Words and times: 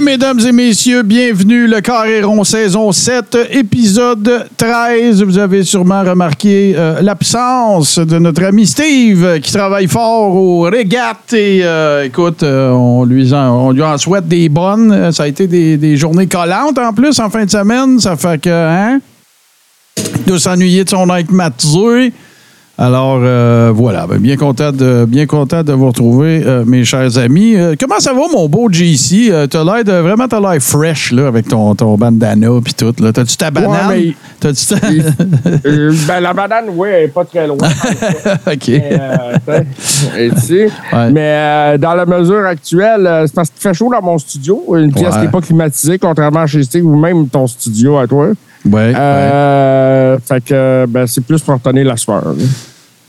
Mesdames 0.00 0.40
et 0.40 0.52
messieurs, 0.52 1.02
bienvenue. 1.02 1.66
Le 1.66 1.82
Carré 1.82 2.22
rond 2.22 2.44
saison 2.44 2.92
7, 2.92 3.36
épisode 3.50 4.46
13. 4.56 5.22
Vous 5.22 5.36
avez 5.36 5.64
sûrement 5.64 6.02
remarqué 6.02 6.72
euh, 6.74 7.02
l'absence 7.02 7.98
de 7.98 8.18
notre 8.18 8.42
ami 8.44 8.66
Steve 8.66 9.40
qui 9.40 9.52
travaille 9.52 9.86
fort 9.88 10.34
aux 10.34 10.62
régates. 10.62 11.34
Et 11.34 11.60
euh, 11.62 12.04
écoute, 12.04 12.42
euh, 12.42 12.70
on, 12.70 13.04
lui 13.04 13.34
en, 13.34 13.98
souhaite 13.98 14.26
des 14.26 14.48
bonnes. 14.48 15.12
Ça 15.12 15.24
a 15.24 15.26
été 15.26 15.46
des, 15.46 15.96
journées 15.96 16.26
collantes 16.26 16.78
en 16.78 16.94
plus 16.94 17.20
en 17.20 17.28
fin 17.28 17.44
de 17.44 17.50
semaine. 17.50 18.00
Ça 18.00 18.16
fait 18.16 18.40
que, 18.40 18.50
hein? 18.50 18.98
Doit 20.26 20.38
s'ennuyer 20.38 20.84
de 20.84 20.88
son 20.88 21.06
matisé. 21.06 22.12
Alors 22.78 23.20
euh, 23.22 23.70
voilà, 23.74 24.06
ben, 24.06 24.16
bien 24.18 24.36
content 24.36 24.72
de 24.72 25.04
bien 25.06 25.26
content 25.26 25.62
de 25.62 25.72
vous 25.74 25.88
retrouver, 25.88 26.42
euh, 26.44 26.64
mes 26.66 26.84
chers 26.86 27.18
amis. 27.18 27.54
Euh, 27.54 27.74
comment 27.78 27.98
ça 28.00 28.14
va, 28.14 28.20
mon 28.32 28.48
beau 28.48 28.68
JC? 28.72 29.30
T'as 29.50 29.62
l'air 29.62 29.84
de 29.84 29.92
vraiment 29.92 30.26
t'as 30.26 30.40
l'air 30.40 30.60
fresh 30.60 31.12
là, 31.12 31.26
avec 31.26 31.48
ton, 31.48 31.74
ton 31.74 31.96
bandana 31.98 32.48
puis 32.64 32.72
tout. 32.72 32.94
Là. 32.98 33.12
T'as-tu 33.12 33.36
ta 33.36 33.50
banane? 33.50 33.88
mais- 33.90 34.14
T'as-tu 34.40 34.66
ta... 34.66 34.76
Ben, 36.08 36.20
la 36.20 36.32
banane, 36.32 36.64
oui, 36.74 36.88
elle 36.90 37.02
n'est 37.02 37.08
pas 37.08 37.24
très 37.26 37.46
loin. 37.46 37.58
OK. 38.46 38.68
Mais. 38.68 38.98
Ouais. 40.92 41.78
Dans 41.78 41.94
la 41.94 42.06
mesure 42.06 42.44
actuelle, 42.46 43.24
c'est 43.26 43.34
parce 43.34 43.50
qu'il 43.50 43.60
fait 43.60 43.74
chaud 43.74 43.90
dans 43.92 44.02
mon 44.02 44.16
studio. 44.18 44.62
Une 44.76 44.92
pièce 44.92 45.08
Ouais. 45.12 45.20
qui 45.20 45.26
n'est 45.26 45.30
pas 45.30 45.40
climatisée, 45.42 45.98
contrairement 45.98 46.40
à 46.40 46.46
chez 46.46 46.62
Steve 46.62 46.86
ou 46.86 46.96
même 46.96 47.28
ton 47.28 47.46
studio 47.46 47.98
à 47.98 48.06
toi. 48.06 48.28
Ouais, 48.64 48.72
ouais. 48.72 48.92
Euh, 48.96 50.18
Fait 50.26 50.42
que 50.44 50.86
ben, 50.88 51.06
c'est 51.06 51.20
plus 51.24 51.40
pour 51.40 51.60
tenir 51.60 51.86
la 51.86 51.96
sueur. 51.96 52.24
là. 52.24 52.44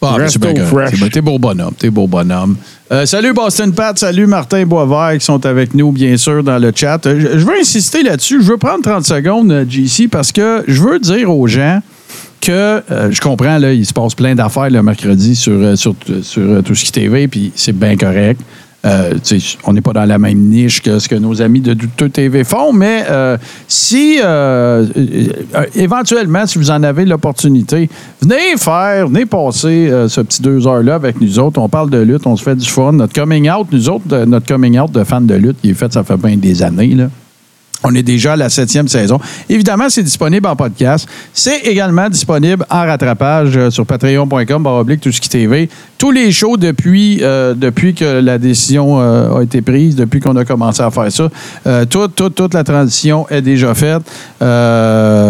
Ah, 0.06 0.16
ben, 0.18 0.28
c'est 0.28 0.40
bien 0.42 0.54
correct. 0.54 0.98
T'es 1.14 1.22
beau 1.22 1.40
bonhomme, 1.40 1.74
t'es 1.78 1.90
beau 1.90 2.08
bonhomme. 2.08 2.58
Euh, 2.92 3.06
salut 3.06 3.32
Boston 3.32 3.72
Pat, 3.74 3.98
salut 3.98 4.28
Martin 4.28 4.66
Boisvert 4.66 5.18
qui 5.18 5.24
sont 5.24 5.46
avec 5.46 5.74
nous, 5.74 5.92
bien 5.94 6.18
sûr, 6.18 6.44
dans 6.44 6.58
le 6.58 6.72
chat. 6.76 7.06
Euh, 7.06 7.20
Je, 7.20 7.40
je 7.40 7.46
veux 7.46 7.58
insister 7.60 8.04
là-dessus. 8.04 8.42
Je 8.44 8.52
veux 8.52 8.58
prendre 8.58 8.82
30 8.84 9.06
secondes, 9.06 9.66
JC, 9.70 10.10
parce 10.12 10.34
que 10.34 10.64
je 10.68 10.82
veux 10.82 11.00
dire 11.00 11.32
aux 11.34 11.48
gens 11.48 11.80
que 12.42 12.52
euh, 12.92 13.10
je 13.12 13.22
comprends, 13.22 13.58
là, 13.58 13.72
il 13.72 13.86
se 13.86 13.94
passe 13.94 14.14
plein 14.14 14.36
d'affaires 14.36 14.70
le 14.70 14.84
mercredi 14.84 15.36
sur, 15.38 15.78
sur, 15.78 15.96
sur 16.22 16.62
tout 16.64 16.76
ce 16.76 16.84
qui 16.84 16.92
TV, 16.92 17.30
puis 17.30 17.54
c'est 17.56 17.72
bien 17.72 17.96
correct. 17.96 18.42
Euh, 18.86 19.14
on 19.64 19.72
n'est 19.72 19.82
pas 19.82 19.94
dans 19.94 20.04
la 20.04 20.20
même 20.20 20.40
niche 20.40 20.82
que 20.82 21.00
ce 21.00 21.08
que 21.08 21.16
nos 21.16 21.42
amis 21.42 21.62
de 21.62 21.74
Douteux 21.74 22.10
TV 22.10 22.44
font, 22.44 22.74
mais 22.74 23.06
euh, 23.10 23.38
si 23.66 24.20
euh, 24.22 24.86
éventuellement, 25.74 26.46
si 26.46 26.58
vous 26.58 26.70
en 26.70 26.84
avez 26.84 27.06
l'opportunité, 27.06 27.90
venez 28.22 28.58
faire, 28.58 29.08
venez 29.08 29.26
passer 29.26 29.90
ce 30.10 30.20
petit 30.20 30.42
deux 30.42 30.68
heures-là 30.68 30.96
avec 30.96 31.22
nous 31.22 31.40
autres. 31.40 31.62
On 31.62 31.70
parle 31.70 31.90
de 31.92 32.00
lutte, 32.00 32.28
on 32.28 32.36
se 32.36 32.44
fait 32.44 32.56
du 32.56 32.68
fun. 32.68 32.92
Notre 32.92 33.14
coming 33.14 33.50
out, 33.50 33.68
nous 33.72 33.90
autres, 33.90 34.26
notre 34.26 34.48
coming 34.48 34.78
out 34.78 34.92
de 34.92 35.06
fans 35.06 35.22
de 35.22 35.36
lutte, 35.36 35.58
il 35.64 35.70
est 35.70 35.76
fait, 35.76 35.92
ça 35.94 36.04
fait 36.04 36.18
bien 36.18 36.36
des 36.36 36.62
années. 36.62 36.94
Là. 36.94 37.10
On 37.84 37.94
est 37.94 38.04
déjà 38.04 38.34
à 38.34 38.36
la 38.36 38.50
septième 38.50 38.88
saison. 38.88 39.20
Évidemment, 39.50 39.90
c'est 39.90 40.04
disponible 40.04 40.48
en 40.48 40.56
podcast. 40.56 41.08
C'est 41.34 41.60
également 41.62 42.10
disponible 42.10 42.66
en 42.70 42.86
rattrapage 42.86 43.70
sur 43.70 43.86
patreon.com, 43.86 44.66
oblique, 44.66 45.02
tout 45.02 45.12
ce 45.12 45.20
qui 45.20 45.28
TV. 45.28 45.70
Tous 46.04 46.12
les 46.12 46.34
shows 46.34 46.58
depuis, 46.58 47.20
euh, 47.22 47.54
depuis 47.54 47.94
que 47.94 48.04
la 48.04 48.38
décision 48.38 49.00
euh, 49.00 49.38
a 49.38 49.42
été 49.42 49.62
prise, 49.62 49.96
depuis 49.96 50.20
qu'on 50.20 50.36
a 50.36 50.44
commencé 50.44 50.84
à 50.84 50.92
faire 50.92 51.10
ça. 51.10 51.30
Euh, 51.66 51.86
toute, 51.86 52.54
la 52.54 52.66
transition 52.66 53.26
est 53.30 53.42
déjà 53.42 53.74
faite. 53.74 54.02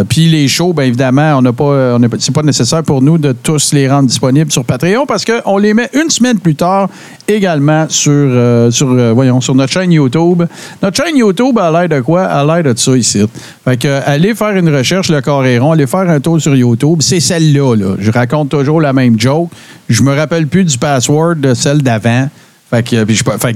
Puis 0.10 0.30
les 0.30 0.48
shows, 0.48 0.74
bien 0.74 0.86
évidemment, 0.86 1.38
on 1.38 1.44
n'a 1.44 1.54
pas, 1.54 2.00
c'est 2.18 2.34
pas 2.34 2.42
nécessaire 2.42 2.82
pour 2.82 3.04
nous 3.04 3.20
de 3.20 3.34
tous 3.34 3.72
les 3.72 3.88
rendre 3.88 4.08
disponibles 4.08 4.52
sur 4.52 4.66
Patreon 4.66 5.06
parce 5.06 5.24
qu'on 5.24 5.60
les 5.60 5.76
met 5.76 5.90
une 5.94 6.10
semaine 6.10 6.40
plus 6.40 6.56
tard 6.56 6.90
également 7.28 7.86
sur, 7.88 8.74
sur, 8.74 9.14
voyons, 9.14 9.42
sur 9.42 9.54
notre 9.54 9.72
chaîne 9.72 9.92
YouTube. 9.92 10.42
Notre 10.82 11.04
chaîne 11.06 11.16
YouTube 11.16 11.56
a 11.60 11.70
l'air 11.70 11.88
de 11.88 12.04
quoi? 12.04 12.24
A 12.24 12.44
l'air 12.44 12.74
de 12.74 12.76
ça 12.76 12.98
ici. 12.98 13.24
Fait 13.64 13.78
que, 13.78 14.02
allez 14.08 14.34
faire 14.34 14.58
une 14.58 14.76
recherche, 14.76 15.10
le 15.10 15.22
Coréron, 15.22 15.74
allez 15.74 15.86
faire 15.86 16.10
un 16.10 16.20
tour 16.20 16.42
sur 16.42 16.56
YouTube. 16.56 16.98
C'est 17.02 17.20
celle-là. 17.20 17.76
Là. 17.76 17.96
Je 18.00 18.10
raconte 18.12 18.50
toujours 18.50 18.82
la 18.82 18.92
même 18.92 19.20
joke. 19.20 19.52
Je 19.90 20.02
me 20.02 20.16
rappelle 20.16 20.48
plus 20.48 20.63
du 20.64 20.78
password 20.78 21.36
de 21.36 21.54
celle 21.54 21.82
d'avant. 21.82 22.30
Euh, 22.74 23.06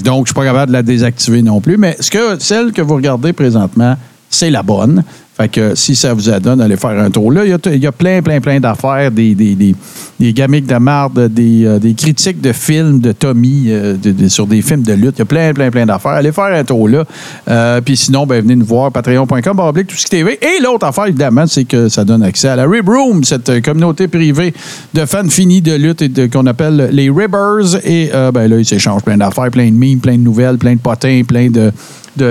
donc, 0.03 0.25
je 0.25 0.29
suis 0.29 0.33
pas 0.35 0.45
capable 0.45 0.67
de 0.67 0.73
la 0.73 0.83
désactiver 0.83 1.41
non 1.41 1.59
plus. 1.59 1.77
Mais 1.77 1.97
ce 1.99 2.11
que, 2.11 2.39
celle 2.39 2.71
que 2.71 2.81
vous 2.81 2.95
regardez 2.95 3.33
présentement, 3.33 3.95
c'est 4.37 4.49
la 4.51 4.63
bonne. 4.63 5.03
Fait 5.35 5.49
que 5.49 5.75
si 5.75 5.95
ça 5.95 6.15
vous 6.15 6.31
adonne, 6.31 6.59
allez 6.61 6.77
faire 6.77 6.99
un 6.99 7.11
tour. 7.11 7.31
Là, 7.31 7.45
il 7.45 7.51
y 7.51 7.85
a, 7.85 7.91
plein, 7.91 8.23
plein, 8.23 8.41
plein 8.41 8.59
d'affaires, 8.59 9.11
des, 9.11 9.35
des, 9.35 9.53
des, 9.53 9.75
des 10.19 10.33
de 10.33 10.77
marde, 10.79 11.27
des, 11.31 11.63
euh, 11.63 11.77
des 11.77 11.93
critiques 11.93 12.41
de 12.41 12.51
films 12.53 12.99
de 12.99 13.11
Tommy 13.11 13.65
euh, 13.67 13.95
de- 13.95 14.27
sur 14.29 14.47
des 14.47 14.63
films 14.63 14.81
de 14.81 14.93
lutte. 14.93 15.13
Il 15.17 15.19
y 15.19 15.21
a 15.21 15.25
plein, 15.25 15.53
plein, 15.53 15.69
plein 15.69 15.85
d'affaires. 15.85 16.13
Allez 16.13 16.31
faire 16.31 16.45
un 16.45 16.63
tour 16.63 16.89
là. 16.89 17.03
Euh, 17.49 17.81
Puis 17.81 17.97
sinon, 17.97 18.25
ben, 18.25 18.41
venez 18.41 18.55
nous 18.55 18.65
voir, 18.65 18.91
patreon.com, 18.91 19.61
tout 19.87 19.95
ce 19.95 20.05
qui 20.05 20.09
TV. 20.09 20.39
Et 20.41 20.59
l'autre 20.63 20.87
affaire, 20.87 21.05
évidemment, 21.05 21.45
c'est 21.45 21.65
que 21.65 21.87
ça 21.87 22.03
donne 22.03 22.23
accès 22.23 22.47
à 22.47 22.55
la 22.55 22.65
Rib 22.65 22.89
Room, 22.89 23.23
cette 23.23 23.61
communauté 23.63 24.07
privée 24.07 24.55
de 24.95 25.05
fans 25.05 25.29
finis 25.29 25.61
de 25.61 25.75
lutte 25.75 26.01
et 26.01 26.09
de- 26.09 26.25
qu'on 26.25 26.47
appelle 26.47 26.89
les 26.91 27.11
Ribbers. 27.11 27.75
Et 27.85 28.09
ben, 28.33 28.47
là, 28.47 28.57
ils 28.57 28.65
s'échangent 28.65 29.03
plein 29.03 29.17
d'affaires, 29.17 29.51
plein 29.51 29.67
de 29.69 29.75
memes, 29.77 29.99
plein 29.99 30.17
de 30.17 30.23
nouvelles, 30.23 30.57
plein 30.57 30.73
de 30.73 30.79
potins, 30.79 31.21
plein 31.27 31.51
de, 31.51 31.71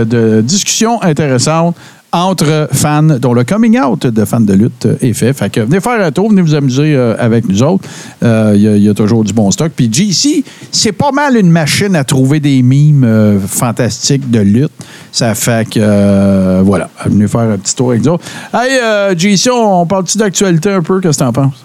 de 0.02 0.40
discussions 0.40 1.00
intéressantes 1.02 1.76
entre 2.16 2.68
fans, 2.72 3.02
dont 3.02 3.34
le 3.34 3.44
coming 3.44 3.78
out 3.78 4.06
de 4.06 4.24
fans 4.24 4.40
de 4.40 4.54
lutte 4.54 4.88
est 5.02 5.12
fait. 5.12 5.32
Fait 5.34 5.50
que 5.50 5.60
venez 5.60 5.80
faire 5.80 6.00
un 6.04 6.10
tour, 6.10 6.30
venez 6.30 6.40
vous 6.42 6.54
amuser 6.54 6.94
euh, 6.96 7.14
avec 7.18 7.46
nous 7.48 7.62
autres. 7.62 7.84
Euh, 8.22 8.52
Il 8.56 8.62
y, 8.62 8.68
a- 8.68 8.76
il 8.76 8.82
y 8.82 8.88
a 8.88 8.94
toujours 8.94 9.22
du 9.22 9.32
bon 9.32 9.50
stock. 9.50 9.70
Puis 9.76 9.88
GC, 9.92 10.42
c'est 10.72 10.92
pas 10.92 11.12
mal 11.12 11.36
une 11.36 11.50
machine 11.50 11.94
à 11.94 12.04
trouver 12.04 12.40
des 12.40 12.62
mimes 12.62 13.04
euh, 13.04 13.38
fantastiques 13.38 14.30
de 14.30 14.40
lutte. 14.40 14.72
Ça 15.12 15.34
fait 15.34 15.68
que, 15.68 15.78
euh, 15.80 16.62
voilà, 16.64 16.88
venez 17.04 17.28
faire 17.28 17.40
un 17.40 17.58
petit 17.58 17.74
tour 17.74 17.90
avec 17.90 18.02
nous 18.04 18.12
autres. 18.12 18.24
Hey, 18.54 18.78
euh, 18.82 19.14
GC, 19.16 19.50
on, 19.50 19.82
on 19.82 19.86
parle-tu 19.86 20.16
d'actualité 20.18 20.70
un 20.70 20.82
peu? 20.82 21.00
Qu'est-ce 21.00 21.18
que 21.18 21.24
t'en 21.24 21.32
penses? 21.32 21.64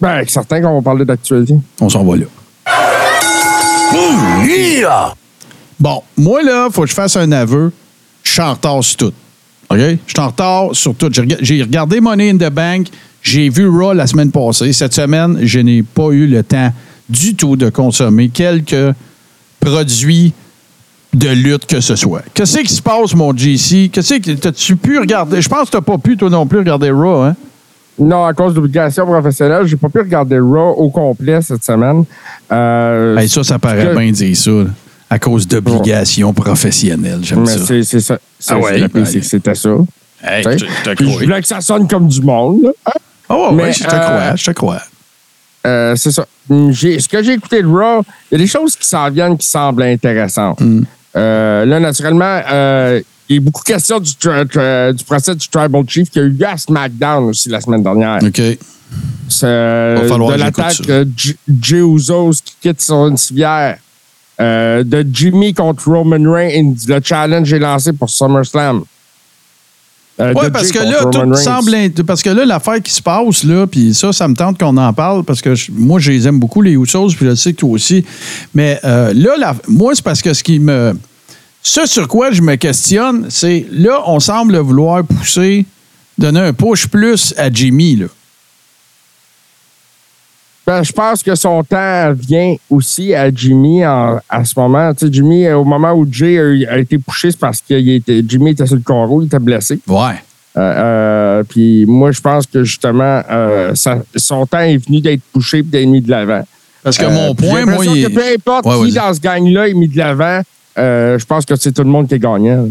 Ben, 0.00 0.22
certain 0.26 0.60
qu'on 0.62 0.74
va 0.76 0.82
parler 0.82 1.04
d'actualité. 1.04 1.54
On 1.80 1.88
s'en 1.88 2.02
va 2.04 2.16
là. 2.16 2.24
Bon, 5.78 6.02
moi, 6.16 6.42
là, 6.42 6.68
faut 6.70 6.82
que 6.82 6.88
je 6.88 6.94
fasse 6.94 7.16
un 7.16 7.30
aveu. 7.32 7.72
Je 8.22 8.30
suis 8.32 8.40
en 8.40 8.52
retard 8.52 8.82
sur 8.82 8.96
tout. 8.96 9.12
OK? 9.72 9.78
Je 10.06 10.12
suis 10.12 10.20
en 10.20 10.28
retard 10.28 10.68
sur 10.72 10.94
tout. 10.94 11.08
J'ai 11.12 11.22
rega- 11.22 11.38
J'ai 11.40 11.62
regardé 11.62 12.00
Money 12.00 12.30
in 12.30 12.36
the 12.36 12.50
Bank. 12.52 12.88
J'ai 13.22 13.48
vu 13.48 13.68
Raw 13.68 13.92
la 13.92 14.06
semaine 14.06 14.30
passée. 14.30 14.72
Cette 14.72 14.94
semaine, 14.94 15.38
je 15.42 15.58
n'ai 15.60 15.82
pas 15.82 16.10
eu 16.10 16.26
le 16.26 16.42
temps 16.42 16.72
du 17.08 17.34
tout 17.34 17.56
de 17.56 17.68
consommer 17.70 18.28
quelques 18.28 18.94
produits 19.60 20.32
de 21.14 21.28
lutte 21.28 21.66
que 21.66 21.80
ce 21.80 21.94
soit. 21.94 22.22
Qu'est-ce 22.34 22.58
qui 22.60 22.72
se 22.74 22.82
passe, 22.82 23.14
mon 23.14 23.36
JC? 23.36 23.90
Qu'est-ce 23.92 24.14
que 24.14 24.30
t'as-tu 24.32 24.76
pu 24.76 24.98
regarder? 24.98 25.40
Je 25.42 25.48
pense 25.48 25.66
que 25.66 25.72
t'as 25.76 25.80
pas 25.82 25.98
pu, 25.98 26.16
toi 26.16 26.30
non 26.30 26.46
plus, 26.46 26.58
regarder 26.58 26.90
Raw, 26.90 27.22
hein? 27.22 27.36
Non, 27.98 28.24
à 28.24 28.32
cause 28.32 28.54
d'obligations 28.54 29.04
professionnelles, 29.04 29.66
j'ai 29.66 29.76
pas 29.76 29.90
pu 29.90 29.98
regarder 29.98 30.38
Raw 30.38 30.70
au 30.78 30.88
complet 30.88 31.42
cette 31.42 31.62
semaine. 31.62 32.04
Euh, 32.50 33.16
Hey, 33.18 33.28
ça, 33.28 33.44
ça 33.44 33.58
paraît 33.58 33.88
que- 33.92 33.98
bien 33.98 34.10
dire 34.10 34.34
ça. 34.36 34.50
là. 34.50 34.64
À 35.12 35.18
cause 35.18 35.46
d'obligations 35.46 36.32
professionnelles. 36.32 37.18
J'aime 37.20 37.44
ça. 37.44 37.58
c'est 37.66 38.00
ça. 38.00 38.18
C'est 38.38 38.54
Ah 38.54 38.58
ouais? 38.58 38.88
c'était 39.22 39.54
ça. 39.54 39.68
Hey, 40.24 40.42
je 40.42 41.04
voulais 41.04 41.42
que 41.42 41.46
ça 41.46 41.60
sonne 41.60 41.86
comme 41.86 42.08
du 42.08 42.22
monde. 42.22 42.62
là. 42.62 42.70
Hein? 42.86 42.92
Oh, 43.28 43.48
ouais, 43.50 43.56
Mais, 43.56 43.72
je 43.74 43.84
te 43.84 43.94
euh, 43.94 43.98
crois, 43.98 44.36
je 44.36 44.44
te 44.46 44.50
crois. 44.52 44.80
Euh, 45.66 45.96
c'est 45.96 46.12
ça. 46.12 46.24
Ce 46.48 47.08
que 47.08 47.22
j'ai 47.22 47.34
écouté 47.34 47.60
de 47.60 47.66
Raw, 47.66 48.02
il 48.30 48.32
y 48.32 48.34
a 48.36 48.38
des 48.38 48.46
choses 48.46 48.74
qui 48.74 48.88
s'en 48.88 49.10
viennent 49.10 49.36
qui 49.36 49.46
semblent 49.46 49.82
intéressantes. 49.82 50.60
Mm. 50.60 50.84
Euh, 51.16 51.66
là, 51.66 51.78
naturellement, 51.78 52.40
euh, 52.50 53.02
il 53.28 53.36
y 53.36 53.38
a 53.38 53.42
beaucoup 53.42 53.62
question 53.62 54.00
du, 54.00 54.12
du 54.12 55.04
procès 55.04 55.34
du 55.34 55.46
Tribal 55.46 55.84
Chief 55.86 56.08
qui 56.08 56.20
a 56.20 56.22
eu 56.22 56.30
lieu 56.30 56.46
à 56.46 56.56
SmackDown 56.56 57.24
aussi 57.24 57.50
la 57.50 57.60
semaine 57.60 57.82
dernière. 57.82 58.18
OK. 58.22 58.40
C'est, 59.28 59.44
euh, 59.44 60.08
de 60.08 60.38
l'attaque 60.38 60.80
de 60.80 61.06
Jey 61.60 61.82
qui 62.44 62.54
quitte 62.62 62.80
son 62.80 63.14
civière. 63.18 63.76
Euh, 64.40 64.82
de 64.82 65.06
Jimmy 65.12 65.52
contre 65.54 65.88
Roman 65.90 66.30
Reigns. 66.32 66.74
Le 66.88 67.00
challenge 67.02 67.52
est 67.52 67.58
lancé 67.58 67.92
pour 67.92 68.08
SummerSlam. 68.10 68.82
Euh, 70.20 70.32
Oui, 70.36 70.46
parce 70.52 70.70
que 70.70 70.78
là, 70.90 70.98
tout 71.10 71.18
semble. 71.36 72.04
Parce 72.06 72.22
que 72.22 72.30
là, 72.30 72.44
l'affaire 72.44 72.82
qui 72.82 72.92
se 72.92 73.02
passe, 73.02 73.44
là, 73.44 73.66
puis 73.66 73.94
ça, 73.94 74.12
ça 74.12 74.28
me 74.28 74.34
tente 74.34 74.58
qu'on 74.58 74.76
en 74.76 74.92
parle, 74.92 75.24
parce 75.24 75.40
que 75.40 75.54
je- 75.54 75.70
moi, 75.72 76.00
je 76.00 76.10
les 76.12 76.26
aime 76.28 76.38
beaucoup, 76.38 76.60
les 76.62 76.72
Usos, 76.72 77.08
puis 77.16 77.26
je 77.26 77.34
sais 77.34 77.52
que 77.52 77.58
toi 77.58 77.70
aussi. 77.70 78.04
Mais 78.54 78.78
euh, 78.84 79.12
là, 79.14 79.36
la- 79.38 79.56
moi, 79.68 79.92
c'est 79.94 80.04
parce 80.04 80.22
que 80.22 80.32
ce 80.34 80.42
qui 80.42 80.58
me. 80.58 80.94
Ce 81.62 81.86
sur 81.86 82.08
quoi 82.08 82.32
je 82.32 82.42
me 82.42 82.56
questionne, 82.56 83.26
c'est 83.28 83.66
là, 83.70 84.00
on 84.06 84.18
semble 84.18 84.56
vouloir 84.58 85.04
pousser, 85.04 85.64
donner 86.18 86.40
un 86.40 86.52
push 86.52 86.88
plus 86.88 87.32
à 87.38 87.50
Jimmy, 87.52 87.96
là. 87.96 88.06
Ben, 90.66 90.82
je 90.84 90.92
pense 90.92 91.22
que 91.24 91.34
son 91.34 91.64
temps 91.64 92.12
vient 92.12 92.54
aussi 92.70 93.14
à 93.14 93.34
Jimmy 93.34 93.84
en- 93.84 94.20
à 94.28 94.44
ce 94.44 94.58
moment. 94.58 94.94
Tu 94.94 95.06
sais, 95.06 95.12
Jimmy, 95.12 95.44
euh, 95.46 95.56
au 95.58 95.64
moment 95.64 95.92
où 95.92 96.06
Jay 96.10 96.38
a, 96.38 96.72
a 96.74 96.78
été 96.78 96.98
poussé, 96.98 97.32
c'est 97.32 97.40
parce 97.40 97.60
que 97.60 97.74
était- 97.74 98.22
Jimmy 98.26 98.50
était 98.52 98.66
sur 98.66 98.76
le 98.76 98.82
carreau, 98.82 99.22
il 99.22 99.26
était 99.26 99.40
blessé. 99.40 99.80
Ouais. 99.88 100.14
Euh, 100.56 100.60
euh, 100.60 101.42
puis 101.48 101.84
moi, 101.86 102.12
je 102.12 102.20
pense 102.20 102.46
que 102.46 102.62
justement, 102.62 103.22
euh, 103.28 103.74
ça- 103.74 104.02
son 104.14 104.46
temps 104.46 104.60
est 104.60 104.76
venu 104.76 105.00
d'être 105.00 105.22
poussé 105.32 105.58
et 105.58 105.62
d'être 105.62 105.88
mis 105.88 106.00
de 106.00 106.10
l'avant. 106.10 106.44
Parce 106.84 106.96
que 106.98 107.06
mon 107.06 107.34
point, 107.34 107.64
moi, 107.64 107.84
il 107.86 108.04
que 108.06 108.12
peu 108.12 108.22
importe 108.34 108.66
Ouais, 108.66 108.86
qui 108.86 108.92
dans 108.94 109.12
ce 109.14 109.20
gang-là 109.20 109.68
est 109.68 109.74
mis 109.74 109.88
de 109.88 109.96
l'avant, 109.98 110.42
je 110.76 111.24
pense 111.24 111.44
que 111.44 111.56
c'est 111.56 111.72
tout 111.72 111.82
le 111.82 111.88
monde 111.90 112.06
qui 112.06 112.14
est 112.14 112.18
gagnant. 112.18 112.68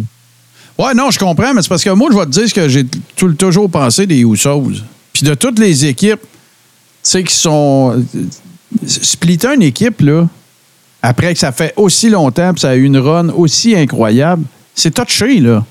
Ouais, 0.77 0.93
non, 0.95 1.11
je 1.11 1.19
comprends, 1.19 1.53
mais 1.53 1.61
c'est 1.61 1.69
parce 1.69 1.83
que 1.83 1.89
moi, 1.89 2.09
je 2.11 2.17
vais 2.17 2.25
te 2.25 2.29
dire 2.31 2.47
ce 2.47 2.53
que 2.53 2.69
j'ai 2.69 2.85
toujours 3.37 3.69
pensé 3.69 4.05
des 4.07 4.21
Usos. 4.21 4.63
Puis 5.11 5.23
de 5.23 5.33
toutes 5.33 5.59
les 5.59 5.85
équipes, 5.85 6.21
sais, 7.03 7.23
qui 7.23 7.33
sont. 7.35 8.03
Splitter 8.87 9.53
une 9.55 9.63
équipe, 9.63 9.99
là, 10.01 10.27
après 11.01 11.33
que 11.33 11.39
ça 11.39 11.51
fait 11.51 11.73
aussi 11.75 12.09
longtemps, 12.09 12.53
puis 12.53 12.61
ça 12.61 12.69
a 12.69 12.75
eu 12.75 12.83
une 12.83 12.97
run 12.97 13.29
aussi 13.29 13.75
incroyable, 13.75 14.43
c'est 14.73 14.91
touché, 14.93 15.39
là. 15.41 15.65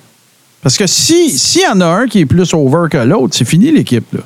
Parce 0.63 0.77
que 0.77 0.87
si 0.87 1.31
s'il 1.39 1.63
y 1.63 1.67
en 1.67 1.81
a 1.81 1.87
un 1.87 2.07
qui 2.07 2.21
est 2.21 2.27
plus 2.27 2.53
over 2.53 2.89
que 2.91 2.99
l'autre, 2.99 3.35
c'est 3.35 3.47
fini 3.47 3.73
l'équipe, 3.73 4.05
là. 4.13 4.21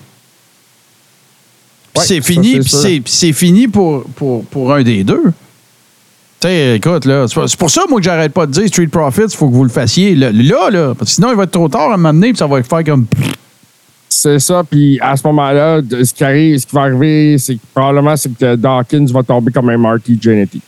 Ouais, 1.97 2.05
c'est 2.05 2.21
fini, 2.21 2.55
c'est 2.65 3.01
puis 3.01 3.13
c'est- 3.13 3.33
fini 3.33 3.69
pour, 3.69 4.03
pour, 4.17 4.45
pour 4.47 4.73
un 4.75 4.83
des 4.83 5.05
deux. 5.05 5.23
Tu 6.41 6.49
sais, 6.49 6.77
écoute, 6.77 7.05
là, 7.05 7.27
c'est 7.29 7.35
pour- 7.35 7.49
c'est 7.49 7.59
pour 7.59 7.71
ça, 7.71 7.83
moi, 7.89 8.01
que 8.01 8.05
j'arrête 8.05 8.33
pas 8.33 8.47
de 8.47 8.51
dire 8.51 8.67
Street 8.67 8.89
Profits, 8.89 9.23
il 9.31 9.37
faut 9.37 9.49
que 9.49 9.55
vous 9.55 9.63
le 9.63 9.71
fassiez 9.71 10.17
là, 10.17 10.33
là, 10.33 10.71
là, 10.71 10.95
parce 10.99 11.11
que 11.11 11.15
sinon, 11.15 11.31
il 11.31 11.37
va 11.37 11.45
être 11.45 11.53
trop 11.53 11.69
tard 11.69 11.93
à 11.93 11.97
m'amener, 11.97 12.31
puis 12.31 12.39
ça 12.39 12.49
va 12.49 12.61
faire 12.65 12.83
comme. 12.83 13.07
C'est 14.09 14.39
ça, 14.39 14.63
puis 14.69 14.99
à 15.01 15.17
ce 15.17 15.27
moment-là, 15.27 15.81
ce 15.91 16.15
qui 16.15 16.23
arrive, 16.25 16.59
ce 16.59 16.67
qui 16.67 16.75
va 16.75 16.83
arriver, 16.83 17.37
c'est 17.39 17.55
que 17.57 17.61
probablement 17.75 18.17
c'est 18.17 18.31
que 18.37 18.55
Dawkins 18.55 19.07
va 19.07 19.23
tomber 19.23 19.51
comme 19.53 19.69
un 19.71 19.77
Marty 19.77 20.19
Jannetty. 20.21 20.61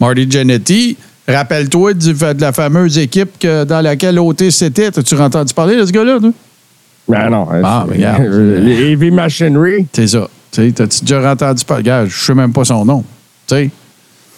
Marty 0.00 0.26
Jannetty, 0.30 0.96
rappelle-toi 1.26 1.94
de 1.94 2.40
la 2.40 2.52
fameuse 2.52 2.98
équipe 2.98 3.38
que- 3.38 3.64
dans 3.64 3.80
laquelle 3.80 4.18
Otis 4.18 4.56
était. 4.62 4.90
T'as-tu 4.90 5.14
entendu 5.16 5.52
parler 5.52 5.76
de 5.76 5.84
ce 5.84 5.90
gars-là? 5.92 6.18
Ben 7.08 7.30
non. 7.30 7.48
Ah, 7.64 7.84
c'est- 7.88 7.90
mais 7.98 8.06
regarde. 8.06 8.22
Les 8.64 8.92
Heavy 8.92 9.10
Machinery. 9.10 9.86
C'est 9.92 10.06
ça. 10.06 10.28
T'as-tu 10.52 11.00
déjà 11.04 11.32
entendu 11.32 11.64
parler? 11.64 11.82
Gars, 11.82 12.06
je 12.06 12.16
sais 12.24 12.34
même 12.34 12.52
pas 12.52 12.64
son 12.64 12.84
nom. 12.84 13.04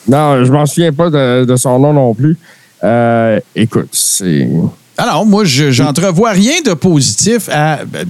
Non, 0.08 0.44
je 0.44 0.50
m'en 0.52 0.66
souviens 0.66 0.92
pas 0.92 1.08
de, 1.10 1.44
de 1.44 1.56
son 1.56 1.78
nom 1.78 1.92
non 1.92 2.14
plus. 2.14 2.36
Euh, 2.82 3.38
écoute, 3.54 3.88
c'est. 3.92 4.48
Alors, 4.96 5.26
moi, 5.26 5.44
je- 5.44 5.72
j'entrevois 5.72 6.30
rien 6.30 6.60
de 6.64 6.72
positif 6.72 7.48
à. 7.50 7.80
ben, 7.84 8.06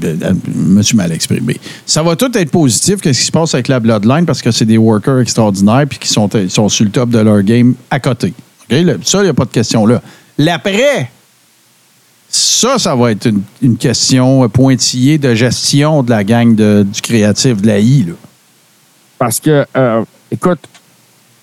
Je 0.46 0.52
me 0.58 0.82
suis 0.82 0.96
mal 0.96 1.12
exprimé. 1.12 1.58
Ça 1.86 2.02
va 2.02 2.14
tout 2.14 2.36
être 2.36 2.50
positif, 2.50 3.00
qu'est-ce 3.00 3.20
qui 3.20 3.26
se 3.26 3.32
passe 3.32 3.54
avec 3.54 3.68
la 3.68 3.80
Bloodline, 3.80 4.26
parce 4.26 4.42
que 4.42 4.50
c'est 4.50 4.66
des 4.66 4.76
workers 4.76 5.20
extraordinaires 5.20 5.86
puis 5.88 5.98
qui 5.98 6.08
sont, 6.08 6.28
sont 6.48 6.68
sur 6.68 6.84
le 6.84 6.90
top 6.90 7.08
de 7.10 7.18
leur 7.20 7.42
game 7.42 7.74
à 7.90 8.00
côté. 8.00 8.34
OK? 8.70 8.76
Là, 8.82 8.94
ça, 9.02 9.20
il 9.20 9.24
n'y 9.24 9.28
a 9.30 9.34
pas 9.34 9.46
de 9.46 9.50
question 9.50 9.86
là. 9.86 10.02
L'après, 10.36 11.10
ça, 12.28 12.78
ça 12.78 12.94
va 12.94 13.12
être 13.12 13.28
une, 13.62 13.76
question 13.78 14.46
pointillée 14.48 15.16
de 15.18 15.34
gestion 15.34 16.02
de 16.02 16.10
la 16.10 16.22
gang 16.24 16.54
de- 16.54 16.84
du 16.92 17.00
créatif 17.00 17.62
de 17.62 17.66
la 17.66 17.78
I. 17.78 18.04
Là. 18.08 18.12
Parce 19.18 19.40
que, 19.40 19.64
euh, 19.76 20.02
écoute, 20.30 20.58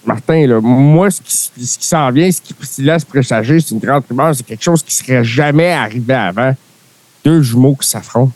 Martin, 0.06 0.48
là, 0.48 0.59
moi, 0.62 1.12
ce 1.12 1.21
qui, 1.21 1.65
ce 1.65 1.77
qui 1.77 1.86
s'en 1.86 2.09
vient, 2.12 2.31
ce 2.31 2.42
qui 2.42 2.56
se 2.62 2.81
laisse 2.81 3.06
présager, 3.06 3.59
c'est 3.59 3.71
une 3.71 3.80
grande 3.80 4.03
rumeur, 4.09 4.36
c'est 4.36 4.45
quelque 4.45 4.63
chose 4.63 4.81
qui 4.81 4.95
serait 4.95 5.24
jamais 5.24 5.71
arrivé 5.71 6.13
avant. 6.13 6.56
Deux 7.24 7.42
jumeaux 7.42 7.75
qui 7.75 7.88
s'affrontent. 7.88 8.31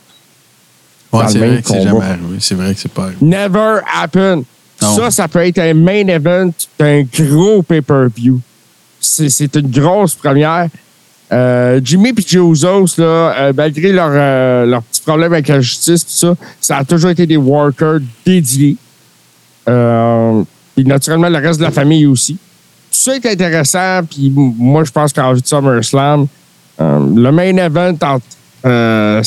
Ouais, 1.11 1.27
c'est 1.27 1.39
vrai 1.39 1.61
que 1.61 1.67
c'est 1.67 1.81
jamais 1.81 2.05
arrivé. 2.05 2.37
C'est 2.39 2.55
vrai 2.55 2.73
que 2.73 2.79
c'est 2.79 2.91
pas 2.91 3.05
arrivé. 3.05 3.17
Never 3.21 3.79
happen. 3.93 4.43
Non. 4.81 4.95
Ça, 4.95 5.11
ça 5.11 5.27
peut 5.27 5.45
être 5.45 5.59
un 5.59 5.73
main 5.73 6.07
event 6.07 6.51
d'un 6.77 7.03
gros 7.03 7.63
pay-per-view. 7.63 8.39
C'est 8.99 9.55
une 9.55 9.71
grosse 9.71 10.15
première. 10.15 10.67
Euh, 11.31 11.81
Jimmy 11.83 12.09
et 12.09 12.37
Usos, 12.37 12.97
là, 12.97 13.03
euh, 13.05 13.53
malgré 13.55 13.91
leur, 13.91 14.11
euh, 14.11 14.65
leur 14.65 14.83
petit 14.83 15.01
problème 15.01 15.33
avec 15.33 15.47
la 15.47 15.59
justice, 15.59 16.05
tout 16.05 16.11
ça, 16.11 16.35
ça 16.61 16.77
a 16.77 16.85
toujours 16.85 17.09
été 17.09 17.25
des 17.25 17.37
workers 17.37 17.99
dédiés. 18.25 18.77
Puis 20.75 20.83
naturellement, 20.83 21.29
le 21.29 21.37
reste 21.37 21.59
de 21.59 21.65
la 21.65 21.71
famille 21.71 22.05
aussi. 22.05 22.33
Tout 22.33 22.99
ça 22.99 23.15
est 23.15 23.25
intéressant. 23.25 24.01
Puis 24.09 24.31
moi, 24.35 24.83
je 24.83 24.91
pense 24.91 25.13
qu'en 25.13 25.33
vue 25.33 25.41
de 25.41 25.47
SummerSlam, 25.47 26.27
euh, 26.81 26.99
le 27.15 27.31
main 27.31 27.55
event 27.57 27.95
entre 28.01 28.25
euh, 28.65 29.21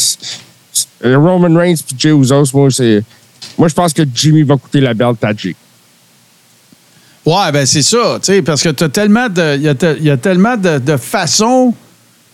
Roman 1.02 1.54
Reigns 1.58 1.74
et 1.74 1.94
Jey 1.96 2.10
Usos, 2.10 2.52
moi, 2.54 2.70
c'est. 2.70 3.02
Moi, 3.56 3.68
je 3.68 3.74
pense 3.74 3.92
que 3.92 4.02
Jimmy 4.14 4.42
va 4.42 4.56
coûter 4.56 4.80
la 4.80 4.94
belle 4.94 5.14
à 5.22 5.32
Jay. 5.34 5.54
Ouais, 7.24 7.52
ben 7.52 7.66
c'est 7.66 7.82
ça, 7.82 8.18
tu 8.20 8.32
sais, 8.32 8.42
parce 8.42 8.62
que 8.62 8.70
t'as 8.70 8.88
tellement 8.88 9.28
de. 9.28 9.56
Il 9.56 9.62
y 9.62 10.04
y 10.04 10.10
a 10.10 10.16
tellement 10.16 10.56
de, 10.56 10.78
de 10.78 10.96
façons 10.96 11.74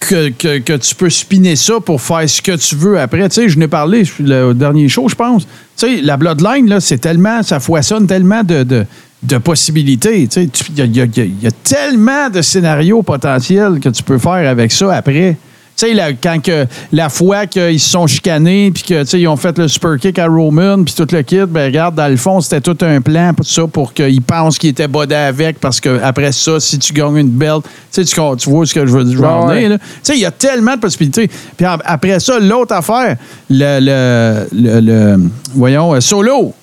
que, 0.06 0.58
que, 0.58 0.76
tu 0.76 0.94
peux 0.94 1.10
spinner 1.10 1.56
ça 1.56 1.74
pour 1.80 2.00
faire 2.00 2.28
ce 2.28 2.40
que 2.40 2.56
tu 2.56 2.76
veux 2.76 2.98
après. 2.98 3.28
Tu 3.28 3.34
sais, 3.34 3.48
je 3.48 3.58
n'ai 3.58 3.68
parlé 3.68 4.04
le, 4.20 4.52
dernier 4.52 4.88
show, 4.88 5.08
je 5.08 5.14
pense. 5.14 5.44
Tu 5.44 5.48
sais, 5.76 6.00
la 6.02 6.16
Bloodline, 6.16 6.68
là, 6.68 6.80
c'est 6.80 6.98
tellement. 6.98 7.42
Ça 7.42 7.60
foisonne 7.60 8.06
tellement 8.06 8.42
de, 8.42 8.62
de, 8.62 8.86
de 9.22 9.38
possibilités. 9.38 10.26
Tu 10.28 10.48
sais, 10.48 10.48
il 10.76 10.96
y 10.96 11.00
y 11.00 11.42
y 11.42 11.46
a 11.46 11.52
tellement 11.62 12.30
de 12.30 12.42
scénarios 12.42 13.02
potentiels 13.02 13.80
que 13.80 13.88
tu 13.88 14.02
peux 14.02 14.18
faire 14.18 14.48
avec 14.48 14.72
ça 14.72 14.94
après. 14.94 15.36
Tu 15.76 15.86
sais, 15.88 15.92
la- 15.94 16.12
quand 16.12 16.40
que, 16.40 16.66
la 16.92 17.08
fois 17.08 17.46
qu'ils 17.46 17.80
se 17.80 17.90
sont 17.90 18.06
chicanés, 18.06 18.70
puis 18.72 18.84
que, 18.84 19.00
tu 19.02 19.08
sais, 19.08 19.20
ils 19.20 19.26
ont 19.26 19.36
fait 19.36 19.58
le 19.58 19.66
super 19.66 19.96
kick 19.98 20.20
à 20.20 20.26
Roman, 20.28 20.84
puis 20.84 20.94
tout 20.94 21.06
le 21.10 21.22
kit, 21.22 21.40
ben 21.48 21.64
regarde, 21.66 21.96
dans 21.96 22.06
le 22.06 22.16
fond, 22.16 22.40
c'était 22.40 22.60
tout 22.60 22.76
un 22.82 23.00
plan 23.00 23.34
pour 23.34 23.44
ça, 23.44 23.66
pour 23.66 23.92
qu'ils 23.92 24.22
pensent 24.22 24.56
qu'ils 24.56 24.70
étaient 24.70 24.86
bodés 24.86 25.16
avec, 25.16 25.58
parce 25.58 25.80
que 25.80 26.00
après 26.00 26.30
ça, 26.30 26.60
si 26.60 26.78
tu 26.78 26.92
gagnes 26.92 27.16
une 27.16 27.28
belt, 27.28 27.64
tu 27.92 28.02
vois 28.14 28.66
ce 28.66 28.72
que 28.72 28.86
je 28.86 28.92
veux, 28.92 29.18
Ouais. 29.18 29.68
là. 29.68 29.78
Tu 29.78 29.84
sais, 30.04 30.14
il 30.14 30.20
y 30.20 30.24
a 30.24 30.30
tellement 30.30 30.76
de 30.76 30.80
possibilités. 30.80 31.28
Puis 31.56 31.66
après 31.66 32.20
ça, 32.20 32.38
l'autre 32.38 32.72
affaire, 32.74 33.16
le, 33.50 33.80
le, 33.80 34.46
le- 34.52 34.80
le- 34.80 35.30
voyons, 35.54 35.92
euh, 35.94 36.00
Solo. 36.00 36.54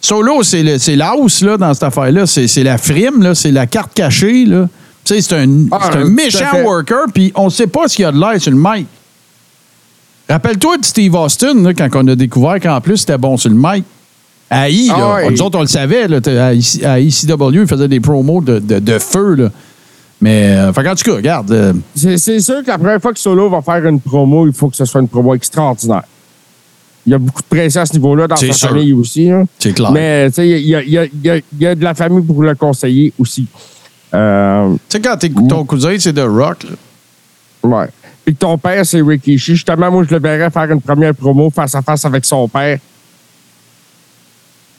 Solo, 0.00 0.42
c'est 0.42 0.62
le- 0.62 0.78
c'est 0.78 0.94
l'house, 0.94 1.40
là, 1.42 1.56
dans 1.56 1.72
cette 1.72 1.84
affaire-là. 1.84 2.26
C'est 2.26 2.62
la 2.62 2.76
frime, 2.78 3.22
là. 3.22 3.34
C'est 3.34 3.50
la 3.50 3.66
carte 3.66 3.92
cachée, 3.94 4.44
là. 4.44 4.68
Sais, 5.08 5.22
c'est 5.22 5.36
un, 5.36 5.48
Ah, 5.70 5.90
un 5.94 6.04
méchant 6.04 6.44
worker, 6.64 7.06
puis 7.14 7.32
on 7.34 7.46
ne 7.46 7.50
sait 7.50 7.66
pas 7.66 7.88
s'il 7.88 8.02
y 8.02 8.04
a 8.04 8.12
de 8.12 8.18
l'air 8.20 8.38
sur 8.40 8.50
le 8.52 8.58
mic. 8.60 8.86
Rappelle-toi 10.28 10.76
de 10.78 10.84
Steve 10.84 11.14
Austin, 11.14 11.54
là, 11.62 11.72
quand 11.72 11.88
on 11.94 12.06
a 12.08 12.14
découvert 12.14 12.60
qu'en 12.60 12.80
plus, 12.82 12.98
c'était 12.98 13.16
bon 13.16 13.36
sur 13.38 13.48
le 13.50 13.56
mic. 13.56 13.84
À 14.50 14.68
I. 14.68 14.90
Ah 14.92 15.14
ouais. 15.14 15.30
Nous 15.30 15.40
autres, 15.42 15.56
on 15.58 15.62
le 15.62 15.66
savait, 15.66 16.06
là. 16.08 16.18
À 16.18 16.52
IC- 16.54 16.84
à 16.84 17.00
ICW, 17.00 17.62
il 17.62 17.66
faisait 17.66 17.88
des 17.88 18.00
promos 18.00 18.40
de, 18.42 18.58
de- 18.58 18.78
de 18.78 18.98
feu, 18.98 19.34
là. 19.34 19.50
Mais, 20.20 20.54
euh, 20.56 20.72
qu'en 20.72 20.94
tout 20.94 21.04
cas, 21.10 21.14
regarde. 21.16 21.50
euh, 21.52 21.72
C'est 21.94 22.18
sûr 22.40 22.62
que 22.62 22.66
la 22.66 22.76
première 22.76 23.00
fois 23.00 23.12
que 23.12 23.18
Solo 23.18 23.48
va 23.48 23.62
faire 23.62 23.86
une 23.86 24.00
promo, 24.00 24.46
il 24.46 24.52
faut 24.52 24.68
que 24.68 24.76
ce 24.76 24.84
soit 24.84 25.00
une 25.00 25.08
promo 25.08 25.34
extraordinaire. 25.34 26.02
Il 27.06 27.12
y 27.12 27.14
a 27.14 27.18
beaucoup 27.18 27.40
de 27.40 27.46
pression 27.46 27.80
à 27.82 27.86
ce 27.86 27.92
niveau-là 27.94 28.26
dans 28.26 28.36
sa 28.36 28.52
sûr. 28.52 28.68
famille 28.68 28.92
aussi. 28.92 29.30
hein. 29.30 29.44
c'est 29.58 29.72
clair. 29.72 29.90
Mais 29.92 30.28
tu 30.28 30.34
sais, 30.34 30.48
il 30.60 30.66
y 30.66 30.74
a, 30.74 30.82
y 30.82 30.98
a- 30.98 31.04
y 31.06 31.30
a- 31.30 31.36
il 31.36 31.42
y 31.60 31.66
a 31.66 31.74
de 31.74 31.82
la 31.84 31.94
famille 31.94 32.22
pour 32.22 32.42
le 32.42 32.54
conseiller 32.54 33.12
aussi. 33.18 33.46
Euh, 34.14 34.72
Tu 34.74 34.78
sais, 34.88 35.00
quand 35.00 35.16
t'es- 35.16 35.28
ton 35.48 35.64
cousin, 35.64 35.96
c'est 35.98 36.12
de 36.12 36.22
rock, 36.22 36.64
là. 36.64 36.70
ouais. 37.62 37.86
Puis 38.24 38.34
que 38.34 38.40
ton 38.40 38.58
père, 38.58 38.84
c'est 38.84 39.00
Rikishi. 39.00 39.54
Justement, 39.54 39.90
moi, 39.90 40.04
je 40.08 40.14
le 40.14 40.20
verrais 40.20 40.50
faire 40.50 40.70
une 40.70 40.80
première 40.82 41.14
promo 41.14 41.50
face 41.50 41.74
à 41.74 41.82
face 41.82 42.04
avec 42.04 42.24
son 42.24 42.46
père. 42.48 42.78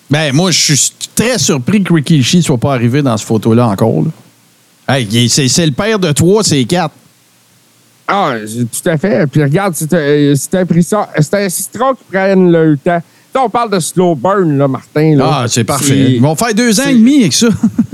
Ben, 0.10 0.34
moi, 0.34 0.52
je 0.52 0.74
suis 0.74 0.92
très 1.16 1.38
surpris 1.38 1.84
que 1.84 1.94
Rikishi 1.94 2.38
ne 2.38 2.42
soit 2.42 2.58
pas 2.58 2.74
arrivé 2.74 3.02
dans 3.02 3.16
cette 3.18 3.28
photo-là 3.28 3.68
encore. 3.68 4.04
là. 4.04 4.96
Hey, 4.96 5.30
c'est 5.30 5.48
c'est 5.48 5.66
le 5.66 5.72
père 5.72 6.00
de 6.00 6.12
trois, 6.12 6.44
c'est 6.44 6.64
quatre. 6.66 6.96
Ah, 8.08 8.34
c'est- 8.48 8.66
tout 8.66 8.90
à 8.90 8.98
fait. 8.98 9.28
Puis 9.28 9.44
regarde, 9.44 9.76
c'est 9.76 9.94
un- 9.94 10.34
c'est 10.36 10.56
un 10.56 10.66
prison- 10.66 11.06
c'est 11.20 11.34
un 11.36 11.50
citron 11.50 11.94
qui 11.94 12.04
prennent 12.12 12.52
le 12.52 12.76
temps. 12.78 13.02
Là, 13.34 13.44
on 13.44 13.50
parle 13.50 13.70
de 13.72 13.80
slow 13.80 14.16
burn, 14.16 14.58
là, 14.58 14.68
Martin. 14.68 15.16
Là. 15.16 15.30
Ah, 15.42 15.46
c'est 15.48 15.64
parfait. 15.64 16.14
Ils 16.14 16.22
vont 16.22 16.36
faire 16.36 16.54
deux 16.54 16.80
ans 16.80 16.88
et 16.90 16.94
demi 16.94 17.20
avec 17.22 17.34
ça. 17.34 17.48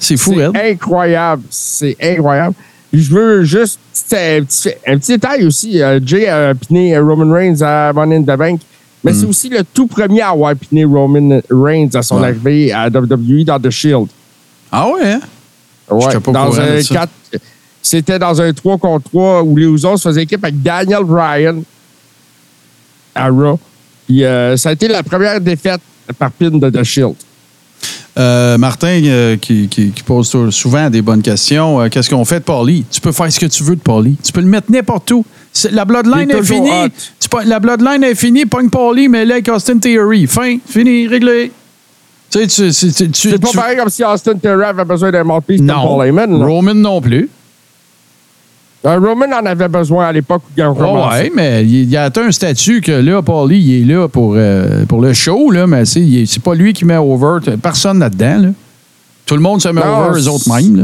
C'est- 0.00 0.16
fou, 0.16 0.34
C'est 0.36 0.70
incroyable. 0.72 1.42
C'est 1.50 1.96
incroyable. 2.00 2.54
Je 2.92 3.10
veux 3.10 3.44
juste 3.44 3.78
un 4.12 4.42
petit, 4.44 4.70
un 4.86 4.98
petit 4.98 5.12
détail 5.12 5.44
aussi. 5.46 5.80
Euh, 5.82 6.00
Jay 6.04 6.26
a 6.28 6.54
piné 6.54 6.96
Roman 6.98 7.32
Reigns 7.32 7.60
à 7.62 7.92
Money 7.92 8.16
in 8.16 8.22
the 8.22 8.36
Bank. 8.38 8.60
Mais 9.02 9.12
c'est 9.12 9.26
aussi 9.26 9.48
le 9.50 9.62
tout 9.64 9.86
premier 9.86 10.22
à 10.22 10.30
avoir 10.30 10.54
piné 10.56 10.84
Roman 10.84 11.40
Reigns 11.50 11.90
à 11.94 12.02
son 12.02 12.16
Mm. 12.18 12.20
Ouais. 12.22 12.28
arrivée 12.28 12.72
à 12.72 12.88
WWE 12.88 13.44
dans 13.44 13.60
The 13.60 13.70
Shield. 13.70 14.06
Ah 14.72 14.88
ouais, 14.88 15.12
hein? 15.12 15.20
Ouais, 15.90 16.18
pas 16.20 16.32
dans 16.32 16.58
un 16.60 16.80
ça. 16.80 16.94
4 16.94 17.10
C'était 17.82 18.18
dans 18.18 18.40
un 18.40 18.52
3 18.52 18.78
contre 18.78 19.10
3 19.10 19.42
où 19.42 19.56
les 19.56 19.66
Usos 19.66 19.98
faisaient 19.98 20.22
équipe 20.22 20.42
avec 20.42 20.62
Daniel 20.62 21.04
Bryan 21.04 21.62
à 23.14 23.28
Raw. 23.28 23.58
Puis 24.06 24.24
euh, 24.24 24.56
ça 24.56 24.70
a 24.70 24.72
été 24.72 24.88
la 24.88 25.02
première 25.02 25.40
défaite 25.40 25.80
par 26.18 26.30
pin 26.30 26.50
de 26.50 26.70
The 26.70 26.82
Shield. 26.84 27.14
Euh, 28.16 28.56
Martin, 28.58 29.00
euh, 29.04 29.36
qui, 29.36 29.66
qui- 29.68 29.90
qui 29.90 30.02
pose 30.04 30.30
souvent 30.50 30.88
des 30.88 31.02
bonnes 31.02 31.22
questions, 31.22 31.80
euh, 31.80 31.88
qu'est-ce 31.88 32.08
qu'on 32.08 32.24
fait 32.24 32.38
de 32.38 32.44
Paulie? 32.44 32.84
Tu 32.90 33.00
peux 33.00 33.10
faire 33.10 33.30
ce 33.32 33.40
que 33.40 33.46
tu 33.46 33.64
veux 33.64 33.74
de 33.74 33.80
Paulie. 33.80 34.16
Tu 34.22 34.30
peux 34.32 34.40
le 34.40 34.46
mettre 34.46 34.70
n'importe 34.70 35.10
où. 35.10 35.24
La 35.72 35.84
bloodline 35.84 36.30
est 36.30 36.42
finie. 36.42 36.70
Tu 37.18 37.28
la 37.46 37.58
bloodline 37.58 38.04
est 38.04 38.14
finie. 38.14 38.46
Pogne 38.46 38.70
Paulie, 38.70 39.08
mais 39.08 39.24
là, 39.24 39.34
avec 39.34 39.48
Austin 39.48 39.78
Theory. 39.78 40.26
Fin, 40.28 40.58
fini, 40.64 41.08
réglé. 41.08 41.50
Tu 42.30 42.38
sais, 42.38 42.46
tu, 42.46 42.72
tu, 42.72 42.92
tu, 42.92 43.10
tu- 43.10 43.30
C'est 43.30 43.38
pas 43.38 43.50
pareil 43.52 43.76
comme 43.76 43.90
si 43.90 44.04
Austin 44.04 44.34
Theory 44.34 44.64
avait 44.64 44.84
besoin 44.84 45.10
d'un 45.10 45.24
mouthpiece 45.24 45.58
comme 45.58 45.66
Non. 45.66 45.86
Paul 45.96 46.06
Heyman. 46.06 46.42
Roman 46.42 46.74
non 46.74 47.00
plus. 47.00 47.28
Roman 48.84 49.26
en 49.40 49.46
avait 49.46 49.68
besoin 49.68 50.06
à 50.08 50.12
l'époque 50.12 50.42
où 50.46 50.52
il 50.56 50.62
a 50.62 50.66
commencé. 50.66 51.18
ouais, 51.22 51.32
mais 51.34 51.64
il, 51.64 51.88
il 51.90 51.96
a 51.96 52.04
atteint 52.04 52.26
un 52.26 52.32
statut 52.32 52.80
que 52.80 52.92
là, 52.92 53.22
Paulie, 53.22 53.58
il 53.58 53.82
est 53.90 53.94
là 53.94 54.08
pour, 54.08 54.34
euh, 54.36 54.84
pour 54.86 55.00
le 55.00 55.12
show, 55.14 55.50
là, 55.50 55.66
mais 55.66 55.84
c'est, 55.86 56.24
c'est 56.26 56.42
pas 56.42 56.54
lui 56.54 56.72
qui 56.72 56.84
met 56.84 56.96
over. 56.96 57.38
Personne 57.62 57.98
là-dedans. 57.98 58.38
Là. 58.42 58.48
Tout 59.26 59.34
le 59.36 59.40
monde 59.40 59.62
se 59.62 59.68
met 59.68 59.80
Non, 59.80 60.08
over 60.10 60.20
eux 60.20 60.28
autres 60.28 60.54
mêmes. 60.54 60.76
Là. 60.76 60.82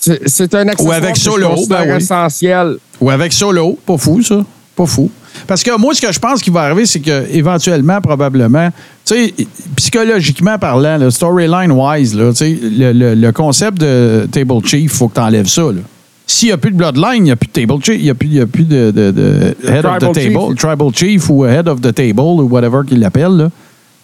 C'est 0.00 0.28
c'est 0.28 0.54
un 0.54 0.66
accessoire 0.68 0.96
avec 0.96 1.12
que 1.14 1.18
je 1.18 1.24
Solo, 1.24 1.48
ben 1.68 1.82
oui. 1.88 1.96
essentiel. 1.96 2.76
Ou 3.00 3.10
avec 3.10 3.32
Solo. 3.32 3.78
Pas 3.86 3.96
fou, 3.98 4.22
ça. 4.22 4.44
Pas 4.76 4.86
fou. 4.86 5.10
Parce 5.46 5.62
que 5.62 5.76
moi, 5.78 5.94
ce 5.94 6.00
que 6.00 6.12
je 6.12 6.18
pense 6.18 6.40
qui 6.42 6.50
va 6.50 6.62
arriver, 6.62 6.86
c'est 6.86 7.00
que 7.00 7.24
éventuellement, 7.32 8.00
probablement, 8.00 8.68
tu 9.04 9.14
sais, 9.14 9.34
psychologiquement 9.76 10.58
parlant, 10.58 10.98
le 10.98 11.10
storyline-wise, 11.10 12.14
là, 12.16 12.30
tu 12.32 12.36
sais, 12.36 12.58
le, 12.62 12.92
le- 12.92 13.14
le 13.14 13.32
concept 13.32 13.78
de 13.78 14.28
Table 14.30 14.64
Chief, 14.64 14.82
il 14.82 14.88
faut 14.88 15.08
que 15.08 15.14
tu 15.14 15.20
enlèves 15.20 15.46
ça. 15.48 15.62
là. 15.62 15.80
S'il 16.26 16.48
n'y 16.48 16.52
a 16.52 16.56
plus 16.56 16.70
de 16.70 16.76
Bloodline, 16.76 17.16
il 17.16 17.22
n'y 17.24 17.30
a 17.32 17.36
plus 17.36 17.48
de 17.48 17.52
Table 17.52 17.82
Chief, 17.82 17.96
il 17.98 18.04
n'y 18.04 18.10
a 18.10 18.14
plus, 18.14 18.28
y 18.28 18.40
a 18.40 18.46
plus 18.46 18.64
de, 18.64 18.90
de- 18.90 19.10
de 19.10 19.54
Head 19.68 19.84
of 19.84 19.98
the 19.98 20.14
Chief. 20.18 20.32
Table, 20.32 20.54
Tribal 20.56 20.94
Chief 20.94 21.30
ou 21.30 21.44
Head 21.44 21.68
of 21.68 21.80
the 21.80 21.92
Table 21.94 22.20
ou 22.20 22.48
whatever 22.48 22.80
qu'il 22.86 23.00
l'appelle. 23.00 23.50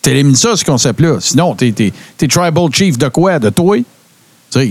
T'élimines 0.03 0.35
ça, 0.37 0.57
ce 0.57 0.65
concept-là. 0.65 1.17
Sinon, 1.21 1.55
t'es, 1.55 1.73
t'es 1.73 2.27
Tribal 2.29 2.71
Chief 2.73 2.99
de 2.99 3.09
quoi? 3.09 3.39
De 3.39 3.51
toi? 3.51 3.77
Tu 3.79 3.85
sais. 4.51 4.71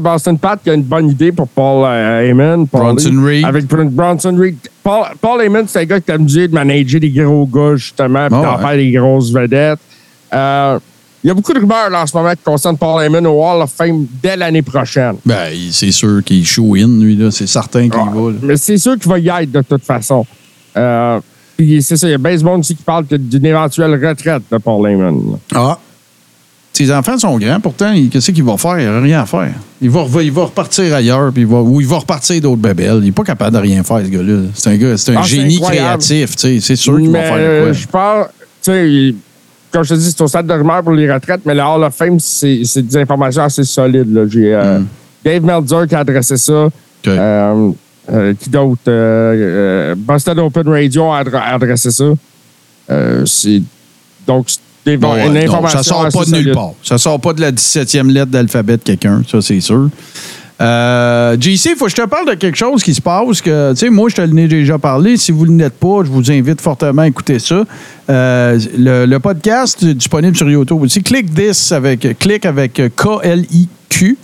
Boston 0.00 0.38
Pat 0.38 0.58
qui 0.62 0.70
a 0.70 0.74
une 0.74 0.82
bonne 0.84 1.10
idée 1.10 1.32
pour 1.32 1.46
Paul 1.48 1.84
euh, 1.86 2.22
Heyman. 2.26 2.66
Paul 2.66 2.80
Bronson 2.80 3.10
Lee, 3.10 3.36
Reed. 3.40 3.44
Avec 3.44 3.66
Bron- 3.66 3.90
Bronson 3.90 4.34
Reed. 4.38 4.56
Paul, 4.82 5.04
Paul 5.20 5.42
Heyman, 5.42 5.64
c'est 5.68 5.80
un 5.80 5.84
gars 5.84 6.00
qui 6.00 6.10
a 6.10 6.14
amusé 6.14 6.48
de 6.48 6.54
manager 6.54 6.98
des 6.98 7.10
gros 7.10 7.44
gars, 7.46 7.76
justement, 7.76 8.26
puis 8.28 8.38
Ah 8.40 8.42
d'en 8.42 8.56
ouais. 8.56 8.62
faire 8.68 8.76
des 8.76 8.90
grosses 8.92 9.30
vedettes. 9.30 9.80
Euh, 10.32 10.78
il 11.24 11.28
y 11.28 11.30
a 11.30 11.34
beaucoup 11.34 11.52
de 11.52 11.60
rumeurs 11.60 11.88
là, 11.90 12.02
en 12.02 12.06
ce 12.06 12.16
moment 12.16 12.30
qui 12.32 12.42
concernent 12.44 12.76
Paul 12.76 13.02
Heyman 13.04 13.26
au 13.26 13.40
Hall 13.44 13.62
of 13.62 13.70
Fame 13.72 14.06
dès 14.22 14.36
l'année 14.36 14.62
prochaine. 14.62 15.14
Ben, 15.24 15.52
c'est 15.70 15.92
sûr 15.92 16.22
qu'il 16.24 16.44
show 16.46 16.74
in, 16.74 17.00
lui, 17.00 17.16
là. 17.16 17.30
C'est 17.30 17.46
certain 17.46 17.88
qu'il 17.88 18.00
y 18.00 18.04
va. 18.14 18.30
là. 18.30 18.36
Mais 18.42 18.56
c'est 18.56 18.78
sûr 18.78 18.98
qu'il 18.98 19.08
va 19.10 19.18
y 19.18 19.28
être 19.28 19.50
de 19.52 19.62
toute 19.62 19.84
façon. 19.84 20.26
Euh, 20.76 21.20
puis 21.56 21.82
c'est 21.82 21.96
ça, 21.96 22.08
il 22.08 22.12
y 22.12 22.14
a 22.14 22.18
bien 22.18 22.36
du 22.36 22.42
monde 22.44 22.60
aussi 22.60 22.74
qui 22.74 22.82
parle 22.82 23.04
d'une 23.08 23.44
éventuelle 23.46 23.92
retraite 23.92 24.42
de 24.50 24.58
Paul 24.58 24.90
Heyman. 24.90 25.20
Ah. 25.54 25.78
Ses 26.72 26.90
enfants 26.90 27.18
sont 27.18 27.36
grands, 27.38 27.60
pourtant, 27.60 27.92
qu'est-ce 28.10 28.30
qu'il 28.30 28.42
va 28.44 28.56
faire? 28.56 28.80
Il 28.80 28.86
n'a 28.86 28.98
rien 29.00 29.20
à 29.20 29.26
faire. 29.26 29.52
Il 29.82 29.90
va, 29.90 30.06
il 30.22 30.32
va 30.32 30.44
repartir 30.44 30.94
ailleurs, 30.94 31.30
puis 31.30 31.42
il 31.42 31.46
va, 31.46 31.60
ou 31.60 31.82
il 31.82 31.86
va 31.86 31.98
repartir 31.98 32.40
d'autres 32.40 32.62
bébelles. 32.62 32.96
Il 33.00 33.04
n'est 33.04 33.12
pas 33.12 33.24
capable 33.24 33.54
de 33.54 33.60
rien 33.60 33.82
faire, 33.82 34.00
ce 34.02 34.08
gars-là. 34.08 34.40
C'est 34.54 34.70
un 34.70 34.76
gars, 34.76 34.96
c'est 34.96 35.14
un 35.14 35.20
Ah, 35.20 35.22
génie 35.22 35.60
créatif, 35.60 36.34
tu 36.34 36.40
sais. 36.40 36.60
C'est 36.60 36.76
sûr 36.76 36.96
qu'il 36.98 37.10
va 37.10 37.22
faire 37.24 37.62
quoi. 37.64 37.72
je 37.74 37.86
pense, 37.86 38.26
tu 38.62 38.70
sais, 38.72 39.14
comme 39.72 39.82
je 39.84 39.94
te 39.94 39.98
dis, 39.98 40.10
c'est 40.10 40.20
au 40.20 40.26
stade 40.28 40.46
de 40.46 40.52
rumeur 40.52 40.82
pour 40.82 40.92
les 40.92 41.10
retraites, 41.12 41.40
mais 41.46 41.54
le 41.54 41.62
Hall 41.62 41.82
of 41.84 41.94
Fame, 41.94 42.18
c'est 42.20 42.62
des 42.82 42.96
informations 42.98 43.42
assez 43.42 43.64
solides. 43.64 44.12
là. 44.14 44.22
J'ai 44.28 44.54
euh, 44.54 44.78
Mm. 44.80 44.86
Dave 45.24 45.42
Meltzer 45.44 45.86
qui 45.88 45.94
a 45.94 46.00
adressé 46.00 46.36
ça. 46.36 46.68
Euh, 47.06 47.70
euh, 48.12 48.34
qui 48.38 48.50
d'autre? 48.50 49.94
Boston 49.94 50.38
Open 50.40 50.68
Radio 50.68 51.10
a 51.10 51.22
adre- 51.22 51.36
a 51.36 51.54
adressé 51.54 51.90
ça. 51.90 52.04
C'est 53.24 53.62
donc 54.26 54.46
c'est 54.48 54.58
des- 54.84 54.96
Bon, 54.96 55.14
une 55.14 55.32
ouais, 55.32 55.44
non, 55.46 55.52
information 55.54 55.78
ça 55.82 55.84
sort 55.84 56.08
pas 56.08 56.24
de 56.24 56.30
nulle 56.32 56.52
part. 56.54 56.72
Ça 56.82 56.98
sort 56.98 57.20
pas 57.20 57.32
de 57.32 57.40
la 57.40 57.52
17e 57.52 58.10
lettre 58.10 58.30
d'alphabet 58.32 58.76
de 58.76 58.82
quelqu'un, 58.82 59.22
ça, 59.30 59.40
c'est 59.40 59.60
sûr. 59.60 59.88
Euh, 60.62 61.36
JC, 61.40 61.70
il 61.70 61.76
faut 61.76 61.86
que 61.86 61.90
je 61.90 61.96
te 61.96 62.06
parle 62.06 62.28
de 62.28 62.34
quelque 62.34 62.56
chose 62.56 62.82
qui 62.82 62.94
se 62.94 63.00
passe. 63.00 63.40
Que, 63.40 63.88
moi, 63.90 64.08
je 64.08 64.16
te 64.16 64.20
l'ai 64.20 64.46
déjà 64.48 64.78
parlé. 64.78 65.16
Si 65.16 65.32
vous 65.32 65.46
ne 65.46 65.58
l'êtes 65.58 65.78
pas, 65.78 66.04
je 66.04 66.10
vous 66.10 66.30
invite 66.30 66.60
fortement 66.60 67.02
à 67.02 67.08
écouter 67.08 67.38
ça. 67.38 67.64
Euh, 68.08 68.58
le, 68.76 69.18
podcast 69.18 69.82
est 69.82 69.94
disponible 69.94 70.36
sur 70.36 70.48
YouTube 70.48 70.80
aussi. 70.82 71.02
Click 71.02 71.34
this 71.34 71.72
avec, 71.72 72.18
click 72.18 72.46
avec 72.46 72.74
K-L-I-Q. 72.96 74.18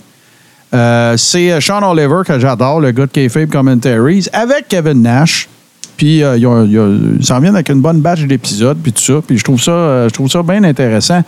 Euh, 0.71 1.17
c'est 1.17 1.59
Sean 1.59 1.81
Oliver 1.81 2.21
que 2.25 2.39
j'adore, 2.39 2.79
le 2.79 2.91
gars 2.91 3.07
de 3.07 3.27
K-Fabe 3.27 3.49
Commentaries, 3.49 4.27
avec 4.31 4.67
Kevin 4.69 5.01
Nash. 5.01 5.49
Puis 5.97 6.19
ils, 6.19 7.19
s'en 7.21 7.39
viennent 7.41 7.55
avec 7.55 7.69
une 7.69 7.81
bonne 7.81 7.99
batch 7.99 8.21
d'épisodes, 8.21 8.77
puis 8.81 8.93
tout 8.93 9.01
ça. 9.01 9.21
Puis 9.25 9.37
je 9.37 9.43
trouve 9.43 9.61
ça, 9.61 10.07
je 10.07 10.13
trouve 10.13 10.29
ça 10.29 10.41
bien 10.43 10.63
intéressant. 10.63 11.21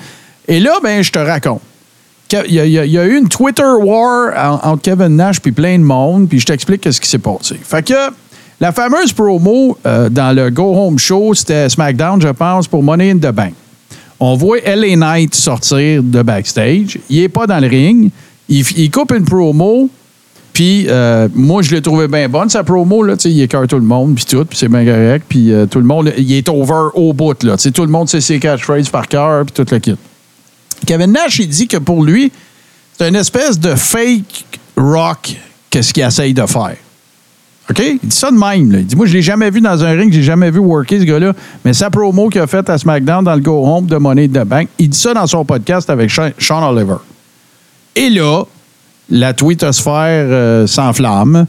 Et 0.47 0.59
là, 0.59 0.79
ben, 0.81 1.03
je 1.03 1.11
te 1.11 1.19
raconte. 1.19 1.61
Il 2.47 2.53
y, 2.53 2.97
a, 2.97 3.05
eu 3.05 3.17
une 3.17 3.27
Twitter 3.27 3.63
war 3.81 4.31
en- 4.35 4.71
entre 4.71 4.81
Kevin 4.81 5.15
Nash 5.15 5.39
puis 5.39 5.51
plein 5.51 5.77
de 5.77 5.83
monde, 5.83 6.29
puis 6.29 6.39
je 6.39 6.45
t'explique 6.45 6.87
ce 6.91 6.99
qui 6.99 7.09
s'est 7.09 7.19
passé. 7.19 7.57
Fait 7.61 7.85
que 7.85 7.93
la 8.59 8.71
fameuse 8.71 9.11
promo 9.11 9.77
euh, 9.85 10.07
dans 10.09 10.35
le 10.35 10.49
Go 10.49 10.75
Home 10.75 10.99
Show, 10.99 11.33
c'était 11.33 11.67
SmackDown, 11.67 12.21
je 12.21 12.27
pense, 12.27 12.67
pour 12.67 12.83
Money 12.83 13.11
in 13.11 13.17
the 13.17 13.33
Bank. 13.33 13.53
On 14.19 14.35
voit 14.35 14.59
LA 14.63 14.95
Knight 14.95 15.33
sortir 15.33 16.03
de 16.03 16.21
backstage. 16.21 16.99
Il 17.09 17.23
est 17.23 17.29
pas 17.29 17.47
dans 17.47 17.59
le 17.59 17.67
ring. 17.67 18.11
Il, 18.47 18.91
coupe 18.91 19.13
une 19.13 19.25
promo. 19.25 19.89
Puis 20.53 20.85
euh, 20.89 21.27
moi, 21.33 21.63
je 21.63 21.73
l'ai 21.73 21.81
trouvé 21.81 22.07
bien 22.07 22.29
bonne, 22.29 22.49
sa 22.49 22.63
promo. 22.63 23.01
Là, 23.01 23.15
il 23.25 23.41
écarte 23.41 23.67
tout 23.69 23.77
le 23.77 23.81
monde, 23.81 24.13
puis 24.13 24.25
tout, 24.25 24.45
puis 24.45 24.57
c'est 24.57 24.67
bien 24.67 24.85
correct. 24.85 25.25
Puis 25.27 25.51
euh, 25.51 25.65
tout 25.65 25.79
le 25.79 25.85
monde, 25.85 26.13
il 26.15 26.31
est 26.33 26.47
over 26.49 26.89
au 26.93 27.13
bout. 27.13 27.41
Là. 27.43 27.55
Tout 27.57 27.81
le 27.81 27.91
monde 27.91 28.09
sait 28.09 28.21
ses 28.21 28.39
catchphrases 28.39 28.89
par 28.89 29.07
cœur, 29.07 29.43
puis 29.45 29.53
tout 29.53 29.73
le 29.73 29.79
kit. 29.79 29.95
Kevin 30.85 31.11
Nash, 31.11 31.39
il 31.39 31.47
dit 31.47 31.67
que 31.67 31.77
pour 31.77 32.03
lui, 32.03 32.31
c'est 32.97 33.07
une 33.07 33.15
espèce 33.15 33.59
de 33.59 33.75
fake 33.75 34.45
rock 34.77 35.35
qu'est-ce 35.69 35.93
qu'il 35.93 36.03
essaye 36.03 36.33
de 36.33 36.45
faire. 36.45 36.75
OK? 37.69 37.79
Il 37.79 38.09
dit 38.09 38.15
ça 38.15 38.29
de 38.29 38.37
même. 38.37 38.71
Il 38.79 38.85
dit 38.85 38.95
Moi, 38.95 39.05
je 39.05 39.13
l'ai 39.13 39.21
jamais 39.21 39.49
vu 39.49 39.61
dans 39.61 39.83
un 39.83 39.91
ring, 39.91 40.11
j'ai 40.11 40.23
jamais 40.23 40.51
vu 40.51 40.59
worker 40.59 40.99
ce 40.99 41.05
gars-là. 41.05 41.33
Mais 41.63 41.73
sa 41.73 41.89
promo 41.89 42.29
qu'il 42.29 42.41
a 42.41 42.47
faite 42.47 42.69
à 42.69 42.77
SmackDown 42.77 43.23
dans 43.23 43.35
le 43.35 43.41
Go 43.41 43.65
Home 43.65 43.85
de 43.85 43.97
Money 43.97 44.27
the 44.27 44.43
Bank, 44.43 44.67
il 44.77 44.89
dit 44.89 44.99
ça 44.99 45.13
dans 45.13 45.27
son 45.27 45.45
podcast 45.45 45.89
avec 45.89 46.11
Sean 46.11 46.31
Sean 46.37 46.69
Oliver. 46.69 46.97
Et 47.95 48.09
là, 48.09 48.43
la 49.09 49.33
tweetosphère 49.33 50.27
euh, 50.29 50.67
s'enflamme. 50.67 51.47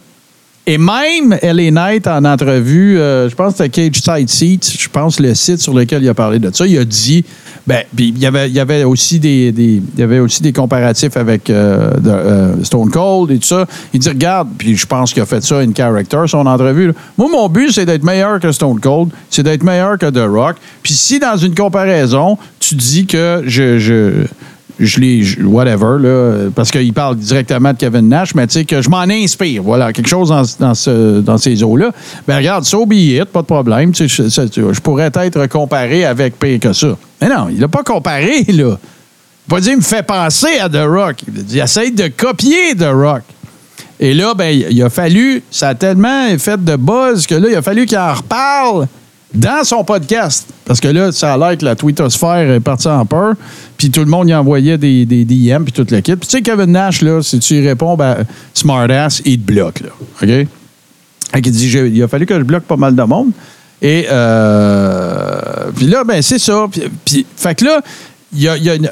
Et 0.65 0.79
même 0.79 1.37
LA 1.43 1.73
Knight, 1.73 2.07
en 2.07 2.25
entrevue, 2.25 2.97
euh, 2.97 3.29
je 3.29 3.35
pense 3.35 3.55
que 3.55 3.65
c'était 3.65 3.91
Cage 3.91 4.01
Side 4.01 4.29
Seats, 4.29 4.77
je 4.79 4.89
pense 4.89 5.19
le 5.19 5.35
site 5.35 5.59
sur 5.61 5.75
lequel 5.75 6.05
il 6.05 6.09
a 6.09 6.15
parlé 6.15 6.39
de 6.39 6.55
ça, 6.55 6.65
il 6.65 6.79
a 6.79 6.85
dit, 6.85 7.25
ben, 7.67 7.83
il 7.99 8.17
y 8.17 8.27
avait, 8.27 8.49
y 8.49 8.61
avait 8.61 8.85
aussi 8.85 9.19
des, 9.19 9.51
des- 9.51 9.83
il 9.95 9.99
y 10.01 10.03
avait 10.05 10.21
aussi 10.21 10.41
des 10.41 10.53
comparatifs 10.53 11.17
avec 11.17 11.51
euh, 11.51 11.91
euh, 12.07 12.55
Stone 12.63 12.91
Cold 12.91 13.33
et 13.33 13.39
tout 13.41 13.49
ça. 13.49 13.67
Il 13.93 13.99
dit, 13.99 14.09
regarde, 14.09 14.51
puis 14.57 14.77
je 14.77 14.87
pense 14.87 15.13
qu'il 15.13 15.21
a 15.23 15.27
fait 15.27 15.43
ça 15.43 15.59
in 15.59 15.73
character, 15.75 16.19
son 16.29 16.47
entrevue. 16.47 16.87
là. 16.89 16.93
Moi, 17.19 17.29
mon 17.29 17.49
but, 17.49 17.73
c'est 17.73 17.85
d'être 17.87 18.05
meilleur 18.05 18.39
que 18.39 18.53
Stone 18.53 18.79
Cold, 18.79 19.09
c'est 19.31 19.43
d'être 19.43 19.65
meilleur 19.65 19.99
que 19.99 20.07
The 20.11 20.29
Rock. 20.29 20.59
Puis 20.85 20.95
si 20.95 21.19
dans 21.19 21.37
une 21.37 21.57
comparaison, 21.57 22.39
tu 22.61 22.77
dis 22.77 23.07
que 23.07 23.43
je, 23.47 23.81
je 23.81 24.13
je 24.85 25.01
l'ai, 25.01 25.23
je- 25.23 25.43
whatever, 25.43 25.97
là, 26.01 26.49
parce 26.55 26.71
qu'il 26.71 26.93
parle 26.93 27.17
directement 27.17 27.73
de 27.73 27.79
Kevin 27.79 28.09
Nash, 28.09 28.35
mais 28.35 28.47
tu 28.47 28.55
sais, 28.55 28.65
que 28.65 28.81
je 28.83 28.89
m'en 28.91 29.01
inspire, 29.03 29.63
voilà, 29.63 29.93
quelque 29.93 30.09
chose 30.09 30.29
dans, 30.31 30.43
dans, 30.61 30.75
ce- 30.75 31.21
dans 31.21 31.39
ces 31.39 31.63
eaux-là. 31.63 31.91
Ben 32.27 32.37
regarde, 32.37 32.65
so 32.65 32.85
be 32.87 32.93
it, 32.95 33.25
pas 33.27 33.43
de 33.43 33.47
problème. 33.47 33.93
Je, 33.95 34.61
vois, 34.61 34.73
je 34.73 34.81
pourrais 34.81 35.11
être 35.15 35.47
comparé 35.49 36.05
avec 36.05 36.39
pire 36.39 36.61
que 36.61 36.73
ça. 36.73 36.97
Mais 37.21 37.29
non, 37.29 37.49
il 37.51 37.59
n'a 37.61 37.69
pas 37.69 37.83
comparé, 37.83 38.45
là. 38.49 38.77
Il 38.79 39.51
pas 39.51 39.61
dit, 39.61 39.71
il 39.71 39.77
me 39.77 39.83
fait 39.83 40.07
penser 40.07 40.59
à 40.61 40.69
The 40.69 40.85
Rock. 40.87 41.17
Il 41.51 41.59
essaye 41.59 41.91
de 41.93 42.09
copier 42.09 42.75
The 42.79 42.89
Rock. 42.93 43.23
Et 44.01 44.15
là, 44.15 44.35
ben, 44.35 44.51
il 44.71 44.83
a 44.83 44.89
fallu, 44.91 45.43
ça 45.51 45.69
a 45.71 45.75
tellement 45.75 46.27
fait 46.39 46.63
de 46.65 46.77
buzz 46.77 47.27
que 47.27 47.35
là, 47.35 47.49
il 47.51 47.55
a 47.57 47.63
fallu 47.63 47.87
qu'il 47.87 47.99
en 47.99 48.15
reparle 48.15 48.87
dans 49.35 49.65
son 49.65 49.85
podcast. 49.85 50.49
Parce 50.65 50.81
que 50.81 50.89
là, 50.89 51.11
ça 51.13 51.35
a 51.35 51.39
l'air 51.39 51.57
que 51.59 51.65
la 51.65 51.75
tweetosphère 51.77 52.51
est 52.51 52.61
partie 52.61 52.89
en 52.89 53.05
peur. 53.07 53.35
Puis 53.77 53.91
tout 53.91 54.01
le 54.01 54.07
monde 54.07 54.29
y 54.29 54.35
envoyait 54.35 54.79
des, 54.79 55.05
des 55.07 55.25
DM, 55.25 55.65
puis 55.65 55.73
toute 55.73 55.91
la 55.91 56.03
kit. 56.03 56.17
Puis 56.17 56.29
tu 56.29 56.37
sais, 56.37 56.43
Kevin 56.43 56.73
Nash, 56.73 57.03
là, 57.03 57.23
si 57.23 57.39
tu 57.39 57.55
y 57.55 57.67
réponds, 57.67 57.97
ben, 57.97 58.19
smartass, 58.55 59.23
il 59.25 59.41
te 59.41 59.45
bloque, 59.53 59.81
là. 59.81 59.89
OK? 60.23 60.47
Qu'il 61.43 61.53
dit, 61.53 61.69
il 61.95 62.03
a 62.03 62.09
fallu 62.09 62.27
que 62.27 62.39
je 62.39 62.45
bloque 62.45 62.65
pas 62.65 62.77
mal 62.77 62.95
de 62.95 63.03
monde. 63.03 63.31
Et 63.81 64.07
euh, 64.11 65.71
puis 65.75 65.87
là, 65.87 66.05
ben 66.05 66.21
c'est 66.23 66.39
ça. 66.39 66.67
Puis, 66.71 66.83
puis- 67.05 67.27
fait 67.37 67.55
que 67.55 67.65
là, 67.65 67.81
il 68.33 68.43
y 68.43 68.49
a, 68.49 68.57
il 68.57 68.65
y 68.65 68.71
a 68.71 68.75
une- 68.75 68.83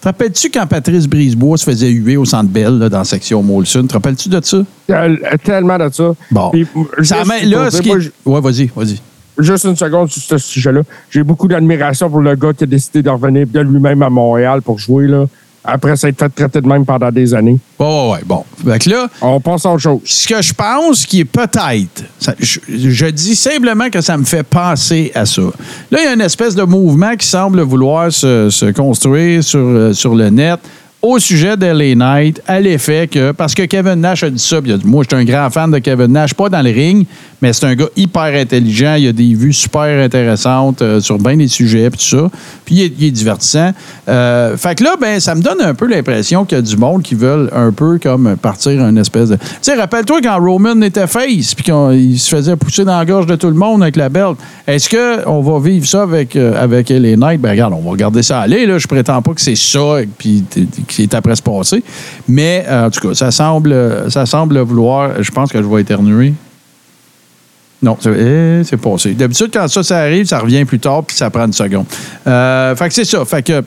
te 0.00 0.08
rappelles-tu 0.08 0.50
quand 0.50 0.66
Patrice 0.66 1.06
Brisebois 1.06 1.56
se 1.58 1.64
faisait 1.64 1.88
huer 1.90 2.16
au 2.16 2.24
Centre 2.24 2.48
Bell, 2.50 2.78
là, 2.78 2.88
dans 2.88 2.98
la 2.98 3.04
section 3.04 3.42
Molson? 3.42 3.86
Te 3.86 3.94
rappelles-tu 3.94 4.28
de 4.28 4.40
ça? 4.42 4.58
Tel- 4.86 5.18
Tellement 5.42 5.78
de 5.78 5.88
ça. 5.92 6.12
Bon. 6.30 6.50
Puis, 6.50 6.66
Ça 7.02 7.22
là, 7.24 7.70
ce 7.70 7.80
qui 7.82 7.90
Ouais, 8.24 8.40
vas-y, 8.40 8.70
vas-y. 8.74 9.00
Juste 9.38 9.64
une 9.64 9.76
seconde 9.76 10.10
sur 10.10 10.22
ce 10.22 10.38
sujet-là. 10.38 10.82
J'ai 11.10 11.22
beaucoup 11.22 11.48
d'admiration 11.48 12.08
pour 12.08 12.20
le 12.20 12.36
gars 12.36 12.52
qui 12.52 12.64
a 12.64 12.66
décidé 12.66 13.02
de 13.02 13.10
revenir 13.10 13.46
de 13.46 13.60
lui-même 13.60 14.02
à 14.02 14.10
Montréal 14.10 14.62
pour 14.62 14.78
jouer, 14.78 15.08
là, 15.08 15.26
après 15.64 15.96
s'être 15.96 16.18
fait 16.18 16.28
traiter 16.28 16.60
de 16.60 16.68
même 16.68 16.84
pendant 16.84 17.10
des 17.10 17.34
années. 17.34 17.58
Ouais, 17.78 17.86
ouais, 17.86 18.10
ouais. 18.12 18.18
Bon. 18.24 18.44
Là, 18.64 19.08
On 19.22 19.40
passe 19.40 19.66
à 19.66 19.70
autre 19.70 19.82
chose. 19.82 20.00
ce 20.04 20.28
que 20.28 20.42
je 20.42 20.52
pense 20.52 21.06
qui 21.06 21.20
est 21.20 21.24
peut-être, 21.24 22.04
je, 22.38 22.60
je 22.68 23.06
dis 23.06 23.34
simplement 23.34 23.88
que 23.90 24.00
ça 24.00 24.16
me 24.16 24.24
fait 24.24 24.42
penser 24.42 25.10
à 25.14 25.24
ça. 25.26 25.42
Là, 25.90 25.98
il 26.00 26.04
y 26.04 26.08
a 26.08 26.12
une 26.12 26.20
espèce 26.20 26.54
de 26.54 26.62
mouvement 26.62 27.16
qui 27.16 27.26
semble 27.26 27.60
vouloir 27.62 28.12
se, 28.12 28.50
se 28.50 28.66
construire 28.66 29.42
sur, 29.42 29.58
euh, 29.58 29.92
sur 29.92 30.14
le 30.14 30.28
net 30.28 30.60
au 31.04 31.18
sujet 31.18 31.54
d'LA 31.54 31.94
Knight, 31.94 32.40
à 32.46 32.60
l'effet 32.60 33.06
que, 33.08 33.32
parce 33.32 33.54
que 33.54 33.64
Kevin 33.64 33.96
Nash 33.96 34.22
a 34.22 34.30
dit 34.30 34.42
ça, 34.42 34.62
puis 34.62 34.70
il 34.70 34.74
a 34.74 34.78
dit, 34.78 34.86
moi, 34.86 35.04
je 35.04 35.14
suis 35.14 35.22
un 35.22 35.26
grand 35.26 35.50
fan 35.50 35.70
de 35.70 35.78
Kevin 35.78 36.06
Nash, 36.06 36.32
pas 36.32 36.48
dans 36.48 36.62
le 36.62 36.70
ring, 36.70 37.06
mais 37.44 37.52
c'est 37.52 37.66
un 37.66 37.74
gars 37.74 37.88
hyper 37.94 38.40
intelligent. 38.40 38.94
Il 38.94 39.06
a 39.06 39.12
des 39.12 39.34
vues 39.34 39.52
super 39.52 40.02
intéressantes 40.02 40.80
euh, 40.80 40.98
sur 40.98 41.18
bien 41.18 41.36
des 41.36 41.46
sujets, 41.46 41.90
puis 41.90 41.98
tout 41.98 42.16
ça. 42.16 42.30
Puis 42.64 42.76
il 42.76 43.04
est, 43.04 43.10
divertissant. 43.10 43.72
Euh, 44.08 44.56
fait 44.56 44.74
que 44.76 44.82
là, 44.82 44.96
ben, 44.98 45.20
ça 45.20 45.34
me 45.34 45.42
donne 45.42 45.60
un 45.60 45.74
peu 45.74 45.86
l'impression 45.86 46.46
qu'il 46.46 46.56
y 46.56 46.58
a 46.58 46.62
du 46.62 46.78
monde 46.78 47.02
qui 47.02 47.14
veulent 47.14 47.50
un 47.54 47.70
peu 47.70 47.98
comme 48.02 48.36
partir 48.40 48.82
une 48.82 48.96
espèce 48.96 49.28
de. 49.28 49.36
Tu 49.36 49.42
sais, 49.60 49.74
rappelle-toi 49.74 50.22
quand 50.22 50.40
Roman 50.40 50.80
était 50.80 51.06
face, 51.06 51.54
puis 51.54 51.64
qu'il 51.64 52.18
se 52.18 52.34
faisait 52.34 52.56
pousser 52.56 52.86
dans 52.86 52.96
la 52.96 53.04
gorge 53.04 53.26
de 53.26 53.36
tout 53.36 53.48
le 53.48 53.56
monde 53.56 53.82
avec 53.82 53.96
la 53.96 54.08
belt. 54.08 54.38
Est-ce 54.66 54.88
qu'on 54.88 55.42
va 55.42 55.60
vivre 55.60 55.86
ça 55.86 56.04
avec, 56.04 56.36
euh, 56.36 56.54
avec 56.58 56.88
LA 56.88 57.16
Knight? 57.16 57.42
Ben, 57.42 57.50
regarde, 57.50 57.74
on 57.74 57.82
va 57.82 57.90
regarder 57.90 58.22
ça 58.22 58.40
aller. 58.40 58.64
Là. 58.64 58.78
Je 58.78 58.86
prétends 58.86 59.20
pas 59.20 59.34
que 59.34 59.42
c'est 59.42 59.54
ça, 59.54 59.98
qui 60.18 60.46
est 60.98 61.12
après 61.12 61.36
se 61.36 61.42
passer. 61.42 61.84
Mais, 62.26 62.64
en 62.70 62.88
tout 62.88 63.06
cas, 63.06 63.14
ça 63.14 63.30
semble, 63.30 63.76
ça 64.08 64.24
semble 64.24 64.58
vouloir. 64.60 65.22
Je 65.22 65.30
pense 65.30 65.52
que 65.52 65.58
je 65.58 65.68
vais 65.68 65.82
éternuer. 65.82 66.32
Non, 67.84 67.98
c'est 68.00 68.10
eh, 68.18 68.64
c'est 68.64 68.78
passé. 68.78 69.12
D'habitude, 69.12 69.50
quand 69.52 69.68
ça, 69.68 69.82
ça 69.82 69.98
arrive, 69.98 70.24
ça 70.24 70.38
revient 70.38 70.64
plus 70.64 70.78
tard, 70.78 71.04
puis 71.04 71.14
ça 71.14 71.28
prend 71.28 71.44
une 71.44 71.52
seconde. 71.52 71.84
Euh, 72.26 72.74
fait 72.74 72.88
que 72.88 72.94
c'est 72.94 73.04
ça. 73.04 73.22
Fait 73.26 73.42
que. 73.42 73.62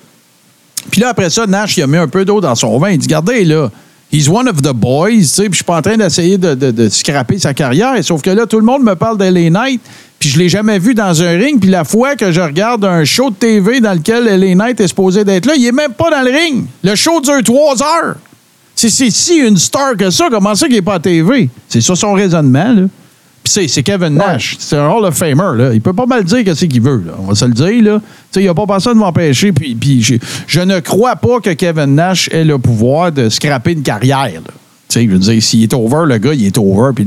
Puis 0.89 1.01
là, 1.01 1.09
après 1.09 1.29
ça, 1.29 1.45
Nash, 1.45 1.77
il 1.77 1.83
a 1.83 1.87
mis 1.87 1.97
un 1.97 2.07
peu 2.07 2.25
d'eau 2.25 2.41
dans 2.41 2.55
son 2.55 2.79
vin. 2.79 2.89
Il 2.89 2.97
dit 2.97 3.05
Regardez, 3.05 3.45
là, 3.45 3.69
he's 4.11 4.27
one 4.27 4.49
of 4.49 4.63
the 4.63 4.73
boys, 4.73 5.11
tu 5.11 5.23
sais, 5.25 5.43
puis 5.43 5.51
je 5.51 5.55
suis 5.57 5.63
pas 5.65 5.77
en 5.77 5.81
train 5.83 5.97
d'essayer 5.97 6.39
de, 6.39 6.55
de, 6.55 6.89
scraper 6.89 7.37
sa 7.37 7.53
carrière. 7.53 7.93
Sauf 8.01 8.23
que 8.23 8.31
là, 8.31 8.47
tout 8.47 8.57
le 8.57 8.65
monde 8.65 8.83
me 8.83 8.95
parle 8.95 9.19
d'L.A. 9.19 9.51
Knight, 9.51 9.81
puis 10.17 10.29
je 10.29 10.39
l'ai 10.39 10.49
jamais 10.49 10.79
vu 10.79 10.95
dans 10.95 11.21
un 11.21 11.37
ring. 11.37 11.59
Puis 11.59 11.69
la 11.69 11.83
fois 11.83 12.15
que 12.15 12.31
je 12.31 12.41
regarde 12.41 12.85
un 12.85 13.03
show 13.03 13.29
de 13.29 13.35
TV 13.35 13.81
dans 13.81 13.93
lequel 13.93 14.27
L.A. 14.27 14.55
Knight 14.55 14.79
est 14.79 14.87
supposé 14.87 15.25
d'être 15.25 15.45
là, 15.45 15.53
il 15.55 15.63
est 15.63 15.71
même 15.71 15.93
pas 15.93 16.09
dans 16.09 16.23
le 16.23 16.31
ring. 16.31 16.65
Le 16.83 16.95
show 16.95 17.21
dure 17.21 17.43
trois 17.43 17.75
heures. 17.83 18.15
C'est 18.73 18.89
c'est 18.89 19.11
si 19.11 19.37
une 19.37 19.57
star 19.57 19.95
que 19.95 20.09
ça, 20.09 20.27
comment 20.31 20.55
ça 20.55 20.65
qu'il 20.65 20.75
n'est 20.75 20.81
pas 20.81 20.95
à 20.95 20.99
TV? 20.99 21.49
C'est 21.69 21.81
ça 21.81 21.95
son 21.95 22.13
raisonnement, 22.13 22.73
là. 22.73 22.83
C'est- 23.47 23.67
c'est 23.67 23.83
Kevin 23.83 24.09
Nash. 24.15 24.55
C'est 24.59 24.77
un 24.77 24.87
Hall 24.89 25.05
of 25.05 25.15
Famer. 25.15 25.57
Là. 25.57 25.73
Il 25.73 25.81
peut 25.81 25.93
pas 25.93 26.05
mal 26.05 26.23
dire 26.23 26.43
que 26.43 26.53
c'est 26.53 26.67
qu'il 26.67 26.81
veut. 26.81 27.03
Là. 27.05 27.13
On 27.19 27.23
va 27.23 27.35
se 27.35 27.45
le 27.45 27.51
dire. 27.53 27.83
Là. 27.83 27.99
Tu 27.99 28.05
sais, 28.31 28.39
Il 28.41 28.43
n'y 28.43 28.49
a 28.49 28.53
pas 28.53 28.65
personne 28.67 28.93
de 28.95 28.99
m'empêcher. 28.99 29.51
Puis, 29.51 29.75
puis 29.75 30.01
je, 30.01 30.15
je 30.47 30.59
ne 30.61 30.79
crois 30.79 31.15
pas 31.15 31.39
que 31.39 31.51
Kevin 31.51 31.95
Nash 31.95 32.29
ait 32.31 32.43
le 32.43 32.57
pouvoir 32.57 33.11
de 33.11 33.29
scraper 33.29 33.71
une 33.73 33.83
carrière. 33.83 34.25
là. 34.33 34.51
Tu 34.89 34.99
sais, 34.99 35.03
Je 35.05 35.09
veux 35.11 35.19
dire, 35.19 35.41
s'il 35.43 35.63
est 35.63 35.73
over, 35.73 36.03
le 36.05 36.17
gars, 36.17 36.33
il 36.33 36.45
est 36.45 36.57
over, 36.57 36.91
puis 36.95 37.03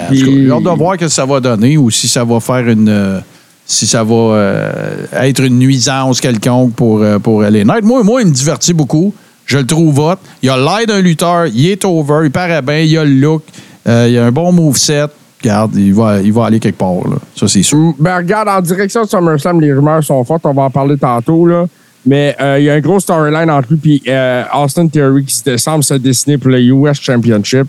cas, 0.00 0.06
puis- 0.10 0.18
j'ai 0.44 0.50
hâte 0.50 0.62
de 0.62 0.68
voir 0.76 0.94
ce 0.94 0.98
que 1.00 1.08
ça 1.08 1.24
va 1.24 1.40
donner 1.40 1.76
ou 1.78 1.90
si 1.90 2.06
ça 2.08 2.24
va 2.24 2.40
faire 2.40 2.68
une. 2.68 2.88
euh, 2.88 3.20
si 3.66 3.86
ça 3.86 4.04
va 4.04 4.14
euh, 4.14 5.06
être 5.22 5.42
une 5.42 5.58
nuisance 5.58 6.20
quelconque 6.20 6.74
pour, 6.74 7.00
euh, 7.02 7.18
pour 7.18 7.42
LA 7.42 7.64
Knight. 7.64 7.82
Moi, 7.82 8.02
moi, 8.04 8.20
il 8.20 8.28
me 8.28 8.32
divertit 8.32 8.74
beaucoup. 8.74 9.14
Je 9.46 9.56
le 9.58 9.66
trouve 9.66 9.98
hot. 10.00 10.16
Il 10.42 10.50
a 10.50 10.56
l'air 10.58 10.86
d'un 10.86 11.00
lutteur. 11.00 11.46
Il 11.46 11.66
est 11.70 11.82
over. 11.86 12.20
Il 12.24 12.30
paraît 12.30 12.60
bien. 12.60 12.80
Il 12.80 12.96
a 12.98 13.04
le 13.04 13.10
look. 13.14 13.42
Euh, 13.86 14.08
il 14.10 14.18
a 14.18 14.26
un 14.26 14.32
bon 14.32 14.52
moveset. 14.52 15.06
Regarde, 15.42 15.74
il 15.76 15.92
va, 15.92 16.20
il 16.22 16.32
va 16.32 16.46
aller 16.46 16.58
quelque 16.60 16.78
part. 16.78 17.06
Là. 17.08 17.16
Ça, 17.36 17.46
c'est 17.48 17.62
sûr. 17.62 17.92
Ben, 17.98 18.16
regarde, 18.16 18.48
en 18.48 18.60
direction 18.62 19.02
de 19.04 19.08
SummerSlam, 19.08 19.60
les 19.60 19.72
rumeurs 19.74 20.02
sont 20.02 20.24
fortes. 20.24 20.46
On 20.46 20.54
va 20.54 20.62
en 20.62 20.70
parler 20.70 20.96
tantôt, 20.96 21.46
là. 21.46 21.66
Mais 22.06 22.34
euh, 22.40 22.58
il 22.58 22.64
y 22.64 22.70
a 22.70 22.74
un 22.74 22.80
gros 22.80 23.00
storyline 23.00 23.50
entre 23.50 23.68
lui 23.72 23.96
et 24.04 24.10
euh, 24.10 24.42
Austin 24.54 24.88
Theory 24.88 25.24
qui 25.24 25.34
se- 25.36 25.56
semble 25.56 25.82
se 25.84 25.94
dessiner 25.94 26.36
pour 26.38 26.50
le 26.50 26.60
US 26.60 27.00
Championship. 27.00 27.66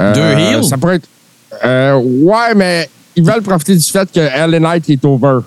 Euh, 0.00 0.14
Deux 0.14 0.38
heels? 0.40 0.64
Ça 0.64 0.76
pourrait 0.78 0.96
être. 0.96 1.08
ouais, 1.96 2.54
mais 2.54 2.88
ils 3.16 3.24
veulent 3.24 3.42
profiter 3.42 3.74
du 3.74 3.82
fait 3.82 4.08
que 4.12 4.20
LA 4.20 4.58
Knight 4.60 4.88
est 4.90 5.04
over. 5.04 5.38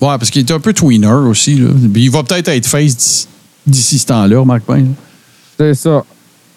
Ouais, 0.00 0.08
parce 0.18 0.30
qu'il 0.30 0.42
est 0.46 0.52
un 0.52 0.60
peu 0.60 0.72
tweener 0.74 1.06
aussi. 1.28 1.54
Là. 1.56 1.70
Puis 1.92 2.04
il 2.04 2.10
va 2.10 2.22
peut-être 2.22 2.48
être 2.48 2.66
face 2.66 2.96
d'ici- 2.96 3.28
d'ici 3.66 3.98
ce 3.98 4.06
temps-là, 4.06 4.44
Marc 4.44 4.62
Payne. 4.62 4.94
C'est 5.58 5.74
ça. 5.74 6.02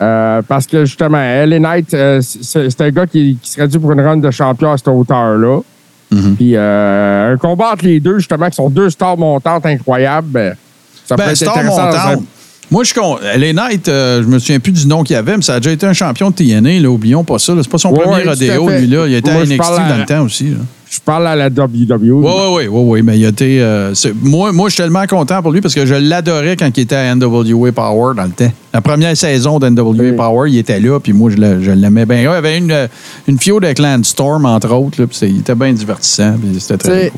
Euh, 0.01 0.41
parce 0.47 0.65
que 0.65 0.85
justement, 0.85 1.17
LA 1.17 1.59
Knight, 1.59 1.93
euh, 1.93 2.21
c'est 2.21 2.81
un 2.81 2.89
gars 2.89 3.05
qui, 3.05 3.37
qui 3.41 3.49
serait 3.51 3.67
dû 3.67 3.79
pour 3.79 3.91
une 3.91 4.01
run 4.01 4.17
de 4.17 4.31
champion 4.31 4.71
à 4.71 4.77
cette 4.77 4.87
hauteur-là. 4.87 5.59
Mhm. 6.11 6.35
Puis 6.37 6.53
euh, 6.55 7.33
un 7.33 7.37
combat 7.37 7.71
entre 7.73 7.85
les 7.85 7.99
deux, 7.99 8.17
justement, 8.19 8.49
qui 8.49 8.55
sont 8.55 8.69
deux 8.69 8.89
stars 8.89 9.17
montantes 9.17 9.65
incroyables, 9.65 10.27
ben, 10.29 10.55
ça 11.05 11.15
peut 11.15 11.23
Ben, 11.23 11.29
être 11.31 11.35
star 11.35 11.57
intéressant. 11.57 11.85
montante. 11.85 12.23
Moi, 12.71 12.83
je 12.83 12.91
suis 12.91 12.99
con. 12.99 13.17
Les 13.37 13.51
Knight, 13.51 13.85
je 13.87 14.21
me 14.25 14.37
souviens 14.39 14.59
plus 14.59 14.71
du 14.71 14.87
nom 14.87 15.03
qu'il 15.03 15.15
avait, 15.15 15.35
mais 15.35 15.41
ça 15.41 15.55
a 15.55 15.59
déjà 15.59 15.71
été 15.71 15.85
un 15.87 15.93
champion 15.93 16.29
de 16.29 16.35
TNA. 16.35 16.79
Là, 16.79 16.89
oublions 16.89 17.23
pas 17.23 17.39
ça. 17.39 17.53
C'est 17.61 17.69
pas 17.69 17.77
son 17.79 17.89
Ouais, 17.91 17.99
premier 18.01 18.15
ouais, 18.17 18.23
tout 18.23 18.29
à 18.29 18.31
rodéo, 18.31 18.67
fait. 18.69 18.79
lui. 18.81 18.87
là. 18.87 19.07
Il 19.07 19.13
était 19.15 19.31
Moi, 19.31 19.41
à 19.41 19.45
NXT 19.45 19.57
dans 19.89 19.97
le 19.97 20.05
temps 20.05 20.21
aussi. 20.23 20.49
là. 20.51 20.57
Je 20.89 20.99
parle 20.99 21.27
à 21.27 21.35
la 21.35 21.49
WWE. 21.49 21.99
Oui, 22.01 22.25
oui, 22.25 22.47
oui, 22.49 22.67
oui, 22.67 22.83
oui, 22.87 23.01
mais 23.03 23.19
il 23.19 23.25
a 23.25 23.29
été. 23.29 23.61
euh, 23.61 23.93
c'est- 23.93 24.11
moi, 24.23 24.51
moi 24.51 24.69
je 24.69 24.73
suis 24.73 24.81
tellement 24.83 25.05
content 25.05 25.39
pour 25.43 25.51
lui 25.51 25.61
parce 25.61 25.75
que 25.75 25.85
je 25.85 25.93
l'adorais 25.93 26.55
quand 26.57 26.75
il 26.75 26.81
était 26.81 26.95
à 26.95 27.13
NWA 27.15 27.71
Power 27.71 28.15
dans 28.15 28.23
le 28.23 28.31
temps. 28.31 28.51
La 28.73 28.81
première 28.81 29.15
saison 29.15 29.59
d'NWA 29.59 30.03
Oui. 30.05 30.11
Power, 30.13 30.49
il 30.49 30.57
était 30.57 30.79
là, 30.79 30.99
puis 30.99 31.13
moi, 31.13 31.29
je 31.29 31.37
le- 31.37 31.61
je 31.61 31.69
l'aimais 31.71 32.07
bien. 32.07 32.17
Il 32.17 32.23
y 32.23 32.27
avait 32.27 32.57
une, 32.57 32.71
euh, 32.71 32.87
une 33.27 33.37
fiode 33.37 33.65
avec 33.65 33.77
Landstorm, 33.77 34.45
entre 34.45 34.73
autres, 34.73 34.99
là, 34.99 35.05
puis 35.07 35.15
c'est- 35.15 35.29
il 35.29 35.39
était 35.41 35.53
bien 35.53 35.71
divertissant, 35.73 36.35
puis 36.41 36.59
c'était 36.59 36.77
Tu 36.79 36.89
très 36.89 37.01
sais, 37.03 37.11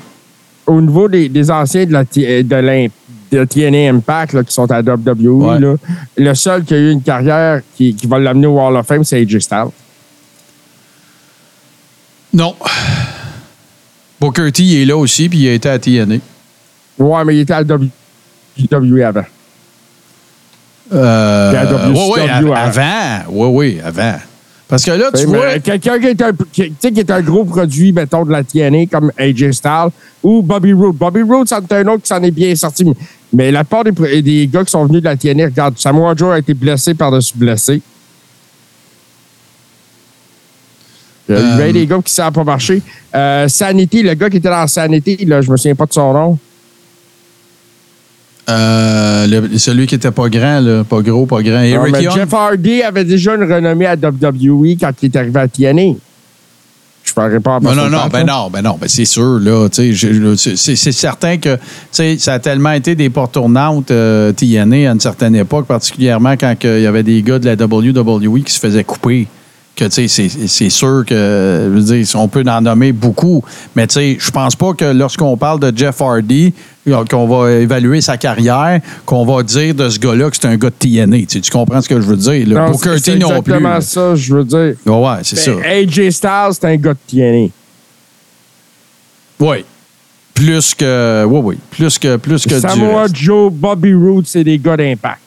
cool. 0.66 0.76
au 0.76 0.82
niveau 0.82 1.08
des, 1.08 1.30
des 1.30 1.50
anciens 1.50 1.86
de 1.86 1.94
la 1.94 2.04
T- 2.04 2.44
de 2.44 2.90
de 3.32 3.46
TNA 3.46 3.90
Impact 3.90 4.34
là, 4.34 4.44
qui 4.44 4.54
sont 4.54 4.70
à 4.70 4.82
WWE, 4.82 5.46
Ouais. 5.46 5.60
là, 5.62 5.76
le 6.18 6.36
seul 6.36 6.66
qui 6.66 6.74
a 6.74 6.78
eu 6.78 6.92
une 6.92 7.02
carrière 7.02 7.62
qui, 7.78 7.96
qui 7.96 8.06
va 8.06 8.20
l'amener 8.20 8.48
au 8.48 8.60
Hall 8.60 8.76
of 8.76 8.86
Fame, 8.86 9.06
c'est 9.06 9.22
AJ 9.22 9.40
Styles. 9.40 9.70
Non. 12.34 12.54
Booker 14.22 14.52
T, 14.52 14.62
il 14.64 14.82
est 14.84 14.86
là 14.86 14.96
aussi, 14.96 15.28
puis 15.28 15.40
il 15.40 15.48
a 15.50 15.54
été 15.54 15.68
à 15.68 15.80
TNA. 15.80 16.16
Ouais, 17.00 17.26
mais 17.26 17.36
il 17.38 17.40
était 17.40 17.54
à 17.54 17.64
WWE 17.64 19.02
avant. 19.04 19.26
Euh, 20.94 21.52
oui, 21.90 22.00
oui, 22.16 22.22
WCW 22.22 22.54
avant. 22.54 23.24
Oui, 23.30 23.48
oui, 23.52 23.80
avant. 23.84 24.16
Parce 24.68 24.86
que 24.86 24.92
là, 24.92 25.10
tu 25.14 25.26
vois. 25.26 25.58
Quelqu'un 25.60 26.00
qui 26.00 26.06
est, 26.08 26.22
un, 26.22 26.32
qui, 26.54 26.62
tu 26.70 26.74
sais, 26.80 26.92
qui 26.92 27.00
est 27.00 27.10
un 27.12 27.22
gros 27.22 27.44
produit, 27.46 27.92
mettons, 27.92 28.24
de 28.24 28.32
la 28.32 28.44
TNA, 28.44 28.86
comme 28.92 29.12
AJ 29.18 29.52
Styles, 29.54 29.90
ou 30.22 30.42
Bobby 30.44 30.72
Roode. 30.74 30.96
Bobby 30.96 31.24
Roode, 31.24 31.48
c'est 31.48 31.72
un 31.74 31.88
autre 31.88 32.04
qui 32.04 32.08
s'en 32.08 32.22
est 32.22 32.32
bien 32.32 32.54
sorti. 32.56 32.86
Mais 33.34 33.52
la 33.52 33.64
des, 33.64 33.92
pro- 33.92 34.06
des 34.06 34.48
gars 34.52 34.64
qui 34.64 34.72
sont 34.72 34.86
venus 34.86 35.02
de 35.02 35.06
la 35.06 35.18
TNA, 35.18 35.46
regarde, 35.46 35.78
Samoa 35.78 36.14
Joe 36.16 36.34
a 36.36 36.40
été 36.40 36.54
blessé 36.54 36.94
par-dessus 36.94 37.34
blessé. 37.36 37.82
Il 41.38 41.38
y 41.38 41.38
a 41.38 41.42
eu 41.42 41.54
Euh, 41.54 41.58
bien 41.64 41.74
des 41.74 41.86
gars 41.88 41.96
qui 41.98 42.04
ne 42.04 42.10
savent 42.10 42.34
pas 42.34 42.44
marcher. 42.44 42.82
Euh, 43.16 43.48
Sanity, 43.48 44.04
le 44.04 44.14
gars 44.14 44.30
qui 44.30 44.38
était 44.38 44.50
dans 44.50 44.68
Sanity, 44.68 45.26
là, 45.26 45.42
je 45.42 45.50
me 45.52 45.58
souviens 45.58 45.76
pas 45.76 45.86
de 45.86 45.94
son 45.94 46.14
nom. 46.14 46.38
euh, 48.50 49.28
le- 49.28 49.58
celui 49.58 49.88
qui 49.88 49.96
était 49.96 50.12
pas 50.12 50.28
grand, 50.28 50.60
là, 50.60 50.84
pas 50.84 51.02
gros, 51.02 51.26
pas 51.26 51.42
grand. 51.42 51.62
Non, 51.64 51.84
mais. 51.92 52.04
Jeff 52.10 52.34
Hardy 52.34 52.82
avait 52.82 53.06
déjà 53.06 53.36
une 53.36 53.44
renommée 53.52 53.86
à 53.86 53.96
WWE 53.96 54.76
quand 54.80 54.92
il 55.02 55.06
est 55.06 55.16
arrivé 55.16 55.40
à 55.40 55.48
TNA. 55.48 55.94
Je 57.04 57.12
ne 57.12 57.16
parlerai 57.16 57.40
pas 57.40 57.56
à 57.56 57.60
Non, 57.60 57.74
non, 57.76 57.90
non, 57.90 58.08
ben 58.12 58.26
non, 58.26 58.50
ben 58.52 58.62
non, 58.62 58.78
ben 58.80 58.88
c'est 58.90 59.06
sûr, 59.06 59.40
là, 59.40 59.68
c'est- 59.72 60.76
certain 60.92 61.38
que, 61.38 61.58
ça 61.92 62.34
a 62.34 62.40
tellement 62.40 62.72
été 62.72 62.96
des 62.96 63.10
portes 63.10 63.34
tournantes, 63.34 63.92
euh, 63.92 64.32
TNA, 64.34 64.90
à 64.90 64.94
une 64.94 65.00
certaine 65.00 65.36
époque, 65.36 65.66
particulièrement 65.66 66.34
quand 66.34 66.54
il 66.64 66.82
y 66.82 66.86
avait 66.88 67.04
des 67.04 67.22
gars 67.22 67.40
de 67.40 67.46
la 67.46 67.56
WWE 67.56 68.44
qui 68.44 68.54
se 68.54 68.60
faisaient 68.60 68.84
couper. 68.84 69.28
Que, 69.82 69.88
tu 69.88 70.08
sais, 70.08 70.08
c'est- 70.30 70.48
c'est 70.48 70.70
sûr 70.70 71.04
que, 71.08 71.16
je 71.66 71.70
veux 71.72 71.82
dire, 71.82 72.06
on 72.14 72.28
peut 72.28 72.44
en 72.48 72.62
nommer 72.62 72.92
beaucoup, 72.92 73.44
mais, 73.76 73.88
tu 73.88 73.96
sais, 73.96 74.18
je 74.20 74.30
pense 74.30 74.56
pas 74.56 74.74
que 74.74 74.86
lorsqu'on 74.86 75.36
parle 75.38 75.60
de 75.60 75.76
Jeff 75.76 76.00
Hardy, 76.00 76.54
qu'on 77.10 77.26
va 77.28 77.50
évaluer 77.54 78.00
sa 78.00 78.16
carrière, 78.16 78.80
qu'on 79.08 79.26
va 79.26 79.42
dire 79.42 79.74
de 79.74 79.90
ce 79.90 79.98
gars-là 79.98 80.30
que 80.30 80.36
c'est 80.40 80.46
un 80.46 80.56
gars 80.56 80.70
de 80.70 80.76
TNA. 80.78 81.18
Tu, 81.22 81.26
sais, 81.30 81.42
tu 81.42 81.50
comprends 81.50 81.82
ce 81.82 81.90
que 81.90 82.00
je 82.00 82.06
veux 82.06 82.16
dire? 82.16 82.46
Le 82.48 82.54
Non, 82.58 82.70
Booker 82.70 82.90
c'est- 82.94 83.02
T 83.02 83.12
c'est 83.14 83.18
non 83.18 83.30
plus. 83.42 83.54
exactement 83.56 83.70
là. 83.70 83.82
ça, 83.82 84.14
je 84.16 84.36
veux 84.36 84.44
dire. 84.44 84.76
Ouais, 84.86 84.94
ouais, 85.08 85.16
c'est 85.24 85.36
ça. 85.38 85.52
Ben, 85.52 85.64
AJ 85.88 86.12
Styles, 86.12 86.50
c'est 86.52 86.66
un 86.66 86.76
gars 86.76 86.94
de 86.94 87.00
TNA. 87.08 87.48
Oui. 89.40 89.66
Plus 90.36 90.76
que. 90.76 91.26
Oui, 91.28 91.40
oui. 91.44 91.58
Plus 91.72 91.98
que, 91.98 92.18
plus 92.18 92.46
que 92.46 92.60
Samoa. 92.60 93.06
Joe, 93.12 93.52
Bobby 93.52 93.96
Roode, 93.96 94.28
c'est 94.28 94.44
des 94.44 94.60
gars 94.60 94.78
d'impact. 94.78 95.20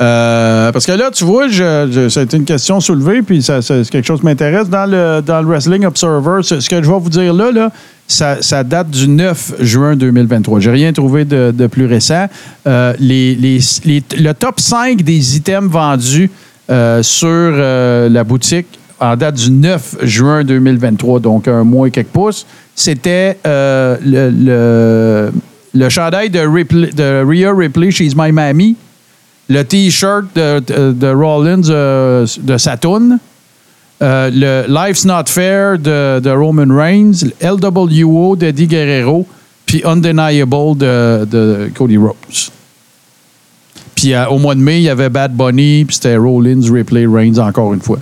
Euh, 0.00 0.72
parce 0.72 0.86
que 0.86 0.92
là, 0.92 1.10
tu 1.12 1.24
vois, 1.24 1.48
je, 1.48 2.08
ça 2.08 2.20
a 2.20 2.22
été 2.22 2.36
une 2.38 2.44
question 2.46 2.80
soulevée, 2.80 3.20
puis 3.22 3.42
ça, 3.42 3.60
quelque 3.60 4.06
chose 4.06 4.20
qui 4.20 4.26
m'intéresse. 4.26 4.68
Dans 4.68 4.90
le, 4.90 5.20
dans 5.20 5.42
le 5.42 5.46
Wrestling 5.48 5.84
Observer, 5.84 6.40
ce, 6.42 6.54
que 6.68 6.82
je 6.82 6.90
vais 6.90 6.98
vous 6.98 7.10
dire 7.10 7.34
là, 7.34 7.70
ça, 8.06 8.64
date 8.64 8.90
du 8.90 9.08
9 9.08 9.54
juin 9.60 9.96
2023. 9.96 10.60
J'ai 10.60 10.70
rien 10.70 10.92
trouvé 10.92 11.24
de, 11.24 11.66
plus 11.66 11.84
récent. 11.86 12.26
Euh, 12.66 12.94
le 12.98 14.32
top 14.32 14.58
5 14.58 15.02
des 15.02 15.36
items 15.36 15.70
vendus 15.70 16.30
euh, 16.70 17.02
sur 17.02 17.50
la 18.10 18.24
boutique 18.24 18.66
en 19.00 19.16
date 19.16 19.34
du 19.36 19.50
9 19.50 19.96
juin 20.02 20.44
2023, 20.44 21.20
donc 21.20 21.48
un 21.48 21.64
mois 21.64 21.88
et 21.88 21.90
quelques 21.90 22.08
pouces, 22.08 22.46
c'était 22.74 23.36
le, 23.44 23.98
le, 24.30 25.30
le 25.74 25.88
chandail 25.88 26.30
de, 26.30 26.40
Ripley- 26.40 26.94
de 26.94 27.22
Rhea 27.24 27.52
Ripley, 27.54 27.90
She's 27.90 28.14
My 28.16 28.30
Mammy, 28.32 28.76
le 29.50 29.64
T-shirt 29.64 30.26
de, 30.34 30.60
de- 30.60 30.92
de 30.92 31.06
Rollins 31.08 31.68
euh, 31.68 32.26
de 32.40 32.56
Saturn, 32.56 33.18
euh, 34.00 34.30
le 34.32 34.64
Life's 34.72 35.04
Not 35.04 35.24
Fair 35.26 35.76
de, 35.78 36.20
de 36.20 36.30
Roman 36.30 36.72
Reigns, 36.74 37.24
LWO 37.42 38.36
d'Eddie 38.36 38.68
Guerrero, 38.68 39.26
puis 39.66 39.82
Undeniable 39.84 40.78
de, 40.78 41.68
Cody 41.74 41.96
Rhodes. 41.96 42.14
Puis 43.96 44.14
euh, 44.14 44.28
au 44.28 44.38
mois 44.38 44.54
de 44.54 44.60
mai, 44.60 44.78
il 44.78 44.84
y 44.84 44.88
avait 44.88 45.08
Bad 45.10 45.34
Bunny, 45.36 45.84
puis 45.84 45.96
c'était 45.96 46.16
Rollins, 46.16 46.62
Ripley, 46.72 47.06
Reigns 47.06 47.38
encore 47.38 47.74
une 47.74 47.82
fois. 47.82 47.98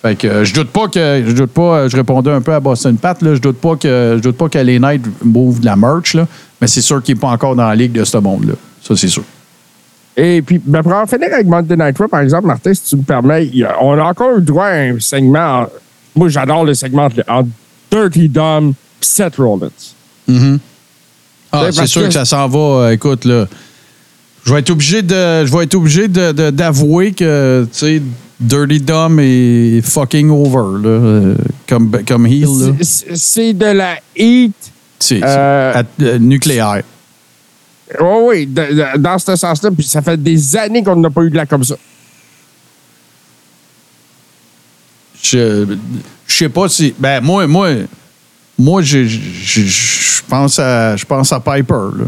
Fait 0.00 0.16
que 0.16 0.42
je 0.42 0.54
doute 0.54 0.70
pas 0.70 0.88
que 0.88 1.22
je 1.24 1.32
doute 1.32 1.52
pas, 1.52 1.86
je 1.86 1.96
répondais 1.96 2.32
un 2.32 2.40
peu 2.40 2.52
à 2.54 2.58
Boston 2.58 2.96
Pat 2.96 3.22
là, 3.22 3.36
je 3.36 3.40
doute 3.40 3.58
pas 3.58 3.76
que 3.76 4.14
je 4.16 4.22
doute 4.22 4.36
pas 4.36 4.48
que 4.48 4.58
les 4.58 4.80
de 4.80 5.64
la 5.64 5.76
merch 5.76 6.14
là, 6.14 6.26
mais 6.60 6.66
c'est 6.66 6.80
sûr 6.80 7.00
qu'il 7.02 7.14
n'est 7.14 7.20
pas 7.20 7.28
encore 7.28 7.54
dans 7.54 7.68
la 7.68 7.76
ligue 7.76 7.92
de 7.92 8.02
ce 8.02 8.16
monde 8.18 8.46
là. 8.48 8.54
Ça 8.82 8.96
c'est 8.96 9.06
sûr. 9.06 9.22
Et 10.16 10.42
puis, 10.42 10.60
ben, 10.62 10.82
pour 10.82 10.92
en 10.92 11.06
finir 11.06 11.28
avec 11.32 11.46
Monday 11.46 11.76
Night 11.76 11.96
Raw, 11.98 12.08
par 12.08 12.20
exemple, 12.20 12.46
Martin, 12.46 12.74
si 12.74 12.82
tu 12.82 12.96
me 12.96 13.02
permets, 13.02 13.50
on 13.80 13.98
a 13.98 14.02
encore 14.04 14.36
eu 14.36 14.42
droit 14.42 14.66
à 14.66 14.74
un 14.80 15.00
segment. 15.00 15.62
en- 15.62 15.66
moi, 16.14 16.28
j'adore 16.28 16.64
le 16.64 16.74
segment 16.74 17.06
entre, 17.28 17.48
Dirty 17.90 18.28
Dom 18.28 18.70
et 18.70 18.74
Seth 19.00 19.36
Rollins. 19.36 19.70
Ah, 21.54 21.64
Ouais, 21.64 21.72
c'est 21.72 21.86
sûr 21.86 22.02
que, 22.02 22.06
que- 22.08 22.12
ça 22.12 22.24
s'en 22.24 22.48
va. 22.48 22.58
euh, 22.58 22.90
écoute, 22.92 23.24
là, 23.24 23.46
je 24.44 24.52
vais 24.52 24.60
être 24.60 24.70
obligé 24.70 25.02
de, 25.02 25.44
je 25.46 25.52
vais 25.56 25.64
être 25.64 25.74
obligé 25.74 26.08
de, 26.08 26.32
de- 26.32 26.50
d'avouer 26.50 27.12
que, 27.12 27.64
tu 27.72 27.78
sais, 27.78 28.02
Dirty 28.40 28.80
Dom 28.80 29.18
est 29.20 29.80
fucking 29.82 30.30
over, 30.30 30.82
là, 30.82 30.88
euh, 30.88 31.34
comme, 31.68 31.90
comme 32.06 32.26
heel. 32.26 32.74
C'est- 32.82 33.52
de 33.54 33.66
la 33.66 33.96
heat. 34.16 34.52
C'est, 34.98 35.20
euh, 35.22 35.82
nucléaire. 36.18 36.82
Oui, 38.00 38.18
oui, 38.28 38.46
de- 38.46 38.74
de- 38.74 38.98
dans 38.98 39.18
ce 39.18 39.36
sens-là. 39.36 39.70
Puis 39.70 39.84
ça 39.84 40.02
fait 40.02 40.20
des 40.22 40.56
années 40.56 40.82
qu'on 40.82 40.96
n'a 40.96 41.10
pas 41.10 41.22
eu 41.22 41.30
de 41.30 41.36
la 41.36 41.46
comme 41.46 41.64
ça. 41.64 41.76
Je, 45.22 45.76
je 46.26 46.36
sais 46.36 46.48
pas 46.48 46.68
si, 46.68 46.94
ben 46.98 47.20
moi, 47.22 47.46
moi, 47.46 47.68
moi, 48.58 48.82
je, 48.82 49.04
je, 49.04 49.18
je- 49.42 49.60
je 49.66 50.22
pense 50.28 50.58
à, 50.58 50.96
je 50.96 51.04
pense 51.04 51.32
à 51.32 51.40
Piper, 51.40 51.74
là. 51.98 52.04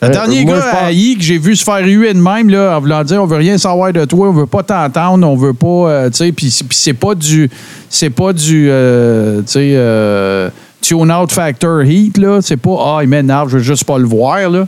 Le 0.00 0.08
dernier 0.10 0.44
moi, 0.44 0.58
gars 0.60 0.76
à 0.84 0.92
I 0.92 1.16
que 1.16 1.24
j'ai 1.24 1.38
vu 1.38 1.56
se 1.56 1.64
faire 1.64 1.84
huer 1.84 2.14
de 2.14 2.20
même, 2.20 2.48
là, 2.48 2.76
en 2.76 2.80
voulant 2.80 3.02
dire 3.02 3.20
on 3.20 3.26
veut 3.26 3.36
rien 3.38 3.58
savoir 3.58 3.92
de 3.92 4.04
toi, 4.04 4.28
on 4.28 4.32
veut 4.32 4.46
pas 4.46 4.62
t'entendre, 4.62 5.26
on 5.26 5.34
veut 5.34 5.54
pas, 5.54 5.66
euh, 5.66 6.10
tu 6.10 6.18
sais, 6.18 6.30
puis 6.32 6.54
c'est 6.70 6.94
pas 6.94 7.16
du, 7.16 7.50
c'est 7.90 8.10
pas 8.10 8.32
du, 8.32 8.68
euh, 8.70 9.38
tu 9.40 9.46
sais, 9.48 9.72
euh, 9.74 10.50
tune 10.88 11.12
out 11.12 11.30
factor 11.30 11.82
heat, 11.82 12.16
là, 12.16 12.40
c'est 12.40 12.56
pas, 12.56 12.76
ah, 12.80 13.00
il 13.02 13.08
m'énerve, 13.08 13.50
je 13.50 13.58
veux 13.58 13.62
juste 13.62 13.84
pas 13.84 13.98
le 13.98 14.06
voir, 14.06 14.48
là. 14.48 14.66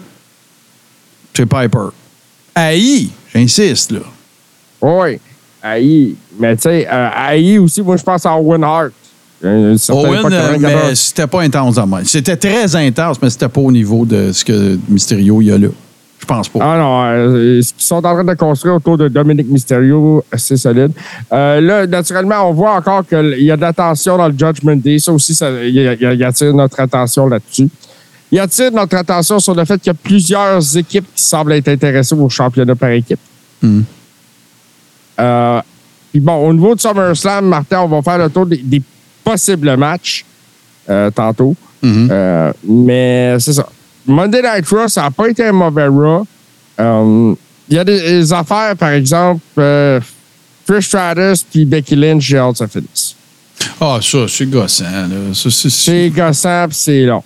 C'est 1.35 1.47
Piper. 1.47 1.89
À 2.55 2.75
I, 2.75 3.11
j'insiste, 3.33 3.93
là. 3.93 4.01
Oui, 4.83 5.19
AI. 5.65 6.15
Mais 6.39 6.57
tu 6.57 6.63
sais, 6.63 6.87
euh, 6.91 7.09
AI 7.31 7.59
aussi, 7.59 7.81
moi, 7.81 7.97
je 7.97 8.03
pense 8.03 8.27
à 8.27 8.37
Owen 8.37 8.63
Hart. 8.63 8.93
Euh, 9.43 9.77
Owen, 9.89 10.27
euh, 10.31 10.59
94. 10.59 10.61
mais 10.61 10.95
c'était 10.95 11.27
pas 11.27 11.41
intense 11.41 11.79
en 11.79 11.87
moi. 11.87 12.01
C'était 12.05 12.37
très 12.37 12.77
intense, 12.77 13.17
mais 13.23 13.31
c'était 13.31 13.49
pas 13.49 13.61
au 13.63 13.73
niveau 13.73 14.05
de 14.05 14.33
ce 14.33 14.45
que 14.45 14.79
Mysterio 14.89 15.41
y 15.41 15.51
a 15.51 15.57
là. 15.57 15.69
Je 16.31 16.37
pense 16.37 16.49
pas. 16.49 16.61
Ah 16.63 16.79
non, 16.79 17.03
euh, 17.03 17.61
ce 17.61 17.73
qu'ils 17.73 17.83
sont 17.83 17.97
en 17.97 18.15
train 18.15 18.23
de 18.23 18.35
construire 18.35 18.77
autour 18.77 18.97
de 18.97 19.09
Dominic 19.09 19.49
Mysterio, 19.49 20.25
c'est 20.37 20.57
solide. 20.57 20.93
Euh, 21.33 21.61
là, 21.61 21.87
naturellement, 21.89 22.49
on 22.49 22.53
voit 22.53 22.75
encore 22.75 23.05
qu'il 23.05 23.43
y 23.43 23.51
a 23.51 23.57
de 23.57 23.61
la 23.61 23.73
tension 23.73 24.17
dans 24.17 24.29
le 24.29 24.35
Judgment 24.39 24.77
Day. 24.77 25.01
Ça 25.01 25.13
aussi, 25.13 25.35
ça, 25.35 25.51
il, 25.65 26.25
attire 26.25 26.55
notre 26.55 26.79
attention 26.79 27.27
là-dessus. 27.27 27.69
Il 28.31 28.39
attire 28.39 28.71
notre 28.71 28.97
attention 28.97 29.41
sur 29.41 29.57
le 29.57 29.65
fait 29.65 29.79
qu'il 29.79 29.89
y 29.89 29.91
a 29.91 29.95
plusieurs 29.95 30.77
équipes 30.77 31.07
qui 31.17 31.23
semblent 31.23 31.53
être 31.53 31.67
intéressées 31.67 32.15
au 32.15 32.29
championnat 32.29 32.77
par 32.77 32.91
équipe. 32.91 33.19
Hmm. 33.61 33.81
Euh, 35.19 35.61
puis 36.13 36.21
bon, 36.21 36.49
au 36.49 36.53
niveau 36.53 36.77
de 36.77 36.81
SummerSlam, 36.81 37.45
Martin, 37.45 37.81
on 37.81 37.89
va 37.89 38.03
faire 38.03 38.19
le 38.19 38.31
tour 38.31 38.47
des, 38.47 38.59
des 38.59 38.83
possibles 39.25 39.77
matchs 39.77 40.25
euh, 40.89 41.11
tantôt. 41.11 41.57
Euh, 41.85 42.53
mais 42.69 43.37
c'est 43.41 43.55
ça. 43.55 43.67
Monday 44.07 44.43
Night 44.43 44.67
Raw, 44.69 44.89
ça 44.89 45.03
n'a 45.03 45.11
pas 45.11 45.29
été 45.29 45.45
un 45.47 45.53
mauvais 45.53 45.87
Raw. 45.87 46.27
Euh, 46.81 47.35
Il 47.69 47.77
y 47.77 47.79
a 47.79 47.85
des, 47.85 48.01
des 48.01 48.33
affaires, 48.33 48.75
par 48.77 48.91
exemple, 48.91 49.41
euh, 49.59 50.01
Trish 50.67 50.87
Stratus 50.87 51.43
puis 51.45 51.65
Becky 51.65 51.95
Lynch, 51.97 52.23
j'ai 52.25 52.39
hâte 52.39 52.53
que 52.53 52.59
ça 52.59 52.69
finisse. 52.69 53.15
Ah, 53.81 53.99
ça, 54.01 54.19
c'est 54.29 54.47
gossant. 54.47 54.85
C'est, 55.35 56.11
gossant 56.11 56.67
puis 56.69 56.77
c'est 56.79 57.05
long. 57.05 57.23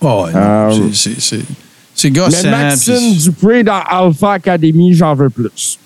Ah, 0.00 0.06
non, 0.06 0.30
Euh, 0.34 0.70
c'est, 0.92 1.42
Mais 2.04 2.10
gossant. 2.10 2.50
Maxine 2.50 2.94
puis- 2.96 3.22
Dupré 3.24 3.62
dans 3.62 3.80
Alpha 3.88 4.32
Academy, 4.32 4.92
j'en 4.94 5.14
veux 5.14 5.30
plus. 5.30 5.78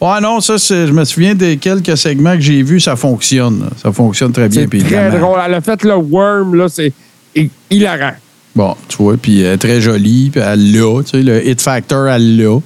Ouais, 0.00 0.20
non, 0.20 0.40
ça, 0.40 0.56
je 0.58 0.92
me 0.92 1.04
souviens 1.04 1.34
des 1.34 1.56
quelques 1.56 1.96
segments 1.96 2.34
que 2.34 2.40
j'ai 2.40 2.62
vus, 2.62 2.80
ça 2.80 2.94
fonctionne. 2.96 3.60
là. 3.60 3.66
Ça 3.82 3.90
fonctionne 3.92 4.32
très 4.32 4.48
bien. 4.48 4.66
C'est 4.70 4.78
très 4.84 5.10
drôle. 5.18 5.38
Elle 5.44 5.54
a 5.54 5.60
fait 5.60 5.82
le 5.82 5.94
worm, 5.96 6.54
là, 6.54 6.68
c'est 6.68 6.92
hi- 7.34 7.50
hilarant. 7.70 8.12
Bon, 8.54 8.76
tu 8.88 8.96
vois, 8.98 9.16
puis 9.16 9.40
elle 9.40 9.54
est 9.54 9.58
très 9.58 9.80
jolie, 9.80 10.30
puis 10.30 10.40
elle 10.40 10.72
l'a, 10.72 11.02
tu 11.02 11.10
sais, 11.10 11.22
le 11.22 11.46
hit 11.46 11.60
factor, 11.60 12.08
elle 12.08 12.36
l'a. 12.36 12.58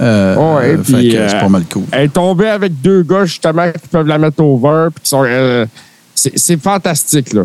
Euh, 0.00 0.36
Ouais, 0.36 0.74
euh, 0.74 0.76
puis, 0.84 1.16
euh, 1.16 1.28
c'est 1.28 1.40
pas 1.40 1.48
mal 1.48 1.64
cool. 1.72 1.84
Elle 1.90 2.04
est 2.04 2.08
tombée 2.12 2.48
avec 2.48 2.80
deux 2.80 3.02
gars, 3.02 3.24
justement, 3.24 3.70
qui 3.72 3.88
peuvent 3.88 4.06
la 4.06 4.18
mettre 4.18 4.42
over. 4.42 4.88
puis 4.94 5.02
qui 5.02 5.08
sont, 5.08 5.24
euh, 5.26 5.66
c'est, 6.14 6.60
fantastique, 6.60 7.32
là. 7.32 7.42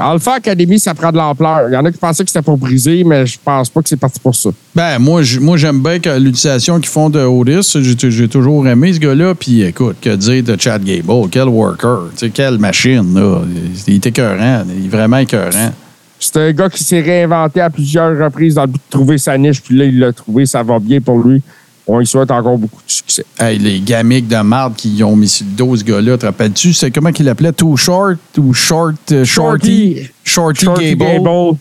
Alpha 0.00 0.34
Academy, 0.34 0.78
ça 0.78 0.92
prend 0.92 1.10
de 1.10 1.16
l'ampleur. 1.16 1.70
Il 1.70 1.72
y 1.72 1.76
en 1.76 1.84
a 1.86 1.90
qui 1.90 1.96
pensaient 1.96 2.22
que 2.22 2.28
c'était 2.30 2.42
pour 2.44 2.58
briser, 2.58 3.02
mais 3.02 3.24
je 3.24 3.38
pense 3.42 3.70
pas 3.70 3.80
que 3.80 3.88
c'est 3.88 3.96
parti 3.96 4.20
pour 4.20 4.34
ça. 4.34 4.50
Ben, 4.74 4.98
moi, 4.98 5.22
moi 5.40 5.56
j'aime 5.56 5.82
bien 5.82 5.98
que 6.00 6.18
l'utilisation 6.18 6.78
qu'ils 6.78 6.90
font 6.90 7.08
de 7.08 7.20
Otis. 7.20 7.78
J'ai 7.80 8.28
toujours 8.28 8.68
aimé 8.68 8.92
ce 8.92 8.98
gars-là. 8.98 9.34
Puis 9.34 9.62
écoute, 9.62 9.96
que 10.02 10.14
dire 10.16 10.42
de 10.42 10.54
Chad 10.60 10.84
Gable? 10.84 11.30
Quel 11.30 11.48
worker, 11.48 12.10
tu 12.10 12.26
sais, 12.26 12.30
quelle 12.30 12.58
machine, 12.58 13.14
là. 13.14 13.40
Il 13.86 13.94
est 13.94 14.06
écœurant. 14.06 14.64
Il 14.68 14.84
est 14.84 14.88
vraiment 14.88 15.16
écœurant. 15.16 15.72
C'est 16.20 16.36
un 16.36 16.52
gars 16.52 16.68
qui 16.68 16.82
s'est 16.82 17.00
réinventé 17.00 17.60
à 17.60 17.70
plusieurs 17.70 18.16
reprises 18.18 18.54
dans 18.54 18.62
le 18.62 18.68
but 18.68 18.82
de 18.86 18.90
trouver 18.90 19.18
sa 19.18 19.36
niche, 19.38 19.62
puis 19.62 19.76
là, 19.76 19.84
il 19.84 19.98
l'a 19.98 20.12
trouvé. 20.12 20.46
Ça 20.46 20.62
va 20.62 20.78
bien 20.78 21.00
pour 21.00 21.18
lui. 21.22 21.42
On 21.86 21.98
lui 22.00 22.06
souhaite 22.06 22.30
encore 22.30 22.58
beaucoup 22.58 22.82
de 22.86 22.90
succès. 22.90 23.24
Hey, 23.38 23.58
les 23.58 23.80
gamiques 23.80 24.28
de 24.28 24.36
marde 24.42 24.74
qui 24.76 25.02
ont 25.02 25.16
mis 25.16 25.28
sur 25.28 25.46
le 25.46 25.52
dos, 25.52 25.74
ce 25.76 25.84
gars-là, 25.84 26.18
te 26.18 26.26
rappelles-tu? 26.26 26.74
C'est 26.74 26.90
comment 26.90 27.12
qu'il 27.12 27.24
l'appelait? 27.24 27.52
Too 27.52 27.76
Short 27.78 28.18
ou 28.36 28.52
Short... 28.52 28.94
euh, 29.12 29.24
Shorty? 29.24 29.96
Shorty, 30.22 30.64
Shorty 30.66 30.96
Gable. 30.96 31.22
Gable. 31.24 31.56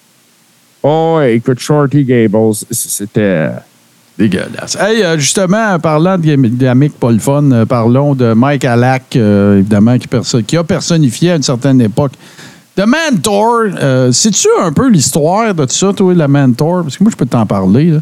Oh, 0.84 1.20
écoute, 1.26 1.60
Shorty 1.60 2.04
Gable, 2.04 2.54
c- 2.54 2.66
c'était. 2.72 3.50
Dégueulasse. 4.18 4.76
Hey, 4.80 5.04
euh, 5.04 5.18
justement, 5.20 5.74
en 5.76 5.80
parlant 5.80 6.18
de 6.18 6.36
gamiques 6.48 6.98
pas 7.00 7.12
le 7.12 7.20
fun, 7.20 7.52
euh, 7.52 7.66
parlons 7.66 8.16
de 8.16 8.34
Mike 8.34 8.66
Alak, 8.66 9.16
euh, 9.16 9.60
évidemment, 9.60 9.96
qui 10.46 10.58
a 10.58 10.64
personnifié 10.64 11.32
à 11.32 11.36
une 11.36 11.44
certaine 11.44 11.80
époque. 11.82 12.14
The 12.78 12.86
Mentor, 12.86 13.64
euh, 13.82 14.12
sais-tu 14.12 14.48
un 14.62 14.72
peu 14.72 14.88
l'histoire 14.88 15.54
de 15.56 15.66
tout 15.66 15.74
ça, 15.74 15.92
toi, 15.94 16.14
la 16.14 16.28
Mentor? 16.28 16.84
Parce 16.84 16.96
que 16.98 17.04
moi, 17.04 17.12
je 17.12 17.18
peux 17.18 17.26
t'en 17.26 17.46
parler. 17.46 17.86
là. 17.92 18.00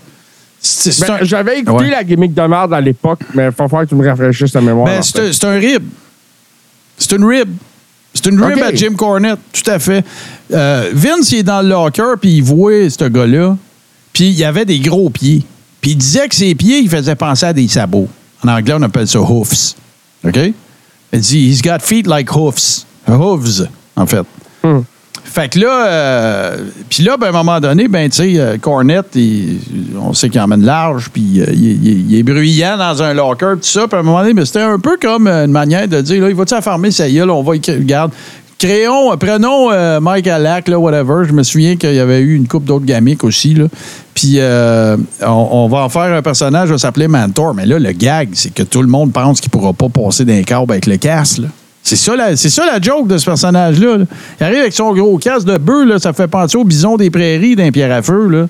Ben, 0.99 1.11
un- 1.11 1.23
J'avais 1.23 1.59
écouté 1.59 1.85
Ouais. 1.85 1.89
la 1.91 2.03
gimmick 2.03 2.33
de 2.33 2.41
merde 2.41 2.73
à 2.73 2.81
l'époque, 2.81 3.19
mais 3.33 3.43
il 3.43 3.45
va 3.45 3.51
falloir 3.51 3.83
que 3.83 3.89
tu 3.89 3.95
me 3.95 4.05
rafraîchisses 4.07 4.51
ta 4.51 4.59
mémoire. 4.61 4.87
Ben, 4.87 4.99
en 4.99 5.01
c'est 5.01 5.43
un- 5.45 5.51
rib. 5.59 5.83
C'est 6.97 7.11
une 7.13 7.23
rib. 7.25 7.49
C'est 8.13 8.25
une 8.27 8.41
rib 8.43 8.61
à 8.63 8.73
Jim 8.73 8.95
Cornette, 8.97 9.39
tout 9.53 9.69
à 9.69 9.77
fait. 9.79 10.03
Euh, 10.51 10.89
Vince, 10.93 11.31
il 11.31 11.39
est 11.39 11.43
dans 11.43 11.61
le 11.61 11.69
locker, 11.69 12.15
puis 12.19 12.37
il 12.37 12.43
voit 12.43 12.89
ce 12.89 13.05
gars-là, 13.07 13.55
puis 14.11 14.29
il 14.29 14.43
avait 14.43 14.65
des 14.65 14.79
gros 14.79 15.09
pieds. 15.09 15.45
Puis 15.81 15.91
il 15.91 15.97
disait 15.97 16.27
que 16.27 16.35
ses 16.35 16.55
pieds, 16.55 16.79
il 16.79 16.89
faisait 16.89 17.15
penser 17.15 17.45
à 17.45 17.53
des 17.53 17.67
sabots. 17.67 18.07
En 18.43 18.47
anglais, 18.49 18.73
on 18.77 18.81
appelle 18.81 19.07
ça 19.07 19.19
hoofs. 19.21 19.75
OK? 20.25 20.39
Il 21.13 21.19
dit, 21.19 21.49
he's 21.49 21.61
got 21.61 21.79
feet 21.81 22.07
like 22.07 22.29
hoofs. 22.33 22.85
Hooves, 23.07 23.67
en 23.95 24.05
fait. 24.07 24.25
Hmm. 24.65 24.81
Fait 25.25 25.49
que 25.49 25.59
là, 25.59 25.87
euh, 25.87 26.57
puis 26.89 27.03
là, 27.03 27.17
ben, 27.17 27.27
à 27.27 27.29
un 27.29 27.33
moment 27.33 27.59
donné, 27.59 27.87
ben, 27.87 28.09
tu 28.09 28.17
sais, 28.17 28.39
euh, 28.39 28.57
Cornette, 28.57 29.17
on 29.99 30.13
sait 30.13 30.29
qu'il 30.29 30.39
emmène 30.39 30.63
large, 30.63 31.09
puis 31.11 31.41
euh, 31.41 31.45
il, 31.51 32.15
est 32.15 32.23
bruyant 32.23 32.77
dans 32.77 33.01
un 33.01 33.13
locker, 33.13 33.55
tout 33.55 33.63
ça. 33.63 33.87
Puis 33.87 33.97
à 33.97 33.99
un 33.99 34.03
moment 34.03 34.23
donné, 34.23 34.45
c'était 34.45 34.61
un 34.61 34.79
peu 34.79 34.97
comme 35.01 35.27
une 35.27 35.51
manière 35.51 35.87
de 35.87 35.99
dire, 35.99 36.21
là, 36.21 36.29
il 36.29 36.35
va-tu 36.35 36.53
affarmer 36.53 36.91
sa 36.91 37.09
gueule, 37.09 37.29
on 37.31 37.41
va 37.41 37.55
écrire, 37.55 37.75
regarde. 37.77 38.11
Créons, 38.57 39.17
prenons 39.17 39.99
Mike 39.99 40.27
Alak, 40.27 40.69
là, 40.69 40.79
whatever. 40.79 41.27
Je 41.27 41.33
me 41.33 41.43
souviens 41.43 41.75
qu'il 41.75 41.93
y 41.93 41.99
avait 41.99 42.21
eu 42.21 42.35
une 42.35 42.47
coupe 42.47 42.63
d'autres 42.63 42.85
gamiques 42.85 43.25
aussi, 43.25 43.53
là. 43.53 43.65
Puis 44.13 44.39
on, 45.21 45.67
va 45.67 45.79
en 45.79 45.89
faire 45.89 46.15
un 46.15 46.21
personnage, 46.21 46.69
va 46.69 46.77
s'appeler 46.77 47.09
Mentor. 47.09 47.53
Mais 47.53 47.65
là, 47.65 47.77
le 47.77 47.91
gag, 47.91 48.29
c'est 48.31 48.53
que 48.53 48.63
tout 48.63 48.81
le 48.81 48.87
monde 48.87 49.11
pense 49.11 49.41
qu'il 49.41 49.51
pourra 49.51 49.73
pas 49.73 49.89
passer 49.89 50.23
d'un 50.23 50.43
câble 50.43 50.71
avec 50.71 50.85
le 50.85 50.95
casque, 50.95 51.39
là. 51.39 51.47
C'est 51.85 51.97
ça, 51.97 52.15
la, 52.15 52.35
c'est 52.35 52.49
ça 52.49 52.65
la 52.65 52.81
joke 52.81 53.07
de 53.07 53.15
ce 53.15 53.25
personnage-là. 53.25 53.97
là. 53.97 54.05
Il 54.39 54.43
arrive 54.43 54.59
avec 54.61 54.73
son 54.73 54.91
gros 54.91 55.19
casque 55.19 55.45
de 55.45 55.55
bœuf, 55.59 56.01
ça 56.01 56.13
fait 56.13 56.27
penser 56.27 56.57
au 56.57 56.63
bison 56.63 56.97
des 56.97 57.11
prairies 57.11 57.55
d'un 57.55 57.71
pierre 57.71 57.95
à 57.95 58.01
feu. 58.01 58.27
Là. 58.27 58.47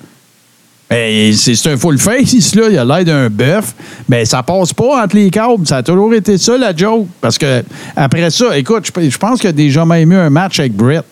Ben, 0.90 1.34
c'est, 1.34 1.68
un 1.68 1.76
full 1.76 2.00
face, 2.00 2.56
là. 2.56 2.70
Il 2.70 2.78
a 2.78 2.86
l'air 2.86 3.04
d'un 3.04 3.30
bœuf. 3.30 3.76
Ben, 4.08 4.26
ça 4.26 4.42
passe 4.42 4.72
pas 4.72 5.04
entre 5.04 5.18
les 5.18 5.30
câbles. 5.30 5.68
Ça 5.68 5.78
a 5.78 5.84
toujours 5.84 6.14
été 6.14 6.38
ça, 6.38 6.58
la 6.58 6.74
joke. 6.74 7.08
Parce 7.20 7.38
que, 7.38 7.62
après 7.98 8.30
ça, 8.30 8.58
écoute, 8.58 8.90
je, 9.02 9.18
pense 9.18 9.42
qu'il 9.42 9.50
a 9.50 9.54
déjà 9.54 9.84
même 9.84 10.14
eu 10.14 10.16
un 10.16 10.30
match 10.30 10.58
avec 10.62 10.74
Brett. 10.74 11.04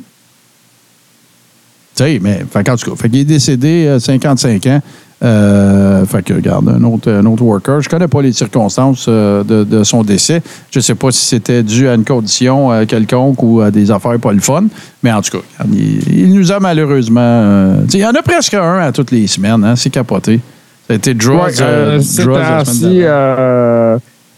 Tu 1.97 2.21
mais, 2.21 2.45
qu'en 2.53 2.77
tout 2.77 2.95
cas, 2.95 3.05
est 3.05 3.23
décédé 3.25 3.89
à 3.89 3.99
55 3.99 4.65
ans. 4.67 4.81
Euh, 5.23 6.05
fait 6.05 6.21
que, 6.21 6.33
regarde, 6.33 6.67
un 6.67 6.83
autre, 6.83 7.09
un 7.09 7.25
autre 7.25 7.43
worker. 7.43 7.79
Je 7.81 7.87
connais 7.87 8.09
pas 8.09 8.21
les 8.21 8.33
circonstances 8.33 9.05
euh, 9.07 9.41
de, 9.45 9.63
de 9.63 9.83
son 9.85 10.03
décès. 10.03 10.41
Je 10.69 10.81
sais 10.81 10.95
pas 10.95 11.11
si 11.11 11.25
c'était 11.25 11.63
dû 11.63 11.87
à 11.87 11.93
une 11.95 12.03
condition 12.03 12.73
euh, 12.73 12.83
quelconque 12.85 13.41
ou 13.41 13.61
à 13.61 13.71
des 13.71 13.89
affaires 13.89 14.19
pas 14.19 14.33
le 14.33 14.41
fun. 14.41 14.65
Mais 15.01 15.13
en 15.13 15.21
tout 15.21 15.37
cas, 15.37 15.43
regarde, 15.59 15.73
il, 15.79 16.19
il 16.25 16.33
nous 16.33 16.51
a 16.51 16.59
malheureusement. 16.59 17.21
euh, 17.21 17.75
il 17.93 17.99
y 18.01 18.05
en 18.05 18.11
a 18.11 18.21
presque 18.21 18.53
un 18.55 18.79
à 18.79 18.91
toutes 18.91 19.11
les 19.11 19.25
semaines. 19.27 19.63
Hein, 19.63 19.77
c'est 19.77 19.89
capoté. 19.89 20.41
Ça 20.87 20.93
a 20.93 20.97
été 20.97 21.13
Draws, 21.13 21.45
Ouais, 21.45 21.61
euh, 21.61 21.99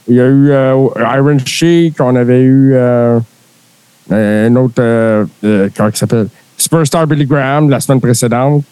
Il 0.07 0.15
y 0.15 0.21
a 0.21 0.27
eu 0.27 0.51
Iron 1.17 1.37
Sheik, 1.43 1.95
on 1.99 2.15
avait 2.15 2.43
eu 2.43 2.75
un 2.77 4.55
autre, 4.55 4.75
comment 5.75 5.89
il 5.89 5.97
s'appelle? 5.97 6.27
Superstar 6.57 7.07
Billy 7.07 7.25
Graham 7.25 7.71
la 7.71 7.79
semaine 7.79 7.99
précédente. 7.99 8.63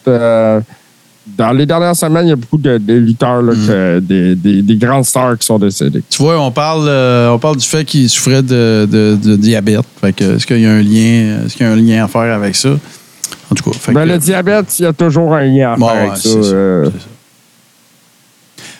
Dans 1.26 1.54
les 1.54 1.66
dernières 1.66 1.96
semaines, 1.96 2.26
il 2.26 2.30
y 2.30 2.34
a 2.34 2.36
beaucoup 2.36 2.58
de, 2.58 2.78
de 2.78 2.94
lutteurs, 2.96 3.42
là, 3.42 3.54
que- 3.54 4.00
des, 4.00 4.36
des, 4.36 4.62
des 4.62 4.76
grandes 4.76 5.06
stars 5.06 5.38
qui 5.38 5.46
sont 5.46 5.58
décédés. 5.58 6.04
Tu 6.10 6.22
vois, 6.22 6.38
on 6.42 6.52
parle, 6.52 6.86
euh, 6.90 7.30
on 7.30 7.40
parle 7.40 7.56
du 7.56 7.66
fait 7.66 7.86
qu'il 7.86 8.10
souffrait 8.10 8.42
de, 8.44 8.86
de- 8.92 9.18
de 9.22 9.36
diabète. 9.38 9.86
Est-ce 10.04 10.46
qu'il 10.46 10.60
y 10.60 10.66
a 10.66 10.72
un 10.72 10.82
lien, 10.82 11.46
est-ce 11.46 11.56
qu'il 11.56 11.66
y 11.66 11.70
a 11.70 11.72
un 11.72 11.76
lien 11.78 12.04
à 12.04 12.08
faire 12.10 12.34
avec 12.36 12.56
ça? 12.56 12.72
En 13.50 13.56
tout 13.56 13.64
cas, 13.70 13.78
fait 13.78 13.94
Ben, 13.94 14.04
que- 14.06 14.10
le 14.10 14.18
diabète, 14.18 14.78
il 14.80 14.82
y 14.84 14.86
a 14.86 14.92
toujours 14.94 15.34
un 15.34 15.44
lien 15.46 15.72
à 15.74 15.78
faire 15.78 15.86
ouais, 15.88 16.02
avec 16.10 16.18
ça. 16.18 16.30
euh, 16.30 16.90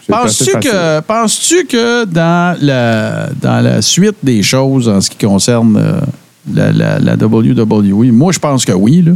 Penses-tu 0.10 0.52
que, 0.60 1.00
penses-tu 1.00 1.66
que 1.66 2.04
dans 2.06 2.58
la, 2.62 3.30
dans 3.42 3.64
la 3.64 3.82
suite 3.82 4.18
des 4.22 4.44
choses 4.44 4.90
en 4.90 5.00
ce 5.00 5.10
qui 5.10 5.26
concerne 5.26 5.78
euh, 5.78 6.02
la, 6.54 6.72
la, 6.74 7.00
la 7.00 7.14
WWE, 7.16 8.12
moi, 8.12 8.34
je 8.34 8.40
pense 8.40 8.66
que 8.66 8.74
oui. 8.74 9.02
Là. 9.02 9.14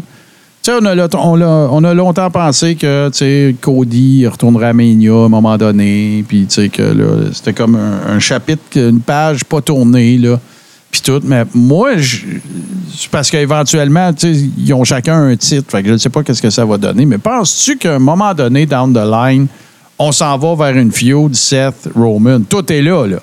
Sais, 0.68 0.74
on 0.82 0.86
a, 0.86 0.96
le- 0.96 1.08
on, 1.16 1.36
l'a- 1.38 1.70
on 1.72 1.82
a 1.86 1.94
longtemps 1.94 2.30
pensé 2.30 2.76
que 2.76 3.08
tu 3.08 3.20
sais, 3.20 3.56
Cody 3.62 4.28
retournerait 4.28 4.66
à 4.68 4.74
Mania 4.74 5.14
à 5.14 5.26
un 5.26 5.30
moment 5.30 5.58
donné, 5.58 6.26
puis 6.28 6.46
tu 6.46 6.56
sais, 6.56 6.68
que 6.68 6.82
là, 6.82 7.30
c'était 7.32 7.54
comme 7.54 7.78
un, 7.78 8.16
un 8.16 8.20
chapitre, 8.20 8.62
une 8.76 9.00
page 9.00 9.46
pas 9.46 9.62
tournée, 9.62 10.18
là, 10.18 10.38
puis 10.92 11.00
tout. 11.00 11.22
Mais 11.24 11.46
moi, 11.54 11.96
je- 11.96 12.18
c'est 12.94 13.10
parce 13.10 13.32
qu'éventuellement, 13.32 14.12
tu 14.12 14.34
sais, 14.34 14.42
ils 14.58 14.74
ont 14.74 14.84
chacun 14.84 15.18
un 15.30 15.38
titre, 15.38 15.72
fait 15.72 15.84
que 15.84 15.88
je 15.88 15.94
ne 15.94 15.98
sais 16.00 16.10
pas 16.10 16.22
qu'est-ce 16.22 16.42
que 16.42 16.50
ça 16.50 16.66
va 16.66 16.78
donner, 16.78 17.06
mais 17.06 17.18
penses-tu 17.18 17.78
qu'à 17.78 17.96
un 17.96 18.00
moment 18.00 18.34
donné, 18.34 18.66
down 18.66 18.94
the 18.94 19.10
line, 19.10 19.48
on 19.98 20.12
s'en 20.12 20.38
va 20.38 20.54
vers 20.54 20.76
une 20.78 20.92
feud 20.92 21.34
Seth 21.34 21.88
Roman? 21.96 22.42
Tout 22.42 22.70
est 22.74 22.82
là, 22.82 23.06
là. 23.08 23.20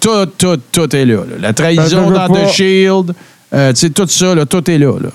Tout, 0.00 0.26
tout, 0.36 0.58
tout 0.72 0.96
est 0.96 1.04
là. 1.04 1.14
là. 1.18 1.36
La 1.40 1.52
trahison 1.52 2.10
Ben, 2.10 2.26
dans 2.26 2.34
pas- 2.34 2.40
The 2.46 2.48
Shield, 2.48 3.14
euh, 3.54 3.72
tu 3.72 3.78
sais, 3.78 3.90
tout 3.90 4.08
ça, 4.08 4.34
là, 4.34 4.46
tout 4.46 4.68
est 4.68 4.78
là. 4.78 4.94
là. 5.00 5.10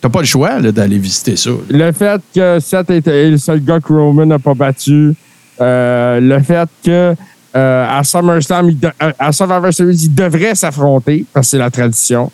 T'as 0.00 0.08
pas 0.08 0.20
le 0.20 0.26
choix 0.26 0.58
là, 0.60 0.70
d'aller 0.72 0.98
visiter 0.98 1.36
ça. 1.36 1.50
Le 1.70 1.92
fait 1.92 2.20
que 2.34 2.60
Seth 2.60 2.90
est 2.90 3.30
le 3.30 3.36
seul 3.38 3.64
gars 3.64 3.80
que 3.80 3.92
Roman 3.92 4.26
n'a 4.26 4.38
pas 4.38 4.54
battu. 4.54 5.14
euh, 5.60 6.20
le 6.20 6.40
fait 6.40 6.68
que 6.84 7.14
euh, 7.56 7.86
à 7.88 8.04
SummerSlam, 8.04 8.68
il 8.70 8.78
de- 8.78 8.92
à- 9.00 9.12
à 9.18 9.32
Survivor 9.32 9.72
Series, 9.72 9.96
il 10.04 10.14
devrait 10.14 10.54
s'affronter 10.54 11.24
parce 11.32 11.46
que 11.46 11.50
c'est 11.52 11.58
la 11.58 11.70
tradition. 11.70 12.30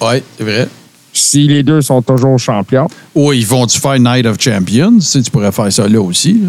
Oui, 0.00 0.22
c'est 0.38 0.44
vrai. 0.44 0.68
Si 1.12 1.48
les 1.48 1.64
deux 1.64 1.80
sont 1.80 2.00
toujours 2.02 2.38
champions. 2.38 2.86
Ou 3.16 3.32
ils 3.32 3.44
vont-tu 3.44 3.80
faire 3.80 3.98
Night 3.98 4.24
of 4.26 4.36
Champions? 4.40 4.92
Tu, 4.94 5.00
sais, 5.00 5.22
tu 5.22 5.30
pourrais 5.32 5.50
faire 5.50 5.72
ça 5.72 5.88
là 5.88 6.00
aussi. 6.00 6.34
là. 6.34 6.48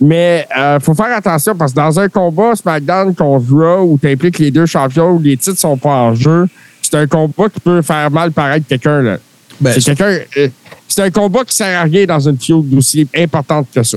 Mais 0.00 0.46
il 0.56 0.78
faut 0.80 0.94
faire 0.94 1.16
attention 1.16 1.54
parce 1.54 1.72
que 1.72 1.76
dans 1.76 2.00
un 2.00 2.08
combat 2.08 2.54
SmackDown 2.56 3.14
contre 3.14 3.52
Raw 3.52 3.82
où 3.92 3.98
tu 4.00 4.08
impliques 4.10 4.38
les 4.38 4.50
deux 4.50 4.66
champions 4.66 5.10
où 5.12 5.20
les 5.20 5.36
titres 5.36 5.58
sont 5.58 5.76
pas 5.76 5.90
en 5.90 6.14
jeu, 6.14 6.46
c'est 6.92 6.98
un 6.98 7.06
combat 7.06 7.48
qui 7.48 7.58
peut 7.60 7.80
faire 7.80 8.10
mal 8.10 8.32
paraître 8.32 8.66
quelqu'un. 8.68 9.00
là. 9.00 9.16
Ben, 9.58 9.72
c'est 9.72 9.82
quelqu'un. 9.96 10.18
euh, 10.36 10.48
c'est 10.86 11.02
un 11.02 11.10
combat 11.10 11.42
qui 11.42 11.56
sert 11.56 11.80
à 11.80 11.84
rien 11.84 12.04
dans 12.04 12.20
une 12.28 12.38
feud 12.38 12.74
aussi 12.76 13.08
importante 13.16 13.66
que 13.74 13.82
ça. 13.82 13.96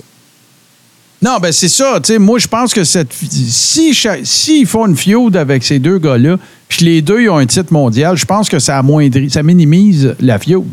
Non, 1.22 1.38
ben 1.42 1.52
c'est 1.52 1.68
ça. 1.68 2.00
Tu 2.02 2.14
sais, 2.14 2.20
moi, 2.20 2.40
je 2.40 2.48
pense 2.48 2.74
que 2.74 2.86
cette, 2.86 3.12
si 3.12 3.94
s'ils 4.24 4.66
font 4.66 4.86
une 4.86 4.96
feud 4.96 5.36
avec 5.36 5.64
ces 5.64 5.80
deux 5.80 5.98
gars-là, 5.98 6.38
puis 6.70 6.86
les 6.86 7.02
deux 7.02 7.22
ils 7.22 7.30
ont 7.30 7.38
un 7.38 7.46
titre 7.46 7.74
mondial, 7.74 8.16
je 8.16 8.26
pense 8.26 8.48
que 8.48 8.60
ça 8.60 8.78
amoindrit, 8.78 9.30
ça 9.30 9.44
minimise 9.44 10.16
la 10.22 10.40
feud. 10.40 10.64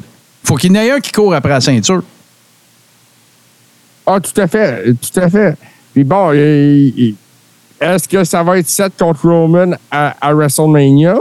Faut 0.45 0.55
qu'il 0.57 0.73
y 0.73 0.79
en 0.79 0.81
ait 0.81 0.91
un 0.93 1.01
qui 1.01 1.11
court 1.11 1.35
après 1.35 1.51
la 1.53 1.61
ceinture. 1.61 2.05
Ah, 4.07 4.19
tout 4.21 4.41
à 4.41 4.47
fait. 4.47 4.93
Tout 4.95 5.21
à 5.21 5.29
fait. 5.29 5.57
Puis 5.93 6.05
bon, 6.05 6.33
est-ce 6.33 8.07
que 8.09 8.23
ça 8.23 8.43
va 8.45 8.59
être 8.59 8.69
Seth 8.69 8.93
contre 8.97 9.27
Roman 9.29 9.73
à, 9.91 10.15
à 10.21 10.33
WrestleMania? 10.35 11.17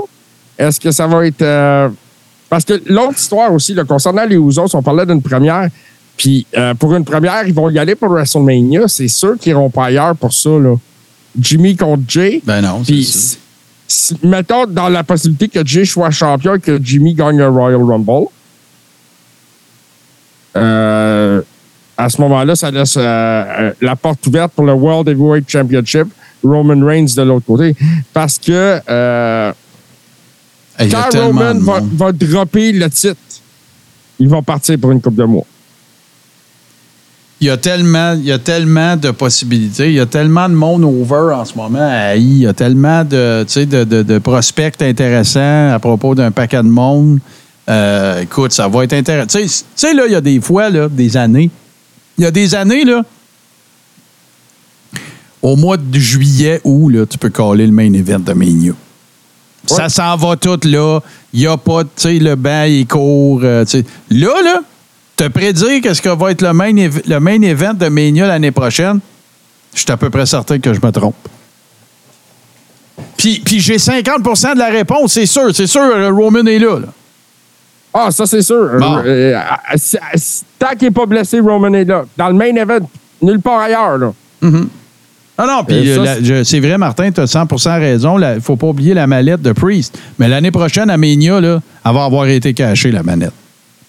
Est-ce 0.62 0.80
que 0.80 0.92
ça 0.92 1.08
va 1.08 1.26
être. 1.26 1.42
euh, 1.42 1.90
parce 2.50 2.66
que 2.66 2.82
l'autre 2.86 3.18
histoire 3.18 3.52
aussi, 3.54 3.74
là, 3.74 3.84
concernant 3.84 4.26
les 4.26 4.36
Usos, 4.36 4.74
on 4.76 4.82
parlait 4.84 5.06
d'une 5.06 5.22
première. 5.22 5.70
Puis 6.18 6.46
euh, 6.58 6.74
pour 6.76 6.94
une 6.96 7.06
première, 7.06 7.48
ils 7.48 7.54
vont 7.54 7.70
y 7.70 7.80
aller 7.80 7.96
pour 7.96 8.10
WrestleMania. 8.10 8.88
C'est 8.88 9.08
sûr 9.08 9.38
qu'ils 9.40 9.54
n'iront 9.54 9.70
pas 9.70 9.86
ailleurs 9.86 10.16
pour 10.16 10.34
ça. 10.34 10.50
Là. 10.52 10.76
Jimmy 11.40 11.76
contre 11.76 12.04
Jay. 12.08 12.42
Ben 12.46 12.62
non, 12.62 12.84
c'est 12.86 13.02
si- 13.02 13.38
si- 13.88 14.18
mettons 14.22 14.66
dans 14.68 14.90
la 14.90 15.04
possibilité 15.04 15.48
que 15.48 15.66
Jay 15.66 15.86
soit 15.86 16.12
champion 16.12 16.56
et 16.56 16.60
que 16.60 16.78
Jimmy 16.84 17.14
gagne 17.16 17.38
le 17.38 17.48
Royal 17.48 17.82
Rumble. 17.82 18.28
Euh, 20.58 21.42
à 21.98 22.10
ce 22.10 22.20
moment-là, 22.22 22.56
ça 22.56 22.72
laisse 22.72 22.96
euh, 22.98 23.72
la 23.82 23.96
porte 23.96 24.26
ouverte 24.28 24.52
pour 24.54 24.66
le 24.66 24.74
World 24.74 25.08
Heavyweight 25.08 25.50
Championship, 25.50 26.08
Roman 26.44 26.86
Reigns 26.86 27.16
de 27.16 27.22
l'autre 27.22 27.46
côté. 27.46 27.76
Parce 28.14 28.38
que 28.40 28.80
euh, 28.90 29.54
Hey, 30.82 30.90
quand 30.90 31.10
Roman 31.28 31.54
va, 31.60 31.80
va 31.94 32.12
dropper 32.12 32.72
le 32.72 32.90
titre, 32.90 33.16
il 34.20 34.28
va 34.28 34.42
partir 34.42 34.78
pour 34.80 34.92
une 34.92 35.02
coupe 35.02 35.16
de 35.16 35.24
mois. 35.24 35.46
Il 37.40 37.48
y 37.48 37.50
a 37.50 37.58
tellement, 37.58 38.14
il 38.14 38.26
y 38.26 38.32
a 38.32 38.38
tellement 38.38 38.96
de 38.96 39.10
possibilités. 39.10 39.88
Il 39.90 39.96
y 39.96 40.00
a 40.00 40.06
tellement 40.06 40.48
de 40.48 40.54
monde 40.54 40.84
over 40.84 41.34
en 41.34 41.44
ce 41.44 41.56
moment 41.56 41.80
à 41.82 42.16
AI. 42.16 42.20
Il 42.22 42.38
y 42.40 42.48
a 42.48 42.54
tellement 42.54 43.04
de, 43.04 43.44
de, 43.66 43.84
de- 43.84 44.04
de 44.04 44.18
prospects 44.20 44.80
intéressants 44.82 45.72
à 45.74 45.80
propos 45.80 46.14
d'un 46.14 46.30
paquet 46.30 46.58
de 46.58 46.68
monde. 46.70 47.20
Euh, 47.68 48.22
écoute, 48.22 48.52
ça 48.52 48.68
va 48.68 48.84
être 48.84 48.94
intéressant. 48.94 49.40
Tu 49.40 49.48
sais, 49.76 49.94
là, 49.96 50.04
il 50.06 50.12
y 50.12 50.16
a 50.16 50.22
des 50.22 50.40
fois, 50.40 50.70
là, 50.70 50.88
des 50.88 51.18
années. 51.18 51.50
Il 52.18 52.24
y 52.24 52.28
a 52.28 52.32
des 52.32 52.54
années, 52.54 52.84
là, 52.86 53.04
au 55.42 55.56
mois 55.56 55.78
de 55.78 55.98
juillet, 55.98 56.62
où 56.64 56.90
là, 56.90 57.08
tu 57.08 57.18
peux 57.18 57.30
caller 57.30 57.66
le 57.66 57.72
main 57.74 57.92
event 57.94 58.20
de 58.20 58.34
Mania. 58.34 58.74
Ça 59.76 59.90
s'en 59.90 60.16
va 60.16 60.36
tout 60.36 60.60
là. 60.66 61.00
Il 61.34 61.40
n'y 61.42 61.48
a 61.48 61.58
pas, 61.58 61.84
tu 61.84 61.90
sais, 61.96 62.14
le 62.20 62.36
banc, 62.36 62.64
il 62.64 62.86
court. 62.88 63.42
euh. 63.44 63.64
Là, 64.10 64.42
là, 64.44 64.60
te 65.16 65.28
prédire 65.28 65.82
qu'est-ce 65.82 66.02
que 66.02 66.10
va 66.10 66.32
être 66.32 66.42
le 66.42 66.54
main, 66.54 66.72
le 66.74 67.20
main 67.20 67.42
event 67.42 67.74
de 67.74 67.88
Mania 67.88 68.28
l'année 68.28 68.52
prochaine, 68.52 69.00
je 69.74 69.80
suis 69.82 69.92
à 69.92 69.98
peu 69.98 70.10
près 70.10 70.26
certain 70.26 70.60
que 70.60 70.74
je 70.74 70.80
me 70.84 70.92
trompe. 70.92 71.16
Puis, 73.18 73.42
puis 73.46 73.60
j'ai 73.60 73.78
50% 73.78 74.54
de 74.56 74.60
la 74.60 74.68
réponse, 74.70 75.14
c'est 75.14 75.26
sûr. 75.26 75.54
C'est 75.56 75.68
sûr, 75.68 75.82
euh, 75.82 76.12
Roman 76.12 76.46
est 76.46 76.60
là. 76.60 76.80
là. 76.80 76.88
Ah, 77.94 78.10
ça, 78.12 78.26
c'est 78.26 78.42
sûr. 78.42 78.70
Bon. 78.80 79.02
Euh, 79.06 79.38
tant 80.58 80.70
qu'il 80.78 80.88
n'est 80.88 80.92
pas 80.92 81.06
blessé, 81.06 81.40
Roman 81.40 81.74
est 81.74 81.86
là. 81.86 82.06
Dans 82.18 82.30
le 82.30 82.34
main 82.34 82.56
event, 82.56 82.88
nulle 83.22 83.42
part 83.42 83.60
ailleurs. 83.60 83.98
Là. 83.98 84.14
Ah 84.44 84.48
non, 85.48 85.64
puis 85.64 85.90
Euh, 85.90 85.96
ça, 85.96 86.02
euh, 86.02 86.06
la- 86.06 86.24
je- 86.24 86.44
c'est 86.44 86.60
vrai, 86.60 86.78
Martin, 86.78 87.12
tu 87.12 87.22
as 87.22 87.28
100% 87.28 87.80
raison. 87.80 88.18
Il 88.20 88.36
ne 88.36 88.40
faut 88.40 88.56
pas 88.56 88.68
oublier 88.68 88.94
la 88.94 89.08
mallette 89.08 89.42
de 89.42 89.52
Priest. 89.52 89.98
Mais 90.20 90.28
l'année 90.28 90.52
prochaine, 90.52 90.90
à 90.90 90.98
Mania, 90.98 91.40
là, 91.40 91.62
elle 91.86 91.94
va 91.94 92.04
avoir 92.06 92.26
été 92.28 92.54
cachée, 92.54 92.92
la 92.92 93.04
manette. 93.04 93.32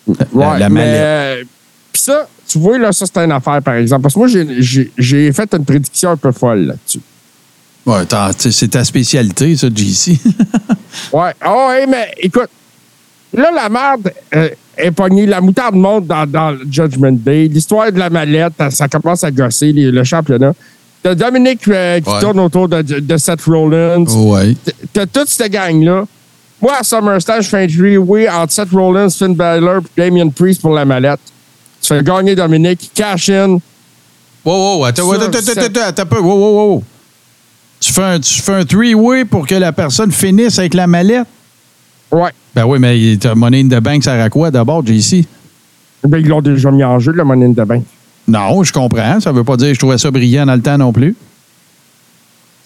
La, 0.07 0.15
Ouais, 0.33 0.59
la 0.59 0.69
mais, 0.69 0.81
mallette. 0.81 1.01
euh, 1.01 1.45
Puis 1.93 2.03
ça, 2.03 2.27
tu 2.49 2.59
vois, 2.59 2.79
là, 2.79 2.91
ça, 2.93 3.05
c'est 3.07 3.19
une 3.23 3.33
affaire, 3.33 3.61
par 3.62 3.75
exemple. 3.75 4.03
Parce 4.03 4.15
que 4.15 4.19
moi, 4.19 4.29
j'ai- 4.29 5.33
fait 5.33 5.55
une 5.55 5.65
prédiction 5.65 6.11
un 6.11 6.17
peu 6.17 6.33
folle 6.33 6.67
là-dessus. 6.67 7.01
Ouais, 7.85 8.03
c'est 8.38 8.69
ta 8.69 8.85
spécialité, 8.85 9.57
ça, 9.57 9.69
JC. 9.75 10.19
Ouais. 11.12 11.33
Ah 11.41 11.69
ouais, 11.69 11.87
mais 11.87 12.12
écoute, 12.19 12.49
là, 13.35 13.49
la 13.55 13.69
merde 13.69 14.12
euh, 14.35 14.49
est 14.77 14.91
pognée. 14.91 15.27
La 15.27 15.41
moutarde 15.41 15.75
monte 15.75 16.07
dans, 16.07 16.27
dans 16.27 16.55
Judgment 16.71 17.12
Day. 17.12 17.49
L'histoire 17.49 17.91
de 17.91 17.99
la 17.99 18.11
mallette, 18.11 18.53
ça 18.71 18.88
commence 18.88 19.25
à 19.25 19.31
gosser 19.31 19.73
les- 19.73 19.91
le 19.91 20.05
championnat. 20.05 20.53
T'as 21.03 21.15
Dominique 21.15 21.67
euh, 21.69 22.01
qui 22.01 22.09
Ouais. 22.09 22.21
tourne 22.21 22.38
autour 22.41 22.69
de, 22.69 22.81
de 22.83 23.17
Seth 23.17 23.43
Rollins. 23.45 24.05
ouais. 24.05 24.55
T'as 24.93 25.07
toute 25.07 25.29
cette 25.29 25.51
gang-là. 25.51 26.05
Moi, 26.61 26.73
à 26.79 26.85
SummerSlam, 26.85 27.43
je 27.43 27.49
fais 27.49 27.65
un 27.65 27.67
three-way 27.67 28.29
entre 28.29 28.53
Seth 28.53 28.71
Rollins, 28.71 29.11
Finn 29.11 29.35
Balor 29.35 29.81
et 29.97 30.01
Damien 30.01 30.29
Priest 30.29 30.61
pour 30.61 30.73
la 30.75 30.85
mallette. 30.85 31.19
Tu 31.81 31.88
fais 31.88 32.03
gagner 32.05 32.37
Dominique, 32.37 32.91
cash 32.95 33.31
in. 33.31 33.59
Wow, 34.45 34.79
wow, 34.79 34.85
attends, 34.85 35.11
attends, 35.11 35.25
attends, 35.38 35.81
attends, 35.87 36.07
peu. 36.07 36.21
Wow, 36.21 36.37
wow, 36.37 36.71
wow. 36.75 36.85
Tu 37.81 37.93
fais 37.93 38.03
un, 38.03 38.21
tu 38.21 38.41
fais 38.41 38.53
un 38.55 38.65
three-way 38.65 39.25
pour 39.25 39.45
que 39.45 39.57
la 39.57 39.73
personne 39.73 40.12
finisse 40.12 40.59
avec 40.61 40.75
la 40.75 40.87
mallette? 40.87 41.27
Ouais. 42.12 42.31
Ben 42.55 42.65
oui, 42.65 42.79
mais 42.79 43.17
ta 43.19 43.35
monnaie 43.35 43.61
in 43.62 43.69
the 43.69 43.81
bank, 43.83 44.05
ça 44.05 44.12
sert 44.15 44.25
à 44.25 44.31
quoi 44.31 44.53
d'abord, 44.53 44.87
JC? 44.87 45.25
Ben, 46.07 46.19
ils 46.19 46.29
l'ont 46.29 46.43
déjà 46.43 46.71
mis 46.71 46.85
en 46.85 46.99
jeu, 47.01 47.11
le 47.12 47.25
Money 47.25 47.47
in 47.47 47.53
the 47.53 47.67
Bank. 47.67 47.83
Non, 48.29 48.63
je 48.63 48.73
comprends. 48.73 49.21
Ça 49.21 49.33
veut 49.33 49.45
pas 49.45 49.57
dire 49.57 49.69
que 49.69 49.75
je 49.75 49.79
trouvais 49.79 49.99
ça 49.99 50.11
brillant 50.11 50.47
dans 50.47 50.55
le 50.55 50.63
temps 50.63 50.79
non 50.79 50.93
plus. 50.93 51.17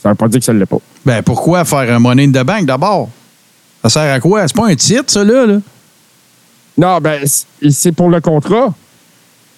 Ça 0.03 0.11
veut 0.11 0.15
pas 0.15 0.29
dire 0.29 0.39
que 0.41 0.45
ça 0.45 0.53
ne 0.53 0.59
l'est 0.61 0.67
pas. 0.67 0.79
Ben 1.05 1.23
pourquoi 1.23 1.65
faire 1.65 1.91
un 1.95 1.99
money 1.99 2.25
in 2.25 2.31
the 2.31 2.45
bank 2.45 2.67
d'abord? 2.67 3.09
Ça 3.83 3.89
sert 3.89 4.15
à 4.15 4.21
quoi? 4.21 4.47
C'est 4.47 4.57
pas 4.57 4.67
un 4.69 4.75
titre, 4.75 5.05
ça, 5.07 5.25
là? 5.25 5.47
là? 5.47 5.59
Non, 6.79 6.99
ben, 7.01 7.23
c'est- 7.71 7.93
pour 7.93 8.11
le 8.11 8.21
contrat. 8.21 8.75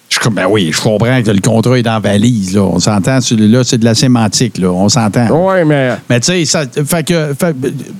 Je, 0.07 0.27
ben 0.29 0.47
oui, 0.49 0.71
je 0.73 0.81
comprends 0.81 1.21
que 1.21 1.29
le 1.29 1.41
contrat 1.41 1.77
est 1.77 1.87
en 1.87 1.99
valise, 1.99 2.55
là. 2.55 2.61
On 2.63 2.79
s'entend, 2.79 3.21
celui-là, 3.21 3.63
c'est 3.63 3.77
de 3.77 3.85
la 3.85 3.93
sémantique, 3.93 4.57
là. 4.57 4.69
On 4.71 4.89
s'entend. 4.89 5.27
Ouais, 5.47 5.63
mais. 5.65 5.91
Mais 6.09 6.19
tu 6.19 6.27
sais, 6.27 6.45
ça. 6.45 6.63
Fait 6.67 7.03
que. 7.05 7.33
fait- 7.39 7.55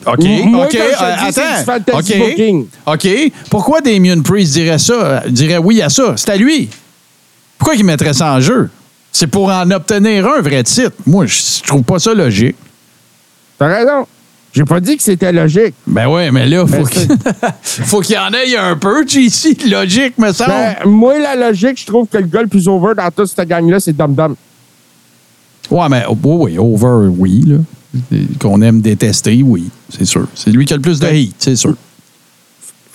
OK, 0.07 0.23
Moi, 0.45 0.65
OK. 0.65 0.75
euh, 0.75 1.29
dis, 1.31 1.39
attends. 1.39 1.97
OK. 1.99 2.17
booking. 2.17 2.65
OK. 2.87 3.07
Pourquoi 3.51 3.81
Damien 3.81 4.21
Priest 4.21 4.53
dirait 4.53 4.79
ça, 4.79 5.23
dirait 5.27 5.57
oui 5.59 5.81
à 5.83 5.89
ça? 5.89 6.13
C'est 6.15 6.29
à 6.31 6.35
lui. 6.37 6.69
Pourquoi 7.59 7.75
il 7.75 7.83
mettrait 7.83 8.13
ça 8.13 8.33
en 8.33 8.39
jeu? 8.39 8.69
C'est 9.11 9.27
pour 9.27 9.49
en 9.49 9.69
obtenir 9.69 10.27
un 10.27 10.41
vrai 10.41 10.63
titre. 10.63 10.93
Moi, 11.05 11.25
je 11.27 11.61
trouve 11.67 11.83
pas 11.83 11.99
ça 11.99 12.13
logique. 12.13 12.55
T'as 13.59 13.67
raison. 13.67 14.07
J'ai 14.51 14.63
pas 14.63 14.79
dit 14.79 14.97
que 14.97 15.03
c'était 15.03 15.31
logique. 15.31 15.75
Ben 15.85 16.07
ouais, 16.07 16.31
mais 16.31 16.47
là, 16.47 16.65
faut 16.65 16.83
Ben, 16.83 16.87
qu'il 16.87 17.07
faut 17.61 18.01
qu'il 18.01 18.15
y 18.15 18.17
en 18.17 18.31
ait 18.33 18.55
un 18.57 18.75
peu, 18.77 19.05
JC. 19.05 19.55
Logique, 19.69 20.17
me 20.17 20.31
semble. 20.31 20.49
Ben, 20.49 20.75
moi, 20.89 21.19
la 21.19 21.35
logique, 21.35 21.79
je 21.79 21.85
trouve 21.85 22.07
que 22.07 22.17
le 22.17 22.25
gars 22.25 22.41
le 22.41 22.47
plus 22.47 22.67
over 22.67 22.93
dans 22.95 23.11
toute 23.11 23.27
cette 23.27 23.47
gang-là, 23.47 23.79
c'est 23.79 23.95
Dum 23.95 24.15
Dum. 24.15 24.35
Ouais, 25.69 25.87
mais 25.89 26.03
oh, 26.09 26.17
oui, 26.23 26.57
over, 26.57 27.09
oui. 27.15 27.43
là. 27.45 27.57
Qu'on 28.39 28.61
aime 28.61 28.81
détester, 28.81 29.41
oui, 29.43 29.69
c'est 29.89 30.05
sûr. 30.05 30.27
C'est 30.33 30.51
lui 30.51 30.65
qui 30.65 30.73
a 30.73 30.77
le 30.77 30.81
plus 30.81 30.99
de 30.99 31.07
heat, 31.07 31.35
c'est 31.39 31.55
sûr. 31.55 31.75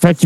Fait 0.01 0.17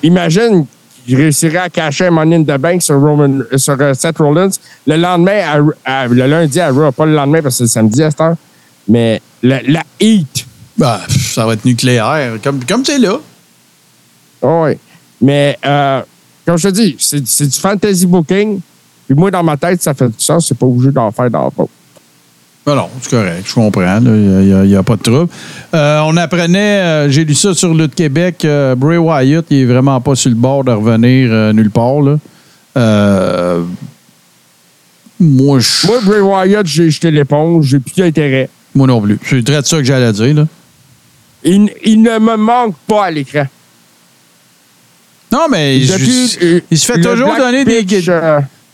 qu'imagine 0.00 0.66
qu'il 1.08 1.16
réussirait 1.16 1.56
à 1.58 1.68
cacher 1.70 2.06
un 2.06 2.10
Money 2.10 2.36
in 2.36 2.42
the 2.42 2.60
Bank 2.60 2.82
sur, 2.82 3.00
Roman, 3.00 3.40
sur 3.56 3.76
euh, 3.80 3.94
Seth 3.94 4.18
Rollins 4.18 4.50
le 4.86 4.96
lendemain, 4.96 5.40
à- 5.86 6.02
à- 6.02 6.06
le 6.06 6.26
lundi 6.26 6.60
à 6.60 6.70
Raw. 6.70 6.92
Pas 6.92 7.06
le 7.06 7.14
lendemain 7.14 7.40
parce 7.42 7.54
que 7.54 7.58
c'est 7.58 7.64
le 7.64 7.68
samedi 7.88 8.02
à 8.02 8.10
cette 8.10 8.20
heure. 8.20 8.36
Mais 8.86 9.20
la, 9.42 9.62
la 9.62 9.82
heat. 9.98 10.46
Ben, 10.76 10.98
ça 11.08 11.46
va 11.46 11.54
être 11.54 11.64
nucléaire, 11.64 12.34
comme 12.44 12.62
comme 12.64 12.84
c'est 12.84 12.98
là. 12.98 13.18
Oh 14.42 14.62
oui. 14.66 14.78
Mais 15.20 15.58
euh, 15.64 16.02
comme 16.46 16.58
je 16.58 16.68
te 16.68 16.74
dis, 16.74 16.96
c'est 16.98 17.26
c'est 17.26 17.46
du 17.46 17.58
fantasy 17.58 18.06
booking. 18.06 18.60
Puis 19.06 19.16
moi, 19.16 19.30
dans 19.30 19.42
ma 19.42 19.56
tête, 19.56 19.82
ça 19.82 19.94
fait 19.94 20.08
du 20.08 20.14
sens. 20.18 20.46
C'est 20.48 20.58
pas 20.58 20.66
obligé 20.66 20.90
d'en 20.92 21.10
faire 21.10 21.30
dans 21.30 21.50
pot. 21.50 21.68
Ben 22.68 22.74
non, 22.74 22.90
c'est 23.00 23.08
correct, 23.08 23.44
je 23.46 23.54
comprends. 23.54 23.98
Il 24.04 24.66
n'y 24.66 24.76
a, 24.76 24.82
pas 24.82 24.96
de 24.96 25.00
trouble. 25.02 25.32
Euh, 25.72 26.00
on 26.04 26.14
apprenait, 26.18 26.80
euh, 26.82 27.08
j'ai 27.08 27.24
lu 27.24 27.34
ça 27.34 27.54
sur 27.54 27.72
Lutte 27.72 27.94
Québec, 27.94 28.44
euh, 28.44 28.74
Bray 28.74 28.98
Wyatt, 28.98 29.46
il 29.48 29.60
est 29.62 29.64
vraiment 29.64 29.98
pas 30.02 30.14
sur 30.14 30.28
le 30.28 30.36
bord 30.36 30.64
de 30.64 30.72
revenir 30.72 31.54
nulle 31.54 31.70
part. 31.70 32.02
Là. 32.02 32.18
Euh, 32.76 33.62
moi, 35.18 35.60
je- 35.60 35.86
Moi, 35.86 35.96
Bray 36.04 36.20
Wyatt, 36.20 36.66
j'ai 36.66 36.90
jeté 36.90 37.10
l'éponge. 37.10 37.68
J'ai 37.68 37.78
plus 37.78 37.94
d'intérêt. 37.96 38.50
moi 38.74 38.86
non 38.86 39.00
plus. 39.00 39.18
C'est 39.24 39.42
très 39.42 39.62
de 39.62 39.66
ça 39.66 39.78
que 39.78 39.84
j'allais 39.84 40.12
dire. 40.12 40.34
Là. 40.34 40.46
Il, 41.44 41.70
il 41.86 42.02
ne 42.02 42.18
me 42.18 42.36
manque 42.36 42.76
pas 42.86 43.06
à 43.06 43.10
l'écran. 43.10 43.46
Non, 45.32 45.46
mais 45.50 45.78
Depuis, 45.78 46.62
il 46.70 46.78
se 46.78 46.84
fait 46.84 47.00
toujours 47.00 47.28
Black 47.28 47.38
donner 47.38 47.64
des, 47.64 47.82
Pitch, 47.82 48.10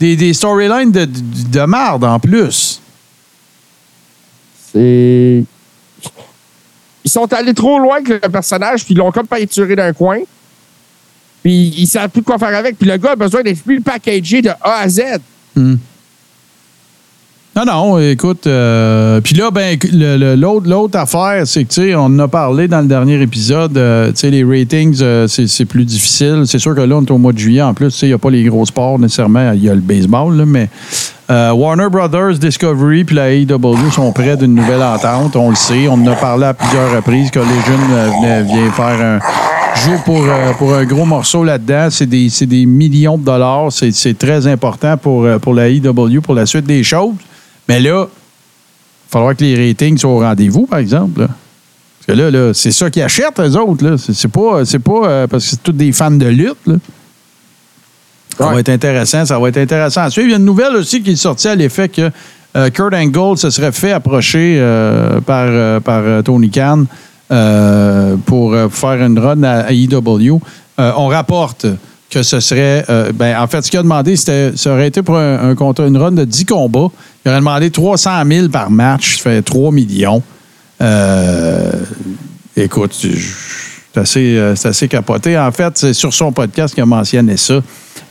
des, 0.00 0.16
des 0.16 0.32
storylines 0.34 0.90
de, 0.90 1.04
de, 1.04 1.20
de 1.52 1.60
marde 1.64 2.02
en 2.02 2.18
plus. 2.18 2.80
Ils 4.74 5.44
sont 7.10 7.32
allés 7.32 7.54
trop 7.54 7.78
loin 7.78 7.96
avec 7.96 8.08
le 8.24 8.30
personnage, 8.30 8.84
puis 8.84 8.94
ils 8.94 8.98
l'ont 8.98 9.12
comme 9.12 9.26
peinturé 9.26 9.76
d'un 9.76 9.92
coin. 9.92 10.18
Puis 11.42 11.74
ils 11.76 11.86
savent 11.86 12.08
plus 12.08 12.22
quoi 12.22 12.38
faire 12.38 12.56
avec. 12.56 12.78
Puis 12.78 12.88
le 12.88 12.96
gars 12.96 13.12
a 13.12 13.16
besoin 13.16 13.42
d'être 13.42 13.62
plus 13.62 13.80
packagé 13.80 14.40
de 14.40 14.48
A 14.48 14.80
à 14.80 14.88
Z. 14.88 15.02
Hmm. 15.54 15.74
Non, 17.56 17.64
non, 17.66 17.98
écoute. 18.00 18.48
euh, 18.48 19.20
Puis 19.20 19.36
là, 19.36 19.52
ben, 19.52 19.78
l'autre, 20.36 20.98
affaire, 20.98 21.46
c'est 21.46 21.62
que, 21.64 21.68
tu 21.68 21.82
sais, 21.82 21.94
on 21.94 22.06
en 22.06 22.18
a 22.18 22.26
parlé 22.26 22.66
dans 22.66 22.80
le 22.80 22.88
dernier 22.88 23.20
épisode, 23.22 23.76
euh, 23.76 24.10
tu 24.10 24.16
sais, 24.16 24.30
les 24.30 24.42
ratings, 24.42 24.98
euh, 25.02 25.28
c'est, 25.28 25.46
c'est 25.46 25.64
plus 25.64 25.84
difficile. 25.84 26.44
C'est 26.46 26.58
sûr 26.58 26.74
que 26.74 26.80
là, 26.80 26.96
on 26.96 27.04
est 27.04 27.10
au 27.12 27.18
mois 27.18 27.32
de 27.32 27.38
juillet. 27.38 27.62
En 27.62 27.72
plus, 27.72 27.92
tu 27.92 27.98
sais, 27.98 28.06
il 28.06 28.08
n'y 28.10 28.14
a 28.14 28.18
pas 28.18 28.30
les 28.30 28.42
gros 28.42 28.66
sports 28.66 28.98
nécessairement. 28.98 29.52
Il 29.52 29.62
y 29.62 29.68
a 29.68 29.74
le 29.74 29.80
baseball, 29.80 30.34
là, 30.36 30.44
mais 30.46 30.68
euh, 31.30 31.52
Warner 31.52 31.88
Brothers, 31.90 32.38
Discovery 32.38 33.04
puis 33.04 33.16
la 33.16 33.32
AEW 33.32 33.90
sont 33.92 34.12
près 34.12 34.36
d'une 34.36 34.54
nouvelle 34.54 34.82
entente. 34.82 35.36
On 35.36 35.50
le 35.50 35.56
sait. 35.56 35.88
On 35.88 35.94
en 35.94 36.06
a 36.06 36.14
parlé 36.16 36.46
à 36.46 36.54
plusieurs 36.54 36.94
reprises 36.94 37.30
jeunes 37.32 38.20
venait, 38.20 38.42
vient 38.42 38.70
faire 38.72 39.00
un 39.00 39.18
joue 39.76 39.98
pour, 40.04 40.22
euh, 40.24 40.52
pour 40.52 40.74
un 40.74 40.84
gros 40.84 41.04
morceau 41.04 41.44
là-dedans. 41.44 41.88
C'est 41.90 42.06
des, 42.06 42.28
des 42.42 42.66
millions 42.66 43.18
de 43.18 43.24
dollars. 43.24 43.70
C'est, 43.72 44.18
très 44.18 44.46
important 44.46 44.96
pour, 44.96 45.24
euh, 45.24 45.38
pour 45.38 45.54
la 45.54 45.68
AEW 45.68 46.20
pour 46.22 46.34
la 46.34 46.46
suite 46.46 46.66
des 46.66 46.82
choses. 46.82 47.14
Mais 47.68 47.80
là, 47.80 48.06
il 48.06 49.10
falloir 49.10 49.36
que 49.36 49.44
les 49.44 49.68
ratings 49.68 49.98
soient 49.98 50.10
au 50.10 50.20
rendez-vous, 50.20 50.66
par 50.66 50.78
exemple. 50.78 51.26
Parce 51.26 52.06
que 52.06 52.12
là, 52.12 52.30
là 52.30 52.52
c'est 52.54 52.72
ça 52.72 52.90
qu'ils 52.90 53.02
achètent, 53.02 53.40
eux 53.40 53.56
autres. 53.56 53.96
C'est, 53.96 54.28
pas, 54.28 54.62
pas 54.84 55.08
euh, 55.08 55.26
parce 55.26 55.44
que 55.44 55.50
c'est 55.50 55.62
tous 55.62 55.72
des 55.72 55.92
fans 55.92 56.10
de 56.10 56.26
lutte. 56.26 56.56
là. 56.66 56.76
Ça 58.38 58.46
Ouais. 58.48 58.54
va 58.54 58.60
être 58.60 58.68
intéressant. 58.68 59.24
Ça 59.24 59.38
va 59.38 59.48
être 59.48 59.58
intéressant 59.58 60.02
à 60.02 60.10
suivre. 60.10 60.28
Il 60.28 60.30
y 60.30 60.34
a 60.34 60.38
une 60.38 60.44
nouvelle 60.44 60.74
aussi 60.76 61.02
qui 61.02 61.12
est 61.12 61.16
sortie 61.16 61.48
à 61.48 61.54
l'effet 61.54 61.88
que 61.88 62.10
euh, 62.56 62.70
Kurt 62.70 62.94
Angle 62.94 63.36
se 63.38 63.50
serait 63.50 63.72
fait 63.72 63.92
approcher 63.92 64.56
euh, 64.58 65.20
par, 65.20 65.46
euh, 65.48 65.80
par 65.80 66.02
Tony 66.24 66.50
Khan 66.50 66.84
pour 68.26 68.54
faire 68.70 69.02
une 69.04 69.18
run 69.18 69.42
à, 69.42 69.72
EW. 69.72 70.40
Euh, 70.80 70.92
on 70.96 71.06
rapporte 71.08 71.66
que 72.10 72.22
ce 72.22 72.38
serait. 72.40 72.84
ben, 73.14 73.36
en 73.40 73.46
fait, 73.48 73.62
ce 73.62 73.70
qu'il 73.70 73.80
a 73.80 73.82
demandé, 73.82 74.14
c'était, 74.16 74.52
ça 74.56 74.72
aurait 74.72 74.86
été 74.88 75.02
pour 75.02 75.16
un, 75.18 75.54
une 75.54 75.96
run 75.96 76.12
de 76.12 76.24
10 76.24 76.44
combats. 76.46 76.88
Il 77.24 77.28
aurait 77.30 77.38
demandé 77.40 77.70
300 77.70 78.10
000 78.28 78.48
par 78.48 78.70
match, 78.70 79.16
ça 79.16 79.22
fait 79.30 79.42
3 79.42 79.72
millions. 79.72 80.22
Écoute, 82.56 82.94
je- 83.02 83.73
c'est 83.94 84.00
assez, 84.00 84.36
euh, 84.36 84.54
assez 84.64 84.88
capoté. 84.88 85.38
En 85.38 85.52
fait, 85.52 85.72
c'est 85.76 85.92
sur 85.92 86.12
son 86.12 86.32
podcast 86.32 86.74
qu'il 86.74 86.82
a 86.82 86.86
mentionné 86.86 87.36
ça. 87.36 87.60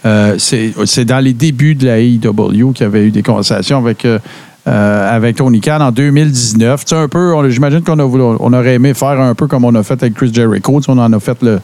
Euh, 0.05 0.35
c'est 0.37 1.05
dans 1.05 1.19
les 1.19 1.33
débuts 1.33 1.75
de 1.75 1.85
la 1.87 1.99
AEW 1.99 2.71
qu'il 2.73 2.83
y 2.83 2.87
avait 2.87 3.05
eu 3.05 3.11
des 3.11 3.23
conversations 3.23 3.77
avec, 3.79 4.05
euh, 4.05 4.19
avec 4.65 5.35
Tony 5.37 5.59
Khan 5.59 5.79
en 5.81 5.91
2019. 5.91 6.85
Tu 6.85 6.89
sais, 6.89 7.01
un 7.01 7.07
peu, 7.07 7.49
j'imagine 7.49 7.81
qu'on 7.81 7.99
aurait 7.99 8.73
aimé 8.75 8.93
faire 8.93 9.19
un 9.19 9.35
peu 9.35 9.47
comme 9.47 9.65
on 9.65 9.75
a 9.75 9.83
fait 9.83 10.01
avec 10.01 10.13
Chris 10.13 10.31
Jericho. 10.33 10.79
Tu 10.81 10.89
on 10.89 10.97
en 10.97 11.11
a 11.11 11.19
fait 11.19 11.41
le. 11.41 11.59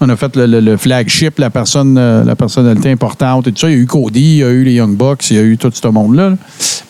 On 0.00 0.08
a 0.08 0.16
fait 0.16 0.34
le, 0.36 0.60
le- 0.60 0.76
flagship, 0.76 1.38
la 1.38 1.50
personne, 1.50 1.94
la 1.94 2.34
personnalité 2.34 2.90
importante 2.90 3.46
et 3.46 3.52
tout 3.52 3.60
ça. 3.60 3.70
Il 3.70 3.76
y 3.76 3.78
a 3.78 3.80
eu 3.80 3.86
Cody, 3.86 4.20
il 4.20 4.36
y 4.38 4.42
a 4.42 4.50
eu 4.50 4.64
les 4.64 4.72
Young 4.74 4.96
Bucks, 4.96 5.30
il 5.30 5.36
y 5.36 5.38
a 5.38 5.42
eu 5.42 5.56
tout 5.56 5.70
ce 5.72 5.86
monde-là. 5.88 6.30
là. 6.30 6.36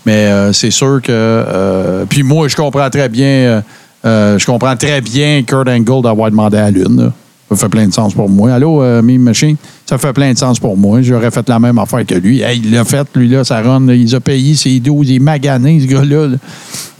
Mais 0.06 0.52
c'est 0.54 0.70
sûr 0.70 1.00
que. 1.02 2.04
puis 2.08 2.22
moi, 2.22 2.48
je 2.48 2.56
comprends 2.56 2.88
très 2.88 3.10
bien. 3.10 3.62
Euh, 4.04 4.38
je 4.38 4.46
comprends 4.46 4.76
très 4.76 5.00
bien 5.00 5.42
Kurt 5.42 5.68
Angle 5.68 6.02
d'avoir 6.02 6.30
demandé 6.30 6.56
à 6.58 6.70
Lune. 6.70 6.96
là. 7.06 7.12
Ça 7.50 7.56
fait 7.56 7.68
plein 7.68 7.86
de 7.86 7.92
sens 7.92 8.14
pour 8.14 8.28
moi. 8.28 8.52
Allô, 8.54 8.82
euh, 8.82 9.00
Meme 9.02 9.20
Machine? 9.22 9.54
Ça 9.86 9.96
fait 9.98 10.12
plein 10.12 10.32
de 10.32 10.38
sens 10.38 10.58
pour 10.58 10.76
moi. 10.76 11.02
J'aurais 11.02 11.30
fait 11.30 11.46
la 11.48 11.60
même 11.60 11.78
affaire 11.78 12.04
que 12.04 12.14
lui. 12.14 12.40
Hey, 12.40 12.60
il 12.64 12.72
l'a 12.72 12.84
fait, 12.84 13.06
lui, 13.14 13.28
là, 13.28 13.44
ça 13.44 13.60
run. 13.60 13.80
là. 13.86 13.94
Il 13.94 14.12
a 14.14 14.18
payé 14.18 14.54
ses 14.54 14.80
12. 14.80 15.10
Il 15.10 15.16
est 15.16 15.18
magané, 15.20 15.78
ce 15.78 15.86
gars-là. 15.86 16.26
là. 16.28 16.36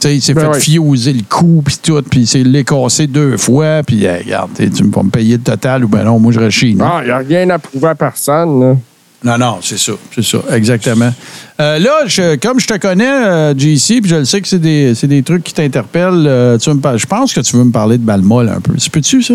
Il 0.04 0.20
s'est 0.20 0.34
Ben 0.34 0.42
fait 0.42 0.48
ouais. 0.48 0.60
fioser 0.60 1.12
le 1.14 1.22
cou, 1.28 1.62
puis 1.64 1.76
tout. 1.82 2.00
Puis 2.08 2.20
il 2.20 2.26
s'est 2.26 2.44
cassé 2.64 3.06
deux 3.06 3.36
fois. 3.38 3.82
Puis, 3.84 4.04
hey, 4.04 4.22
regarde, 4.22 4.50
tu 4.54 4.66
vas 4.84 5.02
me 5.02 5.08
payer 5.10 5.38
le 5.38 5.42
total 5.42 5.84
ou 5.86 5.88
ben 5.88 6.04
non, 6.04 6.18
moi, 6.20 6.30
je 6.30 6.38
reste 6.38 6.58
chez 6.58 6.74
nous. 6.74 6.84
Ah, 6.84 7.00
il 7.02 7.06
n'y 7.06 7.10
a 7.12 7.18
rien 7.18 7.50
à 7.50 7.58
prouver 7.58 7.88
à 7.88 7.94
personne. 7.94 8.60
là. 8.60 8.76
Non, 9.24 9.38
non, 9.38 9.58
c'est 9.62 9.78
ça. 9.78 9.92
C'est 10.14 10.22
ça, 10.24 10.38
exactement. 10.52 11.10
Euh, 11.58 11.78
là, 11.78 12.00
je- 12.06 12.36
comme 12.36 12.60
je 12.60 12.66
te 12.66 12.76
connais, 12.76 13.08
euh, 13.10 13.54
JC, 13.56 14.00
puis 14.02 14.10
je 14.10 14.16
le 14.16 14.24
sais 14.26 14.40
que 14.42 14.46
c'est 14.48 14.58
des, 14.58 14.92
des 14.92 15.22
trucs 15.22 15.42
qui 15.42 15.54
t'interpellent, 15.54 16.26
euh, 16.26 16.58
tu 16.58 16.68
veux 16.68 16.76
me 16.76 16.80
par- 16.80 16.98
je 16.98 17.06
pense 17.06 17.32
que 17.32 17.40
tu 17.40 17.56
veux 17.56 17.64
me 17.64 17.72
parler 17.72 17.96
de 17.96 18.02
Balmol 18.02 18.48
un 18.50 18.60
peu. 18.60 18.74
C'est 18.76 18.92
peux-tu, 18.92 19.22
ça? 19.22 19.34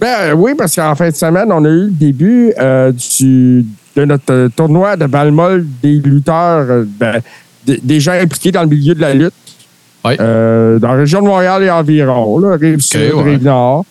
Ben 0.00 0.32
oui, 0.34 0.52
parce 0.58 0.74
qu'en 0.74 0.94
fin 0.96 1.10
de 1.10 1.14
semaine, 1.14 1.52
on 1.52 1.64
a 1.64 1.68
eu 1.68 1.84
le 1.84 1.90
début 1.90 2.52
euh, 2.58 2.90
du, 2.90 3.64
de 3.94 4.04
notre 4.04 4.48
tournoi 4.56 4.96
de 4.96 5.06
Balmol 5.06 5.64
des 5.82 5.96
lutteurs, 5.98 6.84
ben, 6.98 7.20
des, 7.64 8.00
gens 8.00 8.12
impliqués 8.12 8.50
dans 8.50 8.62
le 8.62 8.68
milieu 8.68 8.94
de 8.94 9.00
la 9.00 9.14
lutte. 9.14 9.34
Oui. 10.04 10.16
Dans 10.16 10.78
la 10.82 10.94
région 10.94 11.20
de 11.20 11.26
Montréal 11.26 11.62
et 11.62 11.70
environ, 11.70 12.38
là, 12.38 12.56
Rive-Sud, 12.56 13.12
ouais. 13.12 13.22
Rive-Nord. 13.22 13.84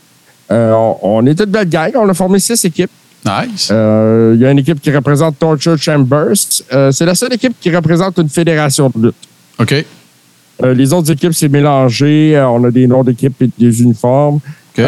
On, 0.50 0.96
on 1.04 1.26
est 1.28 1.36
toute 1.36 1.52
belle 1.52 1.70
gang. 1.70 1.92
On 1.96 2.10
a 2.10 2.14
formé 2.16 2.40
six 2.40 2.66
équipes. 2.66 2.90
Nice. 3.26 3.70
Euh, 3.72 4.34
Il 4.36 4.42
y 4.42 4.46
a 4.46 4.52
une 4.52 4.60
équipe 4.60 4.82
qui 4.82 4.92
représente 4.92 5.38
Torture 5.40 5.78
Chambers. 5.78 6.34
Euh, 6.72 6.92
c'est 6.92 7.06
la 7.06 7.16
seule 7.16 7.34
équipe 7.34 7.56
qui 7.60 7.74
représente 7.76 8.18
une 8.18 8.30
fédération 8.30 8.92
de 8.96 9.08
lutte. 9.08 9.16
OK. 9.60 9.86
Euh, 10.64 10.74
les 10.74 10.92
autres 10.94 11.12
équipes, 11.12 11.34
c'est 11.34 11.50
mélangé. 11.50 12.40
On 12.50 12.64
a 12.64 12.72
des 12.72 12.88
noms 12.88 13.04
d'équipes 13.04 13.42
et 13.42 13.50
des 13.58 13.82
uniformes. 13.82 14.40
OK. 14.78 14.86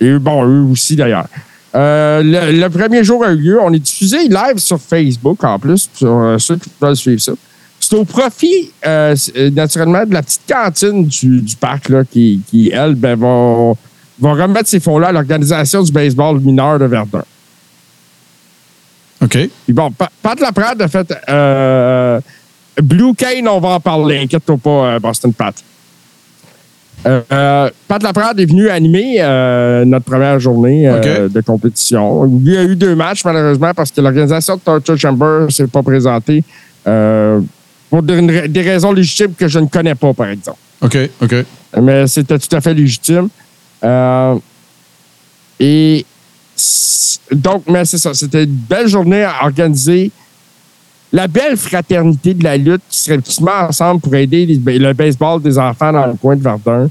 Et 0.00 0.18
bon, 0.18 0.44
eux 0.44 0.62
aussi 0.70 0.96
d'ailleurs. 0.96 1.26
Euh, 1.74 2.22
le, 2.22 2.60
le 2.60 2.70
premier 2.70 3.02
jour 3.02 3.24
a 3.24 3.32
eu 3.32 3.36
lieu. 3.36 3.60
On 3.60 3.72
est 3.72 3.78
diffusé 3.78 4.28
live 4.28 4.58
sur 4.58 4.80
Facebook 4.80 5.42
en 5.42 5.58
plus, 5.58 5.88
pour 5.98 6.22
euh, 6.22 6.38
ceux 6.38 6.56
qui 6.56 6.70
veulent 6.80 6.96
suivre 6.96 7.20
ça. 7.20 7.32
C'est 7.80 7.96
au 7.96 8.04
profit, 8.04 8.70
euh, 8.86 9.14
naturellement, 9.52 10.06
de 10.06 10.14
la 10.14 10.22
petite 10.22 10.42
cantine 10.48 11.04
du, 11.06 11.42
du 11.42 11.56
parc 11.56 11.88
là, 11.88 12.02
qui, 12.04 12.40
qui, 12.46 12.70
elle, 12.70 12.94
ben, 12.94 13.18
va, 13.18 13.72
va 14.20 14.32
remettre 14.32 14.68
ces 14.68 14.80
fonds-là 14.80 15.08
à 15.08 15.12
l'organisation 15.12 15.82
du 15.82 15.90
baseball 15.92 16.38
mineur 16.40 16.78
de 16.78 16.84
Verdun. 16.84 17.24
OK. 19.22 19.30
Puis 19.30 19.72
bon, 19.72 19.90
Pa- 19.90 20.10
Pat 20.22 20.38
Laprade 20.40 20.82
a 20.82 20.88
fait 20.88 21.12
euh, 21.28 22.20
Blue 22.82 23.14
Cane, 23.14 23.48
on 23.48 23.60
va 23.60 23.68
en 23.70 23.80
parler. 23.80 24.18
Inquiète-toi 24.18 24.58
pas, 24.58 24.70
euh, 24.70 24.98
Boston 24.98 25.32
Pat. 25.32 25.54
Euh, 27.06 27.70
Pat 27.86 28.02
Laprade 28.02 28.40
est 28.40 28.46
venu 28.46 28.68
animer 28.70 29.16
euh, 29.18 29.84
notre 29.84 30.06
première 30.06 30.40
journée 30.40 30.86
de 31.28 31.40
compétition. 31.42 32.24
Il 32.44 32.52
y 32.52 32.56
a 32.56 32.64
eu 32.64 32.76
deux 32.76 32.94
matchs, 32.94 33.24
malheureusement, 33.24 33.72
parce 33.74 33.90
que 33.90 34.00
l'organisation 34.00 34.56
de 34.56 34.60
Torture 34.60 34.96
Chamber 34.98 35.44
ne 35.46 35.50
s'est 35.50 35.66
pas 35.66 35.82
présentée 35.82 36.42
pour 37.90 38.02
des, 38.02 38.48
des 38.48 38.62
raisons 38.62 38.92
légitimes 38.92 39.34
que 39.34 39.48
je 39.48 39.58
ne 39.58 39.66
connais 39.66 39.94
pas, 39.94 40.12
par 40.14 40.28
exemple. 40.28 40.58
OK. 40.80 40.96
OK. 41.22 41.34
Mais 41.82 42.06
c'était 42.06 42.38
tout 42.38 42.54
à 42.56 42.60
fait 42.60 42.72
légitime. 42.74 43.28
Euh, 43.84 44.36
et 45.60 46.04
donc, 47.32 47.64
mais 47.68 47.84
c'est 47.84 47.98
ça. 47.98 48.14
C'était 48.14 48.44
une 48.44 48.50
belle 48.50 48.88
journée 48.88 49.22
à 49.24 49.44
organiser 49.44 50.10
la 51.12 51.28
belle 51.28 51.56
fraternité 51.56 52.34
de 52.34 52.42
la 52.42 52.56
lutte 52.56 52.82
qui 52.88 52.98
serait 52.98 53.18
qui 53.18 53.32
se 53.32 53.42
met 53.42 53.50
ensemble 53.52 54.00
pour 54.00 54.14
aider 54.14 54.46
les- 54.46 54.78
le 54.78 54.92
baseball 54.92 55.40
des 55.40 55.58
enfants 55.58 55.92
dans 55.92 56.06
le 56.06 56.14
coin 56.14 56.34
de 56.36 56.42
Verdun. 56.42 56.88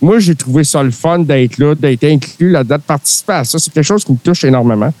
Moi, 0.00 0.20
j'ai 0.20 0.34
trouvé 0.34 0.64
ça 0.64 0.82
le 0.82 0.90
fun 0.92 1.18
d'être 1.18 1.58
là, 1.58 1.74
d'être 1.74 2.04
inclus 2.04 2.50
là-dedans, 2.50 2.76
de 2.76 2.82
participer 2.82 3.32
à 3.32 3.44
ça. 3.44 3.58
C'est 3.58 3.72
quelque 3.72 3.84
chose 3.84 4.04
qui 4.04 4.12
me 4.12 4.18
touche 4.18 4.44
énormément. 4.44 4.92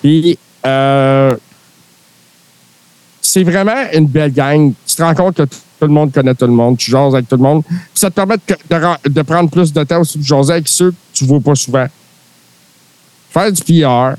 Puis, 0.00 0.38
euh, 0.64 1.34
c'est 3.20 3.42
vraiment 3.42 3.74
une 3.92 4.06
belle 4.06 4.32
gang. 4.32 4.72
Tu 4.86 4.94
te 4.94 5.02
rends 5.02 5.14
compte 5.14 5.36
que 5.36 5.42
tout 5.78 5.86
le 5.86 5.92
monde 5.92 6.12
connaît 6.12 6.34
tout 6.34 6.46
le 6.46 6.52
monde, 6.52 6.76
tu 6.78 6.90
jases 6.90 7.14
avec 7.14 7.28
tout 7.28 7.36
le 7.36 7.42
monde. 7.42 7.62
Puis 7.64 7.78
ça 7.94 8.10
te 8.10 8.14
permet 8.14 8.36
de, 8.36 9.22
prendre 9.22 9.50
plus 9.50 9.72
de 9.72 9.84
temps 9.84 10.00
aussi 10.00 10.18
de 10.18 10.24
jaser 10.24 10.52
avec 10.52 10.68
ceux 10.68 10.90
que 10.90 10.96
tu 11.12 11.24
ne 11.24 11.28
vois 11.28 11.40
pas 11.40 11.54
souvent. 11.54 11.86
Faire 13.30 13.52
du 13.52 13.62
PR. 13.62 14.16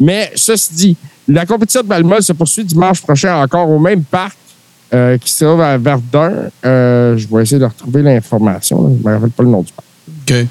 Mais 0.00 0.32
ceci 0.34 0.74
dit, 0.74 0.96
la 1.28 1.46
compétition 1.46 1.82
de 1.82 1.86
Balmol 1.86 2.22
se 2.22 2.32
poursuit 2.32 2.64
dimanche 2.64 3.00
prochain 3.00 3.42
encore 3.42 3.68
au 3.70 3.78
même 3.78 4.02
parc 4.02 4.36
euh, 4.92 5.16
qui 5.18 5.30
se 5.30 5.44
trouve 5.44 5.60
à 5.60 5.78
Verdun. 5.78 6.32
Euh, 6.64 7.16
je 7.16 7.28
vais 7.28 7.42
essayer 7.42 7.60
de 7.60 7.64
retrouver 7.64 8.02
l'information. 8.02 8.88
Je 8.88 9.02
ne 9.02 9.08
me 9.08 9.14
rappelle 9.14 9.30
pas 9.30 9.42
le 9.42 9.48
nom 9.48 9.62
du 9.62 9.72
parc. 9.72 9.86
OK. 10.28 10.46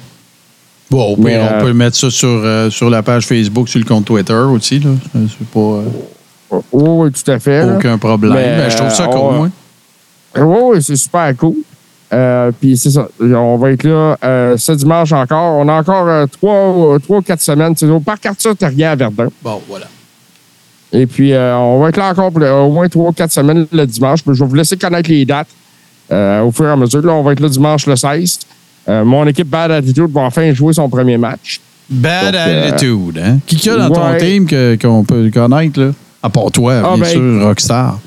Bon, 0.90 1.14
pire, 1.16 1.24
Mais, 1.24 1.40
on 1.40 1.60
peut 1.64 1.72
mettre 1.72 1.96
ça 1.96 2.10
sur, 2.10 2.28
euh, 2.28 2.70
sur 2.70 2.90
la 2.90 3.02
page 3.02 3.26
Facebook, 3.26 3.68
sur 3.68 3.78
le 3.78 3.84
compte 3.86 4.04
Twitter 4.04 4.32
aussi. 4.34 4.78
Là. 4.78 4.90
C'est 5.14 5.46
pas 5.48 5.82
Oh, 6.52 6.62
oui, 6.72 7.10
tout 7.12 7.30
à 7.30 7.38
fait. 7.38 7.62
aucun 7.64 7.96
problème. 7.96 8.34
Mais, 8.34 8.56
Ben, 8.56 8.70
je 8.70 8.76
trouve 8.76 8.90
ça 8.90 9.04
euh, 9.04 9.06
cool, 9.06 9.18
on- 9.20 9.32
moi. 9.32 9.48
Oui, 10.36 10.82
c'est 10.82 10.96
super 10.96 11.36
cool. 11.36 11.56
Euh, 12.12 12.50
Puis 12.60 12.76
c'est 12.76 12.90
ça. 12.90 13.08
On 13.20 13.56
va 13.56 13.70
être 13.70 13.84
là 13.84 14.18
euh, 14.22 14.56
ce 14.56 14.72
dimanche 14.72 15.12
encore. 15.12 15.54
On 15.58 15.68
a 15.68 15.74
encore 15.74 16.06
euh, 16.08 16.26
trois, 16.26 16.98
trois 17.00 17.18
ou 17.18 17.22
quatre 17.22 17.40
semaines. 17.40 17.74
C'est 17.76 17.86
au 17.86 18.00
parc 18.00 18.26
Arthur 18.26 18.56
Terrien 18.56 18.90
à 18.90 18.96
Verdun. 18.96 19.28
Bon, 19.42 19.60
voilà. 19.68 19.86
Et 20.92 21.06
puis, 21.06 21.32
on 21.34 21.80
va 21.80 21.88
être 21.88 21.96
là 21.96 22.10
encore 22.10 22.30
pour 22.30 22.42
au 22.42 22.70
moins 22.70 22.86
trois 22.88 23.08
ou 23.08 23.12
quatre 23.12 23.32
semaines 23.32 23.66
le 23.72 23.86
dimanche. 23.86 24.20
Je 24.26 24.30
vais 24.32 24.46
vous 24.46 24.54
laisser 24.54 24.76
connaître 24.76 25.08
les 25.08 25.24
dates 25.24 25.48
au 26.10 26.50
fur 26.52 26.66
et 26.66 26.70
à 26.70 26.76
mesure. 26.76 27.00
Là, 27.00 27.12
on 27.14 27.22
va 27.22 27.32
être 27.32 27.40
là 27.40 27.48
dimanche 27.48 27.86
le 27.86 27.96
16. 27.96 28.40
Euh, 28.88 29.04
mon 29.04 29.26
équipe 29.26 29.48
Bad 29.48 29.70
Attitude 29.70 30.10
va 30.12 30.22
enfin 30.22 30.52
jouer 30.52 30.72
son 30.72 30.88
premier 30.88 31.16
match. 31.16 31.60
Bad 31.88 32.34
Donc, 32.34 32.72
attitude, 32.72 33.22
hein? 33.24 33.38
Qui 33.46 33.56
qu'il 33.56 33.70
y 33.70 33.74
a 33.74 33.88
dans 33.88 33.90
ton 33.94 34.18
team 34.18 34.46
qu'on 34.78 35.04
peut 35.04 35.30
connaître, 35.32 35.80
là? 35.80 35.90
À 36.22 36.28
part 36.30 36.50
toi, 36.50 36.74
Ah, 36.84 36.94
bien 36.94 37.04
ben, 37.04 37.10
sûr, 37.10 37.42
Rockstar. 37.46 37.98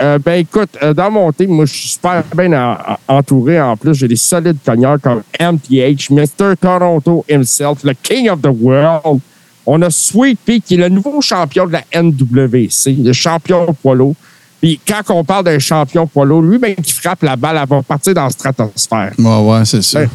Euh, 0.00 0.18
ben 0.24 0.34
écoute, 0.40 0.70
euh, 0.82 0.94
dans 0.94 1.10
mon 1.10 1.32
team, 1.32 1.50
moi, 1.50 1.64
je 1.66 1.72
suis 1.74 1.88
super 1.88 2.22
bien 2.36 2.52
en- 2.52 2.76
en- 3.08 3.16
entouré. 3.18 3.60
En 3.60 3.76
plus, 3.76 3.94
j'ai 3.94 4.06
des 4.08 4.16
solides 4.16 4.58
cogneurs 4.64 5.00
comme 5.00 5.22
MTH, 5.40 6.10
Mr. 6.10 6.54
Toronto 6.60 7.24
himself, 7.28 7.82
le 7.82 7.92
King 7.94 8.28
of 8.30 8.40
the 8.40 8.50
World. 8.60 9.20
On 9.66 9.82
a 9.82 9.90
Sweet 9.90 10.38
Pea, 10.44 10.60
qui 10.60 10.74
est 10.74 10.78
le 10.78 10.88
nouveau 10.88 11.20
champion 11.20 11.66
de 11.66 11.72
la 11.72 11.82
NWC, 11.92 12.92
le 13.02 13.12
champion 13.12 13.66
poilo. 13.82 14.14
Puis 14.60 14.80
quand 14.86 15.02
on 15.14 15.24
parle 15.24 15.44
d'un 15.44 15.58
champion 15.58 16.06
poilo, 16.06 16.40
lui-même 16.40 16.76
qui 16.76 16.92
frappe 16.92 17.22
la 17.22 17.36
balle, 17.36 17.58
elle 17.60 17.68
va 17.68 17.82
partir 17.82 18.14
dans 18.14 18.24
la 18.24 18.30
stratosphère. 18.30 19.12
Ouais, 19.18 19.40
ouais, 19.42 19.64
c'est 19.64 19.82
ça. 19.82 20.00
Ouais. 20.00 20.08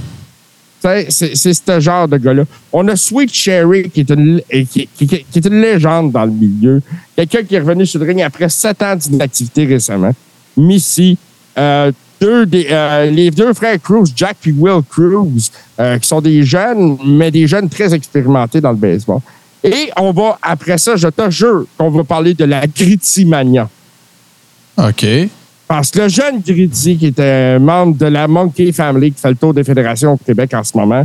C'est 1.09 1.36
ce 1.36 1.79
genre 1.79 2.07
de 2.07 2.17
gars-là. 2.17 2.43
On 2.71 2.88
a 2.88 2.95
Sweet 2.95 3.34
Cherry, 3.34 3.89
qui 3.89 4.01
est, 4.01 4.09
une, 4.09 4.41
qui, 4.49 4.89
est 5.01 5.45
une 5.45 5.61
légende 5.61 6.11
dans 6.11 6.25
le 6.25 6.31
milieu. 6.31 6.81
Quelqu'un 7.15 7.43
qui 7.43 7.55
est 7.55 7.59
revenu 7.59 7.86
sur 7.86 7.99
le 7.99 8.05
ring 8.07 8.21
après 8.21 8.49
sept 8.49 8.81
ans 8.81 8.95
d'inactivité 8.95 9.65
récemment. 9.65 10.11
Missy, 10.57 11.17
euh, 11.57 11.91
euh, 12.23 13.05
les 13.09 13.31
deux 13.31 13.53
frères 13.53 13.81
Cruz, 13.81 14.05
Jack 14.15 14.38
et 14.45 14.51
Will 14.51 14.81
Cruz, 14.89 15.51
euh, 15.79 15.97
qui 15.99 16.07
sont 16.07 16.21
des 16.21 16.43
jeunes, 16.43 16.97
mais 17.05 17.31
des 17.31 17.47
jeunes 17.47 17.69
très 17.69 17.93
expérimentés 17.93 18.61
dans 18.61 18.71
le 18.71 18.77
baseball. 18.77 19.19
Et 19.63 19.89
on 19.97 20.11
va, 20.11 20.38
après 20.41 20.77
ça, 20.77 20.95
je 20.95 21.07
te 21.07 21.29
jure 21.29 21.65
qu'on 21.77 21.89
va 21.89 22.03
parler 22.03 22.34
de 22.34 22.45
la 22.45 22.67
Gritty 22.67 23.25
Mania. 23.25 23.69
OK. 24.77 25.05
Parce 25.74 25.89
que 25.89 26.01
le 26.01 26.07
jeune 26.07 26.39
Gritty, 26.39 26.97
qui 26.97 27.11
un 27.17 27.57
membre 27.57 27.97
de 27.97 28.05
la 28.05 28.28
Monkey 28.28 28.71
Family, 28.71 29.11
qui 29.11 29.19
fait 29.19 29.30
le 29.30 29.36
tour 29.36 29.55
des 29.55 29.63
fédérations 29.63 30.13
au 30.13 30.17
Québec 30.17 30.53
en 30.53 30.63
ce 30.63 30.78
moment, 30.78 31.03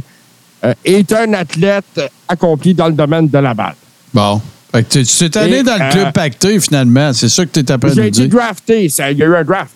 euh, 0.63 0.75
est 0.85 1.11
un 1.11 1.33
athlète 1.33 1.99
accompli 2.29 2.75
dans 2.75 2.89
le 2.89 2.93
domaine 2.93 3.27
de 3.29 3.39
la 3.39 3.55
balle. 3.55 3.77
Bon. 4.13 4.43
Fait 4.71 4.83
que 4.83 4.99
tu 4.99 5.31
t'es 5.31 5.39
allé 5.39 5.57
Et, 5.61 5.63
dans 5.63 5.73
le 5.73 5.91
club 5.91 6.09
euh, 6.09 6.13
pacté, 6.13 6.61
finalement. 6.61 7.15
C'est 7.15 7.31
ça 7.31 7.47
que 7.47 7.51
tu 7.51 7.61
es 7.61 7.73
après 7.73 7.95
J'ai 7.95 8.09
été 8.09 8.29
drafté. 8.29 8.91
Ça, 8.91 9.11
il 9.11 9.17
y 9.17 9.23
a 9.23 9.27
eu 9.27 9.37
un 9.37 9.43
draft. 9.43 9.73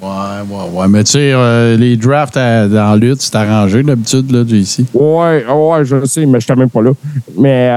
Ouais, 0.00 0.08
ouais, 0.08 0.70
ouais. 0.72 0.86
Mais 0.88 1.02
tu 1.02 1.10
sais, 1.10 1.32
euh, 1.32 1.76
les 1.76 1.96
drafts 1.96 2.36
la 2.36 2.94
lutte, 2.94 3.22
c'est 3.22 3.34
arrangé 3.34 3.82
d'habitude, 3.82 4.30
là, 4.30 4.44
ici. 4.56 4.86
Ouais, 4.94 5.44
ouais, 5.44 5.84
je 5.84 5.96
le 5.96 6.06
sais, 6.06 6.24
mais 6.26 6.38
je 6.38 6.44
n'étais 6.44 6.54
même 6.54 6.70
pas 6.70 6.82
là. 6.82 6.92
Mais 7.36 7.72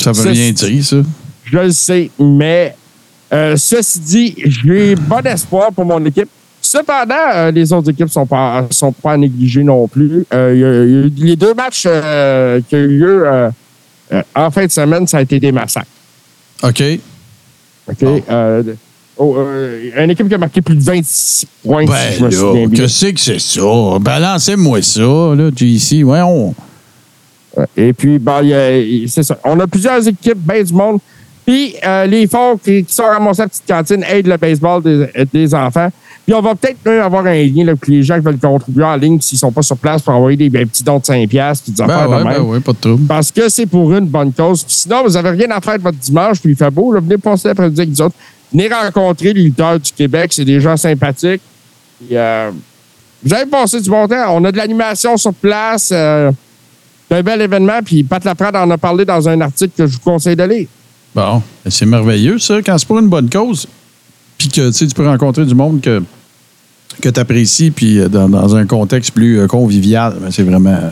Ça 0.00 0.10
veut 0.10 0.30
rien 0.30 0.50
dire, 0.50 0.84
ça. 0.84 0.96
je 1.44 1.58
le 1.58 1.70
sais. 1.70 2.10
Mais 2.18 2.74
euh, 3.34 3.56
ceci 3.56 4.00
dit, 4.00 4.34
j'ai 4.46 4.94
bon 4.94 5.24
espoir 5.26 5.72
pour 5.72 5.84
mon 5.84 6.04
équipe. 6.04 6.28
Cependant, 6.60 7.14
euh, 7.34 7.50
les 7.50 7.72
autres 7.72 7.90
équipes 7.90 8.06
ne 8.06 8.10
sont 8.10 8.26
pas, 8.26 8.66
sont 8.70 8.92
pas 8.92 9.12
à 9.12 9.16
négliger 9.16 9.62
non 9.62 9.86
plus. 9.86 10.24
Euh, 10.32 10.54
y 10.56 10.64
a- 10.64 11.06
y 11.10 11.26
les 11.26 11.36
deux 11.36 11.52
matchs 11.52 11.82
qui 11.82 12.74
ont 12.74 12.78
eu 12.78 12.98
lieu 12.98 13.26
en 14.34 14.50
fin 14.50 14.64
de 14.66 14.70
semaine, 14.70 15.06
ça 15.06 15.18
a 15.18 15.22
été 15.22 15.38
des 15.40 15.52
massacres. 15.52 15.86
OK. 16.62 16.82
OK? 17.90 18.04
Oh, 19.16 19.36
une 19.96 20.10
équipe 20.10 20.28
qui 20.28 20.34
a 20.34 20.38
marqué 20.38 20.60
plus 20.60 20.74
de 20.74 20.82
26 20.82 21.46
points, 21.62 21.84
Ben 21.84 21.94
si 22.12 22.18
je 22.18 22.24
me 22.24 22.30
souviens 22.32 22.66
bien. 22.66 22.80
que 22.82 22.88
c'est 22.88 23.12
que 23.12 23.20
c'est 23.20 23.38
ça? 23.38 23.60
Balancez-moi 24.00 24.82
ça, 24.82 25.00
là, 25.02 25.50
JC. 25.54 26.02
On... 26.04 26.52
Et 27.76 27.92
puis, 27.92 28.18
ben, 28.18 28.42
c'est 29.06 29.22
ça. 29.22 29.38
On 29.44 29.60
a 29.60 29.66
plusieurs 29.68 30.06
équipes, 30.08 30.38
ben 30.38 30.64
du 30.64 30.72
monde. 30.72 30.98
Puis, 31.46 31.74
euh, 31.86 32.06
les 32.06 32.26
fonds 32.26 32.56
qui, 32.62 32.84
qui 32.84 32.94
sont 32.94 33.04
ramassés 33.04 33.42
à 33.42 33.44
la 33.44 33.48
petite 33.48 33.66
cantine 33.68 34.02
aident 34.08 34.28
le 34.28 34.36
baseball 34.36 34.82
des, 34.82 35.06
des 35.32 35.54
enfants. 35.54 35.90
Puis, 36.24 36.34
on 36.34 36.40
va 36.40 36.54
peut-être 36.54 36.78
même 36.86 37.02
avoir 37.02 37.26
un 37.26 37.34
lien 37.34 37.64
là, 37.64 37.76
pour 37.76 37.90
les 37.92 38.02
gens 38.02 38.14
qui 38.14 38.22
veulent 38.22 38.38
contribuer 38.38 38.84
en 38.84 38.96
ligne 38.96 39.20
s'ils 39.20 39.38
sont 39.38 39.52
pas 39.52 39.60
sur 39.60 39.76
place 39.76 40.00
pour 40.00 40.14
envoyer 40.14 40.38
des, 40.38 40.48
ben, 40.48 40.66
petits 40.66 40.82
dons 40.82 40.98
de 40.98 41.04
5$ 41.04 41.28
piastres, 41.28 41.64
puis 41.64 41.72
des 41.74 41.82
Ben 41.82 41.90
affaires 41.90 42.08
ouais, 42.10 42.18
de 42.18 42.24
même. 42.24 42.34
ben 42.34 42.42
ouais, 42.42 42.60
pas 42.60 42.72
de 42.72 42.78
trouble. 42.78 43.06
Parce 43.06 43.30
que 43.30 43.48
c'est 43.50 43.66
pour 43.66 43.92
une 43.94 44.06
bonne 44.06 44.32
cause. 44.32 44.64
Puis 44.64 44.74
sinon, 44.74 45.02
vous 45.04 45.10
n'avez 45.10 45.30
rien 45.30 45.50
à 45.50 45.60
faire 45.60 45.76
de 45.76 45.82
votre 45.82 45.98
dimanche, 45.98 46.40
puis 46.40 46.52
il 46.52 46.56
fait 46.56 46.70
beau, 46.70 46.92
là, 46.92 47.00
venez 47.00 47.18
passer 47.18 47.48
l'après-midi 47.48 47.80
avec 47.82 47.90
nous 47.90 48.00
autres. 48.02 48.14
Venez 48.50 48.68
rencontrer 48.68 49.34
les 49.34 49.42
lutteurs 49.42 49.78
du 49.78 49.92
Québec. 49.92 50.32
C'est 50.32 50.44
des 50.44 50.60
gens 50.60 50.76
sympathiques. 50.78 51.42
Puis, 51.98 52.16
euh, 52.16 52.50
vous 53.24 53.80
du 53.80 53.90
bon 53.90 54.06
temps. 54.06 54.26
On 54.36 54.44
a 54.44 54.52
de 54.52 54.56
l'animation 54.56 55.16
sur 55.16 55.32
place. 55.34 55.90
euh, 55.92 56.30
c'est 57.08 57.16
un 57.16 57.22
bel 57.22 57.40
événement. 57.40 57.80
Puis 57.84 58.02
Pat 58.04 58.24
Laprade 58.24 58.56
en 58.56 58.70
a 58.70 58.78
parlé 58.78 59.04
dans 59.04 59.28
un 59.28 59.40
article 59.40 59.72
que 59.76 59.86
je 59.86 59.94
vous 59.94 60.00
conseille 60.04 60.36
de 60.36 60.44
lire. 60.44 60.68
Bon, 61.14 61.42
ben, 61.64 61.70
c'est 61.70 61.86
merveilleux, 61.86 62.38
ça, 62.38 62.60
quand 62.62 62.76
c'est 62.76 62.86
pour 62.86 62.98
une 62.98 63.08
bonne 63.08 63.30
cause. 63.30 63.66
Puis 64.36 64.48
que 64.48 64.70
tu 64.70 64.86
peux 64.88 65.06
rencontrer 65.06 65.46
du 65.46 65.54
monde 65.54 65.80
que, 65.80 66.02
que 67.00 67.08
tu 67.08 67.20
apprécies, 67.20 67.70
puis 67.70 68.00
euh, 68.00 68.08
dans, 68.08 68.28
dans 68.28 68.56
un 68.56 68.66
contexte 68.66 69.12
plus 69.12 69.40
euh, 69.40 69.46
convivial. 69.46 70.16
Ben, 70.20 70.30
c'est 70.30 70.42
vraiment 70.42 70.90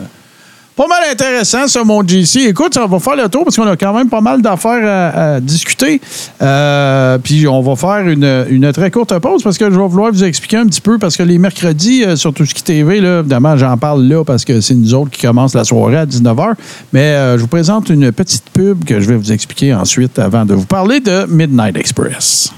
pas 0.75 0.87
mal 0.87 1.01
intéressant, 1.11 1.69
ça, 1.69 1.85
mon 1.85 2.07
JC. 2.07 2.49
Écoute, 2.49 2.79
on 2.83 2.87
va 2.87 2.99
faire 2.99 3.17
le 3.17 3.29
tour 3.29 3.45
parce 3.45 3.57
qu'on 3.57 3.67
a 3.67 3.77
quand 3.77 3.93
même 3.93 4.09
pas 4.09 4.23
mal 4.23 4.41
d'affaires 4.41 5.13
à, 5.15 5.41
discuter. 5.41 6.01
Euh, 6.41 7.19
puis 7.19 7.47
on 7.47 7.61
va 7.61 7.77
faire 7.77 8.09
une, 8.09 8.47
une 8.49 8.73
très 8.73 8.91
courte 8.91 9.19
pause 9.19 9.43
parce 9.43 9.59
que 9.59 9.67
je 9.67 9.79
vais 9.79 9.87
vouloir 9.87 10.13
vous 10.13 10.25
expliquer 10.25 10.57
un 10.57 10.67
petit 10.67 10.81
peu 10.81 10.99
parce 10.99 11.17
que 11.17 11.23
les 11.23 11.39
mercredis, 11.39 12.05
euh, 12.05 12.17
sur 12.17 12.33
qui 12.33 12.63
TV, 12.63 13.01
là, 13.01 13.21
évidemment, 13.21 13.57
j'en 13.57 13.77
parle 13.77 14.05
là 14.05 14.25
parce 14.25 14.45
que 14.45 14.61
c'est 14.61 14.75
nous 14.75 14.95
autres 14.95 15.11
qui 15.11 15.21
commencent 15.23 15.55
la 15.55 15.65
soirée 15.65 15.99
à 15.99 16.07
19h. 16.07 16.55
Mais 16.93 17.01
euh, 17.01 17.37
je 17.37 17.43
vous 17.43 17.49
présente 17.49 17.91
une 17.91 18.11
petite 18.11 18.45
pub 18.51 18.85
que 18.85 19.01
je 19.01 19.09
vais 19.09 19.17
vous 19.17 19.33
expliquer 19.33 19.75
ensuite 19.75 20.19
avant 20.19 20.47
de 20.47 20.55
vous 20.55 20.67
parler 20.67 21.01
de 21.01 21.27
Midnight 21.29 21.77
Express. 21.77 22.53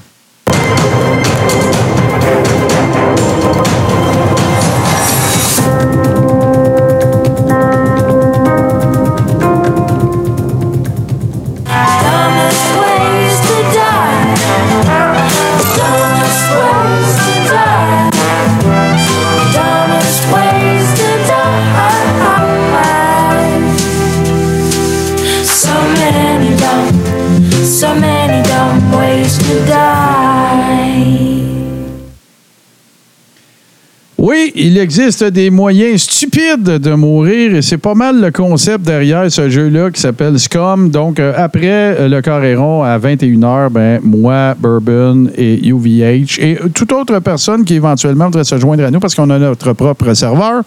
Il 34.54 34.78
existe 34.78 35.24
des 35.24 35.50
moyens 35.50 36.02
stupides 36.02 36.62
de 36.62 36.94
mourir 36.94 37.56
et 37.56 37.62
c'est 37.62 37.78
pas 37.78 37.94
mal 37.94 38.20
le 38.20 38.30
concept 38.30 38.84
derrière 38.84 39.30
ce 39.30 39.50
jeu-là 39.50 39.90
qui 39.90 40.00
s'appelle 40.00 40.38
Scum. 40.38 40.90
Donc, 40.90 41.18
euh, 41.18 41.32
après 41.36 41.96
euh, 41.98 42.08
le 42.08 42.22
Carréron 42.22 42.84
à 42.84 42.96
21h, 42.98 43.70
ben, 43.70 44.00
moi, 44.04 44.54
Bourbon 44.56 45.28
et 45.36 45.66
UVH 45.66 46.38
et 46.38 46.58
toute 46.72 46.92
autre 46.92 47.18
personne 47.18 47.64
qui 47.64 47.74
éventuellement 47.74 48.26
voudrait 48.26 48.44
se 48.44 48.56
joindre 48.56 48.84
à 48.84 48.90
nous 48.92 49.00
parce 49.00 49.16
qu'on 49.16 49.30
a 49.30 49.38
notre 49.40 49.72
propre 49.72 50.14
serveur. 50.14 50.62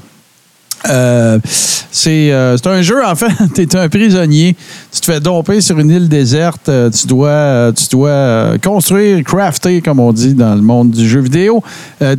Euh, 0.90 1.40
c'est 1.92 2.32
euh, 2.32 2.56
c'est 2.58 2.68
un 2.68 2.82
jeu, 2.82 3.04
en 3.04 3.16
fait, 3.16 3.32
tu 3.56 3.62
es 3.64 3.76
un 3.76 3.90
prisonnier. 3.90 4.56
Tu 4.94 5.00
te 5.02 5.06
fais 5.06 5.20
domper 5.20 5.62
sur 5.62 5.80
une 5.80 5.90
île 5.90 6.08
déserte. 6.08 6.70
Euh, 6.70 6.90
tu 6.90 7.08
dois, 7.08 7.72
tu 7.76 7.88
dois 7.92 8.58
construire, 8.64 9.24
crafter, 9.24 9.82
comme 9.82 10.00
on 10.00 10.14
dit 10.14 10.34
dans 10.34 10.56
le 10.56 10.62
monde 10.62 10.92
du 10.92 11.08
jeu 11.10 11.20
vidéo, 11.22 11.64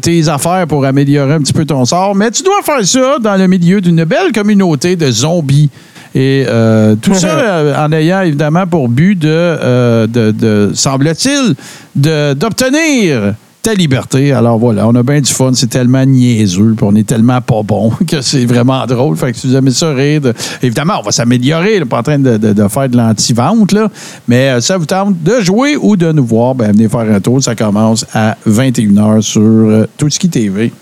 tes 0.03 0.29
affaires 0.29 0.67
pour 0.67 0.85
améliorer 0.85 1.35
un 1.35 1.39
petit 1.41 1.53
peu 1.53 1.65
ton 1.65 1.85
sort. 1.85 2.15
Mais 2.15 2.31
tu 2.31 2.43
dois 2.43 2.61
faire 2.65 2.85
ça 2.85 3.17
dans 3.21 3.37
le 3.37 3.47
milieu 3.47 3.81
d'une 3.81 4.05
belle 4.05 4.33
communauté 4.35 4.97
de 4.97 5.11
zombies. 5.11 5.71
Et 6.15 6.45
euh, 6.49 6.97
tout 7.01 7.15
ça 7.15 7.75
en 7.85 7.93
ayant 7.93 8.23
évidemment 8.23 8.67
pour 8.67 8.89
but 8.89 9.15
de, 9.15 9.29
euh, 9.29 10.07
de, 10.07 10.31
de 10.33 10.73
semble-t-il, 10.75 11.55
de- 11.95 12.33
d'obtenir 12.35 13.35
liberté. 13.73 14.33
Alors 14.33 14.59
voilà, 14.59 14.87
on 14.87 14.95
a 14.95 15.03
bien 15.03 15.21
du 15.21 15.33
fun. 15.33 15.53
C'est 15.55 15.69
tellement 15.69 16.05
niaiseux, 16.05 16.75
puis 16.77 16.87
on 16.89 16.95
est 16.95 17.07
tellement 17.07 17.41
pas 17.41 17.63
bon 17.63 17.91
que 18.07 18.21
c'est 18.21 18.45
vraiment 18.45 18.87
drôle. 18.87 19.17
Fait 19.17 19.33
que 19.33 19.39
si 19.39 19.49
vous 19.49 19.57
aimez 19.57 19.71
ça 19.71 19.93
rire, 19.93 20.21
de- 20.21 20.35
évidemment, 20.63 20.95
on 21.01 21.03
va 21.03 21.13
s'améliorer. 21.13 21.85
Pas 21.85 21.99
en 21.99 22.03
train 22.03 22.19
de, 22.19 22.69
faire 22.69 22.89
de 22.89 22.97
l'anti-vente, 22.97 23.73
là. 23.73 23.89
Mais 24.27 24.51
euh, 24.51 24.61
ça 24.61 24.77
vous 24.77 24.87
tente 24.87 25.23
de 25.23 25.41
jouer 25.41 25.77
ou 25.77 25.97
de 25.97 26.13
nous 26.13 26.25
voir, 26.25 26.55
ben, 26.55 26.73
venez 26.73 26.89
faire 26.89 27.01
un 27.01 27.21
tour. 27.21 27.43
Ça 27.43 27.55
commence 27.55 28.05
à 28.13 28.37
21h 28.47 29.21
sur 29.23 29.41
euh, 29.43 29.87
TV. 30.31 30.73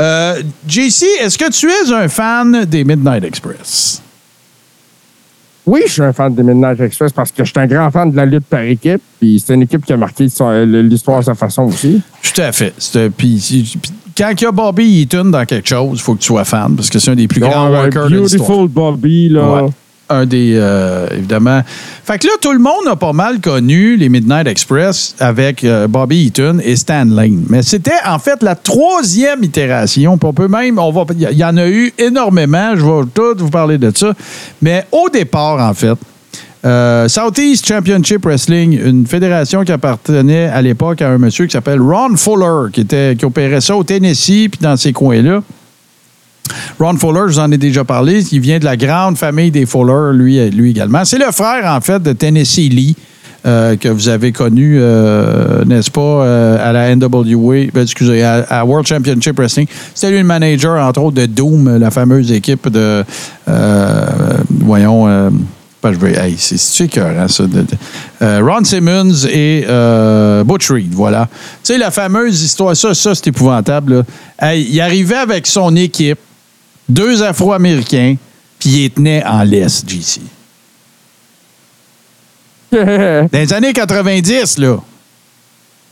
Euh, 0.00 0.42
JC, 0.66 1.04
est-ce 1.20 1.36
que 1.36 1.50
tu 1.50 1.68
es 1.68 1.92
un 1.92 2.08
fan 2.08 2.64
des 2.64 2.84
Midnight 2.84 3.24
Express? 3.24 4.02
Oui, 5.68 5.82
je 5.86 5.92
suis 5.92 6.02
un 6.02 6.12
fan 6.14 6.34
des 6.34 6.42
Midnight 6.42 6.80
Express 6.80 7.12
parce 7.12 7.30
que 7.30 7.44
je 7.44 7.50
suis 7.50 7.60
un 7.60 7.66
grand 7.66 7.90
fan 7.90 8.10
de 8.10 8.16
la 8.16 8.24
lutte 8.24 8.46
par 8.46 8.60
équipe. 8.62 9.02
Puis 9.20 9.42
c'est 9.44 9.52
une 9.54 9.62
équipe 9.62 9.84
qui 9.84 9.92
a 9.92 9.96
marqué 9.98 10.24
l'histoire 10.24 11.18
à 11.18 11.22
sa 11.22 11.34
façon 11.34 11.64
aussi. 11.64 12.00
Tout 12.22 12.40
à 12.40 12.52
fait. 12.52 12.72
C'est- 12.78 13.10
Puis, 13.10 13.78
quand 14.16 14.30
il 14.32 14.42
y 14.44 14.46
a 14.46 14.50
Bobby 14.52 15.02
Eaton 15.02 15.26
dans 15.26 15.44
quelque 15.44 15.68
chose, 15.68 15.98
il 15.98 16.00
faut 16.00 16.14
que 16.14 16.20
tu 16.20 16.26
sois 16.28 16.44
fan 16.44 16.74
parce 16.74 16.88
que 16.88 16.98
c'est 16.98 17.10
un 17.10 17.14
des 17.16 17.28
plus 17.28 17.40
grands 17.40 17.66
Oh, 17.68 17.72
ouais, 17.72 17.78
workers 17.80 18.08
de 18.08 18.16
l'histoire. 18.18 18.48
Beautiful 18.48 18.68
Bobby, 18.68 19.28
là. 19.28 19.62
Ouais. 19.64 19.70
Un 20.10 20.26
des. 20.26 20.54
euh, 20.56 21.06
évidemment. 21.12 21.62
Fait 22.04 22.18
que 22.18 22.26
là, 22.26 22.32
tout 22.40 22.52
le 22.52 22.58
monde 22.58 22.86
a 22.86 22.96
pas 22.96 23.12
mal 23.12 23.40
connu 23.40 23.96
les 23.96 24.08
Midnight 24.08 24.46
Express 24.46 25.14
avec 25.18 25.64
euh, 25.64 25.86
Bobby 25.86 26.26
Eaton 26.26 26.58
et 26.64 26.76
Stan 26.76 27.04
Lane. 27.04 27.44
Mais 27.48 27.62
c'était 27.62 27.90
en 28.06 28.18
fait 28.18 28.42
la 28.42 28.54
troisième 28.54 29.44
itération. 29.44 30.18
On 30.20 30.32
peut 30.32 30.48
même. 30.48 30.78
on 30.78 30.90
va 30.90 31.04
Il 31.18 31.36
y, 31.36 31.44
en 31.44 31.56
a 31.56 31.68
eu 31.68 31.92
énormément. 31.98 32.74
Je 32.74 32.82
vais 32.82 33.06
tout 33.12 33.36
vous 33.36 33.50
parler 33.50 33.76
de 33.76 33.92
ça. 33.94 34.14
Mais 34.62 34.86
au 34.92 35.08
départ, 35.10 35.60
en 35.60 35.74
fait, 35.74 35.98
euh, 36.64 37.06
Southeast 37.08 37.66
Championship 37.66 38.24
Wrestling, 38.24 38.80
une 38.82 39.06
fédération 39.06 39.62
qui 39.62 39.72
appartenait 39.72 40.46
à 40.46 40.60
l'époque 40.60 41.02
à 41.02 41.10
un 41.10 41.18
monsieur 41.18 41.46
qui 41.46 41.52
s'appelle 41.52 41.80
Ron 41.80 42.16
Fuller, 42.16 42.72
qui, 42.72 42.80
était, 42.80 43.14
qui 43.16 43.24
opérait 43.24 43.60
ça 43.60 43.76
au 43.76 43.84
Tennessee 43.84 44.48
puis 44.50 44.58
dans 44.60 44.76
ces 44.76 44.92
coins-là. 44.92 45.42
Ron 46.78 46.96
Fuller, 46.96 47.22
je 47.28 47.32
vous 47.34 47.38
en 47.40 47.50
ai 47.52 47.58
déjà 47.58 47.84
parlé, 47.84 48.22
il 48.32 48.40
vient 48.40 48.58
de 48.58 48.64
la 48.64 48.76
grande 48.76 49.16
famille 49.18 49.50
des 49.50 49.66
Fuller, 49.66 50.12
lui, 50.16 50.50
lui 50.50 50.70
également. 50.70 51.04
C'est 51.04 51.18
le 51.18 51.30
frère, 51.32 51.64
en 51.72 51.80
fait, 51.80 52.02
de 52.02 52.12
Tennessee 52.12 52.68
Lee, 52.70 52.96
euh, 53.46 53.76
que 53.76 53.88
vous 53.88 54.08
avez 54.08 54.32
connu, 54.32 54.78
euh, 54.80 55.64
n'est-ce 55.64 55.90
pas, 55.90 56.00
euh, 56.00 56.58
à 56.68 56.72
la 56.72 56.94
NWA, 56.94 57.66
ben, 57.72 57.82
excusez, 57.82 58.22
à, 58.22 58.44
à 58.50 58.64
World 58.64 58.86
Championship 58.86 59.36
Wrestling. 59.38 59.66
C'était 59.94 60.10
lui 60.12 60.18
le 60.18 60.24
manager, 60.24 60.84
entre 60.84 61.00
autres, 61.02 61.16
de 61.16 61.26
Doom, 61.26 61.78
la 61.78 61.90
fameuse 61.90 62.32
équipe 62.32 62.68
de, 62.68 63.04
euh, 63.48 64.06
voyons, 64.50 65.06
euh, 65.08 65.30
je 65.84 66.34
c'est 66.36 66.84
écœurant, 66.84 67.28
ça. 67.28 67.44
de- 67.44 67.64
euh, 68.22 68.40
Ron 68.42 68.64
Simmons 68.64 69.24
et 69.30 69.64
euh, 69.68 70.42
Butch 70.44 70.70
Reed, 70.70 70.92
voilà. 70.92 71.28
Tu 71.62 71.72
sais, 71.72 71.78
la 71.78 71.90
fameuse 71.92 72.42
histoire, 72.42 72.76
ça, 72.76 72.92
ça 72.94 73.14
c'est 73.14 73.28
épouvantable. 73.28 74.04
il 74.42 74.80
arrivait 74.80 75.14
avec 75.16 75.46
son 75.46 75.74
équipe, 75.76 76.18
deux 76.88 77.22
Afro-Américains, 77.22 78.16
puis 78.58 78.70
il 78.70 78.82
les 78.82 78.90
tenait 78.90 79.24
en 79.24 79.42
laisse, 79.42 79.84
JC. 79.86 80.20
Dans 82.72 83.28
les 83.32 83.52
années 83.52 83.72
90, 83.72 84.58
là. 84.58 84.76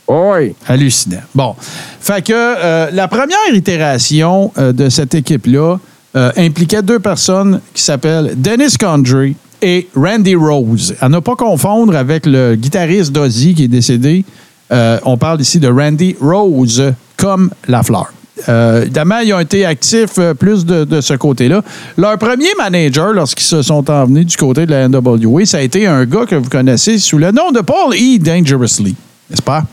oui. 0.07 0.55
Hallucinant. 0.67 1.21
Bon. 1.33 1.55
Fait 1.99 2.23
que 2.23 2.33
euh, 2.33 2.89
la 2.91 3.07
première 3.07 3.53
itération 3.53 4.51
euh, 4.57 4.71
de 4.71 4.89
cette 4.89 5.15
équipe-là 5.15 5.77
euh, 6.15 6.31
impliquait 6.37 6.81
deux 6.81 6.99
personnes 6.99 7.61
qui 7.73 7.81
s'appellent 7.81 8.33
Dennis 8.35 8.77
Condrey 8.79 9.33
et 9.61 9.87
Randy 9.95 10.35
Rose. 10.35 10.95
À 11.01 11.09
ne 11.09 11.19
pas 11.19 11.35
confondre 11.35 11.95
avec 11.95 12.25
le 12.25 12.55
guitariste 12.55 13.11
d'Ozzy 13.11 13.55
qui 13.55 13.63
est 13.63 13.67
décédé. 13.67 14.23
On 14.69 15.17
parle 15.17 15.41
ici 15.41 15.59
de 15.59 15.67
Randy 15.67 16.15
Rose 16.21 16.93
comme 17.17 17.49
la 17.67 17.81
fleur. 17.81 18.13
Euh, 18.49 18.81
évidemment, 18.83 19.19
ils 19.19 19.33
ont 19.33 19.39
été 19.39 19.65
actifs 19.65 20.17
euh, 20.19 20.33
plus 20.33 20.65
de, 20.65 21.01
ce 21.01 21.13
côté-là. 21.13 21.61
Leur 21.97 22.17
premier 22.17 22.53
manager, 22.57 23.13
lorsqu'ils 23.13 23.45
se 23.45 23.61
sont 23.61 23.89
envenus 23.89 24.25
du 24.25 24.37
côté 24.37 24.65
de 24.65 24.71
la 24.71 24.87
NWA, 24.87 25.45
ça 25.45 25.57
a 25.57 25.61
été 25.61 25.87
un 25.87 26.05
gars 26.05 26.25
que 26.25 26.35
vous 26.35 26.49
connaissez 26.49 26.97
sous 26.97 27.17
le 27.17 27.31
nom 27.31 27.51
de 27.51 27.61
Paul 27.61 27.93
E. 27.93 28.17
Dangerously, 28.19 28.95
n'est-ce 29.29 29.41
pas? 29.41 29.63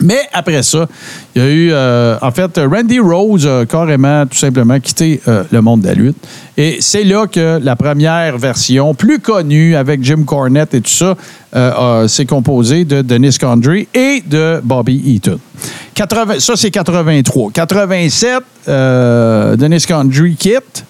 Mais 0.00 0.20
après 0.32 0.62
ça, 0.62 0.86
il 1.34 1.42
y 1.42 1.44
a 1.44 1.48
eu, 1.48 1.70
euh, 1.72 2.16
en 2.22 2.30
fait, 2.30 2.58
Randy 2.58 3.00
Rose 3.00 3.46
a 3.46 3.66
carrément, 3.66 4.24
tout 4.24 4.38
simplement, 4.38 4.78
quitté 4.78 5.20
euh, 5.28 5.42
le 5.50 5.60
monde 5.60 5.82
de 5.82 5.88
la 5.88 5.94
lutte. 5.94 6.16
Et 6.56 6.78
c'est 6.80 7.04
là 7.04 7.26
que 7.26 7.58
la 7.62 7.76
première 7.76 8.38
version, 8.38 8.94
plus 8.94 9.18
connue, 9.18 9.74
avec 9.74 10.02
Jim 10.02 10.22
Cornette 10.24 10.74
et 10.74 10.80
tout 10.80 10.90
ça, 10.90 11.16
s'est 12.06 12.26
composée 12.26 12.84
de 12.84 13.02
Dennis 13.02 13.36
Condrey 13.38 13.88
et 13.92 14.22
de 14.24 14.60
Bobby 14.62 15.02
Eaton. 15.04 15.40
80 16.08 16.40
ça, 16.40 16.54
c'est 16.56 16.70
83. 16.70 17.50
87, 17.52 18.38
euh, 18.68 19.56
Dennis 19.56 19.84
Condrey 19.86 20.32
quitte. 20.38 20.84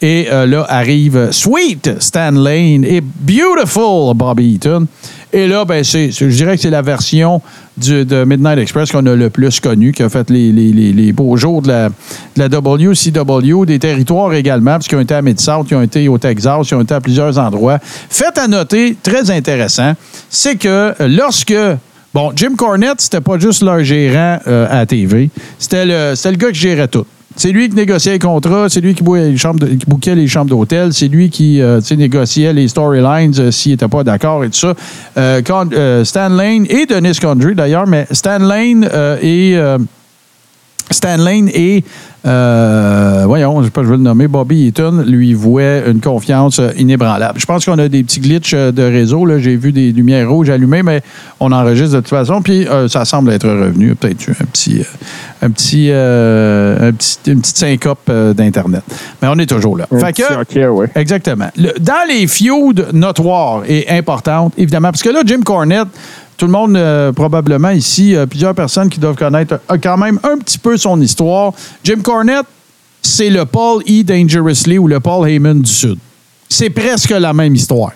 Et 0.00 0.28
euh, 0.30 0.46
là 0.46 0.64
arrive 0.68 1.28
Sweet 1.32 2.00
Stan 2.00 2.30
Lane 2.30 2.84
et 2.84 3.00
Beautiful 3.00 4.14
Bobby 4.16 4.54
Eaton. 4.54 4.86
Et 5.32 5.46
là, 5.48 5.64
ben, 5.64 5.82
c'est, 5.84 6.10
je 6.12 6.24
dirais 6.26 6.56
que 6.56 6.62
c'est 6.62 6.70
la 6.70 6.82
version 6.82 7.40
de 7.76 8.24
Midnight 8.24 8.58
Express 8.58 8.90
qu'on 8.92 9.04
a 9.06 9.14
le 9.14 9.28
plus 9.30 9.58
connue, 9.60 9.92
qui 9.92 10.02
a 10.04 10.08
fait 10.08 10.30
les, 10.30 10.50
les- 10.52 10.72
les- 10.72 10.92
les 10.92 11.12
beaux 11.12 11.36
jours 11.36 11.62
de 11.62 11.68
la, 11.68 11.88
de 11.88 11.92
la 12.36 12.48
WCW, 12.48 13.64
des 13.66 13.78
territoires 13.80 14.32
également, 14.34 14.72
parce 14.72 14.86
qu'ils 14.88 14.98
ont 14.98 15.02
été 15.02 15.14
à 15.14 15.22
Mid-South, 15.22 15.66
ils 15.70 15.74
ont 15.76 15.82
été 15.82 16.06
au 16.08 16.16
Texas, 16.18 16.66
ils 16.70 16.74
ont 16.76 16.82
été 16.82 16.94
à 16.94 17.00
plusieurs 17.00 17.36
endroits. 17.38 17.78
Fait 17.82 18.36
à 18.38 18.46
noter, 18.48 18.96
très 19.02 19.30
intéressant, 19.30 19.92
c'est 20.30 20.56
que 20.56 20.94
lorsque 21.00 21.54
Bon, 22.14 22.32
Jim 22.34 22.54
Cornette, 22.56 23.00
c'était 23.00 23.20
pas 23.20 23.38
juste 23.38 23.62
leur 23.62 23.84
gérant 23.84 24.38
euh, 24.46 24.66
à 24.70 24.86
TV. 24.86 25.30
C'était 25.58 25.84
le, 25.84 26.14
le 26.14 26.36
gars 26.36 26.50
qui 26.50 26.58
gérait 26.58 26.88
tout. 26.88 27.06
C'est 27.38 27.52
lui 27.52 27.68
qui 27.68 27.76
négociait 27.76 28.14
les 28.14 28.18
contrats, 28.18 28.68
c'est 28.68 28.80
lui 28.80 28.94
qui, 28.96 29.04
bouquait 29.04 30.16
les 30.16 30.26
chambres 30.26 30.50
d'hôtel, 30.50 30.92
c'est 30.92 31.06
lui 31.06 31.30
qui 31.30 31.60
euh, 31.62 31.80
négociait 31.96 32.52
les 32.52 32.66
storylines 32.66 33.32
euh, 33.38 33.50
s'il 33.52 33.70
n'était 33.70 33.86
pas 33.86 34.02
d'accord 34.02 34.42
et 34.42 34.50
tout 34.50 34.58
ça. 34.58 34.74
Euh, 35.16 36.04
Stan 36.04 36.28
Lane 36.30 36.66
et 36.68 36.84
Dennis 36.86 37.18
Condrey 37.20 37.54
d'ailleurs, 37.54 37.86
mais 37.86 38.08
Stan 38.10 38.38
Lane 38.38 38.88
et 39.22 39.56
Stan 40.90 41.16
Lane 41.18 41.48
et, 41.52 41.84
euh, 42.26 43.24
voyons, 43.26 43.60
je 43.60 43.66
sais 43.66 43.70
pas, 43.70 43.82
je 43.82 43.88
vais 43.88 43.96
le 43.96 44.02
nommer, 44.02 44.26
Bobby 44.26 44.66
Eaton, 44.68 45.04
lui 45.06 45.34
vouait 45.34 45.84
une 45.86 46.00
confiance 46.00 46.60
inébranlable. 46.76 47.38
Je 47.38 47.46
pense 47.46 47.64
qu'on 47.64 47.78
a 47.78 47.88
des 47.88 48.02
petits 48.02 48.20
glitches 48.20 48.54
euh, 48.54 48.72
de 48.72 48.82
réseau. 48.82 49.24
là. 49.26 49.38
J'ai 49.38 49.56
vu 49.56 49.72
des 49.72 49.92
lumières 49.92 50.28
rouges 50.30 50.50
allumées, 50.50 50.82
mais 50.82 51.02
on 51.40 51.52
enregistre 51.52 51.94
de 51.96 52.00
toute 52.00 52.08
façon. 52.08 52.42
Puis 52.42 52.66
euh, 52.66 52.88
ça 52.88 53.04
semble 53.04 53.30
être 53.32 53.48
revenu. 53.48 53.94
Peut-être 53.94 54.26
eu 54.28 54.32
un 54.40 54.44
petit, 54.46 54.82
un 55.42 55.50
petit, 55.50 55.88
euh, 55.90 56.88
un 56.88 56.92
petit- 56.92 57.18
une 57.26 57.40
petite 57.40 57.56
syncope 57.58 58.10
d'Internet. 58.34 58.82
Mais 59.22 59.28
on 59.30 59.38
est 59.38 59.46
toujours 59.46 59.76
là. 59.76 59.86
Fait 60.00 60.12
que, 60.12 60.40
OK, 60.40 60.78
ouais. 60.78 60.86
Exactement. 60.94 61.48
Le- 61.56 61.74
dans 61.80 62.06
les 62.08 62.26
feuds 62.26 62.84
notoires 62.92 63.62
et 63.68 63.88
importantes, 63.90 64.54
évidemment, 64.58 64.90
parce 64.90 65.02
que 65.02 65.10
là, 65.10 65.20
Jim 65.24 65.40
Cornette, 65.44 65.88
tout 66.38 66.46
le 66.46 66.52
monde, 66.52 66.76
euh, 66.76 67.12
probablement 67.12 67.70
ici, 67.70 68.14
euh, 68.14 68.24
plusieurs 68.24 68.54
personnes 68.54 68.88
qui 68.88 68.98
doivent 69.00 69.16
connaître 69.16 69.58
euh, 69.70 69.76
quand 69.82 69.98
même 69.98 70.18
un 70.22 70.38
petit 70.38 70.58
peu 70.58 70.76
son 70.76 70.98
histoire. 71.00 71.52
Jim 71.84 72.00
Cornette, 72.02 72.46
c'est 73.02 73.28
le 73.28 73.44
Paul 73.44 73.82
E. 73.88 74.02
Dangerously 74.04 74.78
ou 74.78 74.86
le 74.86 75.00
Paul 75.00 75.28
Heyman 75.28 75.60
du 75.60 75.70
Sud. 75.70 75.98
C'est 76.48 76.70
presque 76.70 77.10
la 77.10 77.32
même 77.34 77.54
histoire. 77.54 77.90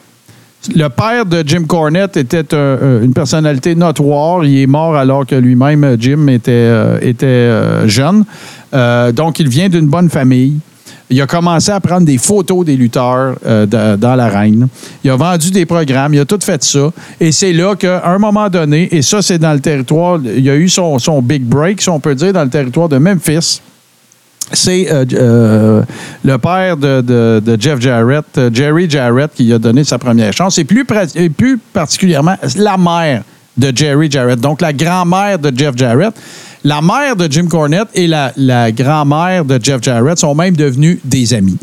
Le 0.75 0.89
père 0.89 1.25
de 1.25 1.43
Jim 1.47 1.65
Cornette 1.67 2.17
était 2.17 2.53
un- 2.55 2.79
un- 2.83 3.03
une 3.03 3.13
personnalité 3.15 3.75
notoire. 3.75 4.45
Il 4.45 4.59
est 4.59 4.67
mort 4.67 4.97
alors 4.97 5.25
que 5.27 5.35
lui-même, 5.37 5.97
Jim, 5.99 6.27
était, 6.29 6.71
était 7.01 7.49
jeune. 7.89 8.25
Donc, 9.13 9.41
il 9.41 9.49
vient 9.49 9.69
d'une 9.69 9.87
bonne 9.89 10.09
famille. 10.11 10.59
Il 11.13 11.21
a 11.21 11.27
commencé 11.27 11.71
à 11.71 11.79
prendre 11.79 12.07
des 12.07 12.19
photos 12.19 12.65
des 12.65 12.77
lutteurs 12.77 13.37
euh, 13.47 13.67
de- 13.67 13.97
dans 13.97 14.15
l'arène. 14.15 14.67
Il 15.05 15.11
a 15.11 15.17
vendu 15.17 15.51
des 15.51 15.67
programmes. 15.67 16.15
Il 16.15 16.21
a 16.21 16.25
tout 16.25 16.39
fait 16.43 16.63
ça. 16.65 16.91
Et 17.21 17.31
c'est 17.33 17.53
là 17.53 17.77
qu'à 17.77 18.03
un 18.07 18.19
moment 18.19 18.49
donné, 18.49 18.89
et 18.91 19.03
ça, 19.03 19.21
c'est 19.23 19.39
dans 19.39 19.53
le 19.53 19.61
territoire, 19.61 20.19
il 20.25 20.49
a 20.49 20.57
eu 20.57 20.69
son, 20.69 20.99
big 21.23 21.43
break, 21.43 21.81
si 21.83 21.89
on 21.91 22.01
peut 22.01 22.15
dire, 22.15 22.33
dans 22.33 22.45
le 22.45 22.51
territoire 22.51 22.89
de 22.89 22.99
Memphis 22.99 23.61
c'est 24.53 24.91
euh, 24.91 25.05
euh, 25.15 25.83
le 26.25 26.39
père 26.39 26.77
de, 26.77 27.57
Jeff 27.59 27.81
Jarrett, 27.81 28.25
euh, 28.37 28.51
Jerry 28.53 28.89
Jarrett, 28.89 29.33
qui 29.35 29.53
a 29.53 29.59
donné 29.59 29.85
sa 29.85 29.99
première 29.99 30.33
chance, 30.33 30.59
et 30.59 30.65
plus, 30.65 30.85
et 31.15 31.31
plus 31.31 31.59
particulièrement 31.59 32.37
la 32.57 32.77
mère 32.77 33.23
de 33.57 33.73
Jerry 33.75 34.11
Jarrett, 34.11 34.41
donc 34.41 34.61
la 34.61 34.73
grand-mère 34.73 35.39
de 35.39 35.57
Jeff 35.57 35.77
Jarrett. 35.77 36.15
La 36.65 36.81
mère 36.81 37.17
de 37.17 37.31
Jim 37.31 37.47
Cornette 37.49 37.89
et 37.95 38.07
la, 38.07 38.73
grand-mère 38.73 39.45
de 39.45 39.59
Jeff 39.63 39.83
Jarrett 39.83 40.19
sont 40.19 40.35
même 40.35 40.57
devenues 40.57 41.01
des 41.05 41.35
amis. 41.35 41.59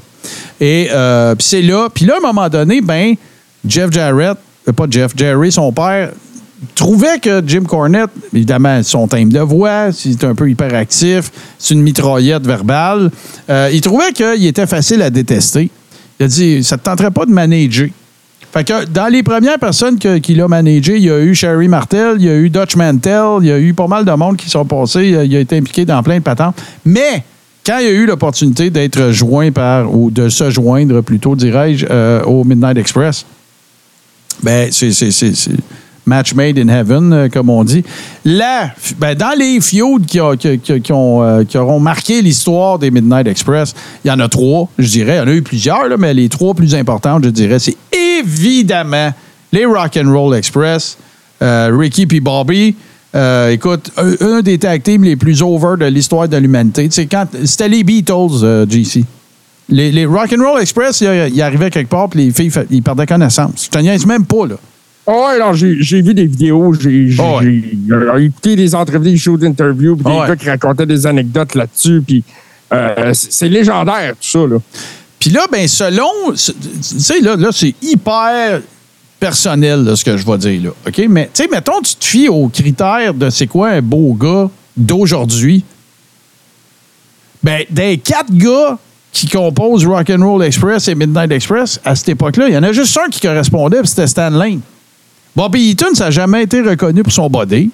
Et 0.59 0.89
euh, 0.91 1.35
puis 1.35 1.47
c'est 1.47 1.61
là. 1.61 1.89
Puis 1.93 2.05
là, 2.05 2.15
à 2.15 2.17
un 2.17 2.33
moment 2.33 2.49
donné, 2.49 2.81
ben, 2.81 3.15
Jeff 3.65 3.91
Jarrett, 3.91 4.37
euh, 4.67 4.73
pas 4.73 4.85
Jeff, 4.89 5.13
Jerry, 5.15 5.51
son 5.51 5.71
père, 5.71 6.11
trouvait 6.75 7.19
que 7.19 7.41
Jim 7.45 7.63
Cornette, 7.63 8.09
évidemment, 8.33 8.83
son 8.83 9.07
timbre 9.07 9.31
de 9.31 9.39
voix, 9.39 9.91
c'est 9.93 10.23
un 10.25 10.35
peu 10.35 10.49
hyperactif, 10.49 11.31
c'est 11.57 11.73
une 11.73 11.81
mitraillette 11.81 12.45
verbale, 12.45 13.11
euh, 13.49 13.69
il 13.71 13.79
trouvait 13.81 14.11
qu'il 14.11 14.45
était 14.45 14.67
facile 14.67 15.01
à 15.01 15.09
détester. 15.09 15.69
Il 16.19 16.25
a 16.25 16.27
dit 16.27 16.63
Ça 16.63 16.75
ne 16.75 16.79
te 16.79 16.85
tenterait 16.85 17.11
pas 17.11 17.25
de 17.25 17.31
manager. 17.31 17.87
Fait 18.51 18.63
que 18.63 18.85
dans 18.85 19.07
les 19.07 19.21
premières 19.21 19.59
personnes 19.59 19.99
qu'il 19.99 20.41
a 20.41 20.47
managées, 20.47 20.97
il 20.97 21.03
y 21.03 21.11
a 21.11 21.19
eu 21.19 21.35
Sherry 21.35 21.67
Martel, 21.67 22.15
il 22.17 22.25
y 22.25 22.29
a 22.29 22.35
eu 22.35 22.49
Dutch 22.49 22.75
Mantel, 22.75 23.37
il 23.41 23.47
y 23.47 23.51
a 23.51 23.59
eu 23.59 23.73
pas 23.73 23.87
mal 23.87 24.05
de 24.05 24.11
monde 24.11 24.37
qui 24.37 24.49
sont 24.49 24.65
passés, 24.65 25.07
il 25.07 25.35
a 25.35 25.39
été 25.39 25.57
impliqué 25.57 25.85
dans 25.85 26.01
plein 26.01 26.17
de 26.17 26.23
patentes. 26.23 26.59
Mais 26.83 27.23
quand 27.65 27.77
il 27.77 27.87
a 27.87 27.91
eu 27.91 28.05
l'opportunité 28.07 28.71
d'être 28.71 29.11
joint 29.11 29.51
par, 29.51 29.93
ou 29.93 30.09
de 30.09 30.29
se 30.29 30.49
joindre 30.49 31.01
plutôt, 31.01 31.35
dirais-je, 31.35 31.85
euh, 31.89 32.23
au 32.23 32.43
Midnight 32.43 32.77
Express, 32.77 33.25
ben, 34.41 34.69
c'est 34.71 34.91
match 36.05 36.33
made 36.33 36.57
in 36.57 36.67
heaven, 36.67 37.13
euh, 37.13 37.29
comme 37.29 37.49
on 37.49 37.63
dit. 37.63 37.83
Là, 38.25 38.71
ben, 38.97 39.15
dans 39.15 39.37
les 39.37 39.59
feuds 39.61 39.99
qui, 40.05 40.19
qui- 40.81 40.93
ont, 40.93 41.23
euh, 41.23 41.43
qui 41.43 41.57
auront 41.57 41.79
marqué 41.79 42.21
l'histoire 42.21 42.79
des 42.79 42.91
Midnight 42.91 43.27
Express, 43.27 43.73
il 44.03 44.07
y 44.07 44.11
en 44.11 44.19
a 44.19 44.27
trois, 44.27 44.69
je 44.77 44.87
dirais. 44.89 45.15
Il 45.15 45.17
y 45.17 45.21
en 45.21 45.27
a 45.27 45.33
eu 45.33 45.41
plusieurs, 45.41 45.97
mais 45.97 46.13
les 46.13 46.29
trois 46.29 46.53
plus 46.53 46.73
importantes, 46.75 47.23
je 47.23 47.29
dirais, 47.29 47.59
c'est 47.59 47.77
évidemment 47.91 49.11
les 49.51 49.65
Rock'n'Roll 49.65 50.35
Express, 50.35 50.97
euh, 51.41 51.71
Ricky 51.73 52.05
puis 52.05 52.19
Bobby. 52.19 52.75
Écoute, 53.51 53.91
un, 53.97 54.41
des 54.41 54.59
tag 54.59 54.83
les 54.85 55.15
plus 55.15 55.41
over 55.41 55.75
de 55.79 55.85
l'histoire 55.85 56.27
de 56.27 56.37
l'humanité. 56.37 56.89
C'était 56.91 57.67
les 57.67 57.83
Beatles, 57.83 58.67
GC. 58.69 59.03
Les, 59.69 60.05
Rock'n'Roll 60.05 60.61
Express, 60.61 61.01
ils 61.01 61.31
il 61.33 61.41
arrivaient 61.41 61.69
quelque 61.69 61.89
part, 61.89 62.09
puis 62.09 62.25
les 62.25 62.31
filles, 62.31 62.51
ils 62.71 62.81
perdaient 62.81 63.05
connaissance. 63.05 63.65
Je 63.65 63.69
te 63.69 63.77
niaise 63.79 64.05
même 64.05 64.25
pas, 64.25 64.47
là. 64.47 64.55
Oh, 65.05 65.25
ouais, 65.27 65.39
non, 65.39 65.53
j'ai 65.53 66.01
vu 66.01 66.13
des 66.13 66.25
vidéos, 66.27 66.73
j'ai 66.73 67.09
j'ai- 67.09 67.21
Oh, 67.23 67.39
ouais. 67.39 68.25
écouté 68.25 68.55
des 68.55 68.75
entrevues, 68.75 69.11
des 69.11 69.17
shows 69.17 69.37
d'interview, 69.37 69.95
puis 69.95 70.05
des 70.05 70.11
Oh, 70.11 70.21
ouais. 70.21 70.27
gars 70.27 70.35
qui 70.35 70.49
racontaient 70.49 70.85
des 70.85 71.07
anecdotes 71.07 71.55
là-dessus, 71.55 72.03
puis 72.05 72.23
euh, 72.71 73.11
c'est 73.13 73.49
légendaire, 73.49 74.11
tout 74.11 74.27
ça, 74.29 74.39
là. 74.45 74.57
Puis 75.19 75.31
là, 75.31 75.47
ben 75.51 75.67
selon, 75.67 76.09
tu 76.33 76.53
sais, 76.81 77.19
là, 77.21 77.35
là 77.35 77.49
c'est 77.51 77.73
hyper 77.81 78.61
personnel, 79.19 79.83
là, 79.83 79.95
ce 79.95 80.05
que 80.05 80.15
je 80.15 80.25
vais 80.25 80.37
dire, 80.37 80.63
là. 80.63 80.69
OK? 80.87 81.01
Mais, 81.09 81.29
tu 81.33 81.43
sais, 81.43 81.49
mettons, 81.51 81.81
tu 81.81 81.95
te 81.95 82.05
fies 82.05 82.29
aux 82.29 82.47
critères 82.47 83.13
de 83.15 83.29
c'est 83.31 83.47
quoi 83.47 83.69
un 83.69 83.81
beau 83.81 84.13
gars 84.13 84.49
d'aujourd'hui. 84.77 85.63
Ben, 87.41 87.63
des 87.69 87.97
quatre 87.97 88.31
gars 88.31 88.77
qui 89.11 89.27
composent 89.27 89.85
Rock'n'Roll 89.87 90.43
Express 90.43 90.87
et 90.87 90.95
Midnight 90.95 91.31
Express, 91.31 91.79
à 91.83 91.95
cette 91.95 92.09
époque-là, 92.09 92.47
il 92.49 92.53
y 92.53 92.57
en 92.57 92.63
a 92.63 92.71
juste 92.71 92.95
un 93.03 93.09
qui 93.09 93.19
correspondait, 93.19 93.79
puis 93.79 93.87
c'était 93.87 94.07
Stan 94.07 94.29
Lane. 94.29 94.59
Bobby 95.36 95.69
Eaton, 95.71 95.93
ça 95.93 96.05
n'a 96.05 96.11
jamais 96.11 96.43
été 96.43 96.61
reconnu 96.61 97.03
pour 97.03 97.13
son 97.13 97.30
body. 97.30 97.69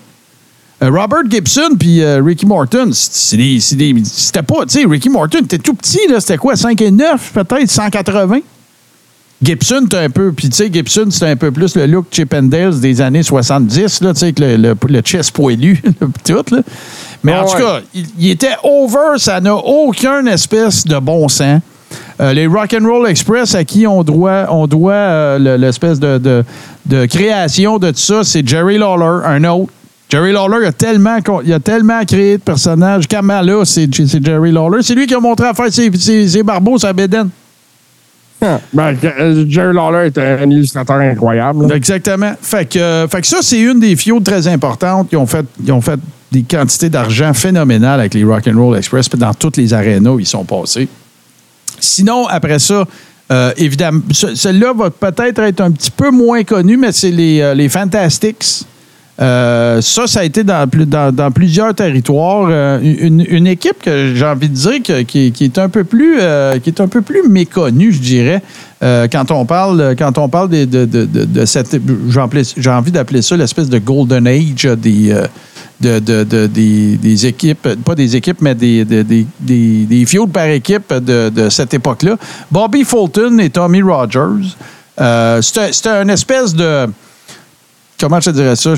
Euh, 0.84 0.90
Robert 0.90 1.24
Gibson 1.30 1.70
puis 1.80 2.02
euh, 2.02 2.22
Ricky 2.22 2.46
Morton, 2.46 2.90
c'était 2.92 4.42
pas, 4.44 4.66
tu 4.66 4.80
sais, 4.82 4.86
Ricky 4.86 5.10
Morton 5.10 5.40
était 5.44 5.58
tout 5.58 5.74
petit, 5.74 6.02
là, 6.10 6.20
c'était 6.20 6.38
quoi, 6.38 6.56
5 6.56 6.80
et 6.82 6.92
9, 6.92 7.32
peut-être, 7.34 7.72
180? 7.72 8.40
Gibson, 9.44 9.86
t'as 9.90 10.02
un 10.04 10.10
peu, 10.10 10.32
puis 10.32 10.50
tu 10.50 10.56
sais, 10.56 10.70
Gibson, 10.72 11.08
c'était 11.12 11.28
un 11.28 11.36
peu 11.36 11.52
plus 11.52 11.76
le 11.76 11.86
look 11.86 12.08
Chip 12.12 12.34
and 12.34 12.44
des 12.44 13.02
années 13.02 13.24
70, 13.24 14.02
là, 14.02 14.14
tu 14.14 14.20
sais, 14.20 14.26
avec 14.26 14.40
le, 14.40 14.58
le, 14.58 14.76
le 14.88 15.02
chest 15.02 15.32
poilu, 15.32 15.82
tout, 16.26 16.44
là. 16.52 16.60
Mais 17.24 17.34
en 17.34 17.42
Ah 17.42 17.46
tout 17.46 17.56
ouais. 17.56 17.62
cas, 17.62 17.82
il, 17.94 18.06
il 18.20 18.30
était 18.32 18.56
over, 18.64 19.18
ça 19.18 19.40
n'a 19.42 19.56
aucun 19.56 20.26
espèce 20.26 20.86
de 20.86 20.98
bon 21.00 21.28
sens. 21.28 21.62
Euh, 22.22 22.34
les 22.34 22.48
Rock'n'Roll 22.48 23.08
Express, 23.08 23.56
à 23.56 23.64
qui 23.64 23.86
on 23.88 24.04
doit, 24.04 24.48
on 24.50 24.68
doit 24.68 24.94
euh, 24.94 25.40
le- 25.40 25.56
l'espèce 25.58 26.00
de, 26.00 26.18
de, 26.18 26.44
de 26.86 27.06
création 27.06 27.78
de 27.78 27.90
tout 27.92 27.98
ça, 28.00 28.24
c'est 28.24 28.48
Jerry 28.48 28.78
Lawler, 28.78 29.26
un 29.26 29.44
autre. 29.46 29.72
Jerry 30.10 30.32
Lawler 30.34 30.58
il 30.62 30.68
a 30.68 30.72
tellement, 30.72 31.18
il 31.44 31.52
a 31.54 31.60
tellement 31.60 32.06
créé 32.06 32.38
de 32.38 32.42
personnages. 32.42 33.08
Kamala, 33.08 33.66
c'est 33.66 33.88
c'est 33.94 34.24
Jerry 34.24 34.52
Lawler. 34.52 34.80
C'est 34.84 34.94
lui 34.96 35.08
qui 35.08 35.16
a 35.16 35.20
montré 35.20 35.48
à 35.48 35.54
faire 35.54 35.72
ses, 35.72 35.92
ses, 35.98 36.28
ses 36.30 36.44
barbeaux 36.44 36.78
la 36.84 36.94
bédaine. 36.94 37.30
Ah, 38.42 38.60
Ben, 38.74 38.96
euh, 39.04 39.46
Jerry 39.50 39.74
Lawler 39.74 40.08
est 40.08 40.18
un 40.18 40.50
illustrateur 40.50 40.98
incroyable. 40.98 41.68
là. 41.68 41.76
Exactement. 41.76 42.34
Fait 42.42 42.66
que, 42.70 43.08
fait 43.10 43.22
que 43.22 43.28
ça, 43.28 43.38
c'est 43.42 43.60
une 43.60 43.80
des 43.80 43.96
fios 43.96 44.20
très 44.20 44.48
importantes. 44.48 45.08
Ils 45.12 45.18
ont 45.18 45.26
fait, 45.26 45.46
ils 45.66 45.72
ont 45.72 45.82
fait 45.82 46.00
des 46.32 46.44
quantités 46.44 46.90
d'argent 46.90 47.34
phénoménales 47.34 48.00
avec 48.02 48.14
les 48.14 48.24
Rock'n'Roll 48.24 48.78
Express, 48.78 49.08
puis 49.10 49.18
dans 49.18 49.34
toutes 49.34 49.58
les 49.58 49.74
arénas 49.74 50.12
où 50.12 50.20
ils 50.20 50.26
sont 50.26 50.44
passés. 50.44 50.88
Sinon, 51.86 52.28
après 52.28 52.60
ça, 52.60 52.84
euh, 53.32 53.52
évidemment, 53.58 54.02
ce- 54.12 54.36
celle-là 54.36 54.74
va 54.74 54.90
peut-être 54.90 55.40
être 55.40 55.62
un 55.62 55.72
petit 55.72 55.92
peu 55.92 56.12
moins 56.12 56.44
connue, 56.44 56.78
mais 56.78 56.92
c'est 56.92 57.12
les, 57.12 57.42
euh, 57.42 57.54
les 57.54 57.70
Fantastics. 57.70 58.66
Euh, 59.22 59.80
ça, 59.82 60.08
ça 60.08 60.20
a 60.20 60.24
été 60.26 60.44
dans, 60.44 60.68
plus- 60.70 60.86
dans, 60.86 61.14
dans 61.16 61.32
plusieurs 61.32 61.74
territoires. 61.74 62.50
Une, 62.82 63.48
équipe 63.48 63.82
que 63.82 64.14
j'ai 64.14 64.26
envie 64.26 64.50
de 64.50 64.54
dire 64.56 64.84
que- 64.84 65.02
qui, 65.04 65.34
est 65.40 65.58
un 65.58 65.70
peu 65.70 65.84
plus, 65.86 66.18
qui 66.62 66.70
est 66.70 66.82
un 66.82 66.88
peu 66.90 67.02
plus 67.02 67.24
méconnue, 67.30 67.94
je 67.94 68.00
dirais, 68.00 68.42
quand 68.82 69.32
on 69.32 69.46
parle, 69.46 69.96
quand 69.98 70.18
on 70.18 70.28
parle 70.28 70.50
de, 70.50 70.66
de, 70.66 70.86
de, 70.86 71.46
cette, 71.46 71.78
j'ai 72.58 72.70
envie 72.70 72.92
d'appeler 72.92 73.22
ça 73.22 73.38
l'espèce 73.38 73.70
de 73.70 73.80
golden 73.80 74.28
age 74.28 74.66
des, 74.78 75.16
de, 75.82 76.00
de- 76.00 76.24
de- 76.24 76.48
des, 76.48 76.96
des 76.98 77.26
équipes, 77.26 77.68
pas 77.84 77.96
des 77.96 78.16
équipes, 78.16 78.42
mais 78.42 78.56
des, 78.56 78.86
de- 78.86 79.02
des, 79.02 79.26
des, 79.40 79.86
des 79.86 80.06
par 80.32 80.48
équipe 80.48 80.94
de, 80.94 81.30
de 81.30 81.50
cette 81.50 81.74
époque-là. 81.74 82.18
Bobby 82.52 82.84
Fulton 82.84 83.40
et 83.40 83.50
Tommy 83.50 83.82
Rogers. 83.82 84.56
Euh, 85.02 85.42
C'était 85.42 86.02
une 86.02 86.10
espèce 86.10 86.54
de 86.54 86.88
comment 88.00 88.20
je 88.20 88.30
te 88.30 88.36
dirais 88.36 88.56
ça? 88.56 88.74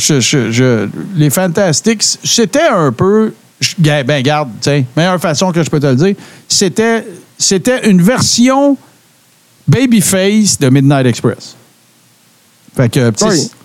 Les 1.16 1.30
Fantastics, 1.30 2.04
c'était 2.24 2.68
un 2.68 2.92
peu. 2.92 3.34
Ben, 3.80 4.22
garde, 4.22 4.50
tiens, 4.62 4.84
meilleure 4.96 5.20
façon 5.20 5.52
que 5.52 5.64
je 5.64 5.70
peux 5.70 5.80
te 5.80 5.88
le 5.88 5.96
dire. 5.96 6.16
C'était, 6.48 7.04
c'était 7.38 7.90
une 7.90 8.02
version 8.02 8.78
babyface 9.68 10.60
de 10.60 10.70
Midnight 10.70 11.06
Express. 11.08 11.56
Fait 12.76 12.90
que. 12.90 13.12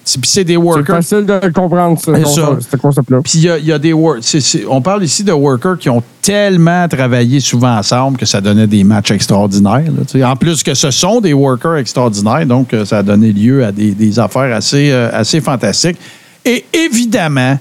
C'est- 0.04 0.56
workers. 0.56 0.96
facile 0.96 1.26
de 1.26 1.48
comprendre 1.52 1.98
ce, 1.98 2.76
concept-là. 2.76 3.18
Puis 3.22 3.32
il 3.36 3.40
y 3.42 3.50
a, 3.50 3.58
il 3.58 3.64
y 3.66 3.72
a 3.72 3.78
des 3.78 3.92
wor- 3.92 4.18
c'est- 4.20 4.40
c'est- 4.40 4.64
On 4.68 4.80
parle 4.82 5.04
ici 5.04 5.22
de 5.24 5.32
workers 5.32 5.78
qui 5.78 5.88
ont 5.88 6.02
tellement 6.20 6.86
travaillé 6.88 7.40
souvent 7.40 7.76
ensemble 7.76 8.16
que 8.18 8.26
ça 8.26 8.40
donnait 8.40 8.66
des 8.66 8.84
matchs 8.84 9.10
extraordinaires. 9.10 9.82
là, 10.14 10.30
en 10.30 10.36
plus 10.36 10.62
que 10.62 10.74
ce 10.74 10.90
sont 10.90 11.20
des 11.20 11.32
workers 11.32 11.76
extraordinaires, 11.76 12.46
donc 12.46 12.72
euh, 12.74 12.84
ça 12.84 12.98
a 12.98 13.02
donné 13.02 13.32
lieu 13.32 13.64
à 13.64 13.72
des, 13.72 13.92
des 13.92 14.18
affaires 14.18 14.54
assez, 14.54 14.90
euh, 14.90 15.10
assez 15.12 15.40
fantastiques. 15.40 15.98
Et 16.44 16.64
évidemment, 16.72 17.58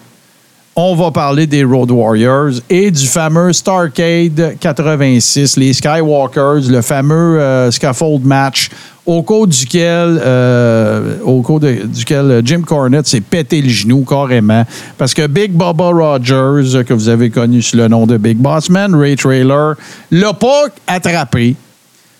on 0.76 0.96
va 0.96 1.12
parler 1.12 1.48
des 1.48 1.64
Road 1.64 1.92
Warriors 1.92 2.54
et 2.70 2.92
du 2.92 3.06
fameux 3.06 3.52
Starcade 3.52 4.56
86, 4.60 5.58
les 5.58 5.74
Skywalkers, 5.74 6.70
le 6.70 6.82
fameux 6.82 7.40
euh, 7.42 7.72
scaffold 7.72 8.26
match 8.26 8.70
au 9.06 9.22
cours 9.22 9.48
duquel, 9.48 10.20
euh, 10.24 11.18
au 11.24 11.42
cours 11.42 11.60
duquel 11.60 12.32
euh, 12.32 12.42
Jim 12.44 12.62
Cornette 12.62 13.08
s'est 13.08 13.22
pété 13.22 13.62
le 13.62 13.70
genou 13.70 14.06
carrément 14.08 14.66
parce 14.98 15.14
que 15.14 15.28
Big 15.28 15.52
Bubba 15.52 15.90
Rogers, 15.90 16.84
que 16.86 16.94
vous 16.94 17.10
avez 17.10 17.30
connu 17.30 17.62
sous 17.62 17.76
le 17.76 17.90
nom 17.90 18.08
de 18.08 18.18
Big 18.18 18.38
Boss 18.38 18.70
Man, 18.70 18.96
Ray 18.96 19.18
Trailer, 19.18 19.76
l'a 20.10 20.34
pas 20.34 20.68
attrapé. 20.88 21.56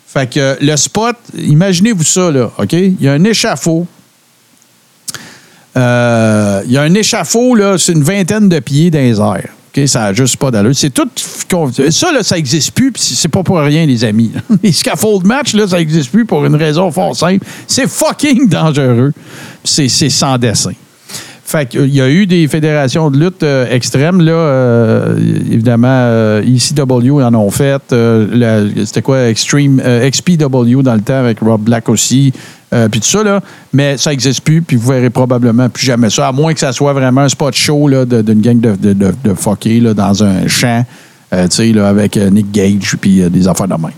Fait 0.08 0.30
que 0.30 0.58
le 0.60 0.76
spot, 0.76 1.16
imaginez-vous 1.38 2.04
ça, 2.04 2.30
là, 2.30 2.52
OK? 2.58 2.74
Il 2.74 3.02
y 3.02 3.08
a 3.08 3.14
un 3.14 3.24
échafaud 3.24 3.88
euh, 5.78 6.62
il 6.66 6.72
y 6.72 6.78
a 6.78 6.82
un 6.82 6.94
échafaud, 6.94 7.56
là, 7.56 7.78
c'est 7.78 7.94
une 7.94 8.04
vingtaine 8.04 8.50
de 8.50 8.60
pieds 8.60 8.92
dans 8.92 9.00
les 9.00 9.20
airs. 9.20 9.88
Ça 9.88 10.00
n'a 10.02 10.14
juste 10.14 10.36
pas 10.36 10.52
d'allure. 10.52 10.76
C'est 10.76 10.90
tout. 10.90 11.08
Ça, 11.92 12.12
là, 12.12 12.24
ça 12.24 12.36
n'existe 12.36 12.72
plus, 12.72 12.92
c'est 12.98 13.30
pas 13.30 13.42
pour 13.42 13.58
rien, 13.58 13.86
les 13.86 14.04
amis. 14.04 14.32
Les 14.64 14.74
scaffold 14.74 15.26
match, 15.26 15.54
là, 15.54 15.66
ça 15.66 15.78
n'existe 15.78 16.12
plus 16.12 16.26
pour 16.26 16.44
une 16.46 16.56
raison 16.56 16.92
fort 16.92 17.16
simple. 17.16 17.46
C'est 17.68 17.88
fucking 17.88 18.50
dangereux. 18.50 19.14
C'est 19.64 19.88
sans 19.88 20.38
dessin. 20.38 20.74
Fait 21.46 21.66
qu'il 21.68 21.94
y 21.94 22.02
a 22.02 22.10
eu 22.10 22.26
des 22.28 22.48
fédérations 22.50 23.10
de 23.12 23.18
lutte 23.18 23.44
euh, 23.44 23.66
extrêmes, 23.70 24.22
là. 24.22 24.32
euh, 24.32 25.18
évidemment, 25.18 25.88
euh, 25.90 26.42
ECW 26.44 27.22
en 27.22 27.34
ont 27.34 27.50
fait. 27.52 27.82
euh, 27.94 28.70
C'était 28.86 29.02
quoi? 29.02 29.28
Extreme, 29.28 29.82
XPW 29.82 30.82
dans 30.82 30.96
le 30.96 31.02
temps 31.02 31.20
avec 31.20 31.40
Rob 31.40 31.62
Black 31.62 31.88
aussi. 31.90 32.32
Euh, 32.74 32.88
puis 32.90 33.00
tout 33.00 33.08
ça, 33.08 33.24
là. 33.24 33.42
Mais 33.74 33.98
ça 33.98 34.12
n'existe 34.12 34.42
plus, 34.42 34.62
puis 34.62 34.78
vous 34.78 34.88
verrez 34.88 35.10
probablement 35.10 35.70
plus 35.70 35.86
jamais 35.86 36.10
ça, 36.10 36.28
à 36.28 36.32
moins 36.32 36.54
que 36.54 36.60
ça 36.60 36.72
soit 36.72 36.94
vraiment 36.94 37.22
un 37.22 37.30
spot 37.30 37.54
show 37.54 37.90
d'une 37.90 38.42
gang 38.42 38.60
de, 38.60 38.76
de, 38.76 38.94
de, 38.94 39.34
fuckés, 39.34 39.80
là, 39.80 39.94
dans 39.94 40.24
un 40.24 40.48
champ, 40.48 40.86
euh, 41.34 41.48
tu 41.48 41.74
sais, 41.74 41.80
avec 41.80 42.18
euh, 42.18 42.30
Nick 42.30 42.52
Gage, 42.52 42.96
puis 43.00 43.30
des 43.30 43.48
affaires 43.48 43.68
de 43.68 43.76
main. 43.76 43.92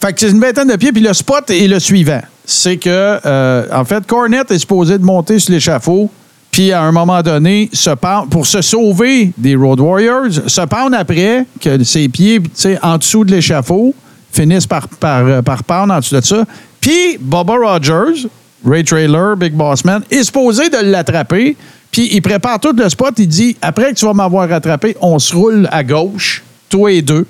Fait 0.00 0.12
que 0.12 0.20
c'est 0.20 0.30
une 0.30 0.40
vingtaine 0.40 0.68
de 0.68 0.76
pieds, 0.76 0.92
puis 0.92 1.02
le 1.02 1.12
spot 1.12 1.50
est 1.50 1.66
le 1.66 1.80
suivant. 1.80 2.20
C'est 2.44 2.76
que, 2.76 3.72
en 3.74 3.84
fait, 3.84 4.06
Cornette 4.06 4.50
est 4.50 4.58
supposé 4.58 4.98
de 4.98 5.04
monter 5.04 5.38
sur 5.38 5.52
l'échafaud, 5.52 6.10
Puis 6.54 6.70
à 6.70 6.82
un 6.82 6.92
moment 6.92 7.20
donné, 7.20 7.68
se 7.72 7.90
pend- 7.90 8.28
pour 8.28 8.46
se 8.46 8.62
sauver 8.62 9.32
des 9.36 9.56
Road 9.56 9.80
Warriors, 9.80 10.30
se 10.46 10.60
pendre 10.60 10.96
après 10.96 11.46
que 11.60 11.82
ses 11.82 12.08
pieds, 12.08 12.40
tu 12.40 12.50
sais, 12.54 12.78
en 12.80 12.96
dessous 12.96 13.24
de 13.24 13.32
l'échafaud, 13.32 13.92
finissent 14.34 14.66
par, 14.66 14.88
par, 14.88 15.26
euh, 15.26 15.42
par 15.42 15.62
en 15.70 15.98
dessous 15.98 16.16
de 16.16 16.20
ça. 16.20 16.44
Puis 16.80 17.18
Bubba 17.18 17.54
Rogers, 17.54 18.28
Ray 18.66 18.84
Trailer, 18.84 19.36
Big 19.36 19.52
Boss 19.52 19.84
Man, 19.84 20.02
est 20.10 20.24
supposé 20.24 20.68
de 20.68 20.78
l'attraper. 20.90 21.56
Puis 21.90 22.08
il 22.12 22.22
prépare 22.22 22.58
tout 22.58 22.74
le 22.76 22.88
spot. 22.88 23.14
Il 23.18 23.28
dit 23.28 23.56
après 23.62 23.92
que 23.92 23.98
tu 23.98 24.04
vas 24.04 24.14
m'avoir 24.14 24.48
rattrapé, 24.48 24.96
on 25.00 25.18
se 25.18 25.34
roule 25.34 25.68
à 25.70 25.84
gauche, 25.84 26.42
toi 26.68 26.90
et 26.90 27.02
deux. 27.02 27.26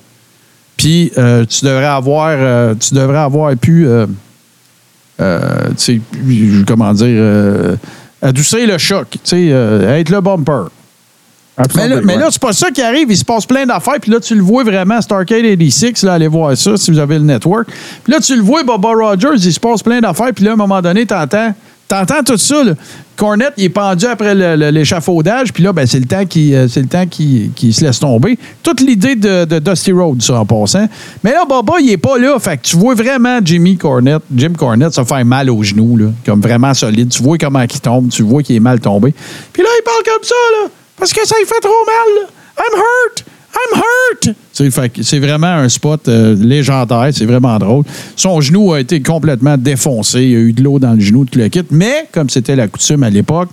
Puis 0.77 1.13
euh, 1.19 1.45
tu 1.45 1.65
devrais 1.65 1.85
avoir, 1.85 2.31
euh, 2.31 2.75
tu 2.75 2.95
devrais 2.95 3.19
avoir 3.19 3.55
pu, 3.57 3.87
euh, 3.87 4.07
comment 6.67 6.93
dire, 6.93 7.77
adoucir 8.23 8.67
le 8.67 8.79
choc, 8.79 9.17
être 9.33 10.11
le 10.11 10.21
bumper. 10.21 10.71
Mais 11.77 11.89
là, 11.89 12.01
mais 12.03 12.17
là, 12.17 12.29
c'est 12.31 12.43
pas 12.43 12.53
ça 12.53 12.71
qui 12.71 12.83
arrive. 12.83 13.11
Il 13.11 13.17
se 13.17 13.25
passe 13.25 13.47
plein 13.47 13.65
d'affaires. 13.65 14.01
Puis 14.01 14.11
là, 14.11 14.19
tu 14.19 14.35
le 14.35 14.43
vois 14.43 14.65
vraiment, 14.65 15.01
Starcade 15.01 15.43
86. 15.43 16.03
Là, 16.03 16.15
allez 16.15 16.27
voir 16.27 16.57
ça 16.57 16.77
si 16.77 16.91
vous 16.91 16.99
avez 16.99 17.19
le 17.19 17.25
network. 17.25 17.69
Puis 18.03 18.13
là, 18.13 18.19
tu 18.21 18.35
le 18.35 18.43
vois, 18.43 18.65
Bubba 18.65 18.89
Rogers, 18.89 19.37
il 19.37 19.53
se 19.53 19.61
passe 19.61 19.83
plein 19.83 20.01
d'affaires. 20.01 20.33
Puis 20.35 20.45
là, 20.45 20.53
à 20.53 20.55
un 20.55 20.57
moment 20.57 20.83
donné, 20.83 21.07
t'entends. 21.07 21.55
T'entends 21.87 22.23
tout 22.25 22.39
ça, 22.39 22.65
là. 22.65 22.73
Cornette, 23.15 23.53
il 23.59 23.65
est 23.65 23.69
pendu 23.69 24.07
après 24.07 24.35
l'échafaudage, 24.73 25.53
puis 25.53 25.63
là, 25.63 25.73
ben, 25.73 25.87
c'est 25.87 26.01
le 26.01 26.07
temps 26.07 26.25
qui 26.25 26.55
c'est 26.69 26.81
le 26.81 26.89
temps 26.89 27.07
qui 27.07 27.51
qui 27.55 27.75
se 27.75 27.85
laisse 27.85 28.01
tomber. 28.01 28.39
Toute 28.63 28.81
l'idée 28.81 29.15
de, 29.15 29.45
de 29.45 29.59
Dusty 29.59 29.93
Road, 29.93 30.23
ça, 30.23 30.41
en 30.41 30.47
passant. 30.47 30.89
Mais 31.23 31.33
là, 31.33 31.45
Bubba, 31.45 31.75
il 31.81 31.91
est 31.91 31.99
pas 31.99 32.17
là. 32.19 32.39
Fait 32.39 32.57
que 32.57 32.63
tu 32.63 32.77
vois 32.77 32.95
vraiment 32.95 33.39
Jimmy 33.45 33.77
Cornette, 33.77 34.23
Jim 34.35 34.55
Cornette, 34.57 34.95
se 34.95 35.05
faire 35.05 35.25
mal 35.27 35.51
aux 35.51 35.63
genoux, 35.63 35.99
là, 35.99 36.07
comme 36.25 36.41
vraiment 36.41 36.73
solide. 36.73 37.11
Tu 37.11 37.23
vois 37.23 37.37
comment 37.37 37.61
il 37.61 37.81
tombe, 37.81 38.09
tu 38.09 38.23
vois 38.23 38.43
qu'il 38.43 38.57
est 38.57 38.61
mal 38.61 38.81
tombé. 38.81 39.15
Puis 39.53 39.63
là, 39.63 39.69
il 39.79 39.85
parle 39.85 40.03
comme 40.05 40.25
ça, 40.25 40.35
là, 40.63 40.71
parce 40.99 41.13
que 41.13 41.27
ça 41.27 41.35
lui 41.39 41.47
fait 41.47 41.61
trop 41.61 41.73
mal. 41.87 42.29
I'm 42.59 42.79
hurt! 42.79 43.25
I'm 43.57 43.81
hurt! 43.81 44.37
C'est 45.03 45.19
vraiment 45.21 45.47
un 45.47 45.69
spot 45.69 46.09
euh, 46.09 46.35
légendaire, 46.39 47.09
c'est 47.13 47.25
vraiment 47.25 47.57
drôle. 47.59 47.85
Son 48.17 48.41
genou 48.41 48.73
a 48.73 48.81
été 48.81 49.01
complètement 49.03 49.57
défoncé, 49.57 50.23
il 50.23 50.31
y 50.31 50.37
a 50.37 50.39
eu 50.39 50.53
de 50.53 50.63
l'eau 50.63 50.79
dans 50.79 50.93
le 50.95 51.01
genou, 51.01 51.25
tout 51.25 51.39
le 51.39 51.49
kit. 51.49 51.63
Mais, 51.71 52.09
comme 52.13 52.29
c'était 52.31 52.57
la 52.57 52.69
coutume 52.69 53.03
à 53.05 53.11
l'époque, 53.11 53.49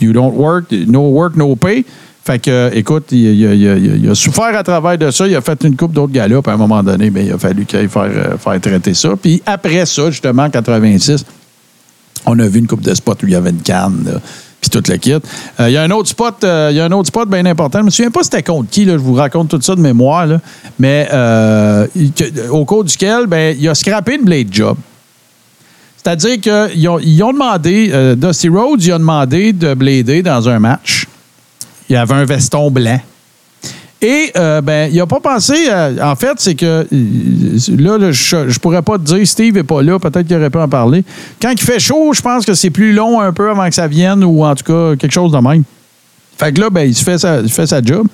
you 0.00 0.12
don't 0.12 0.34
work, 0.34 0.70
no 0.72 1.00
work, 1.10 1.36
no 1.36 1.54
pay. 1.56 1.84
Fait 2.24 2.38
que, 2.38 2.50
euh, 2.50 2.70
écoute, 2.72 3.04
il, 3.12 3.18
il- 3.18 4.00
il- 4.02 4.10
a 4.10 4.14
souffert 4.14 4.56
à 4.56 4.62
travers 4.62 4.96
de 4.96 5.10
ça. 5.10 5.26
Il 5.28 5.36
a 5.36 5.42
fait 5.42 5.62
une 5.62 5.76
coupe 5.76 5.92
d'autres 5.92 6.12
galops. 6.12 6.48
À 6.48 6.52
un 6.54 6.56
moment 6.56 6.82
donné, 6.82 7.10
mais 7.10 7.26
il 7.26 7.32
a 7.32 7.38
fallu 7.38 7.66
qu'il 7.66 7.78
aille 7.80 7.88
faire, 7.88 8.04
euh, 8.04 8.38
faire 8.38 8.58
traiter 8.62 8.94
ça. 8.94 9.10
Puis 9.20 9.42
après 9.44 9.84
ça, 9.84 10.10
justement, 10.10 10.44
en 10.44 10.50
86, 10.50 11.22
on 12.24 12.38
a 12.38 12.46
vu 12.48 12.60
une 12.60 12.66
coupe 12.66 12.80
de 12.80 12.94
spots 12.94 13.12
où 13.22 13.26
il 13.26 13.32
y 13.32 13.34
avait 13.34 13.50
une 13.50 13.60
canne, 13.60 14.20
puis 14.68 14.80
tout 14.82 14.90
le 14.90 14.96
kit. 14.96 15.12
Euh, 15.12 15.68
Il 15.68 15.72
y 15.72 15.76
a 15.76 15.82
un 15.82 15.90
autre 15.90 16.08
spot, 16.08 16.42
euh, 16.44 16.70
il 16.72 16.80
a 16.80 16.84
un 16.84 16.92
autre 16.92 17.08
spot 17.08 17.28
bien 17.28 17.44
important. 17.46 17.80
Je 17.80 17.84
me 17.84 17.90
souviens 17.90 18.10
pas 18.10 18.22
c'était 18.22 18.42
contre 18.42 18.70
qui, 18.70 18.84
là, 18.84 18.94
je 18.94 18.98
vous 18.98 19.14
raconte 19.14 19.50
tout 19.50 19.60
ça 19.60 19.74
de 19.74 19.80
mémoire, 19.80 20.26
là. 20.26 20.40
mais 20.78 21.08
euh, 21.12 21.86
au 22.50 22.64
cours 22.64 22.84
duquel, 22.84 23.26
ben, 23.26 23.56
il 23.58 23.68
a 23.68 23.74
scrappé 23.74 24.16
une 24.16 24.24
blade 24.24 24.48
job. 24.50 24.76
C'est-à-dire 26.04 26.40
qu'ils 26.40 26.88
ont, 26.88 26.98
ils 26.98 27.22
ont 27.22 27.32
demandé, 27.32 27.90
euh, 27.92 28.14
Dusty 28.14 28.48
Rhodes, 28.48 28.82
il 28.84 28.92
a 28.92 28.98
demandé 28.98 29.52
de 29.54 29.72
blader 29.72 30.22
dans 30.22 30.48
un 30.48 30.58
match. 30.58 31.06
Il 31.88 31.96
avait 31.96 32.14
un 32.14 32.24
veston 32.26 32.70
blanc. 32.70 33.00
Et 34.04 34.30
euh, 34.36 34.60
ben, 34.60 34.90
il 34.92 34.98
n'a 34.98 35.06
pas 35.06 35.18
pensé. 35.18 35.54
en 35.72 36.14
fait, 36.14 36.34
c'est 36.36 36.54
que 36.54 36.86
là, 36.90 38.12
je 38.12 38.36
ne 38.36 38.58
pourrais 38.58 38.82
pas 38.82 38.98
te 38.98 39.04
dire, 39.04 39.26
Steve 39.26 39.54
n'est 39.54 39.62
pas 39.62 39.80
là, 39.80 39.98
peut-être 39.98 40.26
qu'il 40.26 40.36
aurait 40.36 40.50
pu 40.50 40.58
en 40.58 40.68
parler. 40.68 41.02
Quand 41.40 41.50
il 41.50 41.58
fait 41.58 41.80
chaud, 41.80 42.12
je 42.12 42.20
pense 42.20 42.44
que 42.44 42.52
c'est 42.52 42.68
plus 42.68 42.92
long 42.92 43.18
un 43.18 43.32
peu 43.32 43.48
avant 43.48 43.66
que 43.66 43.74
ça 43.74 43.88
vienne, 43.88 44.22
ou 44.22 44.44
en 44.44 44.54
tout 44.54 44.64
cas 44.64 44.94
quelque 44.96 45.10
chose 45.10 45.32
de 45.32 45.38
même. 45.38 45.64
Fait 46.36 46.52
que 46.52 46.60
là, 46.60 46.68
ben, 46.68 46.86
il 46.86 46.94
fait 46.94 47.16
sa, 47.16 47.40
il 47.40 47.48
fait 47.50 47.66
sa 47.66 47.80
job. 47.80 48.06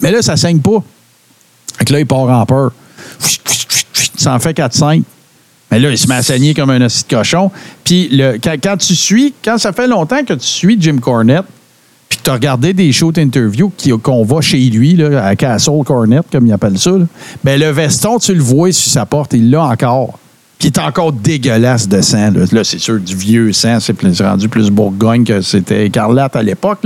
Mais 0.00 0.10
là, 0.10 0.22
ça 0.22 0.38
saigne 0.38 0.60
pas. 0.60 0.82
Fait 1.76 1.84
que 1.84 1.92
là, 1.92 2.00
il 2.00 2.06
part 2.06 2.20
en 2.20 2.46
peur. 2.46 2.72
Il 4.14 4.20
s'en 4.20 4.38
fait 4.38 4.56
4-5. 4.56 5.02
Mais 5.70 5.80
là, 5.80 5.90
il 5.90 5.98
se 5.98 6.08
met 6.08 6.14
à 6.14 6.22
saigner 6.22 6.54
comme 6.54 6.70
un 6.70 6.80
assis 6.80 7.04
de 7.04 7.14
cochon. 7.14 7.50
Puis 7.84 8.08
le, 8.08 8.38
quand, 8.42 8.54
quand 8.62 8.78
tu 8.78 8.94
suis, 8.96 9.34
quand 9.44 9.58
ça 9.58 9.74
fait 9.74 9.86
longtemps 9.86 10.24
que 10.24 10.32
tu 10.32 10.46
suis 10.46 10.80
Jim 10.80 10.96
Cornette, 10.96 11.44
puis 12.10 12.18
tu 12.22 12.28
as 12.28 12.34
regardé 12.34 12.74
des 12.74 12.92
shows 12.92 13.12
d'interview 13.12 13.72
qu'on 14.02 14.24
va 14.24 14.40
chez 14.40 14.58
lui, 14.68 14.96
là, 14.96 15.24
à 15.24 15.36
Castle 15.36 15.84
Cornette, 15.86 16.26
comme 16.30 16.46
il 16.46 16.52
appelle 16.52 16.76
ça, 16.76 16.90
là, 16.90 17.06
ben 17.44 17.58
le 17.58 17.70
veston, 17.70 18.18
tu 18.18 18.34
le 18.34 18.42
vois 18.42 18.72
sur 18.72 18.90
sa 18.90 19.06
porte, 19.06 19.32
il 19.32 19.48
l'a 19.48 19.64
encore. 19.64 20.18
Il 20.62 20.66
est 20.66 20.78
encore 20.78 21.12
dégueulasse 21.12 21.88
de 21.88 22.02
sang. 22.02 22.30
Là, 22.34 22.44
Là, 22.52 22.64
c'est 22.64 22.78
sûr, 22.78 22.98
du 23.00 23.14
vieux 23.16 23.50
sang, 23.52 23.80
c'est 23.80 23.94
plus- 23.94 24.20
rendu 24.20 24.46
plus 24.48 24.68
Bourgogne 24.70 25.24
que 25.24 25.40
c'était 25.40 25.86
écarlate 25.86 26.36
à 26.36 26.42
l'époque. 26.42 26.80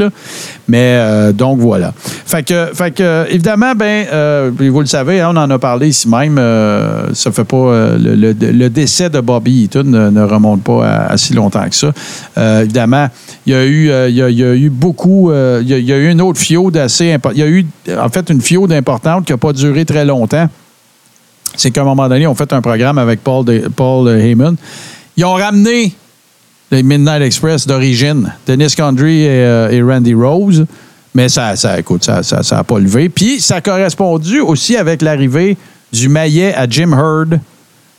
Mais 0.68 0.96
euh, 1.00 1.32
donc 1.32 1.58
voilà. 1.58 1.92
Fait 1.96 2.44
que, 2.44 2.66
fait 2.72 2.92
que 2.92 3.26
évidemment, 3.30 3.74
ben, 3.74 4.06
euh, 4.12 4.50
vous 4.56 4.80
le 4.80 4.86
savez, 4.86 5.20
hein, 5.20 5.30
on 5.34 5.36
en 5.36 5.50
a 5.50 5.58
parlé 5.58 5.88
ici 5.88 6.08
même. 6.08 6.36
euh, 6.38 7.12
ça 7.14 7.32
fait 7.32 7.42
pas 7.44 7.56
euh, 7.56 7.98
le, 7.98 8.14
le- 8.14 8.52
le 8.52 8.70
décès 8.70 9.10
de 9.10 9.18
Bobby 9.20 9.64
Eaton 9.64 9.82
ne, 9.84 10.08
ne 10.08 10.22
remonte 10.22 10.62
pas 10.62 10.86
à, 10.86 11.16
si 11.16 11.34
longtemps 11.34 11.68
que 11.68 11.74
ça. 11.74 11.92
Euh, 12.38 12.62
évidemment, 12.62 13.08
il 13.44 13.52
y 13.52 13.56
a 13.56 13.64
eu, 13.64 13.90
euh, 13.90 14.08
il 14.08 14.14
y 14.14 14.22
a, 14.22 14.30
y 14.30 14.44
a 14.44 14.54
eu 14.54 14.70
beaucoup. 14.70 15.32
il, 15.32 15.66
y 15.68 15.74
a, 15.74 15.78
y 15.78 15.92
a 15.92 15.96
eu 15.98 16.10
une 16.10 16.20
autre 16.20 16.38
fiode 16.38 16.76
assez 16.76 17.12
importante. 17.12 17.38
Il 17.38 17.40
y 17.40 17.46
a 17.46 17.48
eu 17.50 17.66
en 17.98 18.08
fait 18.08 18.30
une 18.30 18.40
fiode 18.40 18.70
importante 18.72 19.24
qui 19.24 19.32
n'a 19.32 19.38
pas 19.38 19.52
duré 19.52 19.84
très 19.84 20.04
longtemps 20.04 20.48
c'est 21.56 21.70
qu'à 21.70 21.82
un 21.82 21.84
moment 21.84 22.08
donné, 22.08 22.26
on 22.26 22.34
fait 22.34 22.52
un 22.52 22.60
programme 22.60 22.98
avec 22.98 23.22
Paul, 23.22 23.44
Paul 23.74 24.08
euh, 24.08 24.18
Heyman. 24.18 24.56
Ils 25.16 25.24
ont 25.24 25.34
ramené 25.34 25.94
les 26.70 26.82
Midnight 26.82 27.22
Express 27.22 27.66
d'origine, 27.66 28.32
Dennis 28.46 28.74
Condry 28.76 29.22
et, 29.22 29.28
euh, 29.28 29.86
Randy 29.86 30.14
Rose, 30.14 30.66
mais 31.14 31.28
ça, 31.28 31.54
ça 31.56 31.78
écoute, 31.78 32.04
ça 32.04 32.16
n'a 32.16 32.22
ça, 32.22 32.42
ça 32.42 32.64
pas 32.64 32.78
levé. 32.78 33.08
Puis 33.08 33.40
ça 33.40 33.56
a 33.56 33.60
correspondu 33.60 34.40
aussi 34.40 34.76
avec 34.76 35.02
l'arrivée 35.02 35.56
du 35.92 36.08
maillet 36.08 36.54
à 36.54 36.68
Jim 36.68 36.92
Hurd, 36.92 37.38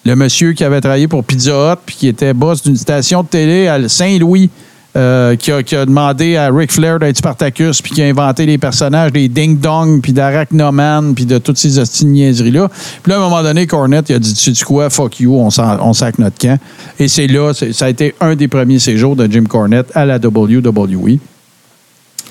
le 0.04 0.16
monsieur 0.16 0.54
qui 0.54 0.64
avait 0.64 0.82
travaillé 0.82 1.08
pour 1.08 1.24
Pizza 1.24 1.74
Hut 1.74 1.80
puis 1.86 1.96
qui 1.96 2.08
était 2.08 2.34
boss 2.34 2.62
d'une 2.62 2.76
station 2.76 3.24
de 3.24 3.28
télé 3.28 3.68
à 3.68 3.88
Saint-Louis. 3.88 4.50
Euh, 4.96 5.36
qui, 5.36 5.52
a, 5.52 5.86
demandé 5.86 6.38
à 6.38 6.50
Ric 6.50 6.72
Flair 6.72 7.00
d'être 7.00 7.18
Spartacus, 7.18 7.82
puis 7.82 7.92
qui 7.92 8.02
a 8.02 8.06
inventé 8.06 8.46
les 8.46 8.58
personnages 8.58 9.12
des 9.12 9.28
Ding 9.28 9.60
Dong, 9.60 10.00
puis 10.02 10.14
d'Arachnoman, 10.14 11.14
puis 11.14 11.26
de 11.26 11.38
toutes 11.38 11.58
ces 11.58 12.06
niaiseries-là. 12.06 12.70
Puis 13.04 13.12
là, 13.12 13.18
à 13.18 13.20
un 13.20 13.24
moment 13.24 13.44
donné, 13.44 13.68
Cornette, 13.68 14.10
il 14.10 14.16
a 14.16 14.20
dit 14.20 14.34
Tu 14.34 14.56
sais 14.56 14.66
quoi, 14.66 14.90
fuck 14.90 15.20
you, 15.20 15.36
on, 15.36 15.50
on 15.58 15.94
sac 15.94 16.18
notre 16.18 16.38
camp. 16.38 16.58
Et 16.98 17.10
c'est 17.10 17.28
là, 17.28 17.54
ça 17.54 17.86
a 17.86 17.90
été 17.90 18.16
un 18.22 18.36
des 18.36 18.48
premiers 18.48 18.80
séjours 18.80 19.18
de 19.18 19.30
Jim 19.30 19.44
Cornette 19.50 19.92
à 19.96 20.06
la 20.06 20.18
WWE. 20.18 21.20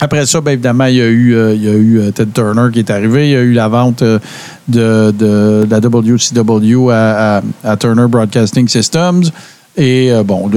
Après 0.01 0.25
ça, 0.27 0.41
bien 0.41 0.55
évidemment, 0.55 0.87
il 0.87 0.97
y 0.97 1.03
a 1.03 1.07
eu, 1.07 1.35
euh, 1.35 1.57
euh, 1.57 2.11
Ted 2.13 2.31
Turner 2.35 2.69
qui 2.73 2.79
est 2.79 2.91
arrivé. 2.91 3.29
Il 3.29 3.33
y 3.33 3.37
a 3.37 3.43
eu 3.43 3.53
la 3.53 3.69
vente 3.69 4.03
de, 4.69 5.67
la 5.69 5.81
WCW 5.81 6.91
à 6.91 7.43
Turner 7.79 8.07
Broadcasting 8.09 8.69
Systems. 8.69 9.25
Et 9.77 10.13
euh, 10.13 10.23
bon, 10.23 10.49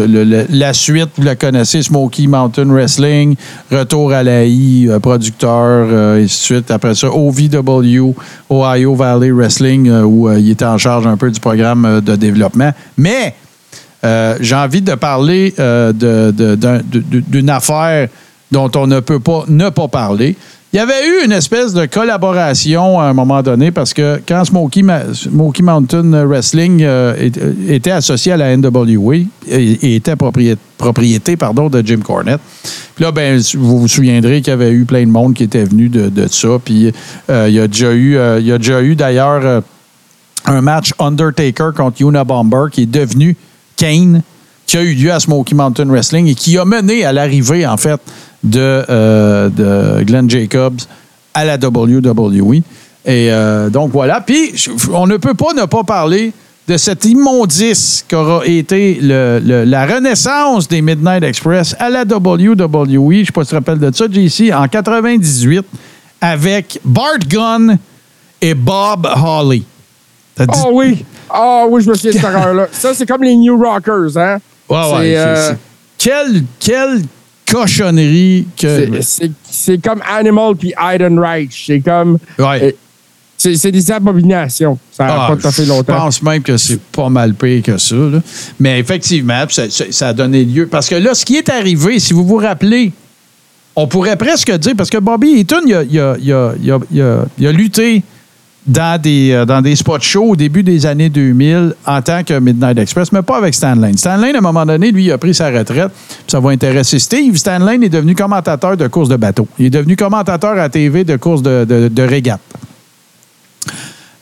la 0.50 0.74
suite, 0.74 1.10
vous 1.18 1.24
la 1.24 1.36
connaissez, 1.36 1.82
Smoky 1.82 2.28
Mountain 2.28 2.68
Wrestling, 2.72 3.36
Retour 3.72 4.14
à 4.14 4.22
la 4.22 4.46
I, 4.46 4.88
euh, 4.88 5.00
producteur, 5.00 5.88
euh, 5.90 6.20
et 6.20 6.26
ainsi 6.26 6.40
de 6.40 6.44
suite. 6.44 6.72
Après 6.72 6.94
ça, 6.94 7.08
OVW, 7.12 8.14
Ohio 8.52 8.96
Valley 8.96 9.32
Wrestling, 9.32 9.90
euh, 9.90 10.04
où 10.04 10.32
il 10.32 10.52
était 10.52 10.66
en 10.66 10.78
charge 10.78 11.08
un 11.08 11.18
peu 11.18 11.32
du 11.32 11.40
programme 11.40 12.02
de 12.02 12.16
développement. 12.16 12.72
Mais 12.98 13.34
j'ai 14.40 14.56
envie 14.56 14.82
de 14.82 14.94
parler 14.96 15.54
d'une 15.94 17.50
affaire 17.50 18.08
dont 18.52 18.72
on 18.76 18.88
ne 18.88 19.00
peut 19.00 19.20
pas 19.20 19.44
ne 19.48 19.70
pas 19.70 19.88
parler. 19.88 20.38
Il 20.74 20.76
y 20.76 20.80
avait 20.80 21.08
eu 21.08 21.26
une 21.26 21.32
espèce 21.32 21.74
de 21.74 21.86
collaboration 21.86 23.00
à 23.00 23.06
un 23.06 23.14
moment 23.14 23.42
donné 23.42 23.72
parce 23.72 23.94
que 23.94 24.22
quand 24.28 24.44
Smoky 24.44 24.84
Mountain 24.84 26.26
Wrestling 26.26 26.84
euh, 26.84 27.30
euh, 27.38 27.54
était 27.70 27.92
associé 27.92 28.34
à 28.34 28.38
la 28.38 28.56
NWA 28.58 29.16
et, 29.48 29.96
était 29.96 30.18
propriété, 30.18 30.60
propriété 30.78 31.38
pardon, 31.38 31.70
de 31.70 31.82
Jim 31.86 32.02
Cornette. 32.04 32.42
Puis 32.96 33.06
là, 33.06 33.14
ben, 33.14 33.42
vous 33.56 33.80
vous 33.80 33.88
souviendrez 33.88 34.42
qu'il 34.42 34.52
y 34.52 34.54
avait 34.54 34.72
eu 34.72 34.84
plein 34.84 35.06
de 35.06 35.12
monde 35.12 35.36
qui 35.36 35.44
était 35.44 35.64
venu 35.64 35.88
de, 35.88 36.28
ça. 36.28 36.60
Puis 36.64 36.92
euh, 37.30 37.46
il 37.48 37.56
y 37.56 37.60
a 37.62 37.68
déjà 37.68 37.94
eu, 38.82 38.96
d'ailleurs 38.96 39.64
un 40.44 40.62
match 40.62 40.94
Undertaker 41.00 41.72
contre 41.76 42.02
Una 42.02 42.26
Bomber 42.26 42.66
qui 42.72 42.84
est 42.84 42.92
devenu 42.92 43.38
Kane, 43.78 44.22
qui 44.68 44.78
a 44.78 44.84
eu 44.84 44.94
lieu 44.94 45.12
à 45.12 45.20
Smoky 45.20 45.56
Mountain 45.56 45.86
Wrestling 45.90 46.28
et 46.28 46.36
qui 46.36 46.58
a 46.58 46.66
mené 46.66 47.04
à 47.06 47.12
l'arrivée, 47.14 47.66
en 47.66 47.78
fait, 47.78 48.00
de, 48.44 48.60
euh, 48.90 49.50
de 49.50 50.04
Glenn 50.04 50.30
Jacobs 50.30 50.80
à 51.34 51.46
la 51.46 51.56
WWE. 51.58 52.56
Et 53.06 53.32
euh, 53.32 53.70
donc 53.70 53.92
voilà. 53.92 54.22
Puis 54.22 54.54
on 54.94 55.08
ne 55.08 55.18
peut 55.18 55.34
pas 55.34 55.54
ne 55.56 55.64
pas 55.66 55.84
parler 55.84 56.34
de 56.68 56.76
cet 56.76 57.06
immondice 57.06 58.04
qu'aura 58.10 58.46
été 58.46 59.00
le- 59.02 59.40
le- 59.42 59.64
la 59.64 59.86
renaissance 59.86 60.68
des 60.68 60.82
Midnight 60.82 61.24
Express 61.24 61.74
à 61.80 61.90
la 61.90 62.04
WWE. 62.04 62.44
Je 62.44 63.20
ne 63.22 63.26
sais 63.26 63.32
pas 63.32 63.44
si 63.44 63.48
tu 63.48 63.52
te 63.52 63.56
rappelles 63.56 63.80
de 63.80 63.96
ça, 63.96 64.06
JC, 64.12 64.52
en 64.54 64.68
98, 64.68 65.66
avec 66.20 66.80
Bart 66.84 67.20
Gunn 67.26 67.78
et 68.42 68.54
Bob 68.54 69.08
dit- 70.46 70.52
Ah 70.54 70.68
oui! 70.72 71.06
Ah 71.30 71.64
oui, 71.70 71.82
je 71.82 71.90
me 71.90 71.96
souviens 71.96 72.12
de 72.12 72.18
cette 72.18 72.26
erreur-là. 72.36 72.68
Ça, 72.74 72.94
c'est 72.94 73.06
comme 73.06 73.24
les 73.24 73.36
New 73.36 73.58
Rockers, 73.58 74.18
hein? 74.18 74.38
Ouais, 74.70 74.78
ouais. 74.94 75.18
Euh, 75.18 75.50
c'est- 75.52 75.58
Quel, 75.98 76.44
quel 76.60 77.02
cochonneries 77.50 78.48
que. 78.58 78.90
C'est- 79.02 79.82
comme 79.82 80.02
Animal 80.08 80.56
puis 80.56 80.74
Reich. 80.78 81.64
C'est 81.68 81.80
comme. 81.80 82.18
Ouais. 82.38 82.64
euh, 82.64 82.72
C'est 83.40 83.56
c'est 83.56 83.72
des 83.72 83.92
abominations. 83.92 84.80
Ça 84.92 85.06
n'a 85.06 85.14
Ah, 85.14 85.28
pas 85.30 85.36
tout 85.38 85.48
à 85.48 85.52
fait 85.52 85.64
Je 85.64 85.70
longtemps. 85.70 85.96
pense 85.96 86.24
même 86.24 86.42
que 86.42 86.58
c'est 86.58 86.80
pas 86.82 87.08
mal 87.08 87.36
pire 87.36 87.62
que 87.62 87.78
ça. 87.78 87.96
là. 87.96 88.20
Mais 88.60 88.80
effectivement, 88.80 89.46
ça, 89.48 89.70
ça- 89.70 89.92
ça 89.92 90.08
a 90.08 90.14
donné 90.14 90.44
lieu. 90.44 90.66
Parce 90.66 90.90
que 90.90 90.96
là, 90.96 91.14
ce 91.14 91.24
qui 91.24 91.36
est 91.36 91.48
arrivé, 91.50 92.00
si 92.00 92.14
vous 92.14 92.26
vous 92.26 92.38
rappelez, 92.38 92.92
on 93.76 93.86
pourrait 93.88 94.16
presque 94.18 94.52
dire, 94.58 94.74
parce 94.76 94.90
que 94.90 94.98
Bobby 94.98 95.42
Eaton, 95.42 95.62
il 95.68 95.76
a, 95.76 95.84
il 95.84 96.00
a- 96.00 96.16
il 96.20 96.32
a- 96.34 96.54
il 96.64 96.72
a- 96.72 96.80
il 96.92 97.02
a- 97.02 97.26
il 97.38 97.48
a 97.48 97.52
lutté 97.52 98.02
dans 98.68 99.02
des, 99.02 99.32
euh, 99.32 99.46
dans 99.46 99.64
spots 99.76 100.00
shows 100.02 100.32
au 100.32 100.36
début 100.36 100.62
des 100.62 100.86
années 100.86 101.10
2000 101.10 101.74
en 101.86 102.02
tant 102.02 102.24
que 102.24 102.38
Midnight 102.40 102.78
Express, 102.78 103.12
mais 103.12 103.22
pas 103.22 103.38
avec 103.38 103.54
Stan 103.54 103.76
Lane. 103.76 103.98
Stan 103.98 104.18
Lane, 104.18 104.36
à 104.36 104.40
un 104.40 104.42
moment 104.42 104.66
donné, 104.66 104.92
lui, 104.92 105.12
a 105.12 105.18
pris 105.18 105.34
sa 105.34 105.50
retraite. 105.50 105.92
Ça 106.28 106.40
va 106.40 106.50
intéresser 106.52 107.00
Steve. 107.00 107.38
Stan 107.38 107.60
Lane 107.60 107.84
est 107.84 107.90
devenu 107.90 108.14
commentateur 108.14 108.76
de 108.76 108.88
courses 108.88 109.10
de 109.10 109.16
bateau. 109.16 109.48
Il 109.58 109.68
est 109.68 109.70
devenu 109.70 109.96
commentateur 109.96 110.58
à 110.60 110.70
TV 110.70 111.04
de 111.04 111.16
courses 111.16 111.42
de, 111.42 111.66
de, 111.66 111.88
de 111.88 112.04
régate. 112.04 112.42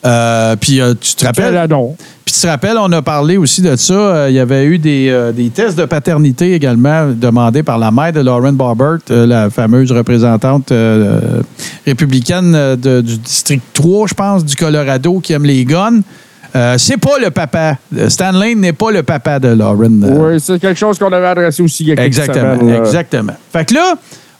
Euh, 0.05 0.55
puis 0.55 0.81
euh, 0.81 0.93
tu 0.99 1.15
te 1.15 1.25
rappelles? 1.25 1.45
Quel 1.45 1.57
adon. 1.57 1.95
Puis 2.25 2.33
tu 2.33 2.41
te 2.41 2.47
rappelles, 2.47 2.77
on 2.79 2.91
a 2.91 3.01
parlé 3.01 3.37
aussi 3.37 3.61
de 3.61 3.75
ça. 3.75 3.93
euh, 3.93 4.25
il 4.29 4.35
y 4.35 4.39
avait 4.39 4.65
eu 4.65 4.77
des, 4.77 5.31
des 5.35 5.49
tests 5.49 5.77
de 5.77 5.85
paternité 5.85 6.53
également 6.53 7.07
demandés 7.09 7.63
par 7.63 7.77
la 7.77 7.91
mère 7.91 8.13
de 8.13 8.19
Lauren 8.21 8.53
Barbert, 8.53 8.97
euh, 9.11 9.25
la 9.25 9.49
fameuse 9.49 9.91
représentante 9.91 10.71
républicaine 11.85 12.75
de- 12.75 13.01
du 13.01 13.17
district 13.17 13.63
3, 13.73 14.07
je 14.07 14.13
pense, 14.13 14.45
du 14.45 14.55
Colorado, 14.55 15.19
qui 15.19 15.33
aime 15.33 15.45
les 15.45 15.65
guns. 15.65 16.01
Euh, 16.55 16.75
c'est 16.77 16.97
pas 16.97 17.19
le 17.21 17.31
papa. 17.31 17.77
Stan 18.07 18.31
Lane 18.31 18.59
n'est 18.59 18.71
pas 18.73 18.89
le 18.91 19.03
papa 19.03 19.39
de 19.39 19.49
Lauren. 19.49 19.91
Oui, 20.03 20.39
c'est 20.39 20.57
quelque 20.59 20.77
chose 20.77 20.97
qu'on 20.97 21.11
avait 21.11 21.27
adressé 21.27 21.61
aussi 21.61 21.83
il 21.83 21.89
y 21.89 21.91
a 21.91 21.95
quelques 21.95 22.07
Exactement, 22.07 22.57
semaines, 22.59 22.75
exactement. 22.83 23.33
Fait 23.51 23.65
que 23.65 23.73
là, 23.73 23.95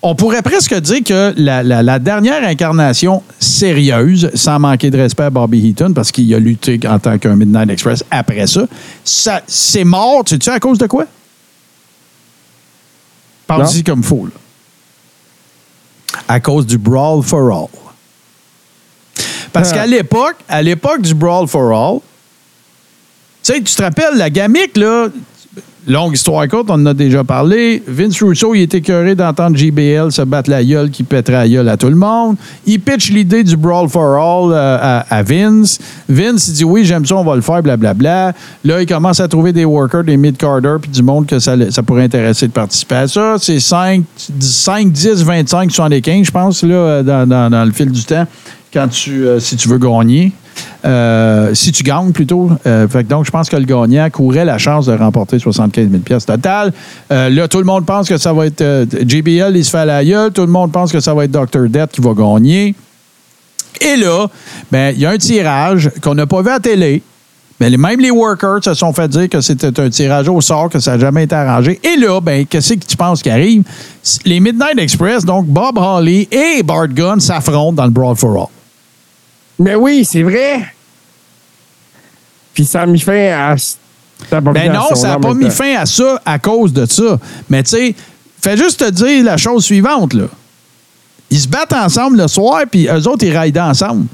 on 0.07 0.13
pourrait 0.13 0.43
presque 0.43 0.75
dire 0.81 1.03
que 1.03 1.33
la, 1.35 1.63
la- 1.63 1.81
la 1.81 1.97
dernière 1.97 2.43
incarnation 2.47 3.23
sérieuse, 3.39 4.29
sans 4.35 4.59
manquer 4.59 4.91
de 4.91 4.97
respect 4.99 5.23
à 5.23 5.29
Bobby 5.31 5.69
Heaton, 5.69 5.93
parce 5.93 6.11
qu'il 6.11 6.31
a 6.35 6.37
lutté 6.39 6.79
en 6.87 6.99
tant 6.99 7.17
qu'un 7.17 7.35
Midnight 7.35 7.71
Express 7.71 8.03
après 8.11 8.45
ça, 8.45 8.67
ça 9.03 9.41
c'est 9.47 9.83
mort, 9.83 10.23
tu 10.23 10.37
sais 10.39 10.51
à 10.51 10.59
cause 10.59 10.77
de 10.77 10.85
quoi? 10.85 11.05
Parle-y 13.47 13.83
comme 13.83 14.03
faux, 14.03 14.25
là. 14.27 14.31
À 16.27 16.39
cause 16.39 16.65
du 16.65 16.77
Brawl 16.77 17.23
for 17.23 17.51
All. 17.51 17.67
Parce 19.53 19.71
Ah. 19.71 19.75
qu'à 19.75 19.85
l'époque, 19.87 20.35
à 20.49 20.61
l'époque 20.61 21.01
du 21.01 21.13
Brawl 21.13 21.47
for 21.47 21.71
All, 21.73 21.99
tu 23.43 23.53
sais, 23.53 23.61
tu 23.61 23.75
te 23.75 23.81
rappelles, 23.81 24.17
la 24.17 24.29
gamique, 24.29 24.77
là, 24.77 25.07
longue 25.87 26.15
histoire 26.15 26.47
courte, 26.47 26.65
on 26.69 26.73
en 26.73 26.85
a 26.87 26.93
déjà 26.93 27.23
parlé. 27.23 27.83
Vince 27.87 28.21
Russo, 28.21 28.55
il 28.55 28.61
était 28.61 28.77
écœuré 28.79 29.15
d'entendre 29.15 29.55
JBL 29.55 30.11
se 30.11 30.21
battre 30.23 30.49
la 30.49 30.63
gueule 30.63 30.89
qui 30.89 31.03
pèterait 31.03 31.33
la 31.37 31.47
gueule 31.49 31.69
à 31.69 31.77
tout 31.77 31.89
le 31.89 31.95
monde. 31.95 32.35
Il 32.65 32.79
pitch 32.79 33.11
l'idée 33.11 33.43
du 33.43 33.55
Brawl 33.55 33.87
for 33.89 34.15
All 34.15 34.51
euh, 34.53 35.01
à, 35.09 35.23
Vince. 35.23 35.79
Vince, 36.09 36.47
il 36.47 36.53
dit 36.53 36.63
oui, 36.63 36.85
j'aime 36.85 37.05
ça, 37.05 37.15
on 37.15 37.23
va 37.23 37.35
le 37.35 37.41
faire, 37.41 37.61
blablabla. 37.61 38.33
Là, 38.63 38.81
il 38.81 38.87
commence 38.87 39.19
à 39.19 39.27
trouver 39.27 39.53
des 39.53 39.65
workers, 39.65 40.03
des 40.03 40.17
mid-carders, 40.17 40.79
puis 40.81 40.89
du 40.91 41.03
monde 41.03 41.27
que 41.27 41.39
ça, 41.39 41.55
pourrait 41.85 42.03
intéresser 42.03 42.47
de 42.47 42.51
participer 42.53 42.95
à 42.95 43.07
ça. 43.07 43.35
C'est 43.39 43.59
5, 43.59 44.03
5, 44.39 44.91
10, 44.91 45.23
25, 45.23 45.71
75, 45.71 46.25
je 46.25 46.31
pense, 46.31 46.63
là, 46.63 47.03
dans, 47.03 47.27
dans- 47.27 47.49
dans 47.49 47.63
le 47.65 47.71
fil 47.71 47.91
du 47.91 48.03
temps, 48.03 48.25
quand 48.73 48.87
tu, 48.87 49.25
euh, 49.27 49.39
si 49.39 49.55
tu 49.55 49.67
veux 49.69 49.77
gagner. 49.77 50.31
Euh, 50.85 51.53
si 51.53 51.71
tu 51.71 51.83
gagnes 51.83 52.11
plutôt. 52.11 52.49
Euh, 52.67 52.87
donc, 53.03 53.25
je 53.25 53.31
pense 53.31 53.49
que 53.49 53.55
le 53.55 53.65
gagnant 53.65 54.09
courait 54.09 54.45
la 54.45 54.57
chance 54.57 54.85
de 54.85 54.93
remporter 54.93 55.39
75 55.39 55.89
000 55.89 56.01
pièces 56.03 56.25
total. 56.25 56.73
Euh, 57.11 57.29
là, 57.29 57.47
tout 57.47 57.57
le 57.57 57.63
monde 57.63 57.85
pense 57.85 58.07
que 58.07 58.17
ça 58.17 58.33
va 58.33 58.45
être 58.45 58.61
euh, 58.61 58.85
JBL, 59.07 59.55
il 59.55 59.65
se 59.65 59.71
fait 59.71 59.79
à 59.79 59.85
la 59.85 60.05
gueule. 60.05 60.31
Tout 60.31 60.41
le 60.41 60.47
monde 60.47 60.71
pense 60.71 60.91
que 60.91 60.99
ça 60.99 61.13
va 61.13 61.25
être 61.25 61.31
Dr. 61.31 61.69
Death 61.69 61.91
qui 61.91 62.01
va 62.01 62.13
gagner. 62.13 62.75
Et 63.81 63.97
là, 63.97 64.27
ben, 64.71 64.93
il 64.95 65.01
y 65.01 65.05
a 65.05 65.11
un 65.11 65.17
tirage 65.17 65.91
qu'on 66.01 66.15
n'a 66.15 66.27
pas 66.27 66.41
vu 66.41 66.49
à 66.49 66.59
télé. 66.59 67.01
Mais 67.59 67.69
même 67.69 67.99
les 67.99 68.11
workers 68.11 68.63
se 68.63 68.73
sont 68.73 68.91
fait 68.91 69.07
dire 69.07 69.29
que 69.29 69.39
c'était 69.39 69.79
un 69.79 69.89
tirage 69.89 70.27
au 70.27 70.41
sort, 70.41 70.69
que 70.69 70.79
ça 70.79 70.91
n'a 70.91 70.99
jamais 70.99 71.23
été 71.23 71.35
arrangé. 71.35 71.79
Et 71.83 71.97
là, 71.97 72.19
ben, 72.19 72.45
qu'est-ce 72.45 72.73
que 72.73 72.85
tu 72.85 72.97
penses 72.97 73.21
qui 73.21 73.29
arrive? 73.29 73.63
Les 74.25 74.39
Midnight 74.39 74.77
Express, 74.77 75.23
donc 75.23 75.45
Bob 75.47 75.77
Holly 75.77 76.27
et 76.31 76.63
Bart 76.63 76.89
Gunn 76.89 77.19
s'affrontent 77.19 77.73
dans 77.73 77.85
le 77.85 77.91
Brawl 77.91 78.15
for 78.15 78.35
All. 78.37 78.54
Mais 79.59 79.75
oui, 79.75 80.05
c'est 80.05 80.23
vrai. 80.23 80.65
Puis 82.53 82.65
ça 82.65 82.81
a 82.81 82.85
mis 82.85 82.99
fin 82.99 83.31
à 83.33 83.55
Ben 84.53 84.71
non, 84.73 84.95
ça 84.95 85.07
n'a 85.09 85.19
pas 85.19 85.33
mis 85.33 85.49
fin 85.51 85.75
à 85.77 85.85
ça 85.85 86.21
à 86.25 86.39
cause 86.39 86.71
de 86.73 86.85
ça. 86.85 87.19
Mais 87.49 87.63
tu 87.63 87.69
sais, 87.71 87.95
fais 88.41 88.55
juste 88.57 88.79
te 88.79 88.89
dire 88.89 89.23
la 89.23 89.37
chose 89.37 89.65
suivante, 89.65 90.13
là. 90.13 90.25
Ils 91.31 91.39
se 91.39 91.47
battent 91.47 91.73
ensemble 91.73 92.17
le 92.17 92.27
soir, 92.27 92.61
puis 92.69 92.87
eux 92.87 93.07
autres, 93.07 93.25
ils 93.25 93.35
raident 93.35 93.57
ensemble 93.57 94.05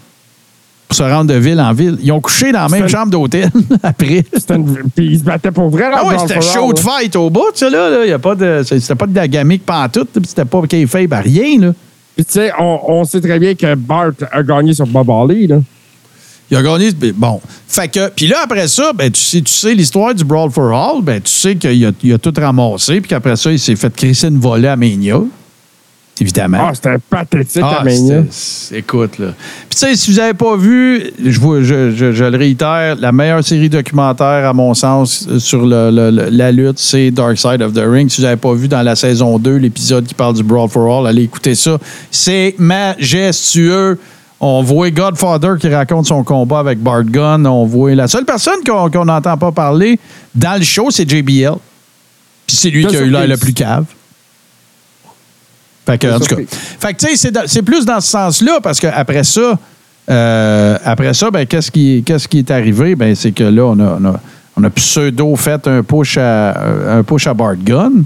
pour 0.87 0.97
se 0.97 1.03
rendre 1.03 1.25
de 1.31 1.35
ville 1.37 1.59
en 1.59 1.71
ville. 1.73 1.97
Ils 2.01 2.11
ont 2.11 2.21
couché 2.21 2.51
dans 2.51 2.63
la 2.63 2.69
même 2.69 2.87
chambre 2.89 3.11
d'hôtel 3.11 3.51
après. 3.83 4.25
Une- 4.49 4.89
Puis 4.95 5.05
ils 5.05 5.19
se 5.19 5.23
battaient 5.23 5.51
pour 5.51 5.69
vrai. 5.69 5.85
Ah 5.93 6.05
ouais, 6.05 6.15
c'était 6.19 6.41
chaud 6.41 6.73
de 6.73 6.79
fight 6.79 7.15
au 7.15 7.29
bout, 7.29 7.51
ça, 7.53 7.69
là. 7.69 7.89
là. 7.89 8.05
Il 8.05 8.09
y 8.09 8.13
a 8.13 8.19
pas 8.19 8.33
de, 8.33 8.63
c'était 8.65 8.95
pas 8.95 9.05
de 9.07 9.15
la 9.15 9.27
gamique 9.27 9.65
pantoute, 9.65 10.09
puis 10.13 10.23
c'était 10.25 10.45
pas 10.45 10.61
kayfabe 10.67 11.13
à 11.13 11.19
rien, 11.21 11.59
là. 11.59 11.73
Puis 12.15 12.25
tu 12.25 12.33
sais, 12.33 12.51
on, 12.59 12.79
on 12.87 13.03
sait 13.03 13.21
très 13.21 13.39
bien 13.39 13.55
que 13.55 13.73
Bart 13.75 14.11
a 14.31 14.43
gagné 14.43 14.73
sur 14.73 14.85
Bob 14.85 15.09
Harley. 15.09 15.47
Là. 15.47 15.59
Il 16.49 16.57
a 16.57 16.61
gagné. 16.61 16.91
ben, 16.91 17.13
Bon. 17.15 17.41
Fait 17.67 17.87
que. 17.87 18.09
Puis 18.09 18.27
là, 18.27 18.41
après 18.43 18.67
ça, 18.67 18.91
ben, 18.93 19.09
tu 19.09 19.21
sais, 19.21 19.41
tu 19.41 19.51
sais 19.51 19.73
l'histoire 19.73 20.13
du 20.13 20.23
Brawl 20.25 20.51
for 20.51 20.73
All. 20.73 21.01
Ben, 21.01 21.21
tu 21.21 21.31
sais 21.31 21.55
qu'il 21.55 21.85
a, 21.85 21.89
a 22.13 22.17
tout 22.17 22.33
ramassé. 22.37 22.99
Puis 22.99 23.09
qu'après 23.09 23.37
ça, 23.37 23.51
il 23.51 23.59
s'est 23.59 23.75
fait 23.77 23.93
crisser 23.95 24.27
une 24.27 24.39
volée 24.39 24.67
à 24.67 24.75
Mania. 24.75 25.21
Évidemment. 26.19 26.67
Ah, 26.69 26.71
c'était 26.75 26.97
pathétique 27.09 27.63
Ah, 27.65 27.79
à 27.79 27.83
écoute, 28.75 29.17
là. 29.17 29.27
Puis, 29.69 29.69
tu 29.71 29.77
sais, 29.77 29.95
si 29.95 30.11
vous 30.11 30.17
n'avez 30.17 30.35
pas 30.35 30.55
vu, 30.55 31.11
je, 31.25 31.39
vous- 31.39 31.63
je, 31.63 31.91
je- 31.95 32.11
je 32.11 32.23
le 32.25 32.37
réitère, 32.37 32.95
la 32.97 33.11
meilleure 33.11 33.43
série 33.43 33.69
documentaire, 33.69 34.47
à 34.47 34.53
mon 34.53 34.75
sens, 34.75 35.25
euh, 35.27 35.39
sur 35.39 35.65
le- 35.65 35.89
le- 35.89 36.29
la 36.29 36.51
lutte, 36.51 36.77
c'est 36.77 37.09
Dark 37.09 37.37
Side 37.39 37.63
of 37.63 37.73
the 37.73 37.81
Ring. 37.87 38.07
Si 38.09 38.21
vous 38.21 38.27
n'avez 38.27 38.37
pas 38.39 38.53
vu 38.53 38.67
dans 38.67 38.83
la 38.83 38.95
saison 38.95 39.39
2 39.39 39.55
l'épisode 39.55 40.05
qui 40.05 40.13
parle 40.13 40.35
du 40.35 40.43
Brawl 40.43 40.69
for 40.69 40.99
All, 40.99 41.07
allez 41.07 41.23
écouter 41.23 41.55
ça. 41.55 41.79
C'est 42.11 42.53
majestueux. 42.59 43.97
On 44.39 44.61
voit 44.63 44.89
Godfather 44.91 45.53
qui 45.59 45.69
raconte 45.69 46.05
son 46.07 46.23
combat 46.23 46.59
avec 46.59 46.79
Bart 46.79 47.03
Gunn. 47.03 47.47
On 47.47 47.65
voit 47.65 47.95
la 47.95 48.07
seule 48.07 48.25
personne 48.25 48.59
qu'on 48.65 49.05
n'entend 49.05 49.37
pas 49.37 49.51
parler 49.51 49.97
dans 50.35 50.57
le 50.57 50.63
show, 50.65 50.89
c'est 50.91 51.07
JBL. 51.09 51.53
Puis 52.47 52.57
c'est 52.57 52.69
lui 52.69 52.85
qui 52.85 52.97
a 52.97 53.01
eu 53.01 53.09
l'air 53.09 53.27
le 53.27 53.37
plus 53.37 53.53
cave. 53.53 53.85
Fait 55.85 55.97
que, 55.97 56.07
en 56.07 56.13
tout 56.19 56.25
cas. 56.25 56.35
surprise. 56.35 56.47
Fait 56.79 56.93
que, 56.93 57.05
tu 57.07 57.15
sais, 57.17 57.31
c'est 57.47 57.61
plus 57.63 57.85
dans 57.85 57.99
ce 57.99 58.07
sens-là, 58.09 58.59
parce 58.61 58.79
qu'après 58.79 59.23
ça, 59.23 59.57
euh, 60.09 60.77
après 60.83 61.13
ça, 61.13 61.31
ben, 61.31 61.45
qu'est-ce 61.45 61.71
qui, 61.71 62.03
qu'est-ce 62.05 62.27
qui 62.27 62.39
est 62.39 62.51
arrivé? 62.51 62.95
Ben, 62.95 63.15
c'est 63.15 63.31
que 63.31 63.43
là, 63.43 63.63
on 63.65 63.79
a, 63.79 63.97
on 63.99 64.05
a, 64.05 64.19
on 64.57 64.63
a 64.63 64.69
pseudo 64.69 65.35
fait 65.35 65.67
un 65.67 65.81
push 65.83 66.17
à, 66.17 66.97
un 66.97 67.03
push 67.03 67.25
à 67.27 67.33
Bart 67.33 67.55
Gunn, 67.55 68.03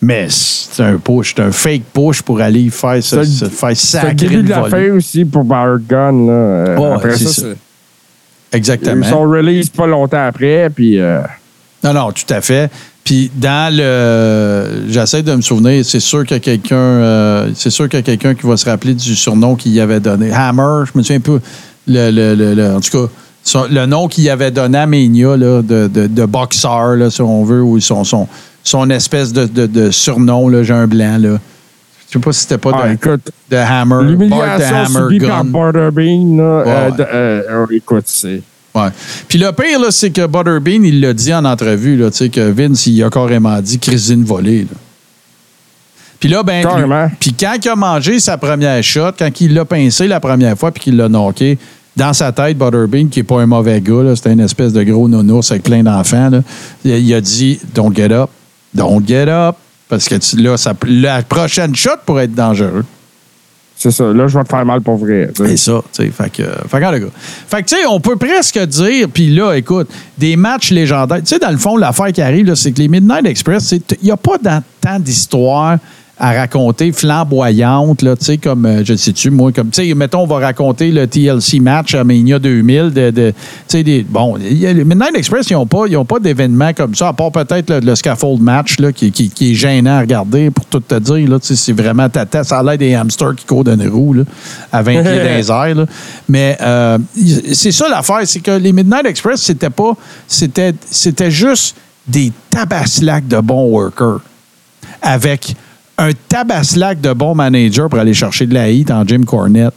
mais 0.00 0.26
c'est 0.28 0.82
un 0.82 0.98
push, 0.98 1.34
c'est 1.34 1.42
un 1.42 1.52
fake 1.52 1.82
push 1.92 2.22
pour 2.22 2.40
aller 2.40 2.68
faire, 2.70 2.94
le- 2.94 3.02
se 3.02 3.44
faire 3.46 3.70
C'est 3.76 4.08
le 4.08 4.14
début 4.14 4.42
de 4.42 4.50
la 4.50 4.64
fin 4.64 4.90
aussi 4.92 5.24
pour 5.24 5.44
Bart 5.44 5.78
Gunn. 5.88 6.26
Là. 6.26 6.32
Euh, 6.32 6.94
après 6.94 7.16
ça, 7.16 7.26
ça. 7.28 7.42
c'est- 7.42 8.56
Exactement. 8.56 9.04
Ils 9.06 9.08
sont 9.10 9.22
release 9.22 9.70
pas 9.70 9.86
longtemps 9.86 10.26
après. 10.26 10.68
Puis, 10.70 10.98
euh, 11.00 11.20
Non, 11.82 11.94
non, 11.94 12.12
tout 12.12 12.32
à 12.34 12.40
fait. 12.42 12.70
Puis 13.04 13.30
dans 13.34 13.74
le. 13.74 14.84
J'essaie 14.88 15.22
de 15.22 15.34
me 15.34 15.40
souvenir, 15.42 15.84
c'est 15.84 15.98
sûr 16.00 16.24
qu'il 16.24 16.36
y 16.36 16.40
a 16.40 16.40
quelqu'un. 16.40 16.76
euh, 16.76 17.48
c'est 17.54 17.70
sûr 17.70 17.88
qu'il 17.88 17.98
y 17.98 18.02
a 18.02 18.04
quelqu'un 18.04 18.34
qui 18.34 18.46
va 18.46 18.56
se 18.56 18.64
rappeler 18.68 18.94
du 18.94 19.14
surnom 19.16 19.56
qu'il 19.56 19.72
y 19.72 19.80
avait 19.80 19.98
donné. 20.00 20.30
Hammer, 20.32 20.84
je 20.86 20.96
me 20.96 21.02
souviens 21.02 21.16
un 21.16 21.20
peu. 21.20 21.40
Le, 21.88 22.10
le- 22.12 22.34
le- 22.36 22.54
le- 22.54 22.74
en 22.76 22.80
tout 22.80 22.90
cas, 23.06 23.12
son- 23.42 23.66
le 23.68 23.86
nom 23.86 24.06
qu'il 24.06 24.30
avait 24.30 24.52
donné 24.52 24.78
à 24.78 24.86
Mania 24.86 25.36
là, 25.36 25.62
de, 25.62 25.88
de, 25.88 26.06
de 26.06 26.24
boxeur, 26.26 26.94
là, 26.94 27.10
si 27.10 27.20
on 27.22 27.42
veut, 27.44 27.60
ou 27.62 27.80
son, 27.80 28.04
son, 28.04 28.28
son 28.62 28.88
espèce 28.90 29.32
de, 29.32 29.46
de, 29.46 29.66
de 29.66 29.90
surnom, 29.90 30.48
là, 30.48 30.62
j'ai 30.62 30.72
un 30.74 30.86
blanc. 30.86 31.18
Là. 31.18 31.38
Je 32.08 32.12
sais 32.12 32.18
pas 32.20 32.32
si 32.32 32.40
c'était 32.42 32.58
pas 32.58 32.70
ah, 32.74 32.88
de, 32.88 32.92
écoute, 32.94 33.32
de 33.50 33.56
Hammer. 33.56 34.04
L'humiliation 34.04 34.76
Hammer 34.76 34.86
subie 35.10 35.18
par 35.26 35.42
là, 35.42 35.80
euh, 35.80 35.90
Ouais, 36.64 36.90
ouais. 36.92 36.96
de- 36.98 37.02
euh, 37.12 37.42
euh, 37.50 37.66
écoute, 37.72 38.04
c'est... 38.06 38.42
Ouais. 38.74 38.88
Puis 39.28 39.38
le 39.38 39.52
pire, 39.52 39.78
là, 39.80 39.90
c'est 39.90 40.10
que 40.10 40.26
Butterbean, 40.26 40.82
il 40.84 41.00
l'a 41.00 41.12
dit 41.12 41.32
en 41.34 41.44
entrevue, 41.44 41.96
là, 41.96 42.10
tu 42.10 42.16
sais, 42.18 42.28
que 42.30 42.40
Vince, 42.40 42.86
il 42.86 43.02
a 43.02 43.10
carrément 43.10 43.60
dit 43.60 43.78
crise 43.78 44.08
une 44.10 44.24
volée. 44.24 44.62
là. 44.62 44.76
Puis 46.18 46.28
là, 46.30 46.42
ben. 46.42 46.62
Puis 47.18 47.34
quand 47.34 47.54
il 47.62 47.68
a 47.68 47.76
mangé 47.76 48.20
sa 48.20 48.38
première 48.38 48.82
shot, 48.82 49.10
quand 49.18 49.40
il 49.40 49.54
l'a 49.54 49.64
pincé 49.64 50.06
la 50.06 50.20
première 50.20 50.56
fois, 50.56 50.70
puis 50.70 50.84
qu'il 50.84 50.96
l'a 50.96 51.08
knocké, 51.08 51.58
dans 51.96 52.12
sa 52.14 52.32
tête, 52.32 52.56
Butterbean, 52.56 53.08
qui 53.08 53.18
n'est 53.18 53.24
pas 53.24 53.40
un 53.42 53.46
mauvais 53.46 53.80
gars, 53.80 54.02
là, 54.02 54.16
c'était 54.16 54.32
une 54.32 54.40
espèce 54.40 54.72
de 54.72 54.82
gros 54.84 55.08
nounours 55.08 55.50
avec 55.50 55.64
plein 55.64 55.82
d'enfants, 55.82 56.30
là, 56.30 56.40
il, 56.84 57.12
a 57.12 57.20
dit 57.20 57.58
Don't 57.74 57.94
get 57.94 58.12
up, 58.12 58.30
don't 58.72 59.06
get 59.06 59.28
up. 59.28 59.56
Parce 59.88 60.08
que 60.08 60.14
là, 60.40 60.56
ça- 60.56 60.72
la 60.86 61.22
prochaine 61.22 61.74
shot 61.74 61.90
pourrait 62.06 62.24
être 62.24 62.34
dangereux. 62.34 62.84
C'est 63.82 63.90
ça. 63.90 64.12
Là, 64.12 64.28
je 64.28 64.38
vais 64.38 64.44
te 64.44 64.48
faire 64.48 64.64
mal 64.64 64.80
pour 64.80 64.96
vrai. 64.96 65.30
C'est 65.34 65.56
ça, 65.56 65.82
tu 65.92 66.04
sais. 66.04 66.10
Fait 66.10 66.30
que, 66.30 66.42
cas. 66.42 66.92
Fait 67.48 67.62
que, 67.62 67.68
tu 67.68 67.74
sais, 67.74 67.86
on 67.86 67.98
peut 67.98 68.14
presque 68.14 68.60
dire, 68.60 69.08
puis 69.12 69.34
là, 69.34 69.54
écoute, 69.54 69.88
des 70.16 70.36
matchs 70.36 70.70
légendaires. 70.70 71.18
Tu 71.18 71.26
sais, 71.26 71.40
dans 71.40 71.50
le 71.50 71.56
fond, 71.56 71.76
l'affaire 71.76 72.12
qui 72.12 72.22
arrive, 72.22 72.54
c'est 72.54 72.70
que 72.70 72.78
les 72.78 72.86
Midnight 72.86 73.26
Express, 73.26 73.72
il 73.72 73.82
n'y 74.04 74.12
a 74.12 74.16
pas 74.16 74.36
tant 74.80 75.00
d'histoires 75.00 75.78
à 76.24 76.34
raconter 76.34 76.92
flamboyantes, 76.92 78.02
là, 78.02 78.14
tu 78.14 78.24
sais, 78.24 78.38
comme, 78.38 78.64
euh, 78.64 78.84
je 78.84 78.94
sais-tu, 78.94 79.28
moi, 79.32 79.50
comme, 79.50 79.70
tu 79.70 79.84
sais, 79.88 79.92
mettons, 79.94 80.20
on 80.20 80.26
va 80.28 80.38
raconter 80.38 80.92
le 80.92 81.08
TLC 81.08 81.58
match 81.58 81.96
à 81.96 82.04
Mania 82.04 82.38
2000, 82.38 82.92
de, 82.92 83.10
de- 83.10 83.30
tu 83.32 83.36
sais, 83.66 83.82
des, 83.82 84.04
bon, 84.08 84.36
les 84.36 84.72
Midnight 84.84 85.16
Express, 85.16 85.50
ils 85.50 85.54
n'ont 85.54 85.66
pas, 85.66 85.86
pas 86.08 86.20
d'événements 86.20 86.72
comme 86.74 86.94
ça, 86.94 87.08
à 87.08 87.12
part 87.12 87.32
peut-être 87.32 87.74
le, 87.82 87.94
scaffold 87.96 88.40
match, 88.40 88.78
là, 88.78 88.92
qui, 88.92 89.10
qui- 89.10 89.30
qui 89.30 89.50
est 89.50 89.54
gênant 89.54 89.96
à 89.96 90.00
regarder, 90.00 90.52
pour 90.52 90.64
tout 90.66 90.78
te 90.78 90.94
dire, 90.94 91.28
là, 91.28 91.40
tu 91.40 91.48
sais, 91.48 91.56
c'est 91.56 91.72
vraiment 91.72 92.08
tata, 92.08 92.44
ça 92.44 92.60
a 92.60 92.62
l'air 92.62 92.78
des 92.78 92.94
hamsters 92.94 93.34
qui 93.34 93.44
courent 93.44 93.64
d'une 93.64 93.88
roue, 93.88 94.12
là, 94.14 94.22
à 94.70 94.80
20 94.80 94.92
pieds 95.02 95.02
dans 95.02 95.36
les 95.36 95.50
airs, 95.50 95.74
là. 95.74 95.86
Mais 96.28 96.56
euh, 96.60 96.98
c'est 97.52 97.72
ça 97.72 97.88
l'affaire, 97.88 98.20
c'est 98.26 98.38
que 98.38 98.52
les 98.52 98.72
Midnight 98.72 99.06
Express, 99.06 99.42
c'était 99.42 99.70
pas, 99.70 99.94
c'était, 100.28 100.72
c'était 100.88 101.32
juste 101.32 101.74
des 102.06 102.30
tabaslacs 102.48 103.26
de 103.26 103.40
bons 103.40 103.68
workers 103.70 104.20
avec 105.02 105.56
un 106.02 106.10
tabaslac 106.28 107.00
de 107.00 107.12
bons 107.12 107.34
managers 107.34 107.86
pour 107.88 107.98
aller 107.98 108.14
chercher 108.14 108.46
de 108.46 108.54
la 108.54 108.70
hit 108.70 108.90
en 108.90 109.06
Jim 109.06 109.22
Cornette. 109.24 109.74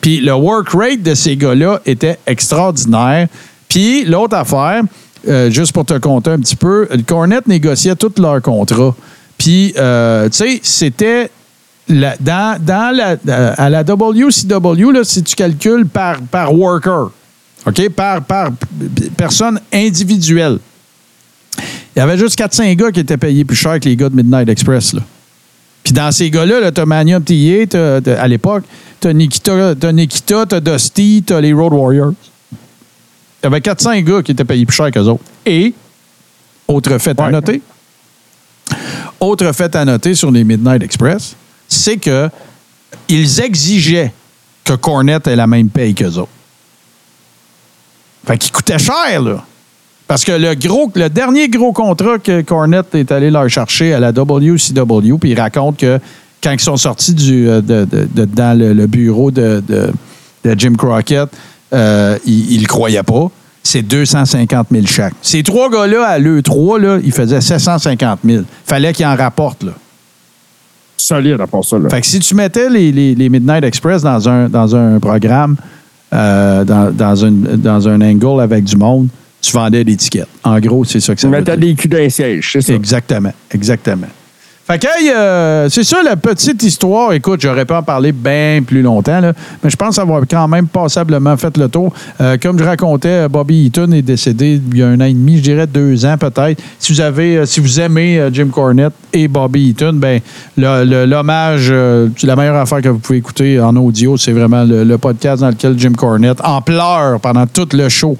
Puis 0.00 0.20
le 0.20 0.32
work 0.32 0.68
rate 0.70 1.02
de 1.02 1.14
ces 1.14 1.36
gars-là 1.36 1.80
était 1.84 2.18
extraordinaire. 2.26 3.26
Puis 3.68 4.04
l'autre 4.04 4.36
affaire, 4.36 4.82
euh, 5.26 5.50
juste 5.50 5.72
pour 5.72 5.84
te 5.84 5.98
compter 5.98 6.30
un 6.30 6.38
petit 6.38 6.56
peu, 6.56 6.86
le 6.90 7.02
Cornette 7.02 7.48
négociait 7.48 7.96
tous 7.96 8.20
leurs 8.20 8.40
contrats. 8.42 8.94
Puis, 9.36 9.74
euh, 9.76 10.28
tu 10.28 10.36
sais, 10.36 10.60
c'était 10.62 11.30
dans, 11.88 12.60
la, 12.60 13.16
euh, 13.28 13.54
à 13.56 13.68
la 13.68 13.82
WCW, 13.82 15.02
si 15.02 15.22
tu 15.22 15.34
calcules 15.34 15.86
par, 15.86 16.20
worker, 16.54 17.10
par, 17.96 18.52
personne 19.16 19.60
individuelle, 19.72 20.58
il 21.58 21.98
y 21.98 22.02
avait 22.02 22.18
juste 22.18 22.38
4-5 22.38 22.76
gars 22.76 22.92
qui 22.92 23.00
étaient 23.00 23.16
payés 23.16 23.44
plus 23.44 23.56
cher 23.56 23.80
que 23.80 23.88
les 23.88 23.96
gars 23.96 24.08
de 24.08 24.16
Midnight 24.16 24.48
Express. 24.48 24.94
Puis 25.84 25.92
dans 25.92 26.10
ces 26.10 26.30
gars-là, 26.30 26.60
là, 26.60 26.72
t'as 26.72 26.86
Mania 26.86 27.20
Tillier, 27.20 27.66
t'as- 27.66 28.00
t'as- 28.00 28.20
à 28.20 28.26
l'époque, 28.26 28.64
t'as 29.00 29.12
Nikita, 29.12 29.74
t'as 29.74 29.92
Nikita, 29.92 30.46
t'as 30.46 30.60
Dusty, 30.60 31.22
t'as 31.26 31.40
les 31.40 31.52
Road 31.52 31.72
Warriors. 31.74 32.12
Il 32.52 33.44
y 33.44 33.46
avait 33.46 33.60
400 33.60 34.00
gars 34.00 34.22
qui 34.22 34.32
étaient 34.32 34.44
payés 34.44 34.64
plus 34.64 34.74
cher 34.74 34.90
qu'eux 34.90 35.00
autres. 35.02 35.24
Et, 35.44 35.74
autre 36.66 36.96
fait 36.98 37.20
à 37.20 37.30
noter, 37.30 37.60
autre 39.20 39.52
fait 39.52 39.76
à 39.76 39.84
noter 39.84 40.14
sur 40.14 40.30
les 40.30 40.42
Midnight 40.44 40.82
Express, 40.82 41.36
c'est 41.68 41.98
que 41.98 42.30
ils 43.08 43.40
exigeaient 43.40 44.12
que 44.64 44.72
Cornette 44.72 45.26
ait 45.26 45.36
la 45.36 45.46
même 45.46 45.68
paye 45.68 45.94
qu'eux 45.94 46.14
autres. 46.16 46.28
Fait 48.26 48.38
qu'il 48.38 48.52
coûtait 48.52 48.78
cher, 48.78 49.20
là. 49.20 49.44
Parce 50.14 50.24
que 50.24 50.30
le 50.30 50.54
gros, 50.54 50.92
le 50.94 51.08
dernier 51.10 51.48
gros 51.48 51.72
contrat 51.72 52.18
que 52.18 52.42
Cornette 52.42 52.94
est 52.94 53.10
allé 53.10 53.32
leur 53.32 53.48
chercher 53.50 53.94
à 53.94 53.98
la 53.98 54.12
WCW, 54.12 55.18
puis 55.20 55.30
il 55.32 55.40
raconte 55.40 55.76
que 55.78 55.98
quand 56.40 56.52
ils 56.52 56.60
sont 56.60 56.76
sortis 56.76 57.14
du, 57.14 57.48
euh, 57.48 57.60
de, 57.60 57.84
de- 57.84 58.06
de- 58.14 58.24
dans 58.24 58.56
le, 58.56 58.72
le 58.74 58.86
bureau 58.86 59.32
de, 59.32 59.60
Jim 60.56 60.74
Crockett, 60.78 61.28
euh, 61.72 62.16
il 62.26 62.54
ne 62.58 62.60
le 62.60 62.66
croyait 62.68 63.02
pas. 63.02 63.28
C'est 63.64 63.82
250 63.82 64.68
000 64.70 64.86
chaque. 64.86 65.14
Ces 65.20 65.42
trois 65.42 65.68
gars-là, 65.68 66.04
à 66.06 66.18
l'E3, 66.20 66.78
là, 66.80 66.98
ils 67.02 67.10
faisaient 67.12 67.40
750 67.40 68.20
000. 68.24 68.44
Fallait 68.66 68.92
qu'ils 68.92 69.06
en 69.06 69.16
rapportent. 69.16 69.64
Là. 69.64 69.72
Solide 70.96 71.40
à 71.40 71.46
part 71.48 71.64
ça. 71.64 71.76
Là. 71.76 71.88
Fait 71.88 72.00
que 72.02 72.06
si 72.06 72.20
tu 72.20 72.36
mettais 72.36 72.70
les, 72.70 72.92
les- 72.92 73.16
les 73.16 73.28
Midnight 73.28 73.64
Express 73.64 74.02
dans 74.02 74.28
un, 74.28 74.48
dans 74.48 74.76
un 74.76 75.00
programme, 75.00 75.56
euh, 76.12 76.62
dans, 76.64 76.92
dans, 76.92 77.16
une- 77.16 77.42
dans 77.56 77.88
un 77.88 78.00
angle 78.00 78.40
avec 78.40 78.62
du 78.62 78.76
monde, 78.76 79.08
tu 79.44 79.52
vendais 79.52 79.84
des 79.84 79.96
tickets. 79.96 80.26
En 80.42 80.58
gros, 80.60 80.84
c'est 80.84 81.00
ça 81.00 81.14
que 81.14 81.20
ça 81.20 81.26
Tu 81.28 81.32
veut 81.32 81.38
mettais 81.38 81.56
dire. 81.56 81.68
des 81.68 81.74
culs 81.74 81.88
d'un 81.90 82.08
siège, 82.08 82.50
c'est 82.52 82.60
ça. 82.60 82.72
Exactement, 82.74 83.32
exactement. 83.52 84.06
Fait 84.66 84.78
que, 84.78 84.86
hey, 84.86 85.10
euh, 85.14 85.68
c'est 85.68 85.84
ça 85.84 85.98
la 86.02 86.16
petite 86.16 86.62
histoire. 86.62 87.12
Écoute, 87.12 87.38
j'aurais 87.42 87.66
pu 87.66 87.74
en 87.74 87.82
parler 87.82 88.12
bien 88.12 88.62
plus 88.66 88.80
longtemps, 88.80 89.20
là, 89.20 89.34
mais 89.62 89.68
je 89.68 89.76
pense 89.76 89.98
avoir 89.98 90.22
quand 90.26 90.48
même 90.48 90.68
passablement 90.68 91.36
fait 91.36 91.54
le 91.58 91.68
tour. 91.68 91.92
Euh, 92.18 92.38
comme 92.42 92.58
je 92.58 92.64
racontais, 92.64 93.28
Bobby 93.28 93.66
Eaton 93.66 93.92
est 93.92 94.00
décédé 94.00 94.58
il 94.72 94.78
y 94.78 94.82
a 94.82 94.86
un 94.88 94.98
an 95.02 95.04
et 95.04 95.12
demi, 95.12 95.36
je 95.36 95.42
dirais 95.42 95.66
deux 95.66 96.06
ans 96.06 96.16
peut-être. 96.16 96.62
Si 96.78 96.94
vous 96.94 97.02
avez, 97.02 97.36
euh, 97.36 97.44
si 97.44 97.60
vous 97.60 97.78
aimez 97.78 98.26
Jim 98.32 98.48
Cornette 98.50 98.94
et 99.12 99.28
Bobby 99.28 99.68
Eaton, 99.68 99.92
ben 99.96 100.22
l'hommage, 100.56 101.70
la 101.70 102.34
meilleure 102.36 102.56
affaire 102.56 102.80
que 102.80 102.88
vous 102.88 102.98
pouvez 103.00 103.18
écouter 103.18 103.60
en 103.60 103.76
audio, 103.76 104.16
c'est 104.16 104.32
vraiment 104.32 104.64
le, 104.64 104.82
le 104.84 104.96
podcast 104.96 105.42
dans 105.42 105.50
lequel 105.50 105.78
Jim 105.78 105.92
Cornette, 105.92 106.40
en 106.42 106.62
pleurs 106.62 107.20
pendant 107.20 107.46
tout 107.46 107.68
le 107.74 107.90
show, 107.90 108.16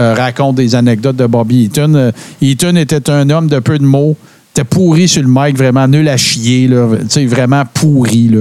euh, 0.00 0.14
raconte 0.14 0.56
des 0.56 0.74
anecdotes 0.74 1.16
de 1.16 1.26
Bobby 1.26 1.64
Eaton. 1.64 1.94
Euh, 1.94 2.12
Eaton 2.40 2.76
était 2.76 3.10
un 3.10 3.28
homme 3.30 3.48
de 3.48 3.58
peu 3.58 3.78
de 3.78 3.84
mots. 3.84 4.16
Était 4.54 4.64
pourri 4.64 5.08
sur 5.08 5.22
le 5.22 5.28
mic, 5.28 5.56
vraiment 5.56 5.86
nul 5.86 6.08
à 6.08 6.16
chier, 6.16 6.68
là. 6.68 6.88
Vraiment 7.26 7.64
pourri, 7.72 8.28
là. 8.28 8.40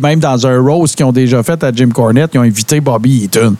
Même 0.00 0.18
dans 0.20 0.46
un 0.46 0.58
roast 0.60 0.96
qu'ils 0.96 1.06
ont 1.06 1.12
déjà 1.12 1.42
fait 1.42 1.62
à 1.62 1.70
Jim 1.72 1.90
Cornette, 1.90 2.30
ils 2.34 2.38
ont 2.38 2.42
invité 2.42 2.80
Bobby 2.80 3.24
Eaton. 3.24 3.54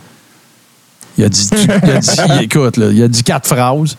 Il 1.16 1.24
a 1.24 1.29
dit, 1.29 1.49
il 1.53 1.70
a 1.70 1.99
dit- 1.99 2.11
écoute, 2.45 2.76
là, 2.76 2.91
il 2.93 3.03
a 3.03 3.09
dit 3.09 3.22
quatre 3.22 3.47
phrases. 3.49 3.97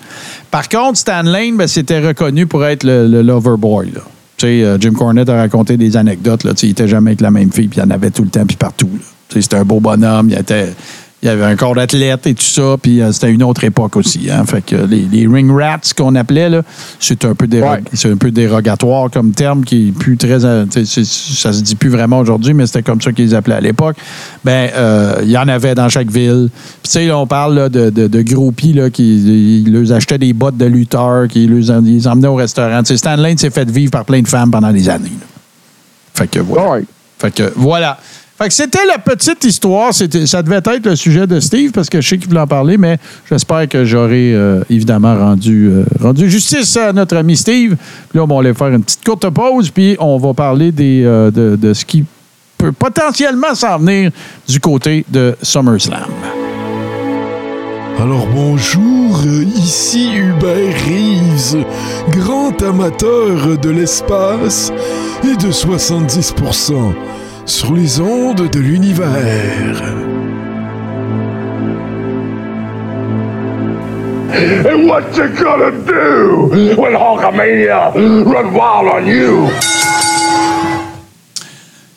Par 0.50 0.68
contre, 0.70 0.98
Stan 0.98 1.22
Lane, 1.22 1.58
ben, 1.58 1.68
c'était 1.68 2.00
reconnu 2.00 2.46
pour 2.46 2.66
être 2.66 2.84
le, 2.84 3.08
le 3.08 3.22
lover 3.22 3.56
boy, 3.58 3.92
là. 3.94 4.02
Euh, 4.44 4.78
Jim 4.80 4.94
Cornette 4.94 5.28
a 5.28 5.36
raconté 5.36 5.76
des 5.76 5.98
anecdotes, 5.98 6.46
là. 6.46 6.54
Il 6.62 6.70
était 6.70 6.88
jamais 6.88 7.12
avec 7.12 7.22
la 7.22 7.32
même 7.32 7.52
fille, 7.52 7.68
puis 7.68 7.80
il 7.80 7.84
y 7.84 7.86
en 7.86 7.92
avait 7.92 8.10
tout 8.12 8.24
le 8.24 8.30
temps, 8.30 8.46
puis 8.46 8.56
partout, 8.56 8.90
c'était 9.30 9.58
un 9.58 9.66
beau 9.66 9.80
bonhomme, 9.80 10.30
il 10.30 10.38
était... 10.38 10.74
Il 11.22 11.26
y 11.26 11.30
avait 11.30 11.44
un 11.44 11.58
corps 11.58 11.76
d'athlète 11.76 12.28
et 12.28 12.34
tout 12.34 12.42
ça, 12.46 12.76
puis 12.82 13.02
euh, 13.02 13.12
c'était 13.12 13.30
une 13.30 13.44
autre 13.44 13.66
époque 13.66 13.98
aussi. 13.98 14.30
Hein? 14.32 14.46
Fait 14.46 14.62
que 14.66 14.78
les, 14.78 15.02
les 15.02 15.28
ring 15.28 15.52
rats 15.52 15.82
qu'on 15.98 16.16
appelait, 16.16 16.48
là, 16.50 16.62
c'est 16.98 17.26
un 17.26 17.36
peu 17.36 17.46
déro- 17.46 17.74
Ouais. 17.74 17.84
c'est 17.94 18.10
un 18.10 18.16
peu 18.16 18.32
dérogatoire 18.32 19.12
comme 19.12 19.32
terme 19.32 19.66
qui 19.66 19.90
est 19.90 19.92
plus 19.92 20.16
très 20.16 20.46
euh, 20.46 20.66
ça 20.72 21.52
se 21.54 21.62
dit 21.62 21.76
plus 21.76 21.90
vraiment 21.90 22.20
aujourd'hui 22.20 22.54
mais 22.54 22.66
c'était 22.68 22.84
comme 22.84 23.02
ça 23.02 23.12
qu'ils 23.12 23.26
les 23.26 23.34
appelaient 23.34 23.56
à 23.56 23.60
l'époque 23.62 23.98
ben 24.46 24.70
euh, 24.74 25.20
il 25.24 25.30
y 25.30 25.38
en 25.38 25.48
avait 25.50 25.76
dans 25.76 25.90
chaque 25.90 26.10
ville 26.10 26.50
puis 26.54 26.82
tu 26.84 26.90
sais 26.92 27.06
là, 27.08 27.18
on 27.18 27.28
parle 27.28 27.56
là, 27.56 27.70
de, 27.70 27.90
de, 27.90 28.08
de 28.08 28.22
groupies 28.22 28.72
là, 28.74 28.90
qui 28.90 29.62
ils 29.66 29.72
leur 29.74 29.92
achetaient 29.92 30.18
des 30.18 30.32
bottes 30.34 30.56
de 30.58 30.66
lutteurs 30.66 31.28
qui 31.28 31.48
les, 31.48 31.70
en- 31.70 31.82
les 31.82 32.08
emmenaient 32.08 32.28
au 32.30 32.36
restaurant 32.36 32.80
tu 32.82 32.88
sais, 32.94 32.98
Stan 32.98 33.18
Lane 33.18 33.38
s'est 33.38 33.50
fait 33.50 33.70
vivre 33.70 33.92
par 33.92 34.06
plein 34.06 34.22
de 34.22 34.28
femmes 34.28 34.52
pendant 34.52 34.72
des 34.72 34.88
années 34.88 35.10
là. 35.20 35.26
fait 36.14 36.28
que 36.32 36.40
voilà 36.40 36.70
Ouais. 36.72 36.84
fait 37.20 37.32
que 37.36 37.52
voilà. 37.58 37.98
C'était 38.48 38.86
la 38.86 38.98
petite 38.98 39.44
histoire. 39.44 39.94
Ça 39.94 40.08
devait 40.42 40.58
être 40.58 40.86
le 40.86 40.96
sujet 40.96 41.28
de 41.28 41.40
Steve 41.42 41.72
parce 41.72 41.90
que 41.90 42.00
je 42.00 42.08
sais 42.08 42.18
qu'il 42.18 42.30
voulait 42.30 42.40
en 42.40 42.48
parler, 42.48 42.78
mais 42.78 42.98
j'espère 43.30 43.68
que 43.68 43.84
j'aurai 43.84 44.34
euh, 44.34 44.64
évidemment 44.70 45.14
rendu, 45.14 45.68
euh, 45.68 45.84
rendu 46.02 46.30
justice 46.30 46.78
à 46.78 46.94
notre 46.94 47.18
ami 47.18 47.36
Steve. 47.36 47.76
Puis 48.10 48.18
là, 48.18 48.24
on 48.24 48.28
va 48.28 48.40
aller 48.40 48.54
faire 48.54 48.68
une 48.68 48.84
petite 48.84 49.04
courte 49.04 49.30
pause, 49.30 49.70
puis 49.70 49.98
on 50.00 50.18
va 50.18 50.34
parler 50.34 50.74
euh, 50.80 51.30
de, 51.32 51.58
de 51.58 51.74
ce 51.74 51.84
qui 51.84 52.06
peut 52.58 52.72
potentiellement 52.72 53.54
s'en 53.54 53.78
venir 53.78 54.12
du 54.48 54.60
côté 54.60 55.06
de 55.10 55.36
SummerSlam. 55.42 56.10
Alors 58.00 58.26
bonjour, 58.34 59.22
ici 59.58 60.12
Hubert 60.16 60.74
Reeves, 60.86 61.66
grand 62.12 62.62
amateur 62.62 63.58
de 63.58 63.70
l'espace 63.70 64.72
et 65.26 65.36
de 65.36 65.52
70% 65.52 66.94
sur 67.50 67.74
les 67.74 68.00
ondes 68.00 68.48
de 68.52 68.60
l'univers. 68.60 69.82
And 74.66 74.88
what 74.88 75.02
you 75.18 75.28
gonna 75.36 75.72
do 75.72 76.50
when 76.80 76.94
Hulkamania 76.94 77.92
run 77.96 78.54
wild 78.54 78.88
on 78.94 79.08
you? 79.08 79.50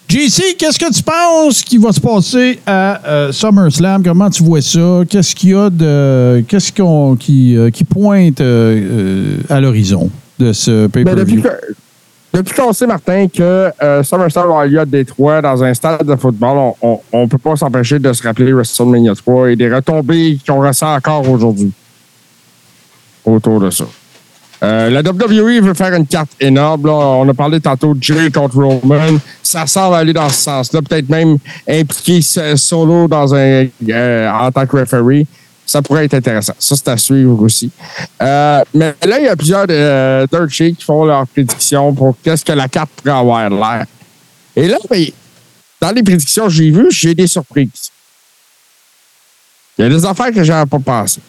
JC, 0.08 0.56
qu'est-ce 0.58 0.78
que 0.78 0.92
tu 0.92 1.02
penses 1.02 1.62
qui 1.62 1.78
va 1.78 1.92
se 1.92 2.00
passer 2.00 2.58
à 2.66 3.00
euh, 3.06 3.32
SummerSlam? 3.32 4.02
Comment 4.02 4.28
tu 4.30 4.42
vois 4.42 4.60
ça? 4.60 5.00
Qu'est-ce 5.08 5.34
qu'il 5.34 5.50
y 5.50 5.54
a 5.54 5.70
de. 5.70 6.42
Qu'est-ce 6.48 6.72
qu'on, 6.72 7.16
qui, 7.16 7.56
euh, 7.56 7.70
qui 7.70 7.84
pointe 7.84 8.40
euh, 8.40 8.80
euh, 8.80 9.36
à 9.48 9.60
l'horizon 9.60 10.10
de 10.38 10.52
ce 10.52 10.86
Ben, 10.88 11.04
depuis 11.04 11.04
pay-per-view? 11.40 11.42
que- 11.42 11.74
depuis 12.32 12.54
qu'on 12.54 12.72
sait, 12.72 12.86
Martin, 12.86 13.28
que 13.28 13.70
SummerSlam 14.02 14.44
avoir 14.44 14.66
lieu 14.66 14.80
à 14.80 14.86
Détroit 14.86 15.42
dans 15.42 15.62
un 15.62 15.74
stade 15.74 16.06
de 16.06 16.16
football, 16.16 16.72
on 16.80 17.00
ne 17.12 17.26
peut 17.26 17.38
pas 17.38 17.56
s'empêcher 17.56 17.98
de 17.98 18.12
se 18.12 18.22
rappeler 18.22 18.52
WrestleMania 18.52 19.14
3 19.14 19.50
et 19.50 19.56
des 19.56 19.72
retombées 19.72 20.38
qu'on 20.46 20.60
ressent 20.60 20.94
encore 20.94 21.28
aujourd'hui 21.28 21.72
autour 23.24 23.60
de 23.60 23.70
ça. 23.70 23.84
Euh, 24.62 24.90
la 24.90 25.00
WWE 25.00 25.60
veut 25.60 25.74
faire 25.74 25.92
une 25.92 26.06
carte 26.06 26.30
énorme. 26.38 26.88
On 26.88 27.28
a 27.28 27.34
parlé 27.34 27.60
tantôt 27.60 27.94
de 27.94 28.02
Jay 28.02 28.30
contre 28.30 28.62
Roman. 28.62 29.18
Ça 29.42 29.66
semble 29.66 29.96
aller 29.96 30.12
dans 30.12 30.28
ce 30.28 30.40
sens-là. 30.42 30.80
Peut-être 30.82 31.08
même 31.08 31.38
impliquer 31.68 32.20
Solo 32.22 33.08
dans 33.08 33.34
un, 33.34 33.66
euh, 33.88 34.30
en 34.30 34.52
tant 34.52 34.64
que 34.66 34.76
referee. 34.76 35.26
Ça 35.72 35.80
pourrait 35.80 36.04
être 36.04 36.12
intéressant. 36.12 36.52
Ça, 36.58 36.76
c'est 36.76 36.88
à 36.88 36.98
suivre 36.98 37.40
aussi. 37.40 37.70
Euh, 38.20 38.60
mais 38.74 38.94
là, 39.06 39.18
il 39.18 39.24
y 39.24 39.28
a 39.28 39.34
plusieurs 39.34 39.64
euh, 39.70 40.26
qui 40.46 40.76
font 40.84 41.06
leurs 41.06 41.26
prédictions 41.26 41.94
pour 41.94 42.14
qu'est-ce 42.22 42.44
que 42.44 42.52
la 42.52 42.68
carte 42.68 42.90
pourrait 42.90 43.16
avoir 43.16 43.48
l'air. 43.48 43.86
Et 44.54 44.68
là, 44.68 44.76
ben, 44.90 45.06
dans 45.80 45.90
les 45.92 46.02
prédictions 46.02 46.44
que 46.44 46.50
j'ai 46.50 46.70
vues, 46.70 46.88
j'ai 46.90 47.14
des 47.14 47.26
surprises. 47.26 47.90
Il 49.78 49.82
y 49.82 49.84
a 49.86 49.88
des 49.88 50.04
affaires 50.04 50.30
que 50.30 50.44
j'avais 50.44 50.68
pas 50.68 50.78
pensé. 50.78 51.22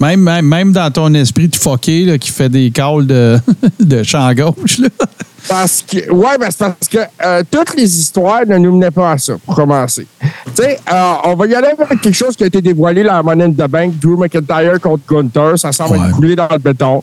Même, 0.00 0.18
même, 0.18 0.44
même 0.44 0.72
dans 0.72 0.90
ton 0.90 1.14
esprit 1.14 1.46
de 1.46 1.54
fucké 1.54 2.18
qui 2.18 2.32
fait 2.32 2.48
des 2.48 2.72
calls 2.72 3.06
de, 3.06 3.38
de 3.78 4.02
champ 4.02 4.34
gauche. 4.34 4.78
Là. 4.78 4.88
Parce 5.48 5.82
que, 5.82 6.10
ouais, 6.10 6.38
ben, 6.38 6.48
c'est 6.50 6.58
parce 6.58 6.88
que 6.90 6.98
euh, 7.24 7.42
toutes 7.50 7.76
les 7.76 7.98
histoires 7.98 8.46
ne 8.46 8.56
nous 8.58 8.76
menaient 8.76 8.90
pas 8.92 9.12
à 9.12 9.18
ça, 9.18 9.34
pour 9.44 9.54
commencer. 9.56 10.06
Tu 10.20 10.28
sais, 10.62 10.78
euh, 10.92 11.12
on 11.24 11.34
va 11.34 11.46
y 11.46 11.54
aller 11.54 11.68
avec 11.78 12.00
quelque 12.00 12.12
chose 12.12 12.36
qui 12.36 12.44
a 12.44 12.46
été 12.46 12.62
dévoilé 12.62 13.02
dans 13.02 13.14
la 13.14 13.22
monnaie 13.22 13.48
de 13.48 13.66
bank, 13.66 13.92
Drew 13.98 14.16
McIntyre 14.16 14.80
contre 14.80 15.02
Gunther. 15.08 15.58
Ça 15.58 15.72
semble 15.72 15.98
Ouais. 15.98 16.06
être 16.08 16.14
coulé 16.14 16.36
dans 16.36 16.48
le 16.50 16.58
béton. 16.58 17.02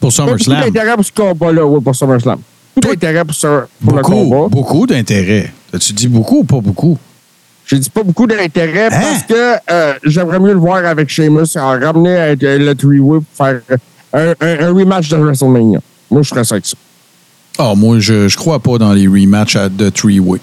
Pour 0.00 0.12
SummerSlam. 0.12 0.62
d'intérêt 0.62 0.94
pour 0.94 1.04
ce 1.04 1.12
combat-là, 1.12 1.64
oui, 1.66 1.80
pour 1.82 1.94
SummerSlam. 1.94 2.38
Beaucoup 2.74 2.88
d'intérêt 2.88 3.24
pour, 3.24 3.34
ce- 3.34 3.46
pour 3.84 3.96
le 3.96 4.02
Beaucoup, 4.02 4.12
combat. 4.12 4.48
beaucoup 4.48 4.86
d'intérêt. 4.86 5.52
Tu 5.78 5.92
dis 5.92 6.08
beaucoup 6.08 6.38
ou 6.38 6.44
pas 6.44 6.60
beaucoup? 6.60 6.98
J'ai 7.66 7.78
dit 7.78 7.90
pas 7.90 8.02
beaucoup 8.02 8.26
d'intérêt 8.26 8.86
Hein? 8.86 8.90
parce 9.00 9.22
que 9.24 9.56
euh, 9.70 9.92
j'aimerais 10.04 10.40
mieux 10.40 10.54
le 10.54 10.58
voir 10.58 10.84
avec 10.86 11.08
Sheamus 11.08 11.56
en 11.56 11.78
ramener 11.78 12.34
le 12.40 12.72
three-way 12.74 13.18
pour 13.20 13.46
faire 13.46 13.60
un, 14.12 14.30
un- 14.40 14.66
un 14.68 14.72
rematch 14.74 15.08
de 15.10 15.16
WrestleMania. 15.18 15.78
Moi, 16.10 16.22
je 16.22 16.28
ferais 16.30 16.44
ça 16.44 16.54
avec 16.56 16.66
ça. 16.66 16.76
Ah, 17.58 17.74
moi, 17.76 17.98
je 17.98 18.28
je 18.28 18.36
crois 18.36 18.58
pas 18.60 18.78
dans 18.78 18.92
les 18.92 19.06
rematchs 19.06 19.56
de 19.56 19.90
three-way. 19.90 20.38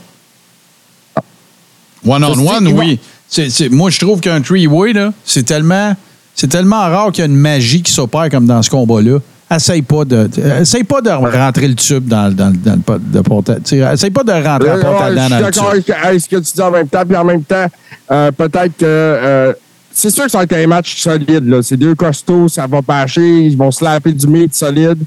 One-on-one, 2.05 2.66
Je 2.66 2.70
sais, 2.70 2.74
oui. 2.74 2.99
C'est- 3.30 3.49
c'est- 3.49 3.70
moi, 3.70 3.89
je 3.89 3.99
trouve 3.99 4.20
qu'un 4.22 4.39
three-way, 4.41 4.93
là, 4.93 5.12
c'est 5.26 5.43
tellement, 5.43 5.95
c'est 6.36 6.47
tellement 6.47 6.82
rare 6.82 7.12
qu'il 7.12 7.24
y 7.24 7.28
a 7.28 7.30
une 7.30 7.36
magie 7.36 7.82
qui 7.82 7.91
s'opère 7.91 8.30
comme 8.30 8.45
dans 8.45 8.62
ce 8.62 8.70
combat-là. 8.70 9.20
Essaye 9.49 9.82
pas 9.82 10.03
de, 10.05 10.30
essaye 10.62 10.84
pas 10.84 10.99
de 11.01 11.10
rentrer 11.10 11.70
le 11.70 11.76
tube 11.76 12.05
dans, 12.08 12.34
dans, 12.34 12.51
dans 12.53 12.74
le 12.76 12.82
pot 12.82 12.97
de 12.99 13.22
porte 13.22 13.49
Essaye 13.72 14.10
pas 14.12 14.24
de 14.24 14.32
rentrer 14.34 14.68
la 14.68 14.76
Euh, 14.76 14.82
porte 14.82 15.01
à 15.01 15.10
ouais, 15.10 15.16
dents 15.16 15.22
je 15.24 15.30
dans 15.30 15.36
suis 15.36 15.36
le 15.38 15.41
d'accord 15.51 15.64
tube. 15.72 15.72
avec, 15.88 15.89
avec 16.05 16.22
ce 16.22 16.28
que 16.30 16.36
tu 16.36 16.53
dis 16.53 16.62
en 16.62 16.72
même 16.72 16.88
temps, 16.89 17.03
puis 17.08 17.16
en 17.18 17.24
même 17.24 17.43
temps, 17.43 17.66
euh, 18.12 18.32
peut-être 18.34 18.78
que 18.78 18.86
euh, 18.86 19.53
c'est 19.93 20.10
sûr 20.10 20.26
que 20.26 20.32
ça 20.32 20.39
va 20.39 20.43
être 20.43 20.53
un 20.53 20.68
match 20.68 21.01
solide. 21.01 21.47
Là. 21.47 21.64
C'est 21.64 21.78
deux 21.78 21.95
costauds, 21.95 22.49
ça 22.49 22.68
va 22.68 22.82
bâcher, 22.82 23.45
ils 23.45 23.55
vont 23.58 23.72
slapper 23.72 24.12
du 24.12 24.28
meat 24.28 24.53
solide. 24.53 24.99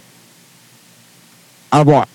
À 1.70 1.82
voir. 1.84 2.06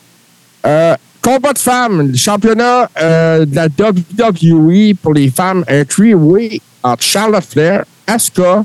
Euh, 0.65 0.95
combat 1.21 1.53
de 1.53 1.59
femmes, 1.59 2.11
le 2.11 2.17
championnat 2.17 2.89
euh, 3.01 3.45
de 3.45 3.55
la 3.55 3.65
WWE 3.67 4.95
pour 5.01 5.13
les 5.13 5.29
femmes, 5.29 5.63
un 5.67 5.85
three-way 5.85 6.59
entre 6.83 7.03
Charlotte 7.03 7.43
Flair, 7.43 7.83
Asuka 8.07 8.63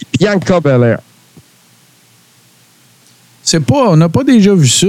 et 0.00 0.18
Bianca 0.18 0.60
Belair. 0.60 0.98
C'est 3.42 3.60
pas, 3.60 3.88
on 3.90 3.96
n'a 3.96 4.08
pas 4.08 4.22
déjà 4.24 4.54
vu 4.54 4.68
ça. 4.68 4.86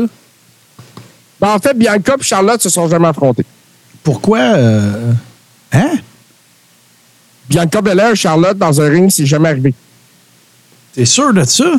Ben, 1.39 1.55
en 1.55 1.59
fait, 1.59 1.73
Bianca 1.77 2.15
et 2.19 2.23
Charlotte 2.23 2.61
se 2.61 2.69
sont 2.69 2.87
jamais 2.87 3.07
affrontés. 3.07 3.45
Pourquoi? 4.03 4.39
euh, 4.39 5.13
Hein? 5.71 5.93
Bianca 7.49 7.81
Belair 7.81 8.11
et 8.11 8.15
Charlotte 8.15 8.57
dans 8.57 8.79
un 8.81 8.89
ring, 8.89 9.09
c'est 9.09 9.25
jamais 9.25 9.49
arrivé. 9.49 9.73
T'es 10.93 11.05
sûr 11.05 11.33
de 11.33 11.43
ça? 11.43 11.71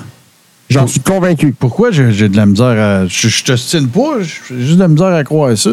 J'en 0.73 0.87
suis 0.87 1.01
convaincu. 1.01 1.53
Pourquoi 1.59 1.91
j'ai 1.91 2.29
de 2.29 2.37
la 2.37 2.47
misère 2.47 2.67
à. 2.79 3.07
Je, 3.07 3.29
je 3.29 3.45
te 3.45 3.57
style 3.57 3.89
pas, 3.89 4.21
j'ai 4.21 4.61
juste 4.61 4.75
de 4.77 4.81
la 4.81 4.89
misère 4.89 5.09
à 5.15 5.25
croire 5.25 5.57
ça. 5.57 5.71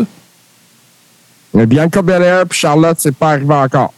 Mais 1.53 1.65
Bianca 1.65 2.01
Belair 2.01 2.41
et 2.43 2.53
Charlotte, 2.53 2.97
c'est 2.99 3.15
pas 3.15 3.31
arrivé 3.31 3.53
encore. 3.53 3.93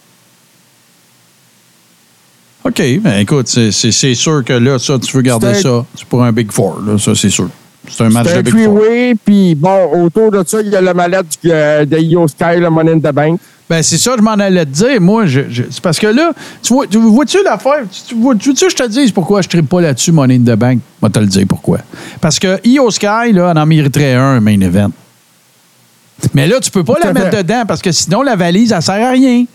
OK, 2.64 2.82
ben 3.02 3.20
écoute, 3.20 3.48
c'est- 3.48 4.14
sûr 4.14 4.44
que 4.46 4.54
là, 4.54 4.78
ça, 4.78 5.00
tu 5.00 5.16
veux 5.18 5.24
garder 5.24 5.56
ça. 5.56 5.86
C'est 5.96 6.06
pour 6.06 6.24
un 6.24 6.32
Big 6.32 6.52
Four, 6.52 6.82
là, 6.86 6.98
ça, 7.00 7.16
c'est 7.16 7.30
sûr. 7.32 7.50
C'est 7.90 8.04
un 8.04 8.10
match 8.10 8.32
de 8.32 8.42
Big 8.44 8.54
Four. 8.54 8.76
three-way, 8.78 9.16
puis 9.26 9.56
bon, 9.56 10.04
autour 10.06 10.30
de 10.32 10.44
ça, 10.46 10.62
il 10.62 10.70
y 10.70 10.76
a 10.76 10.82
le 10.82 10.94
mallette 10.94 11.26
du- 11.44 11.50
euh, 11.52 11.84
de 11.86 11.98
Io 11.98 12.28
Sky, 12.28 12.58
le 12.60 12.70
Money 12.70 12.92
in 12.94 13.00
the 13.00 13.12
Bank. 13.14 13.40
Ben, 13.72 13.82
c'est 13.84 13.98
ça, 13.98 14.12
je 14.18 14.22
m'en 14.22 14.32
allais 14.32 14.66
te 14.66 14.72
dire. 14.72 15.00
Moi, 15.00 15.26
je, 15.28 15.42
je- 15.50 15.64
c'est 15.72 15.80
parce 15.80 15.98
que 15.98 16.08
là, 16.08 16.34
tu 16.62 16.74
vois, 16.74 16.88
tu 16.88 16.98
vois-tu 16.98 17.38
l'affaire? 17.42 17.84
Tu, 17.90 18.14
tu 18.14 18.16
vois- 18.16 18.36
je 18.38 18.52
te 18.76 18.86
dise 18.88 19.14
pourquoi 19.14 19.40
je 19.42 19.48
ne 19.56 19.62
pas 19.62 19.80
là-dessus, 19.80 20.12
Money 20.12 20.36
in 20.36 20.40
the 20.40 20.58
Bank? 20.60 20.80
Je 21.02 21.08
vais 21.08 21.12
te 21.14 21.20
le 21.20 21.26
dire 21.28 21.46
pourquoi. 21.48 21.78
Parce 22.20 22.38
que 22.38 22.60
Io 22.66 22.92
Sky, 22.92 23.32
là, 23.32 23.54
en 23.56 23.66
mériterait 23.66 24.16
un, 24.16 24.22
un 24.36 24.40
main 24.42 24.60
event. 24.60 24.92
Mais 26.34 26.48
là, 26.50 26.60
tu 26.60 26.70
peux 26.70 26.84
pas 26.84 26.96
Tout 26.96 27.08
la 27.08 27.14
mettre 27.14 27.30
fait. 27.32 27.44
dedans 27.44 27.64
parce 27.66 27.82
que 27.82 27.94
sinon, 27.94 28.24
la 28.24 28.36
valise, 28.36 28.74
elle 28.74 28.82
sert 28.82 28.96
à 29.08 29.12
rien. 29.12 29.46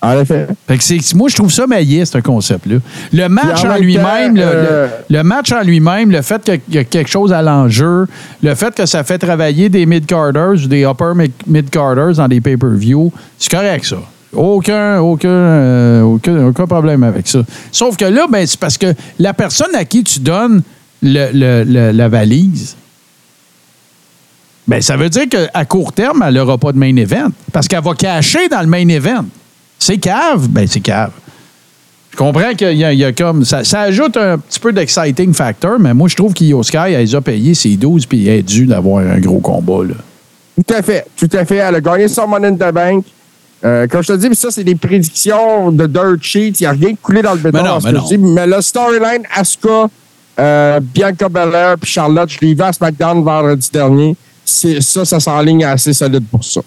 En 0.00 0.20
effet. 0.20 0.46
Fait 0.68 0.78
que 0.78 0.84
c'est, 0.84 1.14
moi, 1.14 1.28
je 1.28 1.34
trouve 1.34 1.50
ça 1.52 1.66
maillé, 1.66 2.04
ce 2.04 2.18
concept-là. 2.18 2.76
Le 3.12 3.28
match 3.28 3.64
en 3.64 3.68
en, 3.68 3.72
même 3.72 3.82
lui-même, 3.82 4.36
euh, 4.38 4.86
le- 5.10 5.16
le 5.16 5.22
match 5.24 5.50
en 5.50 5.62
lui-même, 5.62 6.12
le 6.12 6.22
fait 6.22 6.40
qu'il 6.44 6.74
y 6.74 6.78
a 6.78 6.84
quelque 6.84 7.10
chose 7.10 7.32
à 7.32 7.42
l'enjeu, 7.42 8.06
le 8.42 8.54
fait 8.54 8.72
que 8.74 8.86
ça 8.86 9.02
fait 9.02 9.18
travailler 9.18 9.68
des 9.68 9.86
mid-carders 9.86 10.52
ou 10.64 10.68
des 10.68 10.84
upper 10.84 11.12
mi- 11.16 11.32
mid-carders 11.48 12.12
dans 12.14 12.28
des 12.28 12.40
pay-per-view, 12.40 13.12
c'est 13.38 13.50
correct, 13.50 13.86
ça. 13.86 13.96
Aucun, 14.32 15.00
aucun, 15.00 15.28
euh, 15.28 16.02
aucun, 16.02 16.46
aucun 16.46 16.66
problème 16.66 17.02
avec 17.02 17.26
ça. 17.26 17.40
Sauf 17.72 17.96
que 17.96 18.04
là, 18.04 18.26
ben, 18.30 18.46
c'est 18.46 18.60
parce 18.60 18.78
que 18.78 18.94
la 19.18 19.34
personne 19.34 19.74
à 19.74 19.84
qui 19.84 20.04
tu 20.04 20.20
donnes 20.20 20.62
le- 21.02 21.30
le- 21.32 21.64
le- 21.64 21.90
la 21.90 22.08
valise, 22.08 22.76
ben, 24.66 24.82
ça 24.82 24.96
veut 24.96 25.08
dire 25.08 25.24
qu'à 25.28 25.64
court 25.64 25.92
terme, 25.92 26.22
elle 26.26 26.34
n'aura 26.34 26.58
pas 26.58 26.72
de 26.72 26.78
main 26.78 26.94
event. 26.96 27.30
Parce 27.52 27.66
qu'elle 27.66 27.82
va 27.82 27.94
cacher 27.94 28.48
dans 28.48 28.60
le 28.60 28.66
main 28.66 28.86
event. 28.88 29.24
C'est 29.78 29.98
cave? 29.98 30.48
Ben, 30.48 30.66
c'est 30.66 30.80
cave. 30.80 31.12
Je 32.10 32.16
comprends 32.16 32.52
qu'il 32.54 32.76
y 32.76 32.84
a, 32.84 32.92
y 32.92 33.04
a 33.04 33.12
comme. 33.12 33.44
Ça, 33.44 33.62
ça 33.62 33.82
ajoute 33.82 34.16
un 34.16 34.38
petit 34.38 34.58
peu 34.58 34.72
d'exciting 34.72 35.32
factor, 35.32 35.78
mais 35.78 35.94
moi, 35.94 36.08
je 36.08 36.16
trouve 36.16 36.32
qu'Io 36.34 36.62
Sky, 36.62 36.76
elle 36.88 37.00
les 37.00 37.14
a 37.14 37.20
payé 37.20 37.54
ses 37.54 37.76
12 37.76 38.06
puis 38.06 38.26
elle 38.26 38.38
est 38.38 38.42
dû 38.42 38.66
d'avoir 38.66 39.06
un 39.06 39.18
gros 39.20 39.38
combat. 39.38 39.84
Là. 39.84 39.94
Tout 40.56 40.74
à 40.74 40.82
fait. 40.82 41.06
Tout 41.16 41.28
à 41.32 41.44
fait. 41.44 41.56
Elle 41.56 41.76
a 41.76 41.80
gagné 41.80 42.08
son 42.08 42.26
Money 42.26 42.48
in 42.48 42.54
the 42.54 42.74
Bank. 42.74 43.04
Euh, 43.64 43.86
comme 43.86 44.02
je 44.02 44.12
te 44.12 44.16
dis, 44.16 44.34
ça, 44.34 44.50
c'est 44.50 44.64
des 44.64 44.74
prédictions 44.74 45.70
de 45.70 45.86
dirt 45.86 46.20
sheet. 46.20 46.54
Il 46.60 46.62
n'y 46.62 46.66
a 46.66 46.72
rien 46.72 46.94
coulé 47.00 47.22
dans 47.22 47.34
le 47.34 47.38
béton. 47.38 47.58
Mais 47.58 47.68
non, 47.68 47.78
mais 47.84 47.92
non. 47.92 48.04
dis. 48.04 48.18
mais 48.18 48.46
le 48.46 48.60
storyline, 48.60 49.22
Asuka, 49.34 49.88
euh, 50.38 50.80
Bianca 50.80 51.28
Belair 51.28 51.76
puis 51.80 51.90
Charlotte, 51.90 52.28
je 52.30 52.38
l'ai 52.40 52.54
vu 52.54 52.62
à 52.62 52.72
SmackDown 52.72 53.22
vendredi 53.22 53.68
dernier. 53.72 54.16
C'est, 54.44 54.80
ça, 54.80 55.04
ça 55.04 55.20
s'enligne 55.20 55.64
assez 55.64 55.92
solide 55.92 56.24
pour 56.30 56.44
ça. 56.44 56.60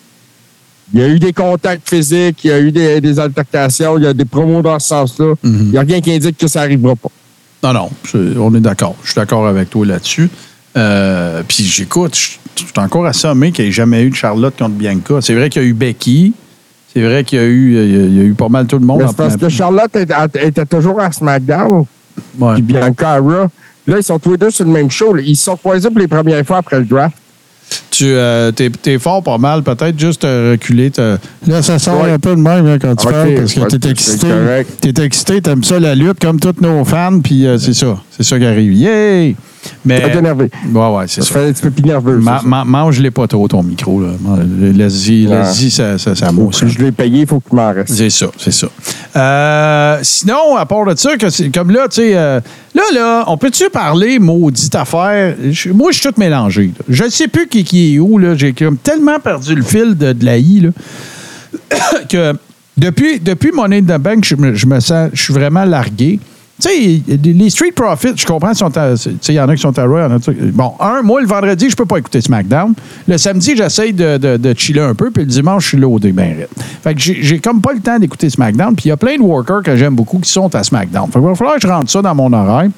Il 0.94 1.00
y 1.00 1.04
a 1.04 1.08
eu 1.08 1.20
des 1.20 1.32
contacts 1.34 1.88
physiques, 1.90 2.44
il 2.44 2.50
y 2.50 2.54
a 2.54 2.60
eu 2.60 2.72
des, 2.72 3.00
des 3.00 3.20
altercations, 3.20 3.98
il 3.98 4.04
y 4.04 4.08
a 4.08 4.14
des 4.14 4.26
promos 4.26 4.62
dans 4.62 4.78
ce 4.80 4.88
sens-là. 4.90 5.34
Mhm. 5.44 5.60
Il 5.66 5.72
n'y 5.72 5.78
a 5.78 5.82
rien 5.82 6.02
qui 6.02 6.12
indique 6.14 6.38
que 6.38 6.48
ça 6.48 6.62
n'arrivera 6.62 6.96
pas. 6.96 7.10
Non, 7.64 7.74
non, 7.74 7.90
on 8.40 8.56
est 8.56 8.60
d'accord. 8.60 8.96
Je 9.04 9.12
suis 9.12 9.16
d'accord 9.16 9.48
avec 9.48 9.70
toi 9.70 9.86
là-dessus. 9.86 10.30
Euh, 10.78 11.44
puis 11.48 11.64
j'écoute, 11.64 12.16
je 12.16 12.22
suis 12.64 12.74
encore 12.78 13.06
assommé 13.06 13.52
qu'il 13.52 13.66
n'y 13.66 13.70
ait 13.70 13.74
jamais 13.74 14.04
eu 14.04 14.10
de 14.10 14.16
Charlotte 14.16 14.54
contre 14.58 14.72
Bianca. 14.76 15.16
C'est 15.22 15.36
vrai 15.36 15.50
qu'il 15.50 15.62
y 15.62 15.66
a 15.66 15.68
eu 15.68 15.74
Becky. 15.74 16.34
C'est 16.94 17.02
vrai 17.04 17.24
qu'il 17.24 17.40
y 17.40 17.42
a 17.42 17.46
eu, 17.46 17.72
il 17.86 17.92
y 17.96 18.00
a- 18.02 18.06
il 18.06 18.18
y 18.18 18.20
a 18.20 18.24
eu 18.24 18.34
pas 18.34 18.50
mal 18.50 18.68
tout 18.68 18.78
le 18.80 18.86
monde. 18.86 19.04
En 19.04 19.14
parce 19.14 19.36
plein- 19.38 19.48
que 19.48 19.50
Charlotte 19.54 19.96
était, 19.96 20.48
était 20.48 20.66
toujours 20.66 21.00
à 21.00 21.12
SmackDown. 21.12 21.86
Puis 22.56 22.62
Bianca 22.64 23.12
à 23.14 23.20
Raw. 23.20 23.48
Là, 23.88 23.98
ils 23.98 24.04
sont 24.04 24.20
tous 24.20 24.32
les 24.32 24.38
deux 24.38 24.52
sur 24.52 24.66
le 24.66 24.72
même 24.72 24.92
show. 24.92 25.16
Ils 25.18 25.36
se 25.36 25.46
sont 25.46 25.56
croisés 25.58 25.90
pour 25.90 26.00
les 26.00 26.08
premières 26.08 26.46
fois 26.46 26.58
après 26.58 26.80
le 26.80 26.86
draft. 26.86 27.16
Tu 28.02 28.08
euh, 28.08 28.52
t'es, 28.52 28.72
t'es 28.72 28.98
fort 28.98 29.22
pas 29.22 29.38
mal, 29.38 29.62
peut-être 29.62 30.00
juste 30.00 30.26
euh, 30.26 30.54
reculer. 30.54 30.90
te- 30.90 31.18
Là, 31.46 31.62
ça 31.62 31.78
sort 31.78 32.02
Ouais. 32.02 32.10
un 32.10 32.18
peu 32.18 32.32
de 32.32 32.42
même 32.42 32.66
là, 32.66 32.80
quand 32.80 32.96
tu 32.96 33.06
parles 33.08 33.36
parce 33.36 33.54
que 33.54 33.60
ouais, 33.60 33.68
t'es 33.80 33.90
excité. 33.92 34.28
T'es 34.92 35.04
excité, 35.04 35.40
t'aimes 35.40 35.64
ça 35.64 35.80
la 35.80 35.94
lutte 35.94 36.20
comme 36.20 36.40
tous 36.40 36.56
nos 36.62 36.84
fans, 36.84 37.20
puis 37.24 37.46
euh, 37.46 37.60
c'est 37.60 37.76
ça. 37.76 38.00
C'est 38.10 38.24
ça 38.24 38.40
qui 38.40 38.46
arrive. 38.46 38.74
Yay! 38.74 39.36
Mais. 39.86 40.04
Ouais, 40.06 40.88
ouais, 40.96 41.06
c'est 41.08 41.22
Ça 41.22 41.34
fait 41.34 41.50
un 41.50 41.52
petit 41.54 41.62
peu 41.62 41.72
plus 41.72 41.84
nerveux. 41.84 42.18
Ma- 42.18 42.64
mange-les 42.66 43.12
pas 43.12 43.28
trop, 43.28 43.48
ton 43.48 43.64
micro. 43.64 44.02
Laisse-y, 44.60 45.28
Ouais. 45.28 45.44
ça, 45.70 45.98
ça, 45.98 46.16
ça 46.16 46.32
mousse. 46.32 46.60
Si 46.60 46.70
je 46.70 46.80
l'ai 46.80 46.92
payé, 46.92 47.22
il 47.22 47.28
faut 47.28 47.40
qu'il 47.40 47.56
m'en 47.56 47.72
reste. 47.74 47.94
C'est 47.94 48.10
ça, 48.10 48.28
c'est 48.38 48.52
ça. 48.52 48.68
Euh, 49.16 50.00
sinon, 50.02 50.56
à 50.58 50.66
part 50.66 50.86
de 50.86 50.96
ça, 50.98 51.18
que 51.18 51.50
comme 51.52 51.72
là, 51.72 51.88
tu 51.90 51.98
sais, 51.98 52.12
euh, 52.16 52.40
là, 52.74 52.84
là, 52.94 53.24
on 53.28 53.38
peut-tu 53.38 53.70
parler 53.70 54.20
maudite 54.20 54.74
affaire? 54.76 55.36
Moi, 55.74 55.92
je 55.92 56.00
suis 56.00 56.08
tout 56.10 56.20
mélangé. 56.20 56.68
là. 56.68 56.86
Je 56.90 57.04
ne 57.04 57.10
sais 57.10 57.28
plus 57.28 57.48
qui, 57.48 57.64
qui 57.64 57.96
est 57.96 58.00
où. 58.00 58.20
J'ai 58.36 58.54
comme 58.54 58.78
tellement 58.78 59.20
perdu 59.20 59.56
le 59.56 59.64
fil 59.64 59.96
de, 59.98 60.14
de 60.14 60.26
la 60.26 60.38
I 60.38 60.62
là, 60.62 60.70
que 62.10 62.34
depuis, 62.78 63.20
depuis 63.20 63.52
Money 63.52 63.80
in 63.80 63.98
the 63.98 64.00
Bank, 64.02 64.24
je 64.26 64.36
me, 64.36 64.54
je 64.56 64.66
me 64.66 64.80
sens, 64.80 65.10
je 65.14 65.22
suis 65.22 65.34
vraiment 65.34 65.66
largué. 65.66 66.20
Tu 66.62 66.70
sais, 66.70 67.02
les 67.24 67.50
Street 67.50 67.72
Profits, 67.76 68.14
je 68.16 68.26
comprends, 68.26 68.52
il 68.54 69.34
y 69.36 69.40
en 69.40 69.50
a 69.50 69.56
qui 69.56 69.62
sont 69.62 69.78
à 69.80 69.84
Raw, 69.86 69.98
il 69.98 70.02
y 70.02 70.04
en 70.04 70.16
a 70.16 70.20
qui- 70.20 70.32
Bon, 70.54 70.74
un, 70.80 71.02
moi, 71.02 71.20
le 71.22 71.28
vendredi, 71.28 71.70
je 71.70 71.76
peux 71.76 71.86
pas 71.86 71.98
écouter 71.98 72.22
SmackDown. 72.22 72.74
Le 73.08 73.18
samedi, 73.18 73.56
j'essaye 73.58 73.94
de, 73.94 74.18
de, 74.18 74.38
de 74.38 74.54
chiller 74.58 74.82
un 74.82 74.94
peu, 74.94 75.10
puis 75.10 75.24
le 75.24 75.30
dimanche, 75.30 75.64
je 75.64 75.70
suis 75.70 75.78
loadé 75.78 76.12
ben. 76.12 76.36
Fait 76.84 76.94
que 76.94 77.00
j'ai 77.02 77.40
comme 77.40 77.62
pas 77.62 77.74
le 77.74 77.80
temps 77.80 77.98
d'écouter 77.98 78.30
SmackDown, 78.30 78.76
puis 78.76 78.86
il 78.86 78.90
y 78.90 78.92
a 78.92 78.98
plein 78.98 79.18
de 79.18 79.22
workers 79.24 79.64
que 79.64 79.76
j'aime 79.76 79.96
beaucoup 79.96 80.20
qui 80.20 80.30
sont 80.30 80.54
à 80.56 80.64
SmackDown. 80.64 81.08
Fait 81.08 81.20
qu'il 81.20 81.28
va 81.28 81.36
falloir 81.36 81.56
que 81.56 81.62
je 81.62 81.68
rentre 81.68 81.90
ça 81.90 82.02
dans 82.02 82.14
mon 82.16 82.32
horaire. 82.32 82.70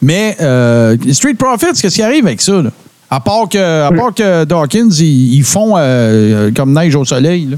Mais 0.00 0.36
euh, 0.40 0.96
Street 1.12 1.34
Profits, 1.34 1.80
qu'est-ce 1.80 1.94
qui 1.96 2.02
arrive 2.02 2.26
avec 2.26 2.40
ça, 2.40 2.62
là? 2.62 2.70
À 3.10 3.20
part 3.20 3.48
que, 3.48 3.84
à 3.86 3.90
part 3.90 4.12
que 4.14 4.44
Dawkins, 4.44 4.90
ils, 4.98 5.36
ils 5.36 5.42
font 5.42 5.72
euh, 5.78 6.50
comme 6.54 6.72
neige 6.74 6.94
au 6.94 7.04
soleil, 7.06 7.46
là. 7.46 7.56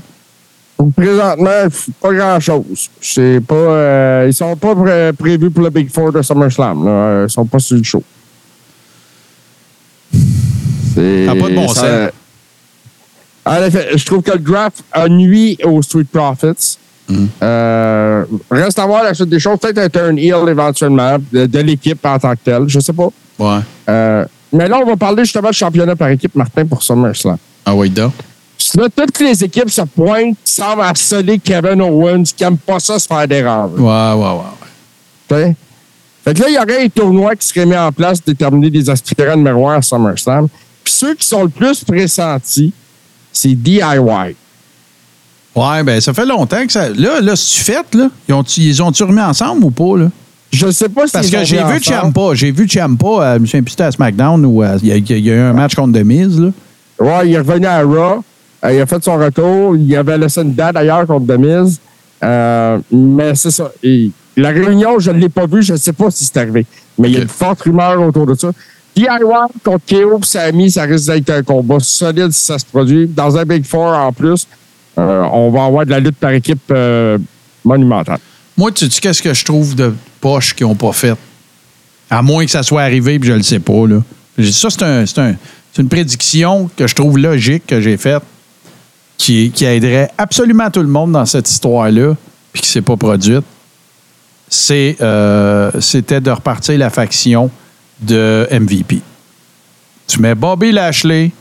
Présentement, 0.96 1.66
pas 2.00 2.12
grand-chose. 2.12 2.88
C'est 3.00 3.40
pas, 3.46 3.54
euh, 3.54 4.24
ils 4.28 4.34
sont 4.34 4.56
pas 4.56 4.74
pré- 4.74 5.12
prévus 5.18 5.50
pour 5.50 5.64
le 5.64 5.70
Big 5.70 5.90
Four 5.92 6.12
de 6.12 6.22
SummerSlam. 6.22 6.84
Là. 6.84 6.90
Euh, 6.90 7.26
Ils 7.28 7.32
sont 7.32 7.44
pas 7.44 7.58
sur 7.58 7.76
le 7.76 7.82
show. 7.82 8.02
Ça 10.12 11.34
pas 11.34 11.48
de 11.48 11.54
bon 11.54 11.68
ça- 11.68 11.80
sens. 12.06 12.10
En 13.46 13.56
effet, 13.64 13.88
je 13.96 14.04
trouve 14.04 14.22
que 14.22 14.32
le 14.32 14.38
draft 14.38 14.82
a 14.92 15.08
nuit 15.08 15.56
aux 15.64 15.82
Street 15.82 16.04
Profits. 16.12 16.78
Euh, 17.42 18.24
reste 18.50 18.78
à 18.78 18.86
voir 18.86 19.02
la 19.02 19.14
suite 19.14 19.28
des 19.28 19.40
choses. 19.40 19.58
Peut-être 19.58 19.78
un 19.78 19.88
turn 19.88 20.18
heel 20.18 20.48
éventuellement 20.48 21.16
de, 21.32 21.46
de 21.46 21.58
l'équipe 21.60 22.04
en 22.06 22.18
tant 22.18 22.32
que 22.32 22.40
telle. 22.44 22.68
Je 22.68 22.78
sais 22.78 22.92
pas. 22.92 23.08
Ouais. 23.38 23.58
Euh, 23.88 24.24
mais 24.52 24.68
là, 24.68 24.78
on 24.80 24.86
va 24.86 24.96
parler 24.96 25.24
justement 25.24 25.48
de 25.48 25.54
championnat 25.54 25.96
par 25.96 26.08
équipe, 26.08 26.34
Martin, 26.36 26.64
pour 26.66 26.82
SummerSlam. 26.82 27.36
Ah 27.66 27.74
oui, 27.74 27.90
donc. 27.90 28.12
Là, 28.76 28.88
toutes 28.94 29.18
les 29.20 29.42
équipes 29.44 29.70
se 29.70 29.82
pointent, 29.82 30.36
semblent 30.44 30.82
harceler 30.82 31.38
Kevin 31.38 31.80
Owens, 31.82 32.22
qui 32.36 32.42
n'aime 32.44 32.56
pas 32.58 32.78
ça 32.78 32.98
se 32.98 33.06
faire 33.06 33.26
déranger. 33.26 33.74
Ouais, 33.74 34.12
ouais, 34.12 34.38
ouais. 35.30 35.36
ouais. 35.36 35.56
Fait 36.24 36.34
que 36.34 36.40
là, 36.42 36.48
il 36.48 36.54
y 36.54 36.58
aurait 36.58 36.84
un 36.84 36.88
tournoi 36.88 37.34
qui 37.34 37.46
serait 37.48 37.66
mis 37.66 37.76
en 37.76 37.90
place 37.90 38.20
pour 38.20 38.32
déterminer 38.32 38.70
des 38.70 38.88
aspirants 38.90 39.36
numéro 39.36 39.68
un 39.68 39.78
à 39.78 39.82
SummerSlam. 39.82 40.48
Puis 40.84 40.92
ceux 40.92 41.14
qui 41.14 41.26
sont 41.26 41.42
le 41.42 41.48
plus 41.48 41.82
pressentis, 41.82 42.72
c'est 43.32 43.54
DIY. 43.54 44.36
Ouais, 45.56 45.82
ben 45.82 46.00
ça 46.00 46.14
fait 46.14 46.26
longtemps 46.26 46.64
que 46.64 46.72
ça. 46.72 46.88
Là, 46.90 47.20
là, 47.20 47.34
c'est-tu 47.34 47.60
fait, 47.64 47.94
là? 47.94 48.08
Ils 48.28 48.34
ont-tu 48.34 48.60
ils 48.60 48.82
ont-tu 48.82 49.02
remis 49.02 49.20
ensemble 49.20 49.64
ou 49.64 49.70
pas, 49.70 49.96
là? 49.98 50.10
Je 50.52 50.70
sais 50.70 50.88
pas 50.88 51.06
si 51.06 51.12
Parce 51.12 51.28
que 51.30 51.36
ont 51.38 51.44
j'ai 51.44 51.62
vu. 51.64 51.80
Ciampa. 51.82 52.20
J'ai 52.34 52.50
vu 52.52 52.68
Ciampa, 52.68 53.06
euh, 53.06 53.34
je 53.34 53.38
me 53.40 53.46
souviens 53.46 53.62
plus 53.62 53.80
à 53.80 53.90
SmackDown 53.90 54.44
où 54.46 54.62
euh, 54.62 54.78
il 54.82 54.88
y, 54.88 54.92
a- 54.92 54.96
il 54.96 55.24
y 55.26 55.30
a 55.30 55.34
eu 55.34 55.40
un 55.40 55.52
match 55.52 55.74
contre 55.74 55.92
Demise, 55.92 56.38
là. 56.40 56.50
Ouais, 56.98 57.28
il 57.28 57.34
est 57.34 57.38
revenu 57.38 57.66
à 57.66 57.82
Raw. 57.82 58.22
Euh, 58.64 58.72
il 58.74 58.80
a 58.80 58.86
fait 58.86 59.02
son 59.02 59.16
retour. 59.16 59.76
Il 59.76 59.94
avait 59.96 60.18
laissé 60.18 60.42
une 60.42 60.54
date 60.54 60.74
d'ailleurs 60.74 61.06
contre 61.06 61.36
Miz. 61.36 61.80
Euh, 62.22 62.78
mais 62.92 63.34
c'est 63.34 63.50
ça. 63.50 63.70
Et 63.82 64.10
la 64.36 64.50
réunion, 64.50 64.98
je 64.98 65.10
ne 65.10 65.18
l'ai 65.18 65.28
pas 65.28 65.46
vue. 65.46 65.62
Je 65.62 65.72
ne 65.72 65.78
sais 65.78 65.92
pas 65.92 66.10
si 66.10 66.24
c'est 66.26 66.36
arrivé. 66.36 66.66
Mais 66.98 67.08
il 67.08 67.14
y 67.14 67.18
a 67.18 67.22
une 67.22 67.28
forte 67.28 67.62
rumeur 67.62 68.00
autour 68.02 68.26
de 68.26 68.34
ça. 68.34 68.50
DIY 68.94 69.06
contre 69.64 69.80
KO 69.88 70.18
et 70.18 70.26
Sami, 70.26 70.70
ça 70.70 70.82
risque 70.82 71.06
d'être 71.12 71.30
un 71.30 71.42
combat 71.42 71.78
solide 71.80 72.30
si 72.32 72.44
ça 72.44 72.58
se 72.58 72.64
produit. 72.66 73.06
Dans 73.06 73.36
un 73.38 73.44
Big 73.44 73.64
Four 73.64 73.86
en 73.86 74.12
plus, 74.12 74.46
euh, 74.98 75.22
on 75.32 75.50
va 75.50 75.64
avoir 75.64 75.86
de 75.86 75.90
la 75.90 76.00
lutte 76.00 76.16
par 76.16 76.32
équipe 76.32 76.60
euh, 76.70 77.16
monumentale. 77.64 78.18
Moi, 78.56 78.72
tu 78.72 78.90
sais 78.90 79.00
qu'est-ce 79.00 79.22
que 79.22 79.32
je 79.32 79.44
trouve 79.44 79.74
de 79.74 79.94
poche 80.20 80.54
qu'ils 80.54 80.66
n'ont 80.66 80.74
pas 80.74 80.92
fait? 80.92 81.14
À 82.10 82.20
moins 82.20 82.44
que 82.44 82.50
ça 82.50 82.62
soit 82.64 82.82
arrivé, 82.82 83.18
puis 83.18 83.28
je 83.28 83.34
le 83.34 83.42
sais 83.42 83.60
pas, 83.60 83.86
là. 83.86 84.02
Ça, 84.50 84.68
c'est 84.70 84.82
un, 84.82 85.06
c'est 85.06 85.18
un- 85.20 85.36
c'est 85.72 85.82
une 85.82 85.88
prédiction 85.88 86.68
que 86.76 86.88
je 86.88 86.94
trouve 86.96 87.16
logique 87.16 87.64
que 87.68 87.80
j'ai 87.80 87.96
faite 87.96 88.22
qui, 89.20 89.50
qui 89.50 89.66
aiderait 89.66 90.10
absolument 90.16 90.70
tout 90.70 90.80
le 90.80 90.88
monde 90.88 91.12
dans 91.12 91.26
cette 91.26 91.48
histoire-là, 91.48 92.14
puis 92.52 92.62
qui 92.62 92.68
ne 92.68 92.72
s'est 92.72 92.82
pas 92.82 92.96
produite. 92.96 93.44
C'est, 94.48 94.96
euh, 95.02 95.70
c'était 95.78 96.22
de 96.22 96.30
repartir 96.30 96.78
la 96.78 96.88
faction 96.88 97.50
de 98.00 98.48
MVP. 98.50 99.02
Tu 100.06 100.20
mets 100.22 100.34
Bobby 100.34 100.72
Lashley, 100.72 101.32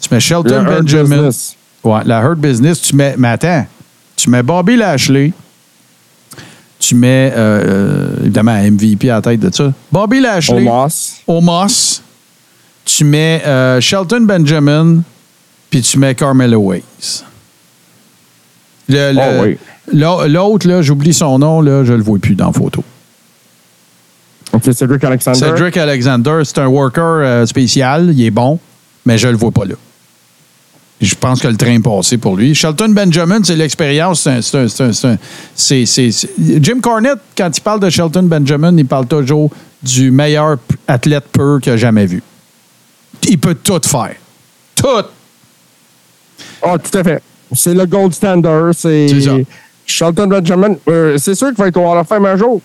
tu 0.00 0.12
mets 0.12 0.18
Shelton 0.18 0.64
Hurt 0.64 0.82
Benjamin. 0.82 1.16
Business. 1.16 1.56
Ouais, 1.84 2.00
la 2.04 2.20
Hurt 2.20 2.36
Business, 2.36 2.80
tu 2.82 2.96
mets. 2.96 3.14
Mais 3.16 3.28
attends, 3.28 3.64
tu 4.16 4.28
mets 4.28 4.42
Bobby 4.42 4.76
Lashley. 4.76 5.32
Tu 6.80 6.96
mets, 6.96 7.32
euh, 7.36 7.62
euh, 7.64 8.20
évidemment, 8.22 8.60
MVP 8.60 9.08
à 9.08 9.16
la 9.16 9.22
tête 9.22 9.38
de 9.38 9.54
ça. 9.54 9.72
Bobby 9.92 10.18
Lashley. 10.18 10.66
Omos. 10.66 11.22
Omos. 11.28 12.02
Tu 12.84 13.04
mets 13.04 13.40
euh, 13.46 13.80
Shelton 13.80 14.22
Benjamin. 14.22 15.02
Puis 15.70 15.82
tu 15.82 15.98
mets 15.98 16.14
Carmelo 16.14 16.72
Hayes. 16.72 16.82
Le- 18.88 19.12
le- 19.12 19.20
Oh 19.20 19.42
oui. 19.44 19.58
l'au- 19.92 20.26
L'autre, 20.26 20.66
là, 20.68 20.82
j'oublie 20.82 21.14
son 21.14 21.38
nom, 21.38 21.60
là, 21.60 21.84
je 21.84 21.92
le 21.92 22.02
vois 22.02 22.18
plus 22.18 22.34
dans 22.34 22.48
la 22.48 22.52
photo. 22.52 22.82
OK, 24.52 24.64
Cedric 24.74 25.04
Alexander? 25.04 25.38
Cedric 25.38 25.76
Alexander, 25.76 26.40
c'est 26.44 26.58
un 26.58 26.66
worker 26.66 27.02
euh, 27.04 27.46
spécial, 27.46 28.10
il 28.12 28.24
est 28.24 28.30
bon, 28.32 28.58
mais 29.06 29.16
je 29.16 29.28
le 29.28 29.36
vois 29.36 29.52
pas 29.52 29.64
là. 29.64 29.76
Je 31.00 31.14
pense 31.14 31.40
que 31.40 31.48
le 31.48 31.56
train 31.56 31.74
est 31.76 31.80
passé 31.82 32.18
pour 32.18 32.36
lui. 32.36 32.54
Shelton 32.54 32.88
Benjamin, 32.90 33.38
c'est 33.42 33.56
l'expérience. 33.56 34.20
c'est 34.22 34.42
c'est 34.42 34.68
c'est 34.68 34.92
c'est 34.92 35.18
c'est- 35.54 35.86
c'est- 35.86 36.10
c'est- 36.10 36.62
Jim 36.62 36.80
Cornette, 36.82 37.20
quand 37.38 37.56
il 37.56 37.60
parle 37.62 37.80
de 37.80 37.88
Shelton 37.88 38.24
Benjamin, 38.24 38.76
il 38.76 38.84
parle 38.84 39.06
toujours 39.06 39.50
du 39.82 40.10
meilleur 40.10 40.58
athlète 40.86 41.24
pur 41.32 41.58
qu'il 41.62 41.72
a 41.72 41.76
jamais 41.78 42.04
vu. 42.04 42.22
Il 43.28 43.38
peut 43.38 43.54
tout 43.54 43.80
faire. 43.86 44.16
Tout. 44.74 44.86
Ah, 46.62 46.76
tout 46.78 46.96
à 46.98 47.04
fait. 47.04 47.22
C'est 47.54 47.74
le 47.74 47.86
gold 47.86 48.12
standard. 48.14 48.72
C'est. 48.74 49.08
Shelton 49.86 50.26
Benjamin. 50.28 50.74
euh, 50.88 51.16
c'est 51.18 51.34
sûr 51.34 51.48
qu'il 51.48 51.56
va 51.56 51.66
être 51.68 51.76
au 51.76 51.90
Hall 51.90 51.98
of 51.98 52.06
Fame 52.06 52.24
un 52.26 52.36
jour. 52.36 52.60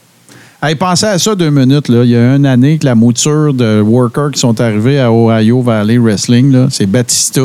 Hey, 0.62 0.76
pensez 0.76 1.06
à 1.08 1.18
ça 1.18 1.34
deux 1.34 1.50
minutes. 1.50 1.90
Là. 1.90 2.04
Il 2.04 2.12
y 2.12 2.16
a 2.16 2.36
une 2.36 2.46
année 2.46 2.78
que 2.78 2.86
la 2.86 2.94
mouture 2.96 3.54
de 3.54 3.82
workers 3.82 4.32
qui 4.32 4.40
sont 4.40 4.60
arrivés 4.62 5.00
à 5.00 5.12
Ohio 5.12 5.62
Valley 5.62 5.98
Wrestling, 5.98 6.68
c'est 6.70 6.86
Batista, 6.86 7.42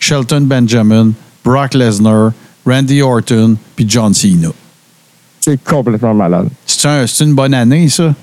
Shelton 0.00 0.40
Benjamin, 0.42 1.12
Brock 1.44 1.74
Lesnar, 1.74 2.32
Randy 2.66 3.00
Orton, 3.00 3.56
puis 3.76 3.86
John 3.88 4.12
Cena. 4.12 4.48
C'est 5.40 5.62
complètement 5.62 6.14
malade. 6.14 6.48
C'est 6.66 6.88
un- 6.88 7.06
c'est 7.06 7.24
une 7.24 7.34
bonne 7.34 7.54
année, 7.54 7.88
ça. 7.88 8.14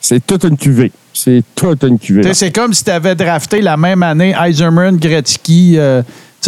C'est 0.00 0.26
toute 0.26 0.44
une 0.44 0.56
cuvée. 0.56 0.92
C'est 1.12 1.42
toute 1.54 1.82
une 1.84 1.98
cuvée. 1.98 2.34
C'est 2.34 2.50
comme 2.50 2.72
si 2.74 2.82
tu 2.84 2.90
avais 2.90 3.14
drafté 3.14 3.60
la 3.62 3.76
même 3.76 4.02
année 4.02 4.34
Eiserman, 4.38 4.96
Gretzky. 4.96 5.74
euh, 5.78 6.02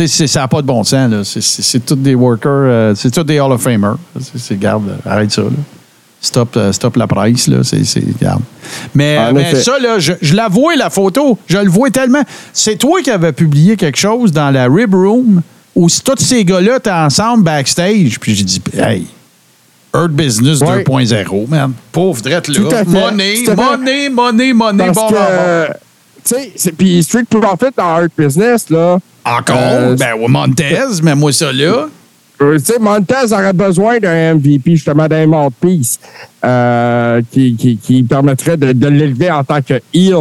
sais, 0.06 0.26
ça 0.26 0.40
n'a 0.40 0.48
pas 0.48 0.60
de 0.62 0.66
bon 0.66 0.82
sens. 0.84 1.10
là. 1.10 1.24
C'est- 1.24 1.40
C'est 1.40 1.62
c'est 1.62 1.80
tous 1.80 1.94
des 1.96 2.14
workers, 2.14 2.50
euh, 2.52 2.94
c'est 2.94 3.10
tous 3.10 3.22
des 3.24 3.38
Hall 3.40 3.52
of 3.52 3.62
Famers. 3.62 3.96
C'est- 4.20 4.38
c'est- 4.38 4.58
Garde, 4.58 4.96
arrête 5.06 5.30
ça. 5.32 5.42
là. 5.42 5.48
Stop, 6.20 6.56
euh, 6.56 6.72
stop 6.72 6.96
la 6.96 7.06
presse. 7.06 7.46
Là. 7.46 7.58
C'est, 7.62 7.84
c'est- 7.84 8.18
garde. 8.20 8.40
Mais, 8.94 9.16
ça, 9.62 9.78
là, 9.78 9.98
je, 9.98 10.14
je 10.20 10.34
la 10.34 10.48
vois, 10.48 10.74
la 10.74 10.90
photo. 10.90 11.38
Je 11.46 11.58
le 11.58 11.68
vois 11.68 11.90
tellement. 11.90 12.22
C'est 12.52 12.76
toi 12.76 13.00
qui 13.02 13.10
avais 13.10 13.32
publié 13.32 13.76
quelque 13.76 13.98
chose 13.98 14.32
dans 14.32 14.50
la 14.50 14.64
Rib 14.66 14.94
Room 14.94 15.42
où 15.74 15.88
si 15.88 16.00
tous 16.02 16.18
ces 16.18 16.44
gars-là 16.44 16.76
étaient 16.78 16.90
ensemble 16.90 17.44
backstage. 17.44 18.18
Puis 18.18 18.34
j'ai 18.34 18.44
dit, 18.44 18.60
hey, 18.76 19.06
Earth 19.94 20.10
Business 20.10 20.60
Ouais. 20.60 20.82
2.0, 20.82 21.46
man. 21.48 21.72
Pauvre 21.92 22.20
drette 22.22 22.48
là. 22.48 22.82
Money, 22.86 23.44
money, 23.54 24.08
money, 24.08 24.52
money. 24.52 24.90
Bon, 24.90 24.92
bon, 25.08 25.10
bon. 25.10 25.66
tu 26.24 26.34
sais, 26.34 26.52
c'est- 26.56 26.72
puis 26.72 27.02
Street 27.04 27.24
Profit 27.30 27.66
dans 27.76 27.84
Art 27.84 28.08
Business, 28.18 28.68
là. 28.70 28.98
Encore? 29.26 29.56
Euh, 29.58 29.96
ben, 29.96 30.14
ouais, 30.14 30.28
Montez, 30.28 30.76
mets-moi 31.02 31.32
ça 31.32 31.52
là. 31.52 31.88
euh, 32.40 32.58
tu 32.58 32.64
sais, 32.64 32.78
Montez 32.78 33.32
aurait 33.32 33.52
besoin 33.52 33.98
d'un 33.98 34.34
MVP, 34.34 34.76
justement, 34.76 35.08
d'un 35.08 35.26
mouthpiece 35.26 35.98
euh, 36.44 37.20
qui, 37.32 37.56
qui, 37.56 37.76
qui 37.76 38.02
permettrait 38.04 38.56
de, 38.56 38.72
de 38.72 38.86
l'élever 38.88 39.30
en 39.30 39.42
tant 39.42 39.60
que 39.62 39.74
heel. 39.92 40.14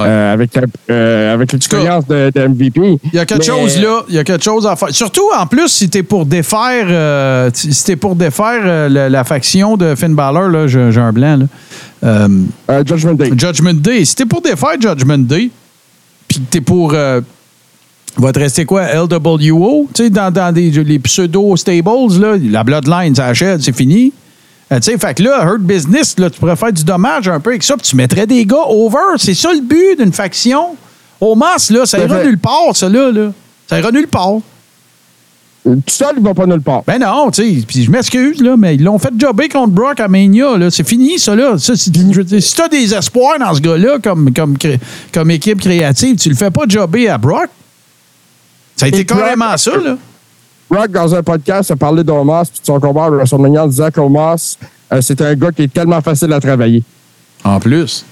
euh, 0.00 0.32
avec, 0.32 0.50
euh, 0.90 1.34
avec 1.34 1.52
l'expérience 1.52 2.04
de, 2.08 2.30
de 2.34 2.46
MVP. 2.48 2.98
Il 3.04 3.14
y 3.14 3.18
a 3.18 3.24
quelque 3.26 3.38
Mais- 3.40 3.44
chose 3.44 3.80
là, 3.80 4.02
il 4.08 4.14
y 4.16 4.18
a 4.18 4.24
quelque 4.24 4.42
chose 4.44 4.66
à 4.66 4.74
faire. 4.76 4.90
Surtout, 4.90 5.28
en 5.38 5.46
plus, 5.46 5.68
si 5.68 5.88
t'es 5.88 6.02
pour 6.02 6.26
défaire, 6.26 6.86
euh, 6.88 7.48
si 7.54 7.84
t'es 7.84 7.94
pour 7.96 8.16
défaire 8.16 8.88
la, 8.90 9.08
la 9.08 9.24
faction 9.24 9.76
de 9.76 9.94
Finn 9.94 10.14
Balor, 10.14 10.48
là, 10.48 10.66
j'ai 10.66 10.80
un 11.00 11.12
blanc, 11.12 11.38
là. 12.02 12.28
Judgment 12.84 13.14
Day. 13.14 13.30
Judgment 13.36 13.74
Day. 13.74 14.04
Si 14.04 14.14
t'es 14.16 14.26
pour 14.26 14.42
défaire 14.42 14.74
Judgment 14.80 15.18
Day, 15.18 15.50
puis 16.28 16.38
que 16.40 16.50
t'es 16.50 16.60
pour. 16.60 16.94
Va 18.16 18.32
te 18.32 18.38
rester 18.38 18.64
quoi? 18.64 18.86
LWO? 18.94 19.88
Tu 19.94 20.04
sais, 20.04 20.10
dans, 20.10 20.32
dans 20.32 20.52
des, 20.52 20.70
les 20.70 20.98
pseudo-stables, 20.98 22.20
là, 22.20 22.36
la 22.40 22.64
Bloodline, 22.64 23.14
ça 23.14 23.26
achète, 23.26 23.62
c'est 23.62 23.76
fini. 23.76 24.12
Euh, 24.72 24.76
tu 24.76 24.92
sais, 24.92 24.98
fait 24.98 25.14
que 25.14 25.22
là, 25.22 25.44
Hurt 25.44 25.60
Business, 25.60 26.14
là, 26.18 26.30
tu 26.30 26.40
pourrais 26.40 26.56
faire 26.56 26.72
du 26.72 26.84
dommage 26.84 27.28
un 27.28 27.40
peu 27.40 27.50
avec 27.50 27.62
ça, 27.62 27.76
puis 27.76 27.86
tu 27.86 27.96
mettrais 27.96 28.26
des 28.26 28.44
gars 28.46 28.66
over. 28.68 29.18
C'est 29.18 29.34
ça 29.34 29.52
le 29.52 29.60
but 29.60 29.98
d'une 29.98 30.12
faction. 30.12 30.76
Au 31.20 31.34
masse, 31.34 31.70
là, 31.70 31.86
ça 31.86 31.98
ira 31.98 32.22
nulle 32.24 32.38
part, 32.38 32.74
ça, 32.74 32.88
là, 32.88 33.10
là. 33.10 33.32
Ça 33.68 33.78
ira 33.78 33.90
nulle 33.90 34.08
part. 34.08 34.38
Tout 35.64 35.80
seul, 35.86 36.16
il 36.18 36.22
va 36.22 36.34
pas 36.34 36.44
nulle 36.44 36.60
part. 36.60 36.82
Ben 36.86 36.98
non, 36.98 37.30
tu 37.30 37.42
sais, 37.42 37.66
puis 37.66 37.84
je 37.84 37.90
m'excuse, 37.90 38.42
là, 38.42 38.54
mais 38.56 38.74
ils 38.74 38.82
l'ont 38.84 38.98
fait 38.98 39.12
jobber 39.18 39.48
contre 39.48 39.70
Brock 39.72 39.98
à 40.00 40.08
Mania, 40.08 40.58
là. 40.58 40.70
C'est 40.70 40.86
fini, 40.86 41.18
ça, 41.18 41.34
là. 41.34 41.56
Ça, 41.58 41.74
si 41.76 41.90
t'as 42.54 42.68
des 42.68 42.94
espoirs 42.94 43.38
dans 43.38 43.54
ce 43.54 43.60
gars-là 43.60 43.98
comme, 44.02 44.32
comme, 44.34 44.56
comme 45.12 45.30
équipe 45.30 45.60
créative, 45.60 46.16
tu 46.16 46.28
le 46.28 46.34
fais 46.34 46.50
pas 46.50 46.64
jobber 46.68 47.08
à 47.08 47.16
Brock. 47.16 47.48
Ça 48.76 48.86
a 48.86 48.88
été 48.88 49.04
carrément 49.04 49.56
ça, 49.56 49.76
là. 49.76 49.96
Rock, 50.70 50.90
dans 50.90 51.14
un 51.14 51.22
podcast, 51.22 51.70
a 51.70 51.76
parlé 51.76 52.02
d'Omos 52.02 52.48
puis 52.50 52.60
de 52.60 52.66
son 52.66 52.80
combat 52.80 53.04
à 53.04 53.10
WrestleMania 53.10 53.64
en 53.64 53.68
disant 53.68 53.90
qu'Omos, 53.90 54.56
euh, 54.92 55.00
c'est 55.00 55.20
un 55.20 55.34
gars 55.34 55.52
qui 55.52 55.62
est 55.62 55.72
tellement 55.72 56.00
facile 56.00 56.32
à 56.32 56.40
travailler. 56.40 56.82
En 57.44 57.60
plus. 57.60 58.04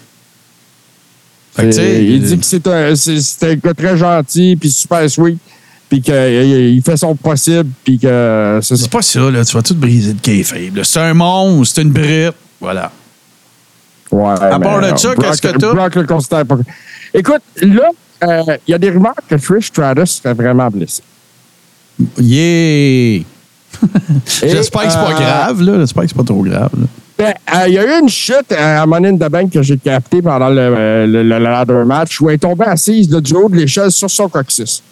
Fait 1.55 1.69
que, 1.69 1.75
tu 1.75 1.81
il 1.81 2.23
euh, 2.23 2.27
dit 2.27 2.39
que 2.39 2.45
c'est 2.45 2.67
un, 2.67 3.51
un 3.51 3.55
gars 3.57 3.75
très 3.75 3.97
gentil 3.97 4.57
puis 4.57 4.71
super 4.71 5.09
sweet 5.09 5.39
puis 5.89 6.01
qu'il 6.01 6.83
fait 6.83 6.97
son 6.97 7.15
possible 7.15 7.69
puis 7.85 7.99
que 7.99 8.61
c'est 8.63 8.77
ça. 8.77 8.83
c'est 8.83 8.91
pas 8.91 9.03
ça, 9.03 9.31
là. 9.31 9.45
Tu 9.45 9.55
vas 9.55 9.63
tout 9.63 9.75
briser 9.75 10.15
de 10.15 10.77
là. 10.77 10.85
C'est 10.85 11.01
un 11.01 11.13
monstre, 11.13 11.75
c'est 11.75 11.83
une 11.83 11.91
brite. 11.91 12.35
Voilà. 12.61 12.91
Ouais, 14.11 14.33
À 14.41 14.59
part 14.59 14.81
de 14.81 14.97
ça, 14.97 15.09
euh, 15.09 15.15
qu'est-ce 15.15 15.43
que 15.43 15.49
t'as? 15.49 15.75
Brock 15.75 15.95
le 15.95 16.07
considère 16.07 16.47
pas. 16.47 16.57
Écoute, 17.13 17.43
là, 17.61 17.91
euh, 18.23 18.57
il 18.67 18.71
y 18.71 18.75
a 18.75 18.79
des 18.79 18.91
rumeurs 18.91 19.15
que 19.29 19.35
Trish 19.35 19.67
Stratus 19.67 20.21
serait 20.23 20.35
vraiment 20.35 20.69
blessé. 20.69 21.03
Yeah! 22.19 23.23
J'espère 24.27 24.83
que 24.83 24.91
c'est 24.91 24.99
pas 24.99 25.13
euh, 25.13 25.19
grave, 25.19 25.63
là. 25.63 25.79
J'espère 25.79 26.03
que 26.05 26.09
c'est 26.09 26.17
pas 26.17 26.25
trop 26.25 26.43
grave, 26.43 26.71
là. 26.79 26.87
Ben, 27.19 27.35
euh, 27.55 27.69
Il 27.69 27.75
y 27.75 27.79
a 27.79 27.85
eu 27.85 28.01
une 28.01 28.09
chute 28.09 28.51
euh, 28.53 28.83
à 28.83 28.87
Money 28.87 29.11
in 29.11 29.17
the 29.17 29.31
Bank 29.31 29.51
que 29.53 29.63
j'ai 29.63 29.77
capté 29.77 30.23
pendant 30.23 30.49
le, 30.49 30.61
euh, 30.61 31.07
le, 31.07 31.23
le 31.23 31.39
ladder 31.39 31.85
match 31.85 32.21
où 32.21 32.29
elle 32.29 32.37
est 32.37 32.39
tombée 32.39 32.65
assise 32.65 33.09
de 33.09 33.21
du 33.21 33.35
haut 33.35 33.49
de 33.49 33.57
l'échelle 33.57 33.93
sur 33.93 34.11
son 34.11 34.29
coccyx. 34.29 34.83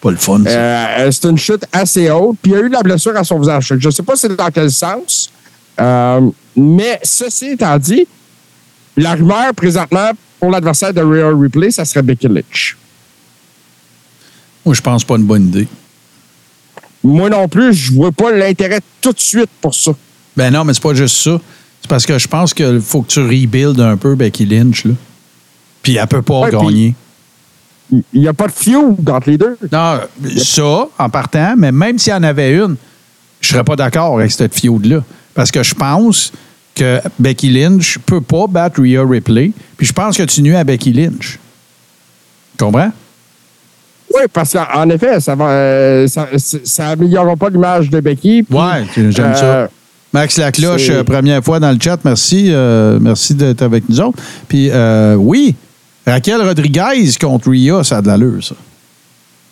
Pas 0.00 0.10
le 0.10 0.16
fun. 0.16 0.42
Euh, 0.46 1.10
c'est 1.10 1.28
une 1.28 1.38
chute 1.38 1.64
assez 1.72 2.10
haute. 2.10 2.36
Puis 2.42 2.52
il 2.52 2.54
y 2.54 2.60
a 2.60 2.64
eu 2.64 2.68
de 2.68 2.74
la 2.74 2.82
blessure 2.82 3.16
à 3.16 3.24
son 3.24 3.38
visage. 3.38 3.72
Je 3.78 3.86
ne 3.86 3.92
sais 3.92 4.02
pas 4.02 4.16
c'est 4.16 4.34
dans 4.36 4.50
quel 4.50 4.70
sens. 4.70 5.30
Euh, 5.80 6.20
mais 6.56 6.98
ceci 7.02 7.50
étant 7.50 7.78
dit, 7.78 8.06
la 8.96 9.14
rumeur 9.14 9.54
présentement 9.54 10.10
pour 10.42 10.50
l'adversaire 10.50 10.92
de 10.92 11.00
Real 11.00 11.34
Replay, 11.34 11.70
ça 11.70 11.84
serait 11.84 12.02
Becky 12.02 12.26
Lynch. 12.26 12.76
Moi, 14.66 14.74
je 14.74 14.80
pense 14.80 15.04
pas 15.04 15.14
une 15.14 15.22
bonne 15.22 15.46
idée. 15.46 15.68
Moi 17.04 17.30
non 17.30 17.46
plus, 17.46 17.72
je 17.72 17.92
vois 17.92 18.10
pas 18.10 18.32
l'intérêt 18.32 18.80
tout 19.00 19.12
de 19.12 19.20
suite 19.20 19.50
pour 19.60 19.72
ça. 19.72 19.92
Ben 20.36 20.52
non, 20.52 20.64
mais 20.64 20.74
c'est 20.74 20.82
pas 20.82 20.94
juste 20.94 21.14
ça. 21.22 21.40
C'est 21.80 21.88
parce 21.88 22.04
que 22.04 22.18
je 22.18 22.26
pense 22.26 22.52
qu'il 22.54 22.80
faut 22.80 23.02
que 23.02 23.06
tu 23.06 23.20
rebuildes 23.20 23.78
un 23.78 23.96
peu 23.96 24.16
Becky 24.16 24.44
Lynch, 24.44 24.84
là. 24.84 24.94
Puis 25.80 25.96
elle 25.96 26.08
peut 26.08 26.22
pas 26.22 26.40
Ouais, 26.40 26.50
gagner. 26.50 26.94
Il 27.92 28.20
n'y 28.20 28.26
a 28.26 28.32
pas 28.34 28.48
de 28.48 28.52
feud 28.52 29.08
entre 29.10 29.30
les 29.30 29.38
deux. 29.38 29.56
Non, 29.70 30.00
ça, 30.38 30.88
en 30.98 31.08
partant, 31.08 31.54
mais 31.56 31.70
même 31.70 32.00
s'il 32.00 32.12
y 32.12 32.16
en 32.16 32.22
avait 32.24 32.52
une, 32.56 32.74
je 33.40 33.48
serais 33.48 33.64
pas 33.64 33.76
d'accord 33.76 34.18
avec 34.18 34.32
cette 34.32 34.58
feud-là. 34.58 35.04
Parce 35.34 35.52
que 35.52 35.62
je 35.62 35.74
pense 35.74 36.32
que 36.74 37.00
Becky 37.18 37.50
Lynch 37.50 37.98
peut 38.06 38.20
pas 38.20 38.46
battre 38.48 38.80
Rhea 38.82 39.02
Ripley. 39.06 39.52
Puis 39.76 39.86
je 39.86 39.92
pense 39.92 40.16
que 40.16 40.22
tu 40.22 40.42
nuis 40.42 40.56
à 40.56 40.64
Becky 40.64 40.92
Lynch. 40.92 41.38
Tu 42.58 42.64
comprends? 42.64 42.90
Oui, 44.14 44.22
parce 44.32 44.52
qu'en 44.52 44.88
effet, 44.90 45.20
ça 45.20 45.34
va, 45.34 45.48
euh, 45.50 46.06
ça, 46.06 46.28
ça 46.36 46.88
améliorera 46.88 47.34
pas 47.36 47.48
l'image 47.50 47.88
de 47.90 48.00
Becky. 48.00 48.42
puis, 48.42 48.54
Ouais, 48.56 48.84
j'aime 48.96 49.34
ça. 49.34 49.44
euh, 49.44 49.66
Max 50.12 50.36
Lacloche, 50.36 50.90
euh, 50.90 51.02
première 51.04 51.42
fois 51.42 51.58
dans 51.58 51.70
le 51.72 51.78
chat, 51.80 51.98
merci. 52.04 52.48
euh, 52.50 52.98
merci 53.00 53.34
d'être 53.34 53.62
avec 53.62 53.88
nous 53.88 53.98
autres. 54.00 54.18
Puis 54.48 54.68
euh, 54.70 55.14
oui, 55.14 55.54
Raquel 56.06 56.42
Rodriguez 56.42 57.10
contre 57.18 57.50
Rhea, 57.50 57.82
ça 57.84 57.98
a 57.98 58.02
de 58.02 58.08
l'allure, 58.08 58.44
ça. 58.44 58.54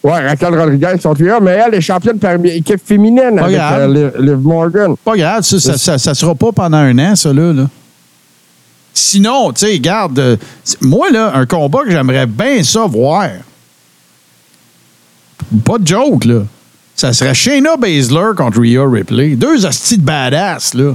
Ouais, 0.02 0.27
Raquel 0.28 0.59
Rodriguez 0.59 0.94
sont 1.01 1.12
là, 1.18 1.40
mais 1.40 1.60
elle 1.66 1.74
est 1.74 1.81
championne 1.82 2.18
par 2.18 2.35
équipe 2.44 2.81
féminine 2.85 3.36
Pas 3.36 3.44
avec 3.44 3.56
grave. 3.56 3.97
euh, 3.97 4.10
Liv- 4.18 4.39
Morgan. 4.40 4.94
Pas 5.05 5.16
grave, 5.16 5.43
ça, 5.43 5.60
ça, 5.60 5.77
ça, 5.77 5.98
ça 5.98 6.14
sera 6.14 6.35
pas 6.35 6.52
pendant 6.52 6.78
un 6.78 6.98
an, 6.98 7.14
ça, 7.16 7.32
là. 7.32 7.52
là. 7.52 7.68
Sinon, 8.94 9.52
tu 9.52 9.66
sais, 9.66 9.78
garde, 9.78 10.18
euh, 10.18 10.36
moi, 10.81 11.10
là, 11.10 11.32
un 11.35 11.44
combat 11.44 11.81
que 11.85 11.90
j'aimerais 11.90 12.27
bien 12.27 12.62
ça 12.62 12.86
voir. 12.86 13.28
Pas 15.64 15.78
de 15.78 15.86
joke, 15.86 16.24
là. 16.24 16.43
Ça 16.97 17.12
serait 17.12 17.35
Shayna 17.35 17.77
Baszler 17.77 18.31
contre 18.36 18.60
Rhea 18.60 18.85
Ripley. 18.86 19.36
Deux 19.36 19.64
hosties 19.66 19.98
de 19.98 20.02
badass, 20.05 20.74
là. 20.74 20.94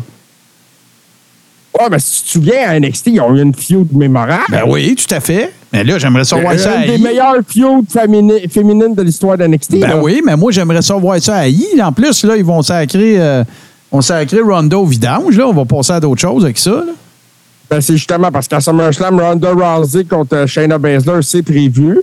Ouais, 1.78 1.88
mais 1.92 2.00
si 2.00 2.22
tu 2.22 2.24
te 2.24 2.30
souviens, 2.34 2.70
à 2.70 2.80
NXT, 2.80 3.08
ils 3.08 3.20
ont 3.22 3.36
eu 3.36 3.42
une 3.42 3.54
feud 3.54 3.92
mémorable. 3.94 4.44
Ben 4.50 4.64
oui, 4.68 4.96
tout 4.96 5.14
à 5.14 5.20
fait. 5.20 5.52
Mais 5.76 5.84
là, 5.84 5.98
j'aimerais 5.98 6.24
ça 6.24 6.38
voir 6.38 6.58
ça 6.58 6.72
à 6.80 6.86
une 6.86 6.92
des 6.92 6.98
meilleures 6.98 7.36
feuds 7.48 7.84
fémini- 7.92 8.48
féminines 8.50 8.96
de 8.96 9.02
l'histoire 9.02 9.38
d'NXT. 9.38 9.80
Ben 9.82 9.88
là. 9.90 9.98
oui, 10.02 10.22
mais 10.26 10.36
moi, 10.38 10.52
j'aimerais 10.52 10.82
ça 10.82 10.96
voir 10.96 11.22
ça 11.22 11.36
à 11.36 11.48
I. 11.48 11.66
En 11.84 11.92
plus, 11.92 12.24
là, 12.24 12.38
ils 12.38 12.46
vont 12.46 12.62
sacrer, 12.62 13.20
euh, 13.20 13.44
on 13.92 14.00
sacrer 14.02 14.40
Rondo 14.40 14.82
au 14.82 14.86
vidange, 14.86 15.38
là. 15.38 15.48
On 15.48 15.54
va 15.54 15.66
passer 15.66 15.92
à 15.94 16.00
d'autres 16.00 16.22
choses 16.22 16.46
avec 16.46 16.58
ça, 16.58 16.72
là. 16.72 16.94
Ben, 17.70 17.82
c'est 17.82 17.98
justement 17.98 18.32
parce 18.32 18.48
qu'à 18.48 18.62
SummerSlam, 18.62 19.20
Ronda 19.20 19.50
Rousey 19.52 20.06
contre 20.06 20.36
euh, 20.36 20.48
Shayna 20.48 20.78
Baszler, 20.78 21.20
c'est 21.24 21.42
prévu. 21.44 22.00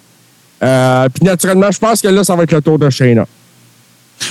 Euh, 0.62 1.08
Puis 1.14 1.24
naturellement, 1.24 1.70
je 1.70 1.78
pense 1.78 2.00
que 2.02 2.08
là, 2.08 2.24
ça 2.24 2.36
va 2.36 2.42
être 2.42 2.52
le 2.52 2.60
tour 2.60 2.78
de 2.78 2.90
Shayna. 2.90 3.24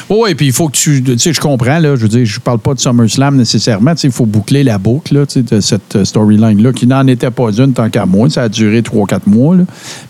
Oui, 0.10 0.36
puis 0.36 0.48
il 0.48 0.54
faut 0.54 0.68
que 0.68 0.78
tu. 0.78 1.04
Tu 1.04 1.18
sais, 1.18 1.34
je 1.34 1.40
comprends, 1.40 1.80
là. 1.80 1.96
Je 1.96 2.02
veux 2.02 2.08
dire, 2.08 2.26
je 2.26 2.40
parle 2.40 2.60
pas 2.60 2.74
de 2.74 2.80
SummerSlam 2.80 3.36
nécessairement. 3.36 3.92
Tu 3.96 4.02
sais, 4.02 4.08
il 4.08 4.14
faut 4.14 4.26
boucler 4.26 4.64
la 4.64 4.78
boucle, 4.78 5.16
là, 5.16 5.26
tu 5.26 5.34
sais, 5.34 5.42
de 5.44 5.62
cette 5.62 5.96
euh, 5.96 6.06
storyline-là, 6.06 6.74
qui 6.74 6.88
n'en 6.88 7.06
était 7.08 7.32
pas 7.32 7.52
une 7.52 7.74
tant 7.74 7.90
qu'à 7.90 8.06
moi. 8.06 8.30
Ça 8.30 8.44
a 8.44 8.50
duré 8.50 8.82
3-4 8.82 9.22
mois. 9.28 9.56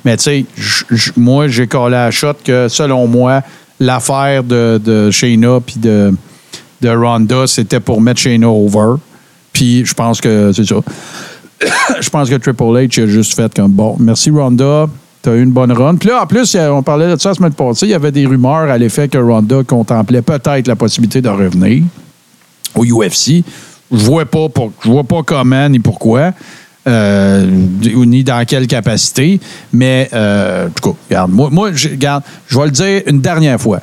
Mais 0.06 0.18
tu 0.18 0.24
sais, 0.24 0.45
moi, 1.18 1.48
j'ai 1.48 1.68
collé 1.68 1.95
à 1.95 2.06
la 2.06 2.12
shot 2.12 2.34
que, 2.44 2.68
selon 2.68 3.08
moi, 3.08 3.41
l'affaire 3.80 4.44
de, 4.44 4.80
de 4.84 5.12
Shayna 5.12 5.60
puis 5.66 5.80
de, 5.80 6.14
de 6.82 6.90
Ronda, 6.90 7.48
c'était 7.48 7.80
pour 7.80 8.02
mettre 8.02 8.20
Shayna 8.20 8.48
over. 8.48 8.95
Puis 9.53 9.86
je 9.86 9.94
pense 9.94 10.22
que 10.22 10.52
c'est 10.53 10.66
ça. 10.66 10.78
je 12.02 12.10
pense 12.10 12.30
que 12.30 12.36
Triple 12.36 12.64
H 12.64 13.03
a 13.03 13.08
juste 13.08 13.36
fait 13.36 13.53
comme 13.53 13.72
bon, 13.72 13.95
merci 13.99 14.30
Ronda, 14.30 14.88
t'as 15.22 15.35
eu 15.35 15.43
une 15.43 15.52
bonne 15.52 15.72
run. 15.72 15.95
Puis 15.95 16.10
là, 16.10 16.23
en 16.23 16.26
plus, 16.27 16.56
a- 16.56 16.73
on 16.73 16.81
parlait 16.84 17.10
de 17.15 17.19
ça 17.19 17.30
la 17.30 17.35
semaine 17.35 17.53
passée, 17.53 17.85
il 17.88 17.89
y 17.89 17.93
avait 17.93 18.11
des 18.11 18.26
rumeurs 18.26 18.69
à 18.69 18.77
l'effet 18.77 19.07
que 19.07 19.18
Ronda 19.18 19.64
contemplait 19.64 20.22
peut-être 20.22 20.68
la 20.68 20.76
possibilité 20.76 21.22
de 21.22 21.30
revenir 21.30 21.84
au 22.76 22.84
UFC. 22.85 23.43
Je 23.91 23.98
vois 24.06 24.26
pas 24.26 24.48
pour- 24.49 24.72
je 24.84 24.89
vois 24.89 25.03
pas 25.03 25.22
comment 25.23 25.68
ni 25.69 25.80
pourquoi. 25.80 26.31
euh, 26.88 27.45
ni 27.45 28.23
dans 28.23 28.43
quelle 28.43 28.65
capacité. 28.65 29.39
Mais, 29.72 30.10
euh, 30.14 30.65
en 30.68 30.69
tout 30.72 30.89
cas, 30.93 30.98
regarde, 31.10 31.31
moi, 31.31 31.49
moi 31.52 31.69
regarde, 31.69 32.23
je 32.48 32.57
vais 32.57 32.65
le 32.65 32.72
dire 32.72 33.02
une 33.06 33.22
dernière 33.22 33.61
fois. 33.61 33.81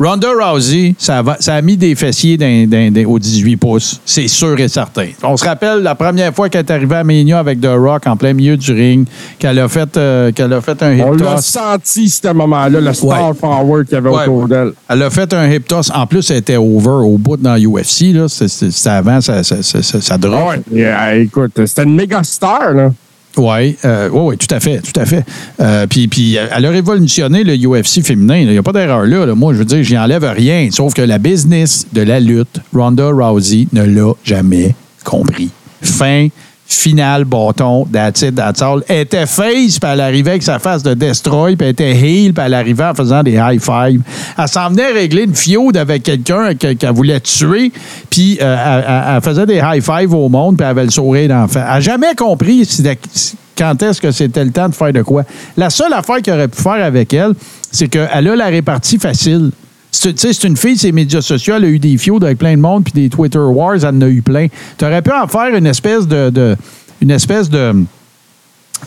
Ronda 0.00 0.28
Rousey, 0.36 0.94
ça, 0.98 1.22
va- 1.22 1.36
ça 1.38 1.54
a 1.54 1.62
mis 1.62 1.76
des 1.76 1.94
fessiers 1.94 2.36
dans- 2.36 2.68
dans- 2.68 3.10
aux 3.10 3.18
18 3.20 3.56
pouces. 3.56 4.00
C'est 4.04 4.26
sûr 4.26 4.58
et 4.58 4.66
certain. 4.68 5.08
On 5.22 5.36
se 5.36 5.44
rappelle 5.44 5.80
la 5.82 5.94
première 5.94 6.34
fois 6.34 6.48
qu'elle 6.48 6.64
est 6.66 6.70
arrivée 6.72 6.96
à 6.96 7.04
Mania 7.04 7.38
avec 7.38 7.60
The 7.60 7.68
Rock 7.76 8.06
en 8.06 8.16
plein 8.16 8.32
milieu 8.32 8.56
du 8.56 8.72
ring, 8.72 9.06
qu'elle 9.38 9.58
a 9.60 9.68
fait, 9.68 9.96
euh, 9.96 10.32
qu'elle 10.32 10.52
a 10.52 10.60
fait 10.60 10.82
un 10.82 10.94
hip 10.94 11.02
On 11.06 11.12
l'a 11.12 11.34
toss. 11.36 11.46
senti, 11.46 12.08
ce 12.08 12.32
moment-là, 12.32 12.80
le 12.80 12.92
star 12.92 13.28
Ouais. 13.28 13.34
power 13.34 13.84
qu'il 13.84 13.94
y 13.94 13.98
avait 13.98 14.08
Ouais. 14.10 14.22
autour 14.22 14.48
d'elle. 14.48 14.72
Elle 14.88 15.02
a 15.02 15.10
fait 15.10 15.32
un 15.34 15.48
hip 15.48 15.60
toss. 15.68 15.90
En 15.94 16.06
plus, 16.06 16.28
elle 16.32 16.38
était 16.38 16.56
over 16.56 16.88
au 17.06 17.16
bout 17.18 17.36
dans 17.36 17.56
UFC. 17.56 18.12
là. 18.12 18.26
C'est- 18.28 18.48
c'est- 18.48 18.70
C'était 18.72 18.88
avant, 18.90 19.20
ça, 19.20 19.44
ça, 19.44 19.62
ça, 19.62 19.82
ça, 19.82 20.00
ça 20.00 20.18
drop. 20.18 20.34
Ah 20.34 20.48
ouais. 20.48 20.82
Euh, 20.84 21.22
écoute, 21.22 21.52
c'était 21.66 21.84
une 21.84 21.94
méga 21.94 22.22
star, 22.24 22.72
là. 22.72 22.90
Oui, 23.36 23.76
euh, 23.84 24.10
ouais, 24.10 24.20
ouais, 24.20 24.36
tout 24.36 24.54
à 24.54 24.60
fait, 24.60 24.80
tout 24.80 24.98
à 25.00 25.06
fait. 25.06 25.24
Euh, 25.60 25.86
puis, 25.86 26.36
elle 26.36 26.66
a 26.66 26.70
révolutionné 26.70 27.44
le 27.44 27.56
UFC 27.56 28.02
féminin. 28.02 28.36
Il 28.36 28.48
n'y 28.48 28.58
a 28.58 28.62
pas 28.62 28.72
d'erreur 28.72 29.06
là, 29.06 29.24
là. 29.26 29.34
Moi, 29.34 29.54
je 29.54 29.58
veux 29.58 29.64
dire, 29.64 29.82
j'y 29.82 29.96
enlève 29.96 30.24
rien. 30.24 30.68
Sauf 30.70 30.92
que 30.94 31.02
la 31.02 31.18
business 31.18 31.86
de 31.92 32.02
la 32.02 32.20
lutte, 32.20 32.60
Ronda 32.74 33.08
Rousey 33.08 33.68
ne 33.72 33.84
l'a 33.84 34.12
jamais 34.24 34.74
compris. 35.04 35.50
Fin, 35.80 36.28
finale, 36.76 37.24
bâton, 37.24 37.86
that's 37.92 38.22
it, 38.22 38.38
all. 38.60 38.82
Était 38.88 39.26
face, 39.26 39.78
puis 39.78 39.90
elle 39.90 40.00
arrivait 40.00 40.30
avec 40.32 40.42
sa 40.42 40.58
face 40.58 40.82
de 40.82 40.94
destroy, 40.94 41.56
puis 41.56 41.66
elle 41.66 41.72
était 41.72 41.90
heel, 41.90 42.32
puis 42.32 42.44
elle 42.44 42.54
arrivait 42.54 42.84
en 42.84 42.94
faisant 42.94 43.22
des 43.22 43.32
high 43.40 43.60
five. 43.60 44.00
Elle 44.38 44.48
s'en 44.48 44.70
venait 44.70 44.92
régler 44.92 45.22
une 45.24 45.34
fiode 45.34 45.76
avec 45.76 46.02
quelqu'un 46.02 46.54
que- 46.54 46.72
qu'elle 46.74 46.92
voulait 46.92 47.20
tuer, 47.20 47.72
puis 48.10 48.38
euh, 48.40 49.14
elle, 49.16 49.20
faisait 49.22 49.46
des 49.46 49.60
high 49.64 49.82
five 49.82 50.12
au 50.14 50.28
monde, 50.28 50.56
puis 50.56 50.64
elle 50.64 50.70
avait 50.70 50.84
le 50.84 50.90
sourire 50.90 51.28
d'enfant. 51.28 51.60
Elle 51.60 51.74
n'a 51.74 51.80
jamais 51.80 52.14
compris 52.16 52.68
quand 53.56 53.82
est-ce 53.82 54.00
que 54.00 54.10
c'était 54.10 54.44
le 54.44 54.50
temps 54.50 54.68
de 54.68 54.74
faire 54.74 54.92
de 54.92 55.02
quoi. 55.02 55.24
La 55.56 55.70
seule 55.70 55.92
affaire 55.92 56.16
qu'il 56.22 56.32
aurait 56.32 56.48
pu 56.48 56.60
faire 56.60 56.84
avec 56.84 57.12
elle, 57.12 57.32
c'est 57.70 57.88
qu'elle 57.88 58.28
a 58.28 58.36
la 58.36 58.46
répartie 58.46 58.98
facile. 58.98 59.50
C'est 59.94 60.14
tu 60.14 60.20
sais, 60.20 60.32
c'est 60.32 60.48
une 60.48 60.56
fille, 60.56 60.76
ses 60.78 60.90
médias 60.90 61.20
sociaux, 61.20 61.54
elle 61.56 61.64
a 61.64 61.68
eu 61.68 61.78
des 61.78 61.96
fiaudes 61.98 62.24
avec 62.24 62.38
plein 62.38 62.56
de 62.56 62.60
monde, 62.60 62.82
puis 62.84 62.92
des 62.94 63.08
Twitter 63.10 63.38
Wars, 63.38 63.76
elle 63.84 63.94
en 63.94 64.00
a 64.00 64.08
eu 64.08 64.22
plein. 64.22 64.46
Tu 64.78 64.84
aurais 64.84 65.02
pu 65.02 65.10
en 65.12 65.28
faire 65.28 65.54
une 65.54 65.66
espèce 65.66 66.08
de. 66.08 66.30
de- 66.30 66.56
une 67.00 67.10
espèce 67.10 67.48
de. 67.50 67.84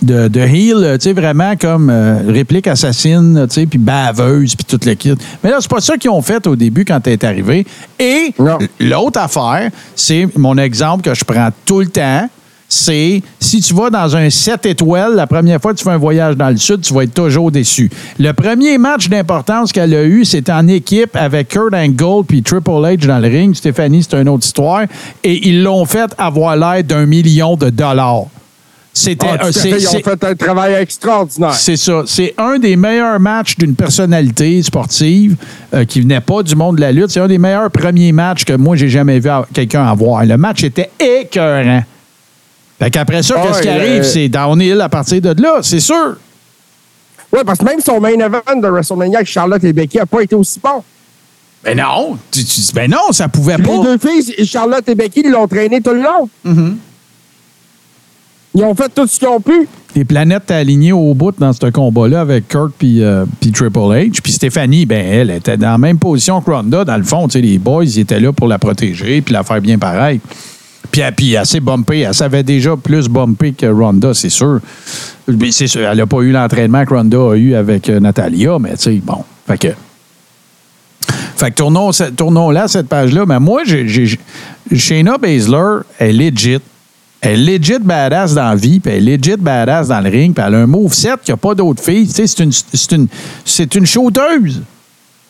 De, 0.02 0.27
de 0.27 0.41
heel, 0.41 0.98
tu 0.99 1.03
sais, 1.06 1.14
vraiment 1.14 1.56
comme 1.56 1.90
euh, 1.90 2.18
réplique 2.27 2.68
assassine, 2.68 3.45
tu 3.48 3.53
sais, 3.61 3.65
puis 3.65 3.80
baveuse, 3.80 4.53
puis 4.53 4.65
tout 4.65 4.80
le 4.86 4.94
kit. 4.94 5.14
Mais 5.41 5.52
là, 5.52 5.57
c'est 5.61 5.69
pas 5.72 5.80
ça 5.80 5.95
qu'ils 5.95 6.10
ont 6.10 6.22
fait 6.22 6.45
au 6.48 6.57
début 6.57 6.84
quand 6.84 6.99
elle 7.07 7.14
est 7.14 7.23
arrivée. 7.23 7.65
Et 7.98 8.34
l'autre 8.82 9.19
affaire, 9.22 9.72
c'est 9.95 10.27
mon 10.38 10.57
exemple 10.57 11.02
que 11.02 11.14
je 11.15 11.23
prends 11.23 11.48
tout 11.65 11.80
le 11.80 11.88
temps, 11.88 12.30
c'est 12.76 13.22
si 13.39 13.61
tu 13.61 13.73
vas 13.73 13.89
dans 13.89 14.15
un 14.15 14.30
7 14.30 14.65
étoiles, 14.65 15.15
la 15.15 15.27
première 15.27 15.61
fois 15.61 15.73
que 15.73 15.77
tu 15.77 15.84
fais 15.84 15.91
un 15.91 15.97
voyage 15.97 16.35
dans 16.35 16.49
le 16.49 16.57
sud, 16.57 16.81
tu 16.81 16.93
vas 16.93 17.03
être 17.03 17.14
toujours 17.14 17.49
déçu. 17.52 17.89
Le 18.19 18.31
premier 18.34 18.77
match 18.77 19.07
d'importance 19.07 19.72
qu'elle 19.72 19.93
a 19.93 20.03
eu, 20.03 20.26
c'était 20.26 20.52
en 20.52 20.68
équipe 20.68 21.15
avec 21.15 21.49
Kurt 21.49 21.73
Angle 21.73 22.26
puis 22.27 22.43
Triple 22.43 22.69
H 22.72 23.06
dans 23.07 23.19
le 23.19 23.27
ring. 23.27 23.56
Stéphanie, 23.56 24.03
c'est 24.03 24.19
une 24.19 24.30
autre 24.30 24.45
histoire. 24.45 24.84
Et 25.23 25.47
ils 25.47 25.64
l'ont 25.64 25.85
fait 25.85 26.14
avoir 26.18 26.57
l'air 26.57 26.84
d'un 26.84 27.06
million 27.06 27.56
de 27.56 27.69
dollars. 27.69 28.26
C'était 28.91 29.27
Ah, 29.27 29.49
ils 29.49 29.88
ont 29.89 29.91
fait 29.91 30.23
un 30.23 30.35
travail 30.35 30.73
extraordinaire. 30.76 31.53
c'est 31.53 31.76
ça. 31.76 32.03
C'est 32.06 32.34
un 32.38 32.57
des 32.60 32.76
meilleurs 32.77 33.19
matchs 33.19 33.57
d'une 33.57 33.76
personnalité 33.76 34.61
sportive 34.64 35.35
euh, 35.73 35.84
qui 35.84 35.99
venait 35.99 36.22
pas 36.22 36.43
du 36.43 36.56
monde 36.56 36.77
de 36.77 36.81
la 36.81 36.93
lutte. 36.93 37.10
C'est 37.10 37.19
un 37.19 37.27
des 37.27 37.38
meilleurs 37.38 37.72
premiers 37.72 38.14
matchs 38.14 38.45
que 38.45 38.53
moi, 38.53 38.77
j'ai 38.77 38.88
jamais 38.88 39.19
vu 39.19 39.30
quelqu'un 39.53 39.85
avoir. 39.85 40.26
Le 40.26 40.38
match 40.38 40.64
était 40.64 40.89
écœurant. 40.99 41.84
Fait 42.80 42.91
qu'après 42.91 43.23
ça, 43.23 43.35
qu'est-ce 43.41 43.61
qui 43.61 43.69
arrive? 43.69 44.02
euh, 44.02 44.03
C'est 44.03 44.27
downhill 44.30 44.81
à 44.81 44.89
partir 44.89 45.22
de 45.22 45.41
là, 45.41 45.60
c'est 45.61 45.80
sûr. 45.80 46.18
Oui, 47.31 47.39
parce 47.45 47.60
que 47.60 47.65
même 47.65 47.80
son 47.81 47.99
main 47.99 48.10
event 48.14 48.60
de 48.61 48.68
WrestleMania 48.68 49.18
avec 49.19 49.27
Charlotte 49.30 49.64
et 49.64 49.73
Becky 49.73 49.97
n'a 49.97 50.06
pas 50.06 50.22
été 50.22 50.35
aussi 50.35 50.60
bon. 50.61 50.84
Ben 51.64 51.77
non. 51.77 52.18
Tu- 52.31 52.43
tu- 52.43 52.61
ben 52.73 52.89
non, 52.89 53.11
ça 53.11 53.27
pouvait 53.27 53.57
Les 53.57 53.64
pas. 53.64 53.77
deux 53.81 53.97
filles, 53.97 54.45
Charlotte 54.45 54.88
et 54.88 54.95
Becky, 54.95 55.22
ils 55.26 55.31
l'ont 55.31 55.47
traîné 55.47 55.81
tout 55.81 55.91
le 55.93 56.02
long. 56.03 56.30
Mm-hmm. 56.45 56.73
Ils 58.56 58.64
ont 58.64 58.73
fait 58.76 58.89
tout 58.93 59.06
ce 59.07 59.19
qu'ils 59.19 59.27
ont 59.27 59.41
pu. 59.41 59.68
Les 59.95 60.06
planètes 60.06 60.43
étaient 60.43 60.53
alignées 60.53 60.93
au 60.93 61.14
bout 61.14 61.34
dans 61.38 61.52
ce 61.52 61.65
combat-là 61.69 62.22
avec 62.22 62.47
Kurt 62.47 62.72
puis 62.77 63.03
euh, 63.03 63.26
puis 63.41 63.52
Triple 63.52 63.80
H. 63.80 64.22
Puis 64.22 64.31
Stéphanie, 64.34 64.85
ben 64.85 65.06
elle 65.06 65.30
était 65.31 65.57
dans 65.57 65.72
la 65.72 65.77
même 65.77 65.97
position 65.99 66.39
que 66.41 66.52
Ronda. 66.52 66.85
Dans 66.85 66.97
le 66.97 67.03
fond, 67.03 67.27
tu 67.27 67.34
sais, 67.34 67.41
les 67.41 67.57
boys, 67.57 67.84
ils 67.84 67.99
étaient 67.99 68.19
là 68.19 68.31
pour 68.31 68.47
la 68.47 68.60
protéger 68.60 69.22
puis 69.22 69.34
la 69.34 69.43
faire 69.43 69.60
bien 69.60 69.77
pareil. 69.77 70.22
Puis, 70.95 71.01
elle- 71.01 71.13
puis 71.13 71.35
assez 71.35 71.59
bumpé. 71.59 71.99
Elle 71.99 72.13
savait 72.13 72.41
déjà 72.43 72.77
plus 72.77 73.09
bumpé 73.09 73.51
que 73.51 73.65
Ronda, 73.65 74.13
c'est 74.13 74.30
sûr. 74.30 74.61
C'est 75.51 75.67
sûr, 75.67 75.81
elle 75.81 75.97
n'a 75.97 76.05
pas 76.07 76.22
eu 76.22 76.31
l'entraînement 76.31 76.85
que 76.85 76.93
Ronda 76.93 77.17
a 77.17 77.35
eu 77.35 77.53
avec 77.53 77.89
euh, 77.89 77.99
Natalia, 77.99 78.57
mais 78.59 78.77
tu 78.77 78.84
sais, 78.84 79.01
bon. 79.03 79.26
Fait 79.45 79.57
que. 79.57 79.67
Fait 81.35 81.51
que 81.51 81.55
tournons, 81.55 81.91
tournons 82.15 82.49
là, 82.49 82.69
cette 82.69 82.88
page-là. 82.88 83.26
Mais 83.27 83.41
moi, 83.41 83.63
j'ai, 83.65 83.85
j'ai- 83.89 84.17
Shayna 84.73 85.17
Baszler 85.17 85.80
est 85.99 86.13
legit. 86.13 86.59
Elle 87.19 87.49
est 87.49 87.57
legit 87.57 87.80
badass 87.81 88.34
dans 88.34 88.47
la 88.51 88.55
vie, 88.55 88.80
puis 88.80 88.93
elle 88.93 89.09
est 89.09 89.17
legit 89.17 89.35
badass 89.35 89.89
dans 89.89 89.99
le 89.99 90.09
ring, 90.09 90.34
puis 90.34 90.45
elle 90.47 90.55
a 90.55 90.59
un 90.59 90.65
moveset 90.65 91.09
qu'il 91.26 91.34
n'y 91.34 91.38
a 91.38 91.38
pas 91.38 91.55
d'autres 91.55 91.84
filles. 91.84 92.07
Tu 92.07 92.13
sais, 92.13 92.27
c'est 92.27 92.41
une, 92.43 92.51
c'est 92.53 92.91
une, 92.93 93.07
c'est 93.43 93.76
une 93.76 93.85
shooteuse. 93.85 94.61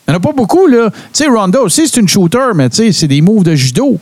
Il 0.06 0.10
n'y 0.10 0.14
en 0.14 0.16
a 0.18 0.20
pas 0.20 0.32
beaucoup, 0.32 0.68
là. 0.68 0.90
Tu 0.90 0.96
sais, 1.24 1.26
Ronda 1.26 1.60
aussi, 1.60 1.88
c'est 1.88 2.00
une 2.00 2.06
shooter, 2.06 2.52
mais 2.54 2.70
tu 2.70 2.76
sais, 2.76 2.92
c'est 2.92 3.08
des 3.08 3.20
moves 3.20 3.42
de 3.42 3.56
judo. 3.56 3.98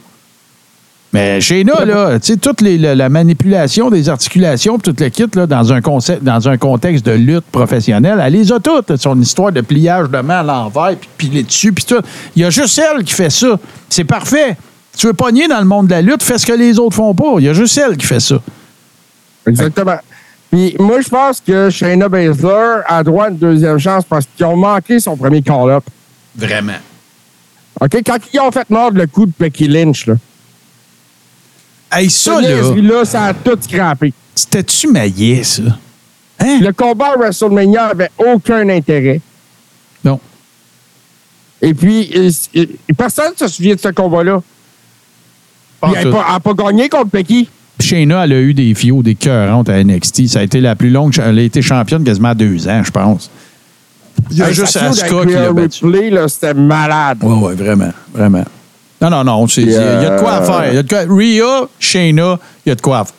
Mais 1.14 1.40
Shayna, 1.40 1.84
là, 1.84 2.18
tu 2.18 2.32
sais, 2.32 2.36
toute 2.36 2.60
les- 2.60 2.76
la, 2.76 2.96
la 2.96 3.08
manipulation 3.08 3.88
des 3.88 4.08
articulations, 4.08 4.78
tout 4.80 4.92
le 4.98 5.08
kit, 5.10 5.26
là, 5.36 5.46
dans 5.46 5.72
un, 5.72 5.80
concept, 5.80 6.24
dans 6.24 6.48
un 6.48 6.56
contexte 6.56 7.06
de 7.06 7.12
lutte 7.12 7.44
professionnelle, 7.52 8.20
elle 8.20 8.32
les 8.32 8.50
a 8.50 8.58
toutes. 8.58 8.96
Son 8.96 9.20
histoire 9.20 9.52
de 9.52 9.60
pliage 9.60 10.10
de 10.10 10.18
main 10.18 10.40
à 10.40 10.42
l'envers, 10.42 10.96
puis 10.96 11.08
piler 11.16 11.44
dessus, 11.44 11.72
puis 11.72 11.84
tout. 11.84 12.00
Il 12.34 12.42
y 12.42 12.44
a 12.44 12.50
juste 12.50 12.76
elle 12.80 13.04
qui 13.04 13.14
fait 13.14 13.30
ça. 13.30 13.60
C'est 13.88 14.02
parfait. 14.02 14.56
Tu 14.98 15.06
veux 15.06 15.12
pogner 15.12 15.46
dans 15.46 15.60
le 15.60 15.64
monde 15.66 15.86
de 15.86 15.92
la 15.92 16.02
lutte, 16.02 16.20
fais 16.24 16.36
ce 16.36 16.46
que 16.46 16.52
les 16.52 16.80
autres 16.80 16.96
font 16.96 17.14
pas. 17.14 17.34
Il 17.38 17.44
y 17.44 17.48
a 17.48 17.52
juste 17.52 17.78
elle 17.78 17.96
qui 17.96 18.06
fait 18.06 18.18
ça. 18.18 18.40
Exactement. 19.46 19.98
Puis 20.50 20.74
moi, 20.80 21.00
je 21.00 21.08
pense 21.08 21.40
que 21.40 21.70
Shayna 21.70 22.08
Baszler 22.08 22.80
a 22.88 23.04
droit 23.04 23.26
à 23.26 23.28
une 23.30 23.36
deuxième 23.36 23.78
chance 23.78 24.02
parce 24.04 24.26
qu'ils 24.36 24.46
ont 24.46 24.56
manqué 24.56 24.98
son 24.98 25.16
premier 25.16 25.42
call-up. 25.42 25.84
Vraiment. 26.36 26.72
OK? 27.80 28.02
Quand 28.04 28.18
ils 28.32 28.40
ont 28.40 28.50
fait 28.50 28.68
mordre 28.68 28.98
le 28.98 29.06
coup 29.06 29.26
de 29.26 29.32
Becky 29.38 29.68
Lynch, 29.68 30.06
là. 30.08 30.14
Hey, 31.96 32.10
ça, 32.10 32.40
là, 32.40 33.04
ça 33.04 33.24
a 33.24 33.34
tout 33.34 33.58
c'était-tu 34.34 34.88
maillet, 34.88 35.42
ça? 35.44 35.62
Hein? 36.40 36.58
Le 36.60 36.72
combat 36.72 37.12
à 37.14 37.18
WrestleMania 37.18 37.86
avait 37.86 38.10
aucun 38.18 38.68
intérêt. 38.68 39.20
Non. 40.04 40.18
Et 41.62 41.72
puis, 41.72 42.10
euh, 42.16 42.30
euh, 42.56 42.66
personne 42.96 43.32
ne 43.40 43.46
se 43.46 43.54
souvient 43.54 43.74
de 43.74 43.80
ce 43.80 43.88
combat-là. 43.88 44.42
Elle 45.82 46.10
n'a 46.10 46.40
pas, 46.40 46.54
gagné 46.54 46.88
contre 46.88 47.10
Becky. 47.10 47.48
Shayna, 47.78 48.24
elle 48.24 48.32
a 48.32 48.40
eu 48.40 48.54
des 48.54 48.74
fios, 48.74 49.02
des 49.02 49.14
cœurantes 49.14 49.68
à 49.68 49.82
NXT. 49.82 50.26
Ça 50.28 50.40
a 50.40 50.42
été 50.42 50.60
la 50.60 50.74
plus 50.74 50.90
longue. 50.90 51.14
Elle 51.18 51.38
a 51.38 51.42
été 51.42 51.62
championne 51.62 52.02
quasiment 52.02 52.28
à 52.28 52.34
deux 52.34 52.66
ans, 52.68 52.82
je 52.82 52.90
pense. 52.90 53.30
Il 54.30 54.38
y 54.38 54.42
a 54.42 54.48
Hey, 54.48 54.54
juste 54.54 54.76
Asuka 54.76 55.26
qui 55.68 56.10
l'a 56.10 56.28
c'était 56.28 56.54
malade. 56.54 57.18
Oui, 57.22 57.36
oui, 57.42 57.54
vraiment. 57.54 57.92
Vraiment. 58.12 58.44
Non, 59.10 59.10
non, 59.10 59.24
non. 59.24 59.46
Il 59.46 59.70
y, 59.70 59.76
a 59.76 60.10
de 60.16 60.20
quoi 60.20 60.32
à 60.34 60.42
euh, 60.42 60.46
faire. 60.46 60.74
Y 60.74 60.78
a 60.78 60.82
de 60.82 60.88
quoi. 60.88 61.00
Rhea, 61.08 61.68
Shayna, 61.78 62.38
il 62.64 62.68
y 62.70 62.72
a 62.72 62.74
de 62.74 62.80
quoi 62.80 63.00
à 63.00 63.04
faire. 63.04 63.14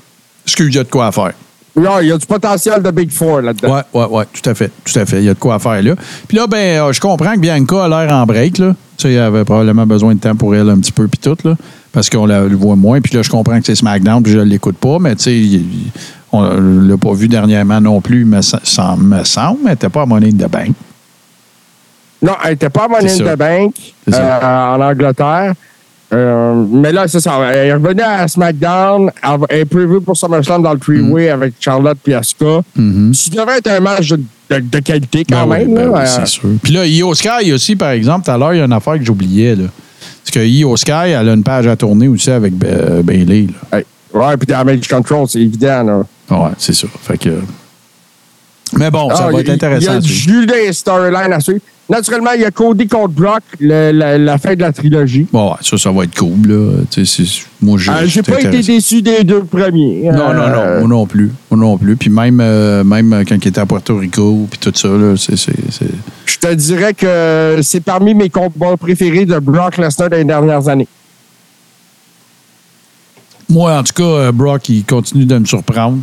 Excuse, 0.45 0.67
il 0.73 0.75
y 0.77 0.79
a 0.79 0.83
de 0.83 0.89
quoi 0.89 1.07
à 1.07 1.11
faire. 1.11 1.33
Il 1.77 2.07
y 2.07 2.11
a 2.11 2.17
du 2.17 2.25
potentiel 2.25 2.81
de 2.81 2.89
Big 2.91 3.11
Four 3.11 3.41
là-dedans. 3.41 3.75
Oui, 3.75 3.81
oui, 3.93 4.05
oui, 4.09 4.23
tout 4.41 4.49
à 4.49 4.55
fait. 4.55 4.71
Tout 4.85 4.97
à 4.99 5.05
fait. 5.05 5.17
Il 5.19 5.25
y 5.25 5.29
a 5.29 5.33
de 5.33 5.39
quoi 5.39 5.55
à 5.55 5.59
faire 5.59 5.81
là. 5.83 5.93
Puis 6.27 6.37
là, 6.37 6.47
ben, 6.47 6.57
euh, 6.57 6.93
je 6.93 7.01
comprends 7.01 7.33
que 7.33 7.39
Bianca 7.39 7.83
a 7.83 7.87
l'air 7.89 8.13
en 8.13 8.25
break, 8.25 8.57
là. 8.59 8.73
Tu 8.97 9.03
sais, 9.07 9.13
elle 9.13 9.19
avait 9.23 9.43
probablement 9.43 9.85
besoin 9.85 10.15
de 10.15 10.19
temps 10.19 10.35
pour 10.35 10.55
elle 10.55 10.69
un 10.69 10.77
petit 10.79 10.93
peu, 10.93 11.07
puis 11.07 11.19
tout, 11.19 11.37
là. 11.43 11.55
Parce 11.91 12.09
qu'on 12.09 12.25
la 12.25 12.41
le 12.41 12.55
voit 12.55 12.75
moins. 12.77 13.01
Puis 13.01 13.13
là, 13.13 13.21
je 13.23 13.29
comprends 13.29 13.59
que 13.59 13.65
c'est 13.65 13.75
SmackDown, 13.75 14.23
puis 14.23 14.31
je 14.31 14.39
ne 14.39 14.43
l'écoute 14.45 14.77
pas, 14.77 14.99
mais 14.99 15.15
tu 15.15 15.23
sais, 15.23 15.59
on 16.31 16.43
ne 16.43 16.89
l'a 16.89 16.97
pas 16.97 17.13
vu 17.13 17.27
dernièrement 17.27 17.81
non 17.81 17.99
plus, 17.99 18.25
sem- 18.41 18.59
sem- 18.63 18.97
me 18.97 19.23
semble, 19.25 19.59
mais 19.63 19.71
elle 19.71 19.71
n'était 19.71 19.89
pas 19.89 20.03
à 20.03 20.05
Money 20.05 20.27
in 20.29 20.45
the 20.47 20.49
Bank. 20.49 20.71
Non, 22.21 22.33
elle 22.43 22.51
n'était 22.51 22.69
pas 22.69 22.85
à 22.85 22.87
Money 22.87 23.09
ça. 23.09 23.23
the 23.23 23.37
Bank 23.37 23.73
ça. 24.09 24.17
euh, 24.17 24.75
en 24.77 24.81
Angleterre. 24.81 25.53
Euh, 26.15 26.65
mais 26.71 26.91
là, 26.91 27.07
c'est 27.07 27.19
ça. 27.19 27.39
Elle 27.51 27.67
est 27.67 27.73
revenue 27.73 28.01
à 28.01 28.27
SmackDown. 28.27 29.11
Elle 29.49 29.59
est 29.59 29.65
prévue 29.65 29.99
pour 30.01 30.15
SummerSlam 30.15 30.63
dans 30.63 30.73
le 30.73 30.79
three-way 30.79 31.29
avec 31.29 31.53
Charlotte 31.59 31.97
et 32.07 32.13
Asuka. 32.13 32.61
Ça 32.75 33.29
devrait 33.31 33.57
être 33.57 33.67
un 33.71 33.79
match 33.81 34.09
de, 34.09 34.17
de- 34.49 34.59
de 34.59 34.79
qualité 34.79 35.25
quand 35.29 35.45
Ben 35.47 35.59
oui, 35.59 35.65
même. 35.65 35.75
ben 35.75 35.89
oui, 35.89 35.99
Euh, 35.99 36.05
c'est 36.05 36.27
sûr. 36.27 36.49
Puis 36.63 36.73
là, 36.73 36.85
Io 36.85 37.13
Sky 37.13 37.51
aussi, 37.53 37.75
par 37.75 37.89
exemple, 37.91 38.25
tout 38.25 38.31
à 38.31 38.37
l'heure, 38.37 38.53
il 38.53 38.59
y 38.59 38.61
a 38.61 38.65
une 38.65 38.73
affaire 38.73 38.97
que 38.97 39.03
j'oubliais. 39.05 39.55
Parce 39.55 40.31
que 40.31 40.39
Io 40.39 40.75
Sky, 40.77 40.91
elle 40.91 41.29
a 41.29 41.33
une 41.33 41.43
page 41.43 41.67
à 41.67 41.75
tourner 41.75 42.07
aussi 42.07 42.31
avec 42.31 42.53
Bailey. 42.55 43.47
Là. 43.71 43.79
hey, 43.79 43.85
ouais, 44.13 44.37
puis 44.37 44.47
Damage 44.47 44.87
Control, 44.87 45.27
c'est 45.27 45.41
évident. 45.41 45.83
Là. 45.83 46.01
Ouais, 46.31 46.51
c'est 46.57 46.73
ça. 46.73 46.87
Fait 47.01 47.17
que. 47.17 47.29
Mais 48.73 48.89
bon, 48.91 49.09
ça 49.09 49.25
Ah, 49.27 49.31
va 49.31 49.39
être 49.41 49.49
intéressant. 49.49 49.91
Il 49.91 49.93
y 49.93 49.97
a 49.97 49.99
du 49.99 50.13
suivre. 50.13 50.41
Judas 50.41 50.73
storyline 50.73 51.31
à 51.33 51.39
suivre. 51.39 51.59
Naturellement, 51.87 52.31
il 52.33 52.41
y 52.41 52.45
a 52.45 52.49
Cody 52.49 52.87
contre 52.87 53.09
Brock, 53.13 53.43
le- 53.59 53.91
la, 53.91 54.17
la 54.17 54.37
fin 54.39 54.55
de 54.55 54.61
la 54.61 54.71
trilogie. 54.73 55.27
Bon, 55.31 55.51
ouais, 55.51 55.57
ça, 55.61 55.77
ça 55.77 55.91
va 55.91 56.03
être 56.05 56.17
cool. 56.17 56.47
Là. 56.47 56.71
Tu 56.89 57.05
sais, 57.05 57.23
c'est- 57.23 57.45
moi, 57.61 57.77
je- 57.77 57.91
Euh, 57.91 57.93
J'ai 58.01 58.07
j'étais 58.07 58.31
pas 58.31 58.41
été 58.41 58.59
déçu 58.63 59.03
des 59.03 59.23
deux 59.23 59.43
premiers. 59.43 60.09
Non, 60.11 60.33
non, 60.33 60.33
non, 60.33 60.57
Euh, 60.57 60.79
moi 60.79 60.87
non 60.89 61.05
plus. 61.05 61.31
Moi 61.51 61.59
non 61.59 61.77
plus. 61.77 61.95
Puis 61.95 62.09
même, 62.09 62.39
euh, 62.41 62.83
même 62.83 63.23
quand 63.29 63.35
il 63.35 63.47
était 63.47 63.59
à 63.61 63.67
Puerto 63.67 63.97
Rico, 63.97 64.47
puis 64.49 64.59
tout 64.59 64.71
ça, 64.75 64.87
là, 64.87 65.13
c'est. 65.15 65.35
Je 66.25 66.37
te 66.39 66.53
dirais 66.55 66.95
que 66.95 67.59
c'est 67.61 67.81
parmi 67.81 68.15
mes 68.15 68.29
combats 68.31 68.77
préférés 68.77 69.25
de 69.27 69.37
Brock 69.37 69.77
Lesnar 69.77 70.09
des 70.09 70.23
dernières 70.23 70.67
années. 70.67 70.87
Moi, 73.47 73.77
en 73.77 73.83
tout 73.83 73.93
cas, 73.93 74.03
euh, 74.03 74.31
Brock, 74.31 74.67
il 74.69 74.83
continue 74.85 75.25
de 75.25 75.37
me 75.37 75.45
surprendre. 75.45 75.99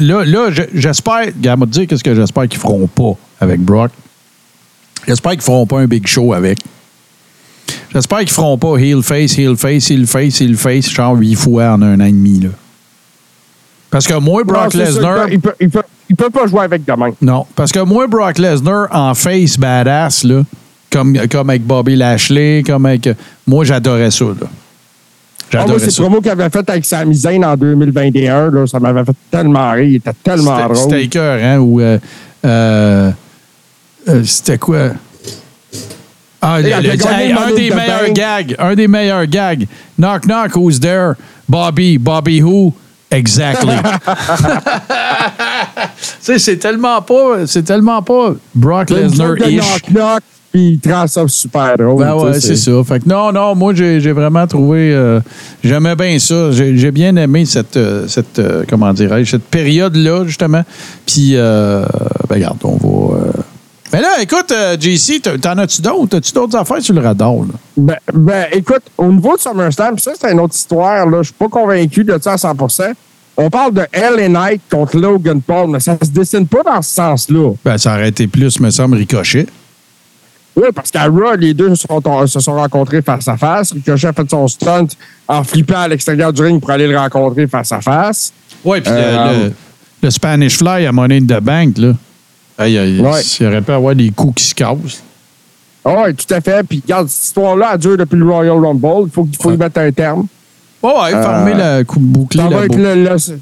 Là, 0.00 0.24
là 0.24 0.50
je- 0.50 0.62
j'espère, 0.74 1.26
regarde, 1.26 1.58
moi 1.58 1.66
te 1.66 1.72
dire 1.72 1.86
qu'est-ce 1.86 2.04
que 2.04 2.14
j'espère 2.14 2.46
qu'ils 2.48 2.60
feront 2.60 2.86
pas 2.86 3.12
avec 3.40 3.60
Brock. 3.60 3.90
J'espère 5.06 5.32
qu'ils 5.32 5.42
feront 5.42 5.66
pas 5.66 5.80
un 5.80 5.86
big 5.86 6.06
show 6.06 6.32
avec. 6.32 6.58
J'espère 7.92 8.18
qu'ils 8.20 8.30
feront 8.30 8.58
pas 8.58 8.76
heel 8.76 9.02
face, 9.02 9.38
heel 9.38 9.56
face, 9.56 9.90
heel 9.90 10.06
face, 10.06 10.40
heel 10.40 10.56
face, 10.56 10.90
genre 10.90 11.16
huit 11.16 11.34
fois 11.34 11.72
en 11.72 11.82
un 11.82 12.00
an 12.00 12.04
et 12.04 12.12
demi. 12.12 12.40
Là. 12.40 12.50
Parce 13.90 14.06
que 14.06 14.14
moi, 14.14 14.44
Brock 14.44 14.74
Lesnar. 14.74 15.28
Il 15.30 15.40
peut, 15.40 15.54
il, 15.60 15.70
peut, 15.70 15.82
il 16.10 16.16
peut 16.16 16.30
pas 16.30 16.46
jouer 16.46 16.60
avec 16.64 16.84
demain. 16.84 17.10
Non, 17.22 17.46
parce 17.54 17.72
que 17.72 17.80
moi, 17.80 18.06
Brock 18.06 18.38
Lesnar 18.38 18.88
en 18.90 19.14
face 19.14 19.56
badass, 19.58 20.24
là, 20.24 20.42
comme, 20.90 21.16
comme 21.30 21.50
avec 21.50 21.64
Bobby 21.66 21.96
Lashley, 21.96 22.62
comme 22.66 22.84
avec. 22.86 23.08
Moi, 23.46 23.64
j'adorais 23.64 24.10
ça. 24.10 24.26
Là. 24.26 24.46
Ah, 25.54 25.66
moi, 25.66 25.76
c'est 25.78 25.86
le 25.86 25.92
promo 26.02 26.20
qu'il 26.20 26.30
avait 26.30 26.50
fait 26.50 26.68
avec 26.70 26.84
Sami 26.84 27.14
Zayn 27.14 27.42
en 27.44 27.56
2021. 27.56 28.50
Là, 28.50 28.66
ça 28.66 28.78
m'avait 28.78 29.04
fait 29.04 29.16
tellement 29.30 29.70
rire. 29.72 29.84
Il 29.88 29.94
était 29.96 30.12
tellement 30.22 30.58
drôle. 30.64 30.76
C'était 30.76 31.04
écœur, 31.04 31.38
hein? 31.42 31.58
Ou, 31.58 31.80
euh, 31.80 31.98
euh, 32.44 33.10
euh, 34.08 34.22
c'était 34.24 34.58
quoi? 34.58 34.90
Ah, 36.40 36.60
le- 36.60 36.68
le- 36.68 36.72
hey, 36.90 37.32
un 37.32 37.54
des 37.54 37.68
the 37.70 37.74
meilleurs 37.74 38.10
gags. 38.12 38.54
Un 38.58 38.74
des 38.74 38.88
meilleurs 38.88 39.26
gags. 39.26 39.66
Knock, 39.98 40.24
knock, 40.26 40.54
who's 40.54 40.78
there? 40.78 41.14
Bobby. 41.48 41.98
Bobby 41.98 42.40
who? 42.42 42.72
Exactly. 43.10 43.74
C'est 46.20 46.58
tellement 46.58 47.00
pas, 47.02 47.46
c'est 47.46 47.62
tellement 47.62 48.02
pas 48.02 48.34
Brock 48.54 48.88
de 48.88 48.96
Lesnar-ish. 48.96 49.56
knock-knock, 49.62 50.22
puis 50.58 50.80
il 50.84 51.08
ça 51.08 51.24
super 51.28 51.76
drôle. 51.76 51.98
Ben 52.04 52.14
ouais, 52.14 52.40
c'est 52.40 52.56
ça. 52.56 52.72
Fait 52.84 53.00
que 53.00 53.08
non, 53.08 53.32
non, 53.32 53.54
moi, 53.54 53.72
j'ai 53.74 54.12
vraiment 54.12 54.46
trouvé. 54.46 54.92
euh, 54.92 55.20
J'aimais 55.62 55.94
bien 55.94 56.18
ça. 56.18 56.50
J'ai 56.50 56.90
bien 56.90 57.14
aimé 57.16 57.44
cette, 57.44 57.76
euh, 57.76 58.06
cette 58.08 58.38
euh, 58.38 58.64
comment 58.68 58.92
dirais-je, 58.92 59.30
cette 59.30 59.44
période-là, 59.44 60.24
justement. 60.26 60.62
Puis, 61.06 61.32
euh, 61.34 61.84
ben, 62.28 62.34
regarde, 62.36 62.58
on 62.64 62.76
va. 62.76 63.18
Mais 63.92 64.00
là, 64.02 64.08
écoute, 64.20 64.52
JC, 64.80 65.20
t'en- 65.40 65.56
as-tu 65.58 65.80
d'autres? 65.80 66.18
As-tu 66.18 66.32
d'autres 66.32 66.56
affaires 66.56 66.82
sur 66.82 66.94
le 66.94 67.00
radar? 67.00 67.32
Là? 67.34 67.54
Ben, 67.76 67.96
ben, 68.12 68.46
écoute, 68.52 68.82
au 68.98 69.10
niveau 69.10 69.36
de 69.36 69.40
SummerSlam, 69.40 69.98
ça, 69.98 70.12
c'est 70.20 70.30
une 70.32 70.40
autre 70.40 70.54
histoire. 70.54 71.08
Là. 71.08 71.18
Je 71.22 71.28
suis 71.28 71.34
pas 71.38 71.48
convaincu 71.48 72.04
de 72.04 72.18
ça 72.20 72.32
à 72.32 72.36
100% 72.36 72.92
On 73.38 73.48
parle 73.48 73.72
de 73.74 73.82
LA 73.94 74.28
Knight 74.28 74.60
contre 74.70 74.98
Logan 74.98 75.40
Paul, 75.40 75.70
mais 75.70 75.80
ça 75.80 75.96
se 76.02 76.10
dessine 76.10 76.46
pas 76.46 76.62
dans 76.64 76.82
ce 76.82 76.92
sens-là. 76.94 77.52
Ben, 77.64 77.78
ça 77.78 77.94
aurait 77.94 78.08
été 78.08 78.26
plus, 78.26 78.60
me 78.60 78.68
semble, 78.70 78.96
ricochet. 78.96 79.46
Oui, 80.60 80.68
parce 80.74 80.90
qu'à 80.90 81.04
Raw, 81.04 81.36
les 81.38 81.54
deux 81.54 81.74
se 81.76 81.86
sont, 81.86 82.26
se 82.26 82.40
sont 82.40 82.54
rencontrés 82.54 83.00
face 83.00 83.28
à 83.28 83.36
face. 83.36 83.72
Ricochet 83.72 84.08
a 84.08 84.12
fait 84.12 84.28
son 84.28 84.48
stunt 84.48 84.86
en 85.28 85.44
flippant 85.44 85.78
à 85.80 85.86
l'extérieur 85.88 86.32
du 86.32 86.42
ring 86.42 86.60
pour 86.60 86.70
aller 86.70 86.88
le 86.88 86.98
rencontrer 86.98 87.46
face 87.46 87.70
à 87.70 87.80
face. 87.80 88.32
Oui, 88.64 88.80
puis 88.80 88.90
le- 88.92 88.98
Euh, 88.98 89.44
le, 89.44 89.52
le 90.02 90.10
Spanish 90.10 90.58
Fly 90.58 90.86
à 90.86 90.90
Money 90.92 91.18
in 91.18 91.26
the 91.26 91.40
Bank, 91.40 91.78
là. 91.78 91.92
Aïe, 92.58 92.76
aïe, 92.76 93.00
Ouais. 93.00 93.20
Il 93.38 93.46
aurait 93.46 93.62
pu 93.62 93.70
avoir 93.70 93.94
des 93.94 94.10
coups 94.10 94.42
qui 94.42 94.48
se 94.48 94.54
cassent. 94.54 95.02
Oui, 95.84 96.14
tout 96.14 96.34
à 96.34 96.40
fait. 96.40 96.66
Puis, 96.66 96.82
regarde, 96.84 97.08
cette 97.08 97.24
histoire-là, 97.26 97.70
elle 97.74 97.78
dure 97.78 97.96
depuis 97.96 98.16
le 98.18 98.28
Royal 98.28 98.58
Rumble. 98.58 99.04
Il 99.06 99.10
faut, 99.12 99.24
qu'il 99.24 99.36
faut 99.40 99.52
y 99.52 99.56
mettre 99.56 99.78
un 99.80 99.92
terme. 99.92 100.26
Ouais, 100.82 100.90
ouais, 100.92 101.10
fermer 101.10 101.54
la 101.54 101.84
coupe 101.84 102.02
bouclée. 102.02 102.42
Ça 102.42 102.48
va, 102.48 102.64
être 102.64 102.76
le, 102.76 103.04
le- 103.04 103.38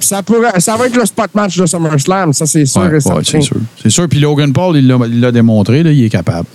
ça, 0.00 0.22
pourrait- 0.22 0.60
ça 0.60 0.76
va 0.76 0.86
être 0.86 0.96
le 0.96 1.06
spot 1.06 1.34
match 1.34 1.56
de 1.56 1.66
SummerSlam, 1.66 2.32
ça, 2.32 2.46
c'est 2.46 2.66
sûr 2.66 2.82
Ouais, 2.82 2.88
ouais, 2.88 3.22
c'est 3.24 3.40
sûr. 3.40 3.56
C'est 3.82 3.90
sûr. 3.90 4.08
Puis 4.08 4.20
Logan 4.20 4.52
Paul, 4.52 4.76
il 4.76 4.86
l'a 5.20 5.32
démontré, 5.32 5.82
là, 5.82 5.90
il 5.90 6.04
est 6.04 6.08
capable. 6.10 6.46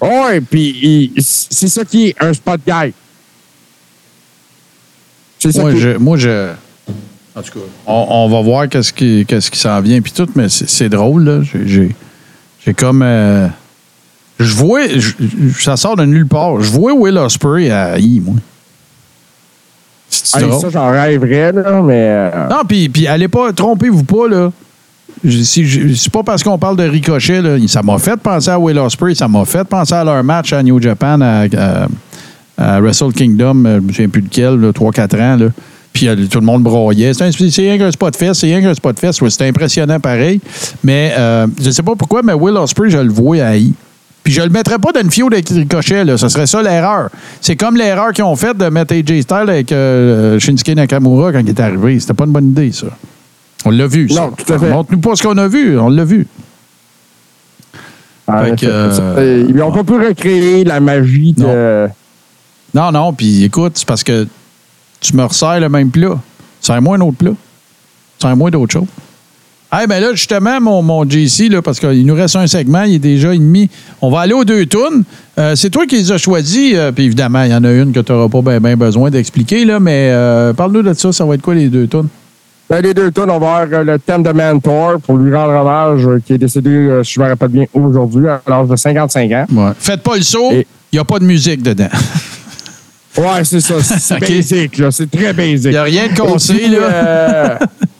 Oui, 0.00 0.40
puis 0.50 1.12
c'est 1.18 1.68
ça 1.68 1.84
qui 1.84 2.08
est 2.08 2.16
un 2.20 2.32
spot 2.32 2.60
guy. 2.66 2.92
C'est 5.38 5.52
ça 5.52 5.62
Moi, 5.62 5.72
qui 5.72 5.80
je, 5.80 5.88
moi, 5.98 6.16
je. 6.16 6.50
En 7.36 7.42
tout 7.42 7.52
cas, 7.58 7.64
on, 7.86 8.06
on 8.08 8.28
va 8.28 8.40
voir 8.42 8.68
qu'est-ce 8.68 8.92
qui, 8.92 9.24
qu'est-ce 9.26 9.50
qui 9.50 9.58
s'en 9.58 9.80
vient, 9.80 10.00
puis 10.00 10.12
tout, 10.12 10.28
mais 10.36 10.48
c'est 10.48 10.88
drôle, 10.88 11.24
là. 11.24 11.40
J'ai- 11.66 11.94
comme. 12.74 13.02
euh, 13.02 13.48
je 14.38 14.54
vois. 14.54 14.86
je- 14.88 15.12
ça 15.60 15.76
sort 15.76 15.96
de 15.96 16.04
nulle 16.04 16.26
part. 16.28 16.60
Je 16.60 16.70
vois 16.70 16.92
Will 16.94 17.18
Ospreay 17.18 17.70
à 17.70 17.98
I, 17.98 18.20
moi. 18.20 18.36
C'est 20.24 20.42
Hey, 20.42 20.52
ça, 20.60 20.68
j'en 20.70 20.90
rêverais, 20.90 21.52
là, 21.52 21.82
mais. 21.82 22.06
euh, 22.08 22.48
Non, 22.50 22.62
puis, 22.68 22.88
puis 22.88 23.06
allez 23.06 23.28
pas, 23.28 23.52
trompez-vous 23.52 24.04
pas, 24.04 24.28
là. 24.28 24.50
C'est 25.26 26.10
pas 26.12 26.22
parce 26.22 26.42
qu'on 26.42 26.58
parle 26.58 26.76
de 26.76 26.84
Ricochet, 26.84 27.40
là. 27.40 27.56
Ça 27.68 27.82
m'a 27.82 27.98
fait 27.98 28.16
penser 28.16 28.50
à 28.50 28.58
Will 28.58 28.78
Ospreay, 28.78 29.14
ça 29.14 29.28
m'a 29.28 29.44
fait 29.44 29.64
penser 29.64 29.94
à 29.94 30.04
leur 30.04 30.22
match 30.22 30.52
à 30.52 30.62
New 30.62 30.80
Japan, 30.80 31.20
à, 31.20 31.44
à- 31.56 31.86
à 32.56 32.80
Wrestle 32.80 33.12
Kingdom, 33.12 33.64
euh, 33.64 33.80
je 33.80 33.88
ne 33.88 33.92
sais 33.92 34.08
plus 34.08 34.20
lequel, 34.22 34.54
là, 34.60 34.70
3-4 34.72 35.14
ans, 35.20 35.36
là. 35.36 35.46
Puis 35.92 36.08
euh, 36.08 36.16
tout 36.30 36.40
le 36.40 36.46
monde 36.46 36.62
broyait. 36.62 37.12
C'est 37.14 37.30
rien 37.62 37.78
qu'un 37.78 37.90
spot 37.90 38.16
fest, 38.16 38.40
c'est 38.40 38.46
rien 38.46 38.60
qu'un 38.60 38.74
spot 38.74 38.98
fest. 38.98 39.20
Ouais, 39.22 39.30
C'était 39.30 39.46
impressionnant 39.48 39.98
pareil. 40.00 40.40
Mais 40.82 41.12
euh, 41.16 41.46
je 41.62 41.70
sais 41.70 41.82
pas 41.84 41.94
pourquoi, 41.96 42.20
mais 42.22 42.32
Will 42.32 42.56
Ospreay, 42.56 42.90
je 42.90 42.98
le 42.98 43.10
vois 43.12 43.36
à 43.44 43.56
I. 43.56 43.72
Puis 44.24 44.32
je 44.32 44.40
le 44.40 44.48
mettrais 44.48 44.78
pas 44.78 44.90
dans 44.90 45.02
une 45.02 45.10
feud 45.10 45.32
avec 45.32 45.46
Ricochet, 45.50 46.02
là. 46.02 46.16
Ce 46.16 46.28
serait 46.28 46.46
ça 46.46 46.62
l'erreur. 46.62 47.10
C'est 47.42 47.56
comme 47.56 47.76
l'erreur 47.76 48.12
qu'ils 48.12 48.24
ont 48.24 48.34
faite 48.34 48.56
de 48.56 48.66
mettre 48.70 48.94
AJ 48.94 49.20
Styles 49.20 49.48
avec 49.48 49.70
euh, 49.70 50.38
Shinsuke 50.38 50.68
Nakamura 50.74 51.30
quand 51.30 51.40
il 51.40 51.50
est 51.50 51.60
arrivé. 51.60 52.00
C'était 52.00 52.14
pas 52.14 52.24
une 52.24 52.32
bonne 52.32 52.48
idée, 52.48 52.72
ça. 52.72 52.86
On 53.66 53.70
l'a 53.70 53.86
vu, 53.86 54.08
ça. 54.08 54.22
Non, 54.22 54.30
tout 54.30 54.50
à 54.50 54.58
fait. 54.58 54.70
Montre-nous 54.70 55.00
pas 55.00 55.14
ce 55.14 55.22
qu'on 55.22 55.36
a 55.36 55.46
vu. 55.46 55.78
On 55.78 55.90
l'a 55.90 56.04
vu. 56.04 56.26
Fait 58.26 58.58
que, 58.58 58.66
euh, 58.66 58.90
euh, 59.18 59.46
ils 59.46 59.54
n'ont 59.54 59.70
pas 59.70 59.84
pu 59.84 59.92
recréer 59.92 60.64
la 60.64 60.80
magie 60.80 61.34
de. 61.34 61.86
Non, 62.72 62.90
non, 62.90 63.12
puis 63.12 63.44
écoute, 63.44 63.72
c'est 63.74 63.86
parce 63.86 64.02
que 64.02 64.26
tu 65.00 65.14
me 65.14 65.24
resserres 65.24 65.60
le 65.60 65.68
même 65.68 65.90
plat. 65.90 66.18
Serre-moi 66.62 66.96
un 66.96 67.00
autre 67.02 67.18
plat. 67.18 67.32
Serre-moi 68.18 68.50
d'autres 68.50 68.72
choses. 68.72 68.88
Eh 69.82 69.86
ben 69.86 70.00
là, 70.00 70.12
justement, 70.12 70.60
mon, 70.60 70.82
mon 70.82 71.08
JC, 71.08 71.48
là, 71.50 71.60
parce 71.62 71.80
qu'il 71.80 72.04
nous 72.06 72.14
reste 72.14 72.36
un 72.36 72.46
segment, 72.46 72.82
il 72.82 72.94
est 72.94 72.98
déjà 72.98 73.32
demi. 73.32 73.68
On 74.00 74.10
va 74.10 74.20
aller 74.20 74.32
aux 74.32 74.44
deux 74.44 74.66
tunes. 74.66 75.02
Euh, 75.38 75.56
c'est 75.56 75.70
toi 75.70 75.84
qui 75.86 75.96
les 75.96 76.12
as 76.12 76.18
choisis, 76.18 76.72
euh, 76.74 76.92
puis 76.92 77.04
évidemment, 77.04 77.42
il 77.42 77.50
y 77.50 77.54
en 77.54 77.64
a 77.64 77.72
une 77.72 77.92
que 77.92 78.00
tu 78.00 78.12
n'auras 78.12 78.28
pas 78.28 78.40
bien 78.42 78.60
ben 78.60 78.76
besoin 78.76 79.10
d'expliquer, 79.10 79.64
là, 79.64 79.80
mais 79.80 80.10
euh, 80.12 80.52
parle-nous 80.52 80.82
de 80.82 80.92
ça, 80.94 81.10
ça 81.12 81.24
va 81.24 81.34
être 81.34 81.42
quoi 81.42 81.54
les 81.54 81.68
deux 81.68 81.88
tunes? 81.88 82.08
Ben, 82.70 82.80
les 82.82 82.94
deux 82.94 83.10
tonnes, 83.10 83.30
on 83.30 83.38
va 83.38 83.56
avoir 83.56 83.84
le 83.84 83.98
thème 83.98 84.22
de 84.22 84.30
Mentor 84.30 85.00
pour 85.00 85.16
lui 85.16 85.34
rendre 85.34 85.52
hommage, 85.52 86.06
qui 86.24 86.34
est 86.34 86.38
décédé, 86.38 87.00
si 87.02 87.14
je 87.14 87.20
me 87.20 87.26
rappelle 87.28 87.48
bien, 87.48 87.64
aujourd'hui, 87.74 88.28
à 88.28 88.40
l'âge 88.46 88.68
de 88.68 88.76
55 88.76 89.32
ans. 89.32 89.46
Ouais. 89.52 89.72
Faites 89.78 90.02
pas 90.02 90.16
le 90.16 90.22
saut, 90.22 90.50
il 90.52 90.58
Et- 90.58 90.66
n'y 90.92 90.98
a 90.98 91.04
pas 91.04 91.18
de 91.18 91.24
musique 91.24 91.62
dedans. 91.62 91.88
Ouais, 93.18 93.44
c'est 93.44 93.60
ça. 93.60 93.74
C'est 93.82 94.18
basic, 94.20 94.78
là. 94.78 94.90
C'est 94.90 95.10
très 95.10 95.32
basic. 95.32 95.66
Il 95.66 95.70
n'y 95.70 95.76
a 95.76 95.82
rien 95.82 96.06
de 96.06 96.52
puis, 96.52 96.68
là. 96.68 97.58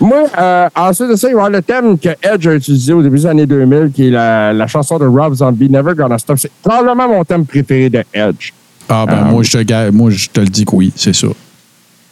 moi, 0.00 0.24
euh, 0.38 0.68
ensuite 0.76 1.10
de 1.10 1.16
ça, 1.16 1.28
il 1.28 1.34
va 1.34 1.42
y 1.42 1.44
avoir 1.44 1.50
le 1.50 1.62
thème 1.62 1.98
que 1.98 2.08
Edge 2.22 2.46
a 2.46 2.54
utilisé 2.54 2.92
au 2.92 3.02
début 3.02 3.18
des 3.18 3.26
années 3.26 3.46
2000, 3.46 3.90
qui 3.92 4.08
est 4.08 4.10
la, 4.10 4.52
la 4.52 4.66
chanson 4.66 4.98
de 4.98 5.06
Rob 5.06 5.34
Zombie, 5.34 5.68
Never 5.68 5.94
Gonna 5.94 6.18
Stop. 6.18 6.38
C'est 6.38 6.50
probablement 6.62 7.08
mon 7.08 7.24
thème 7.24 7.44
préféré 7.44 7.90
de 7.90 8.04
Edge. 8.12 8.52
Ah, 8.88 9.04
ben, 9.06 9.26
euh, 9.26 9.30
moi, 9.30 9.42
je 9.42 9.58
te, 9.58 9.90
moi, 9.90 10.10
je 10.10 10.28
te 10.28 10.40
le 10.40 10.46
dis 10.46 10.64
que 10.64 10.74
oui, 10.74 10.92
c'est 10.96 11.14
ça. 11.14 11.28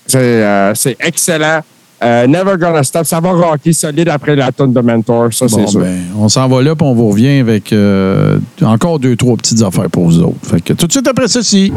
C'est 0.07 0.19
euh, 0.45 0.73
excellent. 1.01 1.61
Euh, 2.05 2.27
Never 2.27 2.57
Gonna 2.59 2.83
Stop, 2.83 3.07
ça 3.07 3.21
va 3.21 3.31
rocker 3.33 3.73
solide 3.73 4.09
après 4.11 4.37
la 4.37 4.53
tonne 4.53 4.73
de 4.75 4.81
Mentor, 4.81 5.33
ça, 5.33 5.47
Bon, 5.47 5.57
c'est 5.57 5.67
sûr. 5.67 5.81
ben, 5.81 5.97
on 6.19 6.29
s'en 6.29 6.47
va 6.47 6.61
là, 6.63 6.75
puis 6.77 6.87
on 6.87 6.93
vous 6.95 7.09
revient 7.09 7.39
avec 7.39 7.73
euh, 7.73 8.39
encore 8.63 8.99
deux, 8.99 9.17
trois 9.17 9.35
petites 9.37 9.63
affaires 9.63 9.89
pour 9.89 10.05
vous 10.05 10.21
autres. 10.21 10.37
Fait 10.43 10.61
que 10.61 10.75
tout 10.75 10.87
de 10.87 10.93
suite 10.93 11.09
après 11.09 11.29
ceci. 11.29 11.73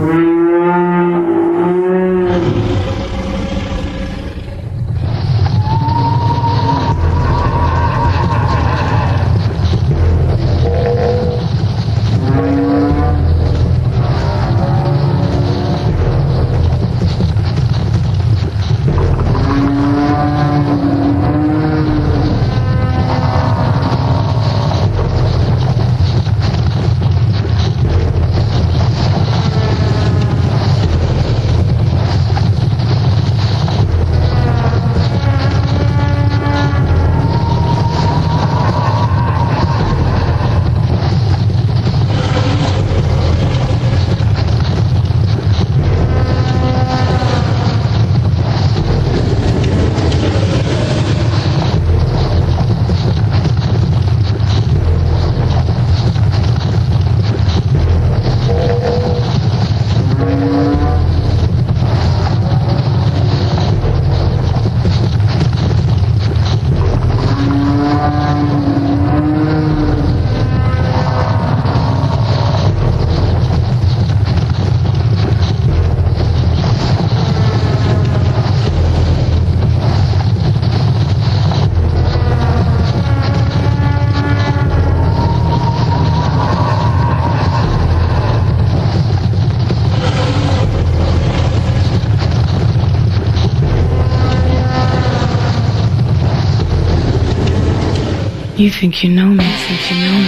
You 98.70 98.76
think 98.76 99.04
you 99.04 99.10
know 99.10 99.26
me, 99.26 99.44
think 99.44 99.90
you 99.90 99.98
know 99.98 100.14
me, 100.14 100.19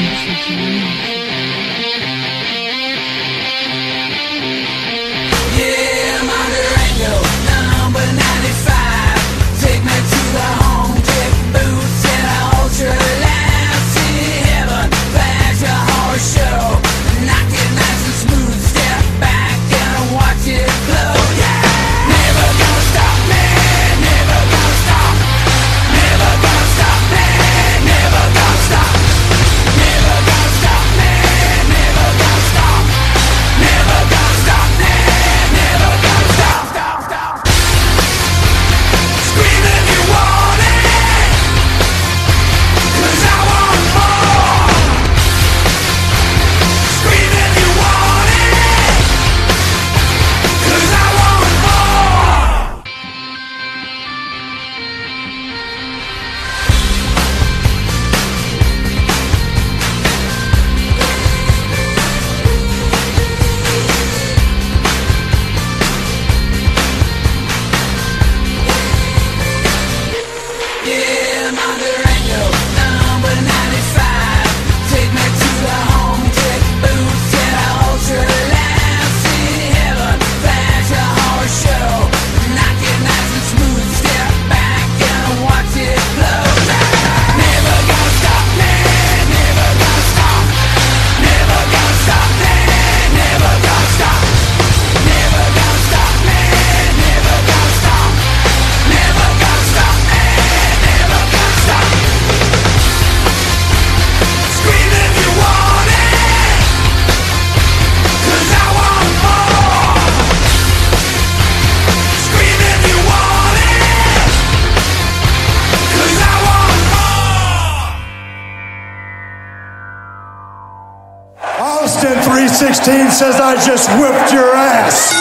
just 123.65 123.89
whipped 123.99 124.31
your 124.33 124.53
ass. 124.55 125.13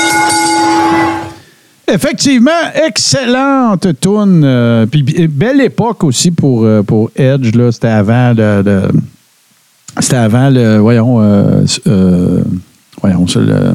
Effectivement, 1.86 2.50
excellente 2.86 3.86
tune. 4.00 4.42
euh, 4.44 4.86
belle 5.28 5.60
époque 5.60 6.04
aussi 6.04 6.30
pour, 6.30 6.64
euh, 6.64 6.82
pour 6.82 7.10
Edge. 7.16 7.54
là. 7.54 7.72
C'était 7.72 7.88
avant 7.88 8.32
le. 8.36 8.88
c'était 9.98 10.16
avant 10.16 10.50
le. 10.50 10.78
Voyons. 10.78 11.20
euh, 11.20 12.42
voyons, 13.00 13.26
le. 13.36 13.72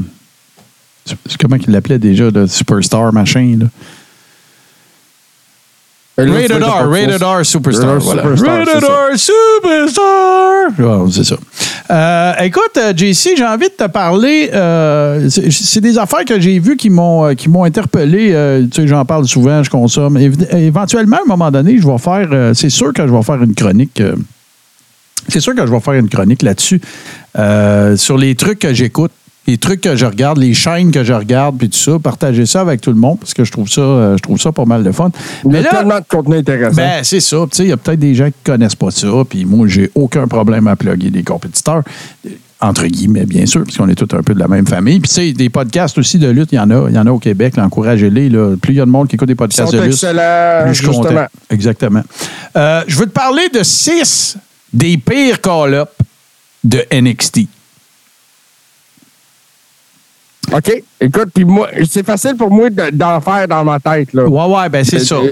Comment 1.39 1.57
il 1.57 1.71
l'appelait 1.73 1.99
déjà, 1.99 2.29
le 2.29 2.47
Superstar 2.47 3.11
machin, 3.13 3.57
là? 3.59 3.65
Rated 6.17 6.63
R, 6.63 6.89
Rated 6.89 7.21
R 7.23 7.45
Superstar. 7.45 7.95
Rated 7.95 7.99
R 7.99 8.03
voilà. 8.03 8.23
Superstar, 8.23 8.57
Rated 8.57 8.73
c'est 8.73 8.85
ça. 8.85 8.93
R 9.11 9.17
Superstar. 10.69 10.79
Ouais, 10.79 11.11
c'est 11.11 11.23
ça. 11.23 11.35
Euh, 11.91 12.33
écoute, 12.43 12.77
euh, 12.77 12.93
JC, 12.95 13.35
j'ai 13.37 13.45
envie 13.45 13.67
de 13.69 13.73
te 13.85 13.87
parler. 13.87 14.49
euh, 14.53 15.29
c'est 15.29 15.51
c'est 15.51 15.81
des 15.81 15.97
affaires 15.99 16.25
que 16.25 16.39
j'ai 16.39 16.57
vues 16.59 16.77
qui 16.77 16.89
m'ont 16.89 17.35
qui 17.35 17.49
m'ont 17.49 17.63
interpellé. 17.63 18.31
euh, 18.33 18.65
tu 18.71 18.81
sais, 18.81 18.87
j'en 18.87 19.05
parle 19.05 19.25
souvent, 19.27 19.61
je 19.61 19.69
consomme. 19.69 20.17
Éventuellement, 20.17 21.17
à 21.17 21.21
un 21.21 21.27
moment 21.27 21.51
donné, 21.51 21.77
je 21.77 21.85
vais 21.87 21.97
faire. 21.97 22.51
c'est 22.55 22.69
sûr 22.71 22.91
que 22.93 23.05
je 23.05 23.11
vais 23.11 23.21
faire 23.23 23.43
une 23.43 23.53
chronique. 23.53 24.01
c'est 25.27 25.39
sûr 25.41 25.53
que 25.53 25.65
je 25.65 25.71
vais 25.71 25.79
faire 25.79 25.93
une 25.95 26.09
chronique 26.09 26.41
là-dessus 26.41 26.81
sur 27.97 28.17
les 28.17 28.35
trucs 28.35 28.59
que 28.59 28.73
j'écoute, 28.73 29.11
les 29.47 29.57
trucs 29.57 29.81
que 29.81 29.95
je 29.95 30.05
regarde, 30.05 30.37
les 30.39 30.53
chaînes 30.53 30.91
que 30.91 31.03
je 31.03 31.13
regarde, 31.13 31.57
puis 31.57 31.69
tout 31.69 31.77
ça, 31.77 31.99
partager 31.99 32.45
ça 32.45 32.61
avec 32.61 32.81
tout 32.81 32.91
le 32.91 32.97
monde 32.97 33.19
parce 33.19 33.33
que 33.33 33.43
je 33.43 33.51
trouve 33.51 33.69
ça, 33.69 33.81
euh, 33.81 34.17
je 34.17 34.21
trouve 34.23 34.39
ça 34.39 34.51
pas 34.51 34.65
mal 34.65 34.83
de 34.83 34.91
fun. 34.91 35.11
Il 35.45 35.51
y 35.53 35.57
a 35.57 35.63
tellement 35.63 35.99
de 35.99 36.05
contenu 36.07 36.37
intéressant. 36.37 36.75
ben, 36.77 37.03
c'est 37.03 37.19
ça. 37.19 37.45
Il 37.59 37.67
y 37.67 37.71
a 37.71 37.77
peut-être 37.77 37.99
des 37.99 38.15
gens 38.15 38.27
qui 38.27 38.37
connaissent 38.43 38.75
pas 38.75 38.91
ça, 38.91 39.07
puis 39.29 39.45
moi, 39.45 39.67
j'ai 39.67 39.91
aucun 39.95 40.27
problème 40.27 40.67
à 40.67 40.75
plugger 40.75 41.09
des 41.11 41.23
compétiteurs. 41.23 41.83
Entre 42.61 42.87
guillemets, 42.87 43.25
bien 43.25 43.45
sûr, 43.45 43.63
parce 43.63 43.77
qu'on 43.77 43.89
est 43.89 43.95
tous 43.95 44.15
un 44.15 44.23
peu 44.23 44.33
de 44.33 44.39
la 44.39 44.47
même 44.47 44.65
famille. 44.65 44.99
Puis, 45.01 45.09
tu 45.09 45.15
sais, 45.15 45.33
des 45.33 45.49
podcasts 45.49 45.97
aussi 45.97 46.17
de 46.17 46.29
lutte, 46.29 46.53
il 46.53 46.55
y 46.55 46.59
en 46.59 46.71
a. 46.71 46.89
Il 46.89 46.95
y 46.95 46.97
en 46.97 47.05
a 47.05 47.11
au 47.11 47.19
Québec. 47.19 47.57
Encouragez-les. 47.57 48.29
Plus 48.61 48.73
il 48.73 48.77
y 48.77 48.81
a 48.81 48.85
de 48.85 48.89
monde 48.89 49.07
qui 49.09 49.15
écoute 49.15 49.27
des 49.27 49.33
Ils 49.33 49.35
podcasts 49.35 49.71
sont 49.71 49.77
de 49.77 49.83
lutte, 49.83 49.99
plus 49.99 50.73
je 50.73 50.73
suis 50.73 50.87
content. 50.87 51.01
justement. 51.03 51.27
Exactement. 51.49 52.01
Euh, 52.55 52.83
je 52.87 52.97
veux 52.97 53.05
te 53.05 53.11
parler 53.11 53.49
de 53.53 53.61
six 53.61 54.37
des 54.73 54.97
pires 54.97 55.41
call-ups 55.41 55.91
de 56.63 56.83
NXT. 56.91 57.41
OK. 60.53 60.83
Écoute, 61.01 61.29
puis 61.33 61.45
moi, 61.45 61.69
c'est 61.89 62.05
facile 62.05 62.35
pour 62.35 62.49
moi 62.51 62.69
de- 62.69 62.89
d'en 62.91 63.19
faire 63.21 63.47
dans 63.47 63.63
ma 63.63 63.79
tête. 63.79 64.13
Là. 64.13 64.25
Ouais, 64.25 64.55
ouais, 64.55 64.69
ben 64.69 64.83
c'est 64.83 64.99
ça. 64.99 65.15
euh, 65.15 65.31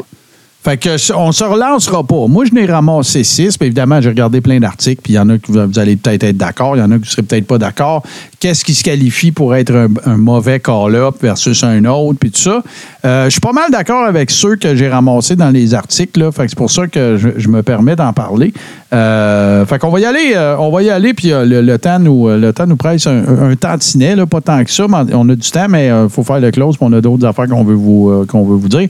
Fait 0.63 0.77
que 0.77 1.13
on 1.13 1.31
se 1.33 1.43
relancera 1.43 2.03
pas. 2.03 2.27
Moi, 2.27 2.45
je 2.45 2.53
n'ai 2.53 2.65
ramassé 2.65 3.23
six. 3.23 3.57
Puis 3.57 3.67
évidemment, 3.67 3.99
j'ai 3.99 4.09
regardé 4.09 4.39
plein 4.39 4.59
d'articles. 4.59 5.01
Puis 5.01 5.13
il 5.13 5.15
y 5.17 5.19
en 5.19 5.27
a 5.29 5.37
que 5.37 5.51
vous 5.51 5.59
vous 5.67 5.79
allez 5.79 5.97
peut-être 5.97 6.23
être 6.23 6.37
d'accord. 6.37 6.77
Il 6.77 6.79
y 6.79 6.81
en 6.81 6.91
a 6.91 6.95
qui 6.95 7.01
ne 7.01 7.05
seraient 7.05 7.23
peut-être 7.23 7.47
pas 7.47 7.57
d'accord. 7.57 8.03
Qu'est-ce 8.39 8.63
qui 8.63 8.73
se 8.73 8.83
qualifie 8.83 9.31
pour 9.31 9.55
être 9.55 9.89
un, 10.05 10.17
mauvais 10.17 10.59
call-up 10.59 11.15
versus 11.21 11.63
un 11.63 11.83
autre? 11.85 12.17
Puis 12.19 12.31
tout 12.31 12.39
ça? 12.39 12.63
Euh, 13.05 13.25
je 13.25 13.31
suis 13.31 13.41
pas 13.41 13.51
mal 13.51 13.71
d'accord 13.71 14.05
avec 14.05 14.31
ceux 14.31 14.55
que 14.55 14.73
j'ai 14.75 14.87
ramassés 14.87 15.35
dans 15.35 15.49
les 15.49 15.73
articles. 15.73 16.19
Là. 16.19 16.31
Fait 16.31 16.43
que 16.43 16.49
c'est 16.49 16.57
pour 16.57 16.71
ça 16.71 16.87
que 16.87 17.17
je, 17.17 17.47
me 17.49 17.61
permets 17.61 17.97
d'en 17.97 18.13
parler. 18.13 18.53
Euh, 18.93 19.65
fait 19.65 19.79
qu'on 19.79 19.89
va 19.89 19.99
y 19.99 20.05
aller. 20.05 20.33
euh, 20.35 20.55
on 20.59 20.71
va 20.71 20.81
y 20.81 20.89
aller. 20.89 21.13
Puis 21.13 21.33
euh, 21.33 21.45
le, 21.45 21.77
temps 21.77 21.99
nous, 21.99 22.29
euh, 22.29 22.37
le 22.37 22.53
temps 22.53 22.67
nous 22.67 22.77
presse 22.77 23.05
un, 23.05 23.49
un 23.51 23.55
tantinet. 23.57 24.15
Là, 24.15 24.25
pas 24.25 24.39
tant 24.39 24.63
que 24.63 24.71
ça. 24.71 24.85
mais 24.87 25.13
on 25.13 25.27
a 25.27 25.35
du 25.35 25.51
temps, 25.51 25.67
mais 25.67 25.87
il 25.87 26.09
faut 26.09 26.23
faire 26.23 26.39
le 26.39 26.51
close. 26.51 26.77
Puis 26.77 26.87
on 26.89 26.93
a 26.93 27.01
d'autres 27.01 27.25
affaires 27.25 27.47
qu'on 27.47 27.63
veut 27.65 27.75
vous, 27.75 28.09
euh, 28.09 28.25
qu'on 28.25 28.43
veut 28.45 28.55
vous 28.55 28.69
dire. 28.69 28.87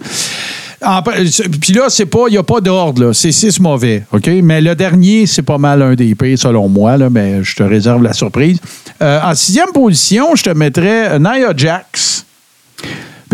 C'est- 1.30 1.50
Puis 1.50 1.74
là, 1.74 1.86
c'est 1.90 2.06
pas, 2.06 2.26
il 2.28 2.32
n'y 2.32 2.38
a 2.38 2.44
pas 2.44 2.62
d'ordre, 2.62 3.06
là. 3.06 3.14
C'est 3.14 3.32
six 3.32 3.60
mauvais, 3.60 4.04
OK? 4.12 4.28
Mais 4.44 4.62
le 4.62 4.76
dernier, 4.76 5.26
c'est 5.26 5.42
pas 5.42 5.58
mal 5.58 5.82
un 5.82 5.96
des 5.96 6.14
pires, 6.16 6.38
selon 6.38 6.68
moi, 6.70 6.98
là. 6.98 7.10
Mais 7.10 7.44
je 7.44 7.56
te 7.56 7.64
réserve 7.64 8.04
la 8.04 8.14
surprise. 8.14 8.60
Euh, 9.02 9.20
en 9.24 9.34
sixième 9.36 9.72
position, 9.74 10.36
je 10.36 10.44
te 10.44 10.50
mettrais 10.52 11.14
euh, 11.14 11.20
Nia 11.20 11.54
Jax. 11.56 12.26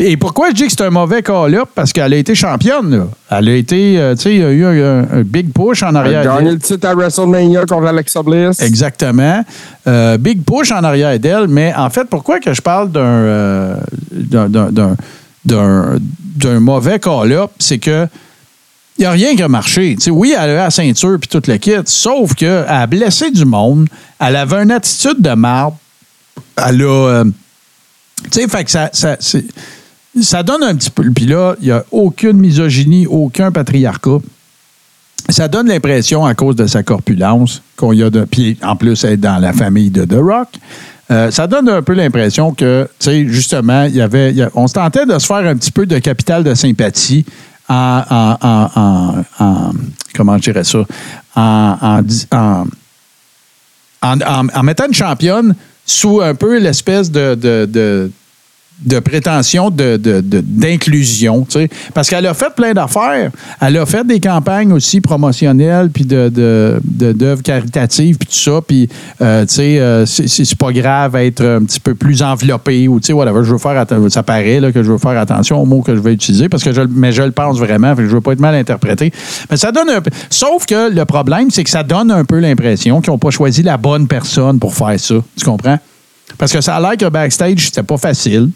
Et 0.01 0.15
pourquoi 0.15 0.47
je 0.51 0.53
dis 0.53 0.63
que 0.63 0.69
c'est 0.71 0.81
un 0.85 0.89
mauvais 0.91 1.21
call-up? 1.21 1.67
Parce 1.75 1.91
qu'elle 1.91 2.13
a 2.13 2.15
été 2.15 2.33
championne, 2.33 2.89
là. 2.89 3.07
Elle 3.37 3.49
a 3.49 3.55
été, 3.55 3.99
euh, 3.99 4.15
tu 4.15 4.21
sais, 4.21 4.35
il 4.35 4.39
y 4.39 4.43
a 4.45 4.49
eu 4.51 4.63
un, 4.81 4.99
un 5.11 5.21
big 5.23 5.51
push 5.51 5.83
en 5.83 5.89
Elle 5.89 5.95
a 5.97 5.99
arrière. 5.99 6.23
gagné 6.23 6.51
le 6.51 6.59
titre 6.59 6.87
à 6.87 6.93
WrestleMania 6.95 7.65
contre 7.65 7.87
Alexa 7.87 8.23
Bliss. 8.23 8.61
Exactement. 8.61 9.43
Euh, 9.87 10.17
big 10.17 10.41
push 10.45 10.71
en 10.71 10.83
arrière 10.85 11.19
d'elle, 11.19 11.49
mais 11.49 11.73
en 11.75 11.89
fait, 11.89 12.05
pourquoi 12.09 12.39
que 12.39 12.53
je 12.53 12.61
parle 12.61 12.91
d'un 12.91 13.01
euh, 13.01 13.75
d'un- 15.45 15.99
mauvais 16.59 16.99
call-up, 16.99 17.51
c'est 17.59 17.79
que 17.79 18.07
il 18.97 19.03
n'y 19.03 19.05
a 19.05 19.11
rien 19.11 19.35
qui 19.35 19.41
a 19.41 19.47
marché. 19.47 19.95
Oui, 20.11 20.35
elle 20.37 20.49
a 20.49 20.53
eu 20.53 20.57
la 20.57 20.69
ceinture 20.71 21.17
puis 21.19 21.29
toute 21.29 21.47
le 21.47 21.57
kit, 21.57 21.71
sauf 21.85 22.33
qu'elle 22.35 22.65
a 22.67 22.85
blessé 22.85 23.31
du 23.31 23.45
monde, 23.45 23.87
elle 24.19 24.35
avait 24.35 24.61
une 24.61 24.71
attitude 24.71 25.21
de 25.21 25.31
marde, 25.31 25.75
elle 26.57 26.81
a... 26.81 26.85
euh, 26.85 27.23
tu 28.23 28.41
sais, 28.41 28.47
fait 28.47 28.63
que 28.65 28.71
ça... 28.71 28.89
ça 28.93 29.17
ça 30.21 30.43
donne 30.43 30.63
un 30.63 30.75
petit 30.75 30.89
peu... 30.89 31.09
Puis 31.11 31.25
là, 31.27 31.55
il 31.61 31.67
n'y 31.67 31.71
a 31.71 31.85
aucune 31.91 32.37
misogynie, 32.37 33.05
aucun 33.07 33.51
patriarcat 33.51 34.17
ça 35.29 35.47
donne 35.47 35.67
l'impression, 35.67 36.25
à 36.25 36.33
cause 36.33 36.55
de 36.55 36.65
sa 36.67 36.83
corpulence, 36.83 37.61
qu'on 37.75 37.93
y 37.93 38.03
a 38.03 38.09
de. 38.09 38.25
Puis 38.25 38.57
en 38.63 38.75
plus, 38.75 39.03
être 39.03 39.19
dans 39.19 39.37
la 39.37 39.53
famille 39.53 39.89
de 39.89 40.05
The 40.05 40.17
Rock. 40.19 40.49
Euh, 41.11 41.31
ça 41.31 41.47
donne 41.47 41.67
un 41.69 41.81
peu 41.81 41.93
l'impression 41.93 42.53
que, 42.53 42.87
tu 42.99 43.05
sais, 43.05 43.27
justement, 43.27 43.83
il 43.85 43.95
y 43.95 44.01
avait, 44.01 44.35
on 44.53 44.67
se 44.67 44.73
tentait 44.73 45.05
de 45.05 45.17
se 45.17 45.25
faire 45.25 45.37
un 45.37 45.55
petit 45.55 45.71
peu 45.71 45.85
de 45.85 45.97
capital 45.99 46.43
de 46.43 46.53
sympathie 46.53 47.25
en, 47.67 48.03
en- 48.09 48.37
en- 48.41 48.69
en- 48.75 49.23
en- 49.43 49.71
comment 50.15 50.37
je 50.37 50.43
dirais 50.51 50.63
ça, 50.63 50.79
en, 51.35 52.01
mettant 54.63 54.85
une 54.87 54.93
championne 54.93 55.55
sous 55.85 56.21
un 56.21 56.35
peu 56.35 56.59
l'espèce 56.59 57.09
de, 57.11 57.35
de- 57.35 58.11
de 58.85 58.99
prétention 58.99 59.69
de- 59.69 59.97
de- 59.97 60.21
de- 60.21 60.41
d'inclusion. 60.45 61.45
Parce 61.93 62.09
qu'elle 62.09 62.25
a 62.25 62.33
fait 62.33 62.53
plein 62.55 62.73
d'affaires. 62.73 63.31
Elle 63.61 63.77
a 63.77 63.85
fait 63.85 64.05
des 64.05 64.19
campagnes 64.19 64.71
aussi 64.71 65.01
promotionnelles, 65.01 65.89
puis 65.89 66.05
de, 66.05 66.29
d'œuvres 66.85 67.41
caritatives, 67.43 68.17
puis 68.17 68.27
tout 68.27 68.35
ça. 68.51 68.61
Puis, 68.65 68.87
euh, 69.21 69.45
tu 69.45 69.55
sais, 69.55 69.79
euh, 69.79 70.05
c'est, 70.05 70.55
pas 70.57 70.71
grave 70.71 71.15
être 71.17 71.43
un 71.43 71.63
petit 71.63 71.79
peu 71.79 71.95
plus 71.95 72.21
enveloppé 72.21 72.87
ou, 72.87 72.99
tu 72.99 73.13
sais. 73.13 73.13
Je 73.13 73.51
veux 73.51 73.57
faire 73.57 73.85
ça 74.09 74.23
paraît 74.23 74.59
là, 74.59 74.71
que 74.71 74.83
je 74.83 74.91
veux 74.91 74.97
faire 74.97 75.17
attention 75.17 75.61
aux 75.61 75.65
mots 75.65 75.81
que 75.81 75.95
je 75.95 75.99
vais 75.99 76.13
utiliser, 76.13 76.49
parce 76.49 76.63
que 76.63 76.73
je, 76.73 76.81
mais 76.81 77.11
je 77.11 77.21
le 77.21 77.31
pense 77.31 77.57
vraiment, 77.57 77.95
fait 77.95 78.03
que 78.03 78.09
je 78.09 78.13
veux 78.13 78.21
pas 78.21 78.33
être 78.33 78.39
mal 78.39 78.55
interprété. 78.55 79.11
Mais 79.49 79.57
ça 79.57 79.71
donne 79.71 79.89
un. 79.89 80.01
Sauf 80.29 80.65
que 80.65 80.89
le 80.93 81.05
problème, 81.05 81.51
c'est 81.51 81.63
que 81.63 81.69
ça 81.69 81.83
donne 81.83 82.11
un 82.11 82.25
peu 82.25 82.39
l'impression 82.39 83.01
qu'ils 83.01 83.11
n'ont 83.11 83.17
pas 83.17 83.31
choisi 83.31 83.63
la 83.63 83.77
bonne 83.77 84.07
personne 84.07 84.59
pour 84.59 84.73
faire 84.73 84.99
ça. 84.99 85.15
Tu 85.37 85.45
comprends? 85.45 85.79
Parce 86.37 86.51
que 86.51 86.61
ça 86.61 86.75
a 86.75 86.79
l'air 86.79 86.97
que 86.97 87.09
backstage, 87.09 87.65
c'était 87.65 87.83
pas 87.83 87.97
facile. 87.97 88.49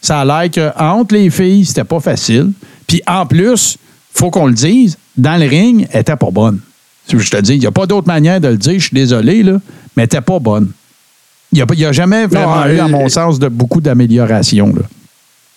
Ça 0.00 0.20
a 0.20 0.24
l'air 0.24 0.50
qu'entre 0.50 1.14
les 1.14 1.30
filles, 1.30 1.64
c'était 1.64 1.84
pas 1.84 2.00
facile. 2.00 2.52
Puis 2.86 3.02
en 3.06 3.26
plus, 3.26 3.78
faut 4.12 4.30
qu'on 4.30 4.46
le 4.46 4.54
dise, 4.54 4.98
dans 5.16 5.40
le 5.40 5.46
ring, 5.46 5.86
elle 5.92 6.00
était 6.00 6.16
pas 6.16 6.30
bonne. 6.30 6.60
Je 7.08 7.30
te 7.30 7.40
dis, 7.40 7.54
il 7.54 7.60
n'y 7.60 7.66
a 7.66 7.72
pas 7.72 7.86
d'autre 7.86 8.06
manière 8.06 8.40
de 8.40 8.48
le 8.48 8.56
dire, 8.56 8.74
je 8.74 8.86
suis 8.86 8.94
désolé, 8.94 9.42
là, 9.42 9.52
mais 9.96 10.02
elle 10.02 10.06
était 10.06 10.20
pas 10.20 10.38
bonne. 10.38 10.70
Il 11.52 11.64
n'y 11.74 11.84
a, 11.84 11.88
a 11.88 11.92
jamais 11.92 12.26
vraiment 12.26 12.64
Non, 12.64 12.66
eu, 12.66 12.78
à 12.78 12.88
mon 12.88 13.08
sens, 13.08 13.38
de 13.38 13.48
beaucoup 13.48 13.80
d'amélioration. 13.80 14.72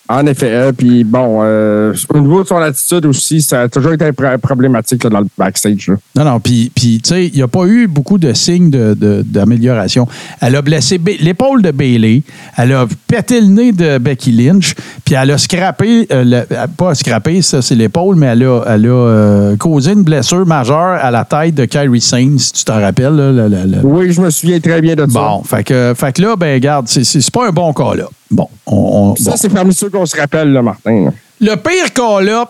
En 0.08 0.24
effet. 0.26 0.50
euh, 0.50 0.72
Puis 0.72 1.02
bon, 1.04 1.40
euh, 1.42 1.92
au 2.14 2.20
niveau 2.20 2.42
de 2.42 2.48
son 2.48 2.56
attitude 2.58 3.06
aussi, 3.06 3.42
ça 3.42 3.62
a 3.62 3.68
toujours 3.68 3.92
été 3.92 4.12
pro- 4.12 4.38
problématique 4.40 5.02
là, 5.04 5.10
dans 5.10 5.20
le 5.20 5.26
backstage. 5.36 5.88
là. 5.88 5.96
Non, 6.24 6.30
non, 6.32 6.40
puis, 6.40 6.70
puis, 6.74 7.00
tu 7.02 7.08
sais, 7.08 7.26
il 7.26 7.34
n'y 7.34 7.42
a 7.42 7.48
pas 7.48 7.64
eu 7.66 7.86
beaucoup 7.88 8.18
de 8.18 8.32
signes 8.32 8.70
de- 8.70 8.94
de- 8.94 9.22
d'amélioration. 9.26 10.06
Elle 10.40 10.54
a 10.56 10.62
blessé 10.62 11.00
l'épaule 11.20 11.62
de 11.62 11.70
Bailey, 11.70 12.22
elle 12.56 12.72
a 12.72 12.86
pété 13.08 13.40
le 13.40 13.46
nez 13.48 13.72
de 13.72 13.98
Becky 13.98 14.32
Lynch, 14.32 14.74
puis 15.04 15.14
elle 15.14 15.30
a 15.32 15.38
scrappé, 15.38 16.06
euh, 16.12 16.24
le- 16.24 16.66
pas 16.76 16.94
scrappé, 16.94 17.42
ça 17.42 17.60
c'est 17.62 17.74
l'épaule, 17.74 18.16
mais 18.16 18.26
elle 18.26 18.44
a, 18.44 18.62
elle 18.68 18.86
a 18.86 18.88
euh, 18.90 19.56
causé 19.56 19.92
une 19.92 20.02
blessure 20.04 20.46
majeure 20.46 20.98
à 21.02 21.10
la 21.10 21.24
tête 21.24 21.54
de 21.54 21.64
Kyrie 21.64 22.00
Sane, 22.00 22.38
si 22.38 22.52
tu 22.52 22.64
t'en 22.64 22.80
rappelles. 22.80 23.14
là, 23.16 23.32
le- 23.32 23.48
le- 23.48 23.64
le- 23.76 23.84
Oui, 23.84 24.12
je 24.12 24.20
me 24.20 24.30
souviens 24.30 24.60
très 24.60 24.80
bien 24.80 24.94
de 24.94 25.02
ça. 25.10 25.18
Bon, 25.18 25.42
fait 25.42 25.64
que, 25.64 25.94
fait 25.96 26.12
que 26.12 26.22
là, 26.22 26.36
ben, 26.36 26.54
regarde, 26.54 26.86
c'est 26.88 27.30
pas 27.30 27.48
un 27.48 27.52
bon 27.52 27.72
cas, 27.72 27.94
là. 27.94 28.04
Bon, 28.30 28.48
on, 28.66 28.76
on- 28.76 29.16
Ça, 29.16 29.30
bon. 29.32 29.36
c'est 29.36 29.48
parmi 29.48 29.72
ceux 29.74 29.88
qu'on 29.90 30.06
se 30.06 30.16
rappelle, 30.16 30.52
là, 30.52 30.62
Martin. 30.62 31.04
là. 31.06 31.10
Le 31.40 31.54
pire 31.56 31.92
call-up, 31.92 32.48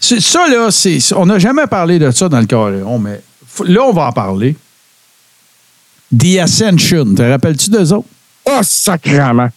c'est- 0.00 0.20
ça, 0.20 0.48
là, 0.48 0.70
c'est, 0.70 0.98
on 1.14 1.26
n'a 1.26 1.38
jamais 1.38 1.66
parlé 1.66 1.98
de 1.98 2.10
ça 2.10 2.28
dans 2.28 2.40
le 2.40 2.46
Coréon, 2.46 2.98
mais 2.98 3.20
f- 3.58 3.66
là, 3.70 3.82
on 3.84 3.92
va 3.92 4.06
en 4.08 4.12
parler. 4.12 4.56
The 6.16 6.38
Ascension. 6.40 7.14
Te 7.14 7.22
rappelles-tu 7.22 7.70
d'eux 7.70 7.92
autres? 7.92 8.06
Oh, 8.44 8.58
sacrément. 8.62 9.48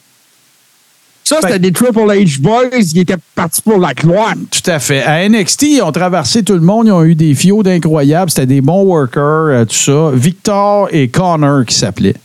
Ça, 1.23 1.38
Fait- 1.38 1.47
c'était 1.47 1.60
des 1.60 1.72
Triple 1.72 1.99
H 1.99 2.39
Boys 2.39 2.69
qui 2.69 2.99
étaient 2.99 3.15
partis 3.34 3.61
pour 3.61 3.80
la 3.80 3.93
gloire. 3.95 4.35
Tout 4.52 4.69
à 4.69 4.77
fait. 4.80 5.02
À 5.03 5.27
NXT, 5.27 5.64
ils 5.64 5.81
ont 5.81 5.91
traversé 5.91 6.43
tout 6.43 6.53
le 6.53 6.60
monde. 6.61 6.85
Ils 6.88 6.91
ont 6.91 7.03
eu 7.03 7.15
des 7.15 7.34
fios 7.34 7.64
incroyables. 7.68 8.30
C'était 8.30 8.45
des 8.45 8.61
bons 8.61 8.84
workers, 8.84 9.22
euh, 9.49 9.65
tout 9.65 9.73
ça. 9.76 10.11
Victor 10.14 10.88
et 10.91 11.07
Connor 11.10 11.65
qui 11.65 11.73
s'appelaient. 11.76 12.15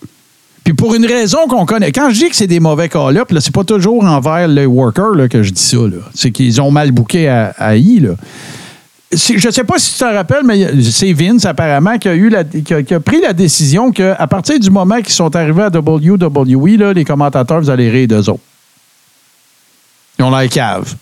Puis 0.65 0.75
pour 0.75 0.95
une 0.95 1.07
raison 1.07 1.47
qu'on 1.49 1.65
connaît. 1.67 1.91
Quand 1.91 2.11
je 2.11 2.17
dis 2.17 2.29
que 2.29 2.37
c'est 2.37 2.47
des 2.47 2.61
mauvais 2.61 2.89
call-up, 2.89 3.33
c'est 3.41 3.53
pas 3.55 3.65
toujours 3.65 4.05
envers 4.05 4.47
les 4.47 4.67
workers 4.67 5.29
que 5.29 5.43
je 5.43 5.51
dis 5.51 5.63
ça. 5.63 5.79
C'est 6.15 6.31
qu'ils 6.31 6.61
ont 6.61 6.71
mal 6.71 6.93
booké 6.93 7.29
à, 7.29 7.77
I. 7.77 8.01
Là. 8.01 8.11
je 9.13 9.51
sais 9.51 9.65
pas 9.65 9.79
si 9.79 9.93
tu 9.95 9.99
te 9.99 10.05
rappelles, 10.05 10.45
mais 10.45 10.83
c'est 10.83 11.13
Vince 11.13 11.45
apparemment 11.47 11.99
qui 11.99 12.09
a, 12.09 12.15
eu 12.15 12.29
la, 12.29 12.45
qui 12.45 12.95
a, 12.95 13.01
pris 13.01 13.21
la 13.21 13.33
décision 13.33 13.91
qu'à 13.91 14.27
partir 14.29 14.61
du 14.61 14.71
moment 14.71 14.97
qu'ils 15.01 15.15
sont 15.15 15.35
arrivés 15.35 15.63
à 15.63 15.69
WWE, 15.71 16.77
là, 16.79 16.93
les 16.93 17.05
commentateurs, 17.05 17.61
vous 17.61 17.71
allez 17.71 17.91
rire 17.91 18.07
d'eux 18.09 18.29
autres. 18.29 18.41
Ils 20.19 20.25
ont 20.25 20.31
la 20.31 20.47
cave. 20.49 20.95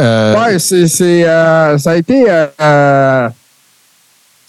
Euh, 0.00 0.36
Ouais, 0.38 0.58
c'est, 0.58 0.86
c'est, 0.86 1.24
euh, 1.26 1.76
ça 1.78 1.92
a 1.92 1.96
été. 1.96 2.30
euh, 2.30 2.46
euh, 2.60 3.28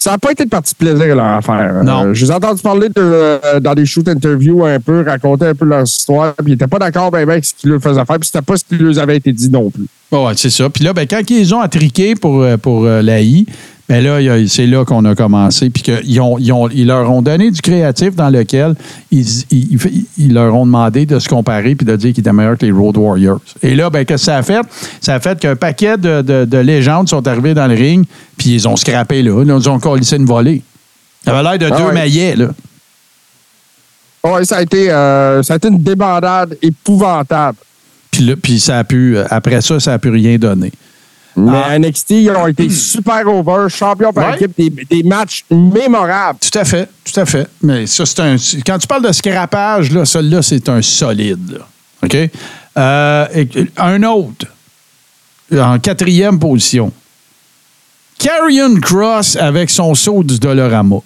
ça 0.00 0.12
n'a 0.12 0.18
pas 0.18 0.32
été 0.32 0.46
de 0.46 0.48
partie 0.48 0.74
plaisir, 0.74 1.14
leur 1.14 1.26
affaire. 1.26 1.84
Non. 1.84 2.06
Euh, 2.06 2.14
je 2.14 2.24
les 2.24 2.30
ai 2.32 2.34
entendus 2.34 2.62
parler 2.62 2.88
de, 2.88 2.94
euh, 2.96 3.60
dans 3.60 3.74
des 3.74 3.84
shoot 3.84 4.08
interviews 4.08 4.64
un 4.64 4.80
peu, 4.80 5.04
raconter 5.06 5.44
un 5.48 5.54
peu 5.54 5.66
leur 5.66 5.82
histoire, 5.82 6.32
puis 6.36 6.46
ils 6.48 6.50
n'étaient 6.52 6.66
pas 6.66 6.78
d'accord 6.78 7.10
ben, 7.10 7.26
ben, 7.26 7.32
avec 7.32 7.44
ce 7.44 7.52
qu'ils 7.52 7.68
leur 7.68 7.82
faisaient 7.82 8.06
faire, 8.06 8.18
puis 8.18 8.26
c'était 8.26 8.40
pas 8.40 8.56
ce 8.56 8.64
qui 8.64 8.76
leur 8.76 8.98
avait 8.98 9.18
été 9.18 9.30
dit 9.30 9.50
non 9.50 9.70
plus. 9.70 9.86
Ouais, 10.10 10.32
c'est 10.36 10.50
ça. 10.50 10.70
Puis 10.70 10.82
là, 10.84 10.94
ben, 10.94 11.06
quand 11.06 11.20
ils 11.28 11.54
ont 11.54 11.60
attriqué 11.60 12.14
pour, 12.14 12.42
euh, 12.42 12.56
pour 12.56 12.84
euh, 12.84 13.02
la 13.02 13.20
Ben 13.90 14.04
là, 14.04 14.20
c'est 14.46 14.68
là 14.68 14.84
qu'on 14.84 15.04
a 15.04 15.16
commencé. 15.16 15.68
Puis 15.68 15.82
qu'ils 15.82 16.20
ont, 16.20 16.38
ils 16.38 16.52
ont- 16.52 16.68
ils 16.68 16.86
leur 16.86 17.10
ont 17.10 17.22
donné 17.22 17.50
du 17.50 17.60
créatif 17.60 18.14
dans 18.14 18.30
lequel 18.30 18.76
ils, 19.10 19.26
ils- 19.50 19.72
ils- 19.72 20.06
ils 20.16 20.32
leur 20.32 20.54
ont 20.54 20.64
demandé 20.64 21.06
de 21.06 21.18
se 21.18 21.28
comparer 21.28 21.74
puis 21.74 21.84
de 21.84 21.96
dire 21.96 22.12
qu'ils 22.12 22.20
étaient 22.20 22.32
meilleurs 22.32 22.56
que 22.56 22.64
les 22.64 22.70
Road 22.70 22.96
Warriors. 22.96 23.40
Et 23.62 23.74
là, 23.74 23.90
ben, 23.90 24.04
qu'est-ce 24.04 24.22
que 24.22 24.26
ça 24.26 24.36
a 24.36 24.42
fait? 24.44 24.60
Ça 25.00 25.14
a 25.16 25.18
fait 25.18 25.36
qu'un 25.40 25.56
paquet 25.56 25.96
de, 25.98 26.22
de- 26.22 26.44
de 26.44 26.58
légendes 26.58 27.08
sont 27.08 27.26
arrivés 27.26 27.52
dans 27.52 27.66
le 27.66 27.74
ring, 27.74 28.06
puis 28.36 28.50
ils 28.50 28.68
ont 28.68 28.76
scrappé 28.76 29.22
là. 29.22 29.42
Là, 29.44 29.58
Ils 29.60 29.68
ont 29.68 29.80
collé 29.80 30.04
une 30.14 30.24
volée. 30.24 30.62
Ça 31.24 31.36
avait 31.36 31.42
l'air 31.58 31.58
de 31.68 31.74
Ah 31.74 31.76
deux 31.78 31.86
ouais. 31.88 31.92
maillets, 31.92 32.36
là. 32.36 32.46
Ouais, 34.22 34.44
ça 34.44 34.58
a 34.58 34.62
été, 34.62 34.88
euh, 34.88 35.42
ça 35.42 35.54
a 35.54 35.56
été 35.56 35.66
une 35.66 35.82
débandade 35.82 36.56
épouvantable. 36.62 37.58
Puis, 38.12 38.22
là, 38.24 38.34
puis 38.40 38.60
ça 38.60 38.78
a 38.78 38.84
pu, 38.84 39.16
euh, 39.16 39.24
après 39.30 39.60
ça, 39.62 39.80
ça 39.80 39.90
n'a 39.92 39.98
plus 39.98 40.10
rien 40.10 40.36
donné. 40.38 40.70
Mais 41.36 41.52
Ah. 41.64 41.78
NXT, 41.78 42.10
ils 42.10 42.30
ont 42.30 42.46
été 42.46 42.68
super 42.70 43.26
over, 43.28 43.68
champions 43.68 44.12
par 44.12 44.30
Ouais. 44.30 44.36
équipe, 44.36 44.52
des, 44.56 44.70
des 44.96 45.02
matchs 45.02 45.44
mémorables. 45.50 46.38
Tout 46.40 46.58
à 46.58 46.64
fait, 46.64 46.88
tout 47.04 47.18
à 47.20 47.24
fait. 47.24 47.46
Mais 47.62 47.86
ça, 47.86 48.04
c'est 48.04 48.20
un. 48.20 48.36
Quand 48.66 48.78
tu 48.78 48.86
parles 48.86 49.06
de 49.06 49.12
scrapage, 49.12 49.90
là, 49.92 50.04
celui-là, 50.04 50.42
c'est 50.42 50.68
un 50.68 50.82
solide. 50.82 51.52
là. 51.52 51.66
OK? 52.02 52.30
Euh, 52.78 53.26
et- 53.34 53.48
un 53.76 54.02
autre, 54.04 54.46
en 55.56 55.78
quatrième 55.78 56.38
position. 56.38 56.92
Carrion 58.18 58.74
Cross 58.80 59.36
avec 59.36 59.70
son 59.70 59.94
saut 59.94 60.22
du 60.22 60.38
Dolorama. 60.38 60.96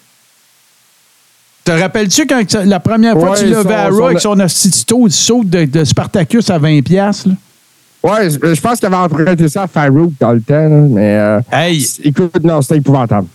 Te 1.65 1.71
rappelles-tu 1.73 2.27
quand 2.27 2.43
la 2.65 2.81
première 2.81 3.15
fois 3.19 3.35
que 3.35 3.39
tu 3.41 3.45
Ouais, 3.45 3.51
levais 3.51 3.75
à 3.75 3.89
Raw 3.89 4.05
avec 4.07 4.21
son 4.21 4.39
astitito, 4.39 5.09
du 5.09 5.15
saut 5.15 5.43
de, 5.45 5.65
de 5.65 5.85
Spartacus 5.85 6.51
à 6.51 6.59
20$? 6.59 6.83
piastres, 6.83 7.29
là? 7.29 7.35
Ouais, 8.05 8.29
je 8.31 8.61
pense 8.61 8.79
qu'il 8.79 8.87
avait 8.87 8.97
emprunté 8.97 9.49
ça 9.49 9.63
à 9.63 9.67
Farouk 9.67 10.13
dans 10.21 10.33
le 10.33 10.41
temps, 10.43 10.69
là, 10.69 10.69
mais 10.91 11.17
euh, 11.17 11.41
Hey, 11.51 11.85
écoute, 12.05 12.43
non, 12.45 12.61
c'était 12.61 12.77
épouvantable. 12.77 13.27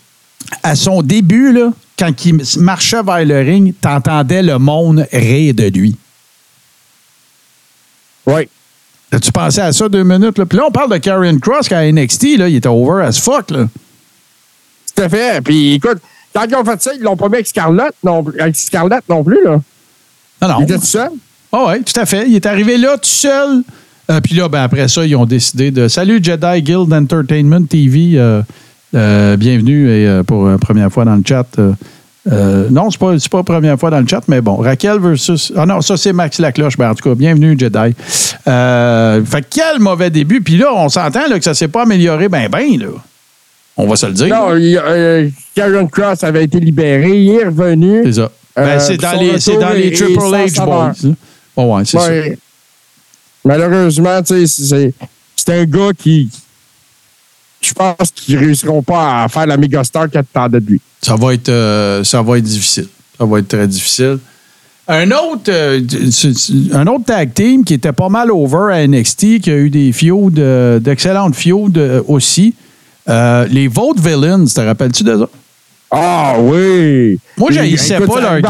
à 0.62 0.76
son 0.76 1.02
début, 1.02 1.52
là, 1.52 1.72
quand 1.98 2.26
il 2.26 2.40
marchait 2.60 3.02
vers 3.02 3.26
le 3.26 3.40
ring, 3.40 3.74
t'entendais 3.82 4.44
le 4.44 4.60
monde 4.60 5.06
rire 5.12 5.54
de 5.56 5.64
lui. 5.64 5.96
Oui. 8.26 8.48
As-tu 9.12 9.32
pensé 9.32 9.60
à 9.60 9.74
ça 9.74 9.90
deux 9.90 10.04
minutes? 10.04 10.38
Là? 10.38 10.46
Puis 10.46 10.58
là, 10.58 10.66
on 10.68 10.72
parle 10.72 10.92
de 10.92 10.98
Karrion 10.98 11.40
Cross 11.40 11.68
qu'à 11.68 11.92
NXT, 11.92 12.38
là, 12.38 12.48
il 12.48 12.58
était 12.58 12.70
over 12.70 13.04
as 13.06 13.20
fuck. 13.20 13.50
Là. 13.50 13.66
Tout 14.96 15.04
à 15.04 15.10
fait. 15.10 15.42
Puis 15.44 15.74
écoute, 15.74 15.98
quand 16.34 16.46
ils 16.48 16.56
ont 16.56 16.64
fait 16.64 16.82
ça, 16.82 16.92
ils 16.94 17.02
l'ont 17.02 17.18
pas 17.18 17.28
mis 17.28 17.36
avec 17.36 17.48
Scarlett 17.48 17.94
non, 18.04 18.24
plus- 18.24 18.40
avec 18.40 18.56
Scarlett 18.56 19.04
non 19.10 19.24
plus. 19.24 19.44
Là. 19.44 19.60
Non, 20.44 20.48
non. 20.48 20.56
Il 20.60 20.64
était 20.66 20.78
tout 20.78 20.86
seul? 20.86 21.10
Ah 21.52 21.66
oui, 21.70 21.84
tout 21.84 22.00
à 22.00 22.06
fait. 22.06 22.28
Il 22.28 22.36
est 22.36 22.46
arrivé 22.46 22.78
là 22.78 22.96
tout 22.98 23.10
seul. 23.10 23.64
Euh, 24.10 24.22
puis 24.22 24.36
là, 24.36 24.50
ben, 24.50 24.64
après 24.64 24.88
ça, 24.88 25.06
ils 25.06 25.16
ont 25.16 25.26
décidé 25.26 25.72
de. 25.72 25.88
Salut 25.88 26.20
Jedi 26.22 26.62
Guild 26.64 26.92
Entertainment 26.92 27.64
TV. 27.64 28.14
euh, 28.16 28.42
euh, 28.96 29.38
bienvenue 29.38 29.88
et 29.92 30.24
pour 30.26 30.48
la 30.48 30.58
première 30.58 30.92
fois 30.92 31.06
dans 31.06 31.16
le 31.16 31.22
chat. 31.24 31.46
non, 32.26 32.90
c'est 32.90 33.00
pas, 33.00 33.14
pas 33.30 33.38
la 33.38 33.44
première 33.44 33.80
fois 33.80 33.92
dans 33.92 34.00
le 34.00 34.08
chat, 34.08 34.22
mais 34.28 34.42
bon. 34.42 34.56
Raquel 34.56 35.00
versus. 35.00 35.54
Ah 35.56 35.68
non, 35.68 35.82
ça, 35.82 35.96
c'est 35.96 36.12
Max 36.12 36.40
Lacloche. 36.40 36.76
Ben, 36.76 36.90
en 36.90 36.96
tout 36.96 37.08
cas, 37.08 37.16
bienvenue, 37.16 37.56
Jedi. 37.58 37.94
Fait 37.96 39.42
que 39.42 39.48
quel 39.52 39.80
mauvais 39.80 40.10
début. 40.10 40.42
Puis 40.42 40.58
là, 40.58 40.74
on 40.74 40.90
s'entend 40.90 41.30
que 41.30 41.44
ça 41.44 41.54
s'est 41.54 41.68
pas 41.68 41.84
amélioré 41.84 42.30
ben, 42.30 42.50
ben, 42.50 42.80
là. 42.80 42.88
On 43.78 43.88
va 43.88 43.96
se 43.96 44.08
le 44.08 44.14
dire. 44.14 44.28
Non, 44.28 45.30
Karrion 45.54 45.88
Cross 45.88 46.24
avait 46.24 46.46
été 46.46 46.60
libéré. 46.60 47.12
Il 47.12 47.30
est 47.30 47.46
revenu. 47.46 48.02
C'est 48.06 48.14
ça. 48.14 48.32
Ben, 48.56 48.80
c'est 48.80 48.98
dans 48.98 49.14
les, 49.14 49.38
dans 49.60 49.70
les 49.70 49.92
Triple 49.92 50.20
H. 50.20 50.66
Boys. 50.66 51.14
Oh, 51.56 51.76
ouais, 51.76 51.86
c'est 51.86 52.00
ça. 52.00 52.10
Malheureusement, 53.50 54.22
c'est 54.24 54.94
un 55.48 55.66
gars 55.66 55.90
qui. 55.98 56.30
Je 57.60 57.74
pense 57.74 58.12
qu'ils 58.14 58.38
réussiront 58.38 58.84
pas 58.84 59.24
à 59.24 59.28
faire 59.28 59.48
la 59.48 59.58
méga 59.58 59.84
star 59.84 60.04
attendait 60.04 60.60
de 60.60 60.68
lui. 60.68 60.82
Ça 61.02 61.16
va 61.16 61.34
être, 61.34 61.50
euh, 61.50 62.04
ça 62.04 62.22
va 62.22 62.38
être 62.38 62.44
difficile. 62.44 62.88
Ça 63.18 63.26
va 63.26 63.40
être 63.40 63.48
très 63.48 63.68
difficile. 63.68 64.20
Un 64.88 65.10
autre, 65.10 65.50
euh, 65.50 65.82
un 66.74 66.86
autre 66.86 67.06
tag 67.06 67.34
team 67.34 67.64
qui 67.64 67.74
était 67.74 67.92
pas 67.92 68.10
mal 68.10 68.30
over 68.30 68.72
à 68.72 68.88
NXT, 68.88 69.40
qui 69.40 69.50
a 69.50 69.58
eu 69.58 69.72
des 69.72 69.94
feuds, 69.94 70.38
euh, 70.38 70.80
d'excellentes 70.80 71.36
feuds 71.36 72.04
aussi. 72.08 72.54
Les 73.08 73.68
Vote 73.68 74.00
Villains, 74.00 74.46
te 74.46 74.62
rappelles-tu 74.62 75.04
de 75.04 75.18
ça? 75.18 75.30
Ah 75.92 76.36
oui! 76.40 77.20
Moi, 77.38 77.50
j'haïssais 77.52 77.96
écoute, 77.96 78.14
pas 78.14 78.22
leur 78.22 78.38
et- 78.38 78.42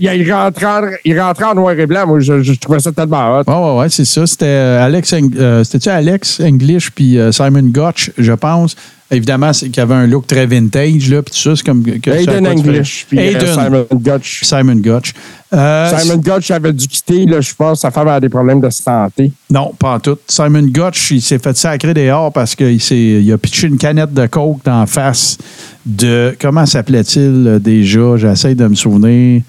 Il, 0.00 0.32
rentrait 0.32 0.66
en, 0.66 0.80
il 1.04 1.20
rentrait 1.20 1.44
en 1.44 1.54
noir 1.54 1.78
et 1.78 1.86
blanc. 1.86 2.06
Moi, 2.08 2.18
je, 2.20 2.42
je 2.42 2.52
trouvais 2.54 2.80
ça 2.80 2.90
tellement 2.90 3.38
hot. 3.38 3.42
Oui, 3.46 3.54
oui, 3.54 3.78
ouais, 3.80 3.88
c'est 3.88 4.04
ça. 4.04 4.26
C'était 4.26 4.46
euh, 4.46 4.84
Alex, 4.84 5.14
euh, 5.36 5.62
c'était-tu 5.62 5.88
Alex 5.90 6.40
English 6.40 6.90
puis 6.90 7.18
euh, 7.18 7.30
Simon 7.30 7.62
Gotch, 7.70 8.10
je 8.18 8.32
pense. 8.32 8.74
Évidemment, 9.12 9.52
c'est 9.52 9.68
qu'il 9.68 9.80
avait 9.82 9.94
un 9.94 10.06
look 10.06 10.26
très 10.26 10.46
vintage, 10.46 11.10
là, 11.10 11.22
puis 11.22 11.32
tout 11.34 11.38
ça, 11.40 11.54
c'est 11.54 11.64
comme 11.64 11.82
que 11.84 12.10
Aiden 12.10 12.46
a 12.46 12.50
English, 12.52 13.04
puis 13.08 13.18
euh, 13.18 13.22
Aiden, 13.22 13.54
Simon 13.54 13.86
Gotch. 13.92 14.40
Simon 14.42 14.74
Gotch. 14.76 15.12
Euh, 15.52 15.98
Simon 15.98 16.16
Gotch 16.16 16.50
avait 16.50 16.72
dû 16.72 16.88
quitter, 16.88 17.26
là, 17.26 17.40
je 17.42 17.52
pense, 17.54 17.80
sa 17.80 17.90
femme 17.90 18.08
avait 18.08 18.22
des 18.22 18.30
problèmes 18.30 18.60
de 18.60 18.70
santé. 18.70 19.30
Non, 19.50 19.72
pas 19.78 19.96
en 19.96 20.00
tout. 20.00 20.16
Simon 20.26 20.62
Gotch, 20.62 21.10
il 21.10 21.20
s'est 21.20 21.38
fait 21.38 21.54
sacrer 21.56 21.92
dehors 21.92 22.32
parce 22.32 22.54
qu'il 22.54 22.80
s'est- 22.80 22.96
il 23.22 23.30
a 23.32 23.36
pitché 23.36 23.66
une 23.66 23.76
canette 23.76 24.14
de 24.14 24.26
coke 24.26 24.64
d'en 24.64 24.86
face 24.86 25.36
de. 25.84 26.34
Comment 26.40 26.64
s'appelait-il 26.64 27.44
euh, 27.46 27.58
déjà? 27.58 28.16
J'essaie 28.16 28.54
de 28.54 28.66
me 28.66 28.74
souvenir. 28.74 29.42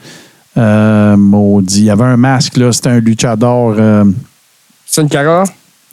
Euh, 0.58 1.16
maudit. 1.18 1.80
Il 1.80 1.86
y 1.86 1.90
avait 1.90 2.04
un 2.04 2.18
masque, 2.18 2.58
là. 2.58 2.72
C'était 2.74 2.90
un 2.90 3.00
luchador. 3.00 3.76
euh, 3.80 4.04
Sin 4.86 5.08
Cara? 5.08 5.46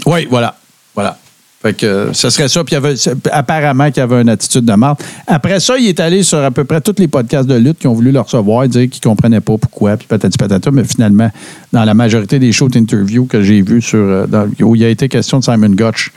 Oui, 0.07 0.27
voilà. 0.29 0.57
Voilà. 0.95 1.17
Fait 1.63 1.75
que 1.75 1.85
euh, 1.85 2.13
ce 2.15 2.31
serait 2.31 2.49
ça. 2.49 2.65
Puis 2.65 2.75
il 2.75 2.79
avait, 2.79 2.95
apparemment 3.33 3.91
qu'il 3.91 4.03
avait 4.03 4.23
une 4.23 4.31
attitude 4.31 4.65
de 4.65 4.73
marde. 4.73 4.99
Après 5.27 5.61
ça, 5.61 5.77
il 5.77 5.87
est 5.89 6.01
allé 6.01 6.23
sur 6.23 6.39
à 6.39 6.51
peu 6.51 6.65
près 6.65 6.81
tous 6.81 6.95
les 6.99 7.09
podcasts 7.09 7.47
de 7.47 7.55
lutte 7.55 7.79
qui 7.79 7.87
ont 7.87 7.93
voulu 7.93 8.13
le 8.13 8.21
recevoir, 8.21 8.67
dire 8.67 8.89
qu'il 8.89 9.01
ne 9.05 9.15
comprenait 9.15 9.43
pas 9.43 9.59
pourquoi, 9.59 9.97
puis 9.99 10.07
patati 10.07 10.39
patata. 10.39 10.71
Mais 10.71 10.85
finalement, 10.85 11.31
dans 11.73 11.85
la 11.85 11.93
majorité 11.93 12.39
des 12.39 12.53
shows 12.53 12.71
d'interview 12.71 13.27
que 13.27 13.43
j'ai 13.43 13.61
vus 13.61 13.83
sur, 13.83 13.99
euh, 13.99 14.27
où 14.63 14.75
il 14.75 14.85
a 14.85 14.89
été 14.89 15.09
question 15.09 15.39
de 15.39 15.45
Simon 15.45 15.71
Gotch, 15.71 16.13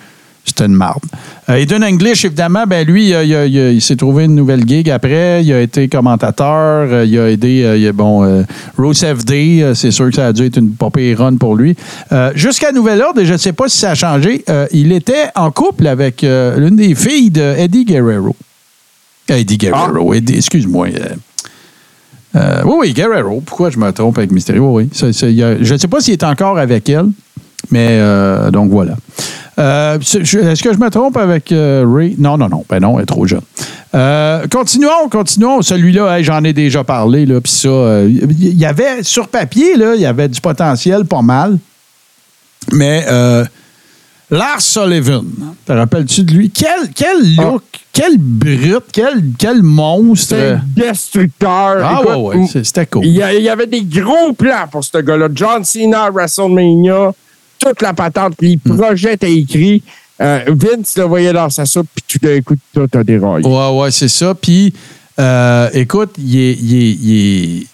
c'était 0.46 0.66
une 0.66 0.74
marde. 0.76 1.02
Euh, 1.50 1.56
Aiden 1.56 1.84
English, 1.84 2.26
évidemment, 2.26 2.66
ben 2.68 2.86
lui, 2.86 3.10
il, 3.12 3.82
s'est 3.82 3.96
trouvé 3.96 4.26
une 4.26 4.36
nouvelle 4.36 4.68
gig 4.68 4.90
après. 4.90 5.44
Il 5.44 5.52
a 5.54 5.62
été 5.62 5.88
commentateur. 5.88 6.88
euh, 6.92 7.06
il 7.06 7.18
a 7.18 7.30
aidé, 7.30 7.64
euh, 7.64 7.78
il 7.78 7.88
a- 7.88 7.94
bon, 7.94 8.24
euh, 8.24 8.44
Rose 8.78 9.04
FD. 9.06 9.74
c'est 9.74 9.92
sûr 9.92 10.10
que 10.10 10.16
ça 10.16 10.28
a 10.28 10.34
dû 10.34 10.46
être 10.46 10.58
une 10.58 10.72
popée 10.72 11.14
run 11.16 11.38
pour 11.38 11.56
lui. 11.56 11.76
Euh, 12.12 12.32
Jusqu'à 12.36 12.72
nouvel 12.72 13.02
ordre, 13.02 13.22
et 13.22 13.26
je 13.26 13.34
ne 13.34 13.38
sais 13.38 13.54
pas 13.54 13.68
si 13.70 13.78
ça 13.78 13.92
a 13.92 13.96
changé, 13.96 14.44
il 14.72 14.92
était 14.92 15.28
en 15.36 15.50
couple 15.52 15.88
avec 15.88 16.22
l'une 16.24 16.76
des 16.76 16.94
filles 16.96 17.32
de 17.32 17.56
Eddie 17.58 17.86
Guerrero. 17.86 18.36
Eddie 19.30 19.58
Guerrero, 19.58 20.14
Eddie- 20.14 20.36
excuse-moi. 20.38 20.88
oui, 22.36 22.74
oui, 22.80 22.94
Guerrero. 22.94 23.42
Pourquoi 23.46 23.70
je 23.70 23.78
me 23.78 23.92
trompe 23.92 24.18
avec 24.18 24.32
Mysterio? 24.32 24.74
Oui, 24.76 24.90
Ça, 24.94 25.14
ça, 25.14 25.28
il 25.30 25.36
y 25.36 25.44
a- 25.44 25.62
je 25.64 25.74
ne 25.74 25.78
sais 25.78 25.88
pas 25.88 26.02
s'il 26.02 26.14
est 26.14 26.24
encore 26.24 26.58
avec 26.58 26.90
elle, 26.90 27.08
mais 27.72 28.00
donc 28.52 28.70
voilà. 28.72 28.96
Euh, 29.60 30.00
Est-ce 30.00 30.64
que 30.64 30.74
je 30.74 30.80
me 30.80 30.90
trompe 30.90 31.18
avec 31.18 31.52
euh, 31.52 31.86
Ray? 31.88 32.16
Non, 32.18 32.38
non, 32.38 32.50
non. 32.50 32.66
Ben 32.70 32.80
non, 32.80 32.98
elle 32.98 33.04
est 33.04 33.08
trop 33.08 33.26
jeune. 33.28 33.42
Euh, 33.94 34.48
continuons, 34.52 35.10
continuons. 35.12 35.62
Celui-là, 35.62 36.18
hey, 36.18 36.24
j'en 36.24 36.44
ai 36.44 36.54
déjà 36.54 36.84
parlé. 36.84 37.26
Là, 37.26 37.40
ça, 37.46 38.02
il 38.08 38.58
y 38.58 38.66
avait 38.66 39.04
sur 39.04 39.28
papier, 39.28 39.74
il 39.76 40.02
y 40.02 40.06
avait 40.06 40.28
du 40.28 40.42
potentiel 40.42 41.06
pas 41.06 41.22
mal. 41.22 41.58
Mais 42.72 43.06
Lars 44.32 44.62
Sullivan, 44.62 45.26
te 45.66 45.74
rappelles-tu 45.74 46.24
de 46.24 46.34
lui? 46.34 46.50
Quel, 46.50 46.90
quel 46.96 47.36
look, 47.36 47.62
quel 47.92 48.18
brut, 48.18 48.84
quel, 48.92 49.24
quel 49.38 49.62
monstre. 49.62 50.36
Destructeur. 50.76 51.78
Ah 51.84 52.00
Écoute, 52.02 52.16
ouais, 52.16 52.38
ouais, 52.38 52.48
c'était 52.64 52.88
cool. 52.88 53.06
Il 53.06 53.12
y, 53.12 53.42
y 53.44 53.50
avait 53.50 53.68
des 53.68 53.84
gros 53.84 54.34
plans 54.34 54.66
pour 54.72 54.84
ce 54.84 54.98
gars-là. 54.98 55.28
John 55.36 55.64
Cena, 55.64 56.10
WrestleMania, 56.10 57.12
toute 57.64 57.82
la 57.82 57.94
patente, 57.94 58.36
puis 58.38 58.60
Hmm. 58.64 58.72
le 58.72 58.78
projet 58.78 59.14
était 59.14 59.34
écrit. 59.34 59.82
Euh, 60.22 60.42
Vince 60.48 60.96
le 60.98 61.04
voyait 61.04 61.34
dans 61.34 61.50
sa 61.50 61.66
soupe, 61.66 61.88
puis 61.94 62.04
tout 62.08 62.26
d'un 62.26 62.40
coup, 62.42 62.56
tout 62.74 62.88
a 62.98 63.04
déraillé. 63.04 63.46
Ouais, 63.48 63.70
ouais, 63.82 63.92
c'est 63.92 64.08
ça. 64.08 64.34
Puis, 64.36 64.74
euh, 65.20 65.70
écoute, 65.74 66.12
il 66.18 66.38
est. 66.38 66.54
il 66.62 66.76
est- 66.76 66.98
il 67.02 67.12
est- 67.62 67.68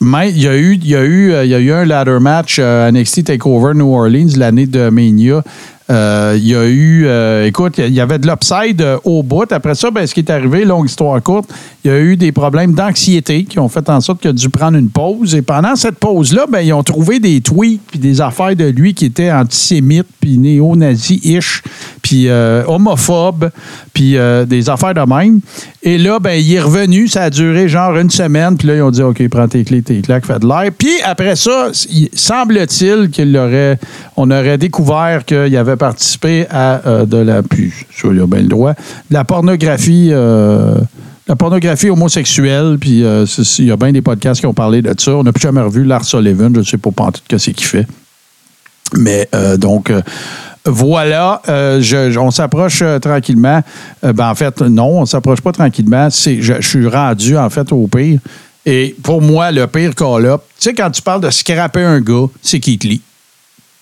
mais 0.00 0.30
il 0.30 0.40
y 0.42 0.48
a 0.48 0.56
eu, 0.56 0.74
il 0.76 0.86
y 0.88 0.94
a 0.96 1.02
eu, 1.02 1.32
euh, 1.32 1.44
il 1.44 1.50
y 1.50 1.54
a 1.54 1.58
eu 1.58 1.72
un 1.72 1.84
ladder 1.84 2.18
match 2.20 2.56
euh, 2.58 2.86
à 2.86 2.90
NXT 2.92 3.24
Takeover 3.24 3.74
New 3.74 3.92
Orleans 3.92 4.28
l'année 4.36 4.66
de 4.66 4.88
Mania. 4.88 5.42
Euh, 5.90 6.34
il 6.36 6.46
y 6.46 6.54
a 6.54 6.64
eu, 6.66 7.04
euh, 7.06 7.46
écoute, 7.46 7.78
il 7.78 7.92
y 7.92 8.00
avait 8.00 8.18
de 8.20 8.26
l'upside 8.28 8.80
euh, 8.80 8.98
au 9.04 9.24
bout. 9.24 9.50
Après 9.50 9.74
ça, 9.74 9.90
ben, 9.90 10.06
ce 10.06 10.14
qui 10.14 10.20
est 10.20 10.30
arrivé, 10.30 10.64
longue 10.64 10.86
histoire 10.86 11.20
courte, 11.20 11.50
il 11.84 11.90
y 11.90 11.94
a 11.94 11.98
eu 11.98 12.16
des 12.16 12.30
problèmes 12.30 12.74
d'anxiété 12.74 13.42
qui 13.44 13.58
ont 13.58 13.68
fait 13.68 13.88
en 13.90 14.00
sorte 14.00 14.20
qu'il 14.20 14.30
a 14.30 14.32
dû 14.32 14.48
prendre 14.50 14.78
une 14.78 14.88
pause. 14.90 15.34
Et 15.34 15.42
pendant 15.42 15.74
cette 15.74 15.96
pause-là, 15.96 16.46
ben, 16.48 16.60
ils 16.60 16.72
ont 16.72 16.84
trouvé 16.84 17.18
des 17.18 17.40
tweets 17.40 17.80
puis 17.90 17.98
des 17.98 18.20
affaires 18.20 18.54
de 18.54 18.66
lui 18.66 18.94
qui 18.94 19.06
étaient 19.06 19.32
antisémites 19.32 20.06
puis 20.20 20.38
néo-nazi-ish 20.38 21.62
puis 22.02 22.28
euh, 22.28 22.62
homophobe 22.66 23.50
puis 23.92 24.16
des 24.46 24.70
affaires 24.70 24.94
de 24.94 25.00
même. 25.00 25.40
Et 25.82 25.98
là, 25.98 26.18
ben, 26.20 26.32
il 26.32 26.52
est 26.54 26.60
revenu. 26.60 27.08
Ça 27.08 27.24
a 27.24 27.30
duré 27.30 27.68
genre 27.68 27.96
une 27.96 28.10
semaine. 28.10 28.56
Puis 28.56 28.68
là, 28.68 28.76
ils 28.76 28.82
ont 28.82 28.90
dit, 28.90 29.02
OK, 29.02 29.26
prends 29.28 29.48
tes 29.48 29.64
clés, 29.64 29.82
tes 29.82 30.00
claques, 30.00 30.26
fais 30.26 30.38
de 30.38 30.46
l'air. 30.46 30.70
Puis 30.76 30.92
après 31.04 31.36
ça, 31.36 31.70
il- 31.90 32.08
semble-t-il 32.14 33.10
qu'il 33.10 33.36
aurait, 33.36 33.78
on 34.16 34.30
aurait 34.30 34.58
découvert 34.58 35.24
qu'il 35.24 35.56
avait 35.56 35.76
participé 35.80 36.46
à 36.50 36.86
euh, 36.86 37.06
de 37.06 37.16
la, 37.16 37.42
puis 37.42 37.72
le 38.04 38.42
droit, 38.42 38.72
de 38.74 39.14
la 39.14 39.24
pornographie. 39.24 40.10
euh, 40.12 40.76
la 41.26 41.36
pornographie 41.36 41.88
homosexuelle, 41.90 42.76
puis 42.80 43.04
euh, 43.04 43.24
c'est- 43.24 43.58
il 43.62 43.66
y 43.66 43.70
a 43.70 43.76
bien 43.76 43.92
des 43.92 44.02
podcasts 44.02 44.40
qui 44.40 44.46
ont 44.46 44.54
parlé 44.54 44.82
de 44.82 44.92
ça. 44.98 45.12
On 45.12 45.22
n'a 45.22 45.32
plus 45.32 45.42
jamais 45.42 45.60
revu 45.60 45.84
Lars 45.84 46.04
Sullivan, 46.04 46.52
je 46.54 46.60
ne 46.60 46.64
sais 46.64 46.76
pas 46.78 46.90
en 46.96 47.12
tout 47.12 47.20
ce 47.38 47.50
qu'il 47.50 47.66
fait. 47.66 47.86
Mais 48.96 49.28
donc, 49.58 49.92
voilà, 50.64 51.40
on 52.18 52.30
s'approche 52.32 52.82
tranquillement. 53.00 53.62
Ben, 54.02 54.28
en 54.28 54.34
fait, 54.34 54.60
non, 54.62 55.00
on 55.02 55.06
s'approche 55.06 55.40
pas 55.40 55.52
tranquillement. 55.52 56.08
C'est, 56.10 56.42
je, 56.42 56.54
je 56.60 56.68
suis 56.68 56.88
rendu, 56.88 57.36
en 57.38 57.48
fait, 57.48 57.70
au 57.72 57.86
pire. 57.86 58.18
Et 58.66 58.96
pour 59.02 59.22
moi, 59.22 59.52
le 59.52 59.66
pire 59.68 59.94
call-up, 59.94 60.42
tu 60.58 60.64
sais, 60.64 60.74
quand 60.74 60.90
tu 60.90 61.00
parles 61.02 61.20
de 61.22 61.30
scraper 61.30 61.82
un 61.84 62.00
gars, 62.00 62.26
c'est 62.42 62.58
Keith 62.58 62.82
Lee. 62.84 63.00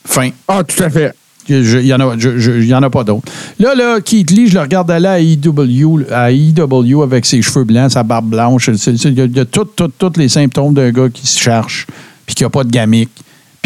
Fin. 0.04 0.30
Ah, 0.46 0.62
tout 0.62 0.82
à 0.82 0.90
fait. 0.90 1.14
Il 1.48 1.82
n'y 1.84 1.92
en, 1.92 2.82
a- 2.82 2.90
pas 2.90 3.04
d'autres. 3.04 3.30
Là, 3.58 3.74
là, 3.74 4.00
Keith 4.00 4.30
Lee, 4.30 4.48
je 4.48 4.54
le 4.54 4.60
regarde 4.60 4.90
aller 4.90 5.06
à 5.06 5.20
EW, 5.20 6.04
à 6.12 6.30
EW 6.32 7.02
avec 7.02 7.26
ses 7.26 7.40
cheveux 7.42 7.64
blancs, 7.64 7.90
sa 7.92 8.02
barbe 8.02 8.28
blanche. 8.30 8.68
Il 8.68 9.18
y 9.36 9.40
a, 9.40 9.44
tous 9.44 10.12
les 10.16 10.28
symptômes 10.28 10.74
d'un 10.74 10.90
gars 10.90 11.08
qui 11.12 11.26
se 11.26 11.38
cherche, 11.38 11.86
puis 12.26 12.34
qui 12.34 12.42
n'a 12.42 12.50
pas 12.50 12.64
de 12.64 12.70
gamique, 12.70 13.10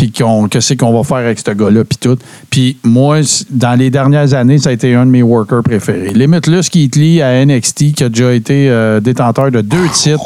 puis 0.03 0.11
qu'on, 0.11 0.49
que 0.49 0.59
c'est 0.59 0.77
qu'on 0.77 0.93
va 0.93 1.05
faire 1.05 1.19
avec 1.19 1.39
ce 1.39 1.53
gars-là, 1.53 1.85
puis 1.85 1.97
tout. 1.97 2.19
Puis 2.51 2.77
moi, 2.83 3.21
dans 3.51 3.79
les 3.79 3.89
dernières 3.89 4.35
années, 4.35 4.59
ça 4.59 4.71
a 4.71 4.73
été 4.73 4.97
un 4.97 5.07
de 5.07 5.13
mes 5.13 5.23
workers 5.23 5.63
préférés. 5.63 6.13
Limitless 6.13 6.73
Lee 6.75 7.23
à 7.23 7.45
NXT, 7.47 7.93
qui 7.95 8.03
a 8.03 8.09
déjà 8.09 8.33
été 8.33 8.69
euh, 8.69 8.99
détenteur 8.99 9.53
de 9.53 9.61
deux 9.61 9.89
titres, 9.93 10.25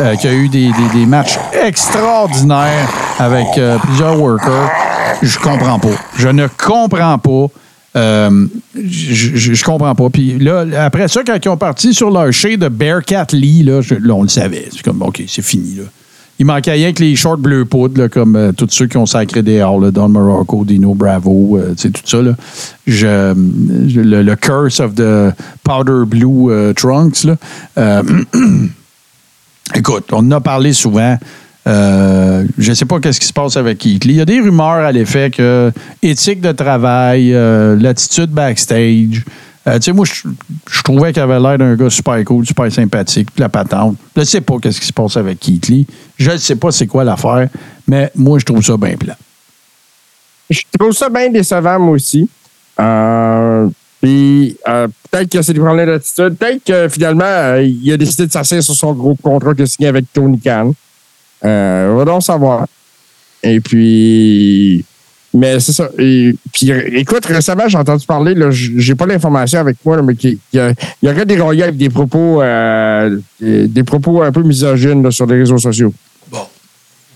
euh, 0.00 0.16
qui 0.16 0.26
a 0.26 0.34
eu 0.34 0.48
des, 0.48 0.72
des- 0.92 1.06
matchs 1.06 1.38
extraordinaires 1.64 2.90
avec 3.20 3.46
euh, 3.58 3.78
plusieurs 3.78 4.20
workers. 4.20 4.70
Je 5.22 5.38
comprends 5.38 5.78
pas. 5.78 5.94
Je 6.18 6.26
ne 6.26 6.48
comprends 6.48 7.18
pas. 7.18 7.46
Euh, 7.94 8.46
je, 8.74 9.62
comprends 9.62 9.94
pas. 9.94 10.10
Puis 10.10 10.36
là, 10.40 10.64
après 10.80 11.06
ça, 11.06 11.22
quand 11.24 11.36
ils 11.44 11.48
ont 11.48 11.56
parti 11.56 11.94
sur 11.94 12.10
leur 12.10 12.32
shade 12.32 12.58
de 12.58 12.68
Bearcat 12.68 13.26
Lee, 13.34 13.62
là, 13.62 13.82
là, 14.00 14.14
on 14.14 14.22
le 14.22 14.28
savait. 14.28 14.66
C'est 14.72 14.82
comme, 14.82 15.00
OK, 15.02 15.22
c'est 15.28 15.44
fini. 15.44 15.76
Là. 15.76 15.84
Il 16.42 16.46
manquait 16.46 16.72
rien 16.72 16.92
que 16.92 17.00
les 17.04 17.14
shorts 17.14 17.38
bleu 17.38 17.64
poudre, 17.64 18.08
comme 18.08 18.34
euh, 18.34 18.50
tous 18.50 18.66
ceux 18.70 18.88
qui 18.88 18.96
ont 18.96 19.06
sacré 19.06 19.44
des 19.44 19.58
là, 19.58 19.90
Don 19.92 20.08
Morocco, 20.08 20.64
Dino 20.64 20.92
Bravo, 20.92 21.56
euh, 21.56 21.76
tout 21.76 21.92
ça. 22.04 22.20
Là. 22.20 22.32
Le, 22.84 24.34
curse 24.34 24.80
of 24.80 24.96
the 24.96 25.32
powder 25.62 26.04
blue 26.04 26.50
euh, 26.50 26.72
trunks. 26.72 27.22
Là. 27.22 27.36
Euh, 27.78 28.02
écoute, 29.76 30.06
on 30.10 30.16
en 30.16 30.30
a 30.32 30.40
parlé 30.40 30.72
souvent. 30.72 31.16
Je 31.64 32.70
ne 32.70 32.74
sais 32.74 32.86
pas 32.86 32.98
qu'est-ce 32.98 33.20
qui 33.20 33.28
se 33.28 33.32
passe 33.32 33.56
avec 33.56 33.78
Keith. 33.78 34.04
Il 34.04 34.10
y 34.10 34.20
a 34.20 34.24
des 34.24 34.40
rumeurs 34.40 34.84
à 34.84 34.90
l'effet 34.90 35.30
que 35.30 35.70
éthique 36.02 36.40
de 36.40 36.50
travail, 36.50 37.32
euh, 37.32 37.76
l'attitude 37.78 38.30
backstage. 38.30 39.24
Euh, 39.66 39.76
tu 39.76 39.82
sais, 39.82 39.92
moi, 39.92 40.04
je, 40.04 40.82
trouvais 40.82 41.12
qu'il 41.12 41.22
avait 41.22 41.38
l'air 41.38 41.56
d'un 41.56 41.76
gars 41.76 41.90
super 41.90 42.22
cool, 42.24 42.44
super 42.44 42.70
sympathique, 42.72 43.28
la 43.38 43.48
patente. 43.48 43.96
Je 44.16 44.20
ne 44.20 44.24
sais 44.24 44.40
pas 44.40 44.56
qu'est-ce 44.60 44.80
qui 44.80 44.86
se 44.86 44.92
passe 44.92 45.16
avec 45.16 45.38
Keith 45.38 45.68
Lee. 45.68 45.86
Je 46.18 46.32
ne 46.32 46.36
sais 46.36 46.56
pas 46.56 46.72
c'est 46.72 46.86
quoi 46.86 47.04
l'affaire, 47.04 47.48
mais 47.86 48.10
moi, 48.16 48.38
je 48.38 48.44
trouve 48.44 48.62
ça 48.62 48.76
bien 48.76 48.96
plat. 48.96 49.16
Je 50.50 50.62
trouve 50.76 50.92
ça 50.92 51.08
bien 51.08 51.30
décevant, 51.30 51.78
moi 51.78 51.94
aussi. 51.94 52.28
Euh, 52.80 53.68
Puis 54.00 54.56
euh, 54.66 54.88
peut-être 55.10 55.30
que 55.30 55.42
c'est 55.42 55.52
des 55.52 55.60
problèmes 55.60 55.86
d'attitude. 55.86 56.36
Peut-être 56.36 56.64
que 56.64 56.88
finalement, 56.88 57.56
il 57.56 57.92
a 57.92 57.96
décidé 57.96 58.26
de 58.26 58.32
s'asseoir 58.32 58.62
sur 58.62 58.74
son 58.74 58.92
gros 58.94 59.14
contrat 59.14 59.54
qu'il 59.54 59.62
a 59.62 59.66
signé 59.66 59.88
avec 59.88 60.06
Tony 60.12 60.40
Khan. 60.40 60.72
On 61.42 61.94
va 61.96 62.04
donc 62.04 62.22
savoir. 62.22 62.66
Et 63.44 63.60
puis. 63.60 64.84
Mais 65.34 65.60
c'est 65.60 65.72
ça. 65.72 65.88
Et 65.98 66.36
puis, 66.52 66.70
écoute, 66.70 67.24
récemment, 67.24 67.66
j'ai 67.66 67.78
entendu 67.78 68.04
parler, 68.04 68.34
là, 68.34 68.50
j'ai 68.50 68.94
pas 68.94 69.06
l'information 69.06 69.60
avec 69.60 69.78
moi, 69.84 69.96
là, 69.96 70.02
mais 70.02 70.14
qu'il 70.14 70.38
il 70.52 70.74
y, 71.02 71.06
y 71.06 71.08
aurait 71.08 71.24
des 71.24 71.36
déraillé 71.36 71.62
avec 71.62 71.76
des 71.76 71.88
propos, 71.88 72.42
euh, 72.42 73.18
des, 73.40 73.82
propos 73.82 74.22
un 74.22 74.30
peu 74.30 74.42
misogynes 74.42 75.02
là, 75.02 75.10
sur 75.10 75.26
les 75.26 75.38
réseaux 75.38 75.58
sociaux. 75.58 75.92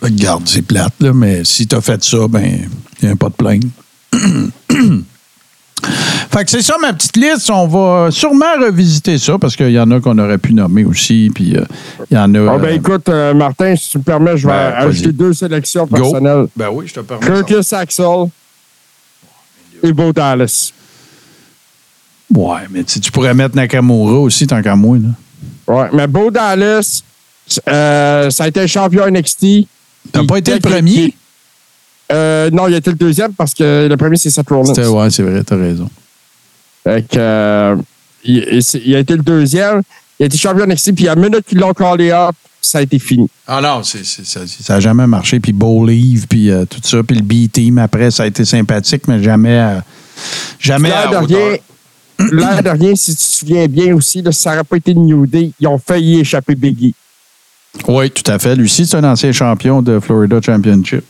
Regarde, 0.00 0.42
c'est 0.46 0.62
plate, 0.62 0.94
là, 1.00 1.12
mais 1.12 1.42
si 1.44 1.66
tu 1.66 1.74
as 1.74 1.80
fait 1.80 2.02
ça, 2.04 2.28
ben, 2.28 2.68
n'y 3.02 3.08
a 3.08 3.16
pas 3.16 3.28
de 3.28 3.34
plainte. 3.34 3.64
fait 5.82 6.44
que 6.44 6.50
c'est 6.50 6.62
ça 6.62 6.74
ma 6.80 6.92
petite 6.92 7.16
liste. 7.16 7.50
On 7.50 7.66
va 7.66 8.10
sûrement 8.10 8.44
revisiter 8.60 9.18
ça 9.18 9.38
parce 9.38 9.56
qu'il 9.56 9.70
y 9.70 9.78
en 9.80 9.90
a 9.90 10.00
qu'on 10.00 10.18
aurait 10.18 10.38
pu 10.38 10.52
nommer 10.54 10.84
aussi. 10.84 11.30
Puis 11.34 11.56
euh, 11.56 11.64
il 12.10 12.14
y 12.14 12.18
en 12.18 12.34
a. 12.34 12.54
Ah, 12.54 12.58
ben, 12.58 12.68
euh, 12.68 12.74
écoute, 12.74 13.08
euh, 13.08 13.34
Martin, 13.34 13.74
si 13.76 13.90
tu 13.90 13.98
me 13.98 14.02
permets, 14.02 14.36
je 14.36 14.46
vais 14.46 14.52
Ben, 14.52 14.72
ajouter 14.76 15.12
deux 15.12 15.32
sélections 15.32 15.86
Go. 15.86 15.96
personnelles. 15.96 16.46
Ben 16.56 16.68
oui, 16.72 16.86
je 16.88 16.94
te 16.94 17.00
permets. 17.00 17.26
Curtis 17.26 17.74
Axel 17.74 18.26
et 19.82 19.92
Bo 19.92 20.12
Dallas. 20.12 20.72
Ouais, 22.34 22.60
mais 22.70 22.82
tu 22.84 23.12
pourrais 23.12 23.34
mettre 23.34 23.54
Nakamura 23.54 24.18
aussi, 24.18 24.46
tant 24.46 24.60
qu'à 24.60 24.74
moi. 24.74 24.98
Là. 24.98 25.72
Ouais, 25.74 25.88
mais 25.92 26.06
Bo 26.08 26.30
Dallas, 26.30 27.02
euh, 27.68 28.30
ça 28.30 28.44
a 28.44 28.48
été 28.48 28.66
champion 28.66 29.06
NXT. 29.08 29.68
T'as 30.12 30.24
pas 30.24 30.38
été 30.38 30.54
le 30.54 30.60
premier? 30.60 31.14
Euh, 32.12 32.50
non, 32.50 32.68
il 32.68 32.74
a 32.74 32.76
été 32.78 32.90
le 32.90 32.96
deuxième 32.96 33.32
parce 33.34 33.52
que 33.54 33.86
le 33.88 33.96
premier, 33.96 34.16
c'est 34.16 34.30
Seth 34.30 34.48
Rollins. 34.48 34.72
Ouais, 34.90 35.10
c'est 35.10 35.22
vrai, 35.22 35.42
t'as 35.44 35.56
raison. 35.56 35.88
Fait 36.84 37.02
que, 37.02 37.16
euh, 37.18 37.76
il, 38.24 38.46
il- 38.52 38.62
c'est- 38.62 38.82
il 38.84 38.94
a 38.94 39.00
été 39.00 39.14
le 39.16 39.22
deuxième. 39.22 39.82
Il 40.18 40.22
a 40.22 40.26
été 40.26 40.38
champion 40.38 40.64
NXT, 40.66 40.92
puis 40.94 41.08
à 41.08 41.14
la 41.14 41.20
minute 41.20 41.44
qu'ils 41.46 41.58
l'ont 41.58 41.72
callé 41.74 42.10
up, 42.10 42.34
ça 42.62 42.78
a 42.78 42.82
été 42.82 42.98
fini. 42.98 43.28
Ah 43.46 43.60
non, 43.60 43.82
ça 43.82 44.40
n'a 44.74 44.80
jamais 44.80 45.06
marché. 45.06 45.40
Puis 45.40 45.52
Beau 45.52 45.84
Leave, 45.86 46.26
puis 46.28 46.50
euh, 46.50 46.64
tout 46.64 46.80
ça. 46.82 47.02
Puis 47.02 47.16
le 47.16 47.22
B-Team, 47.22 47.78
après, 47.78 48.10
ça 48.10 48.22
a 48.22 48.26
été 48.26 48.44
sympathique, 48.44 49.06
mais 49.08 49.22
jamais 49.22 49.58
à, 49.58 49.84
jamais 50.58 50.88
L'air 50.88 51.08
à 51.08 51.20
de 51.22 51.26
rien, 51.26 51.56
l'air 52.32 52.62
de 52.62 52.70
rien, 52.70 52.94
si 52.96 53.14
tu 53.14 53.24
te 53.24 53.36
souviens 53.36 53.66
bien 53.66 53.94
aussi, 53.94 54.22
là, 54.22 54.32
ça 54.32 54.52
n'aurait 54.52 54.64
pas 54.64 54.76
été 54.76 54.94
New 54.94 55.26
Day, 55.26 55.50
ils 55.60 55.66
ont 55.66 55.78
failli 55.78 56.20
échapper 56.20 56.54
Biggie. 56.54 56.94
Oui, 57.88 58.10
tout 58.10 58.28
à 58.30 58.38
fait. 58.38 58.54
Lui 58.56 58.64
aussi, 58.64 58.86
c'est 58.86 58.96
un 58.96 59.04
ancien 59.04 59.32
champion 59.32 59.82
de 59.82 60.00
Florida 60.00 60.40
Championship. 60.40 61.04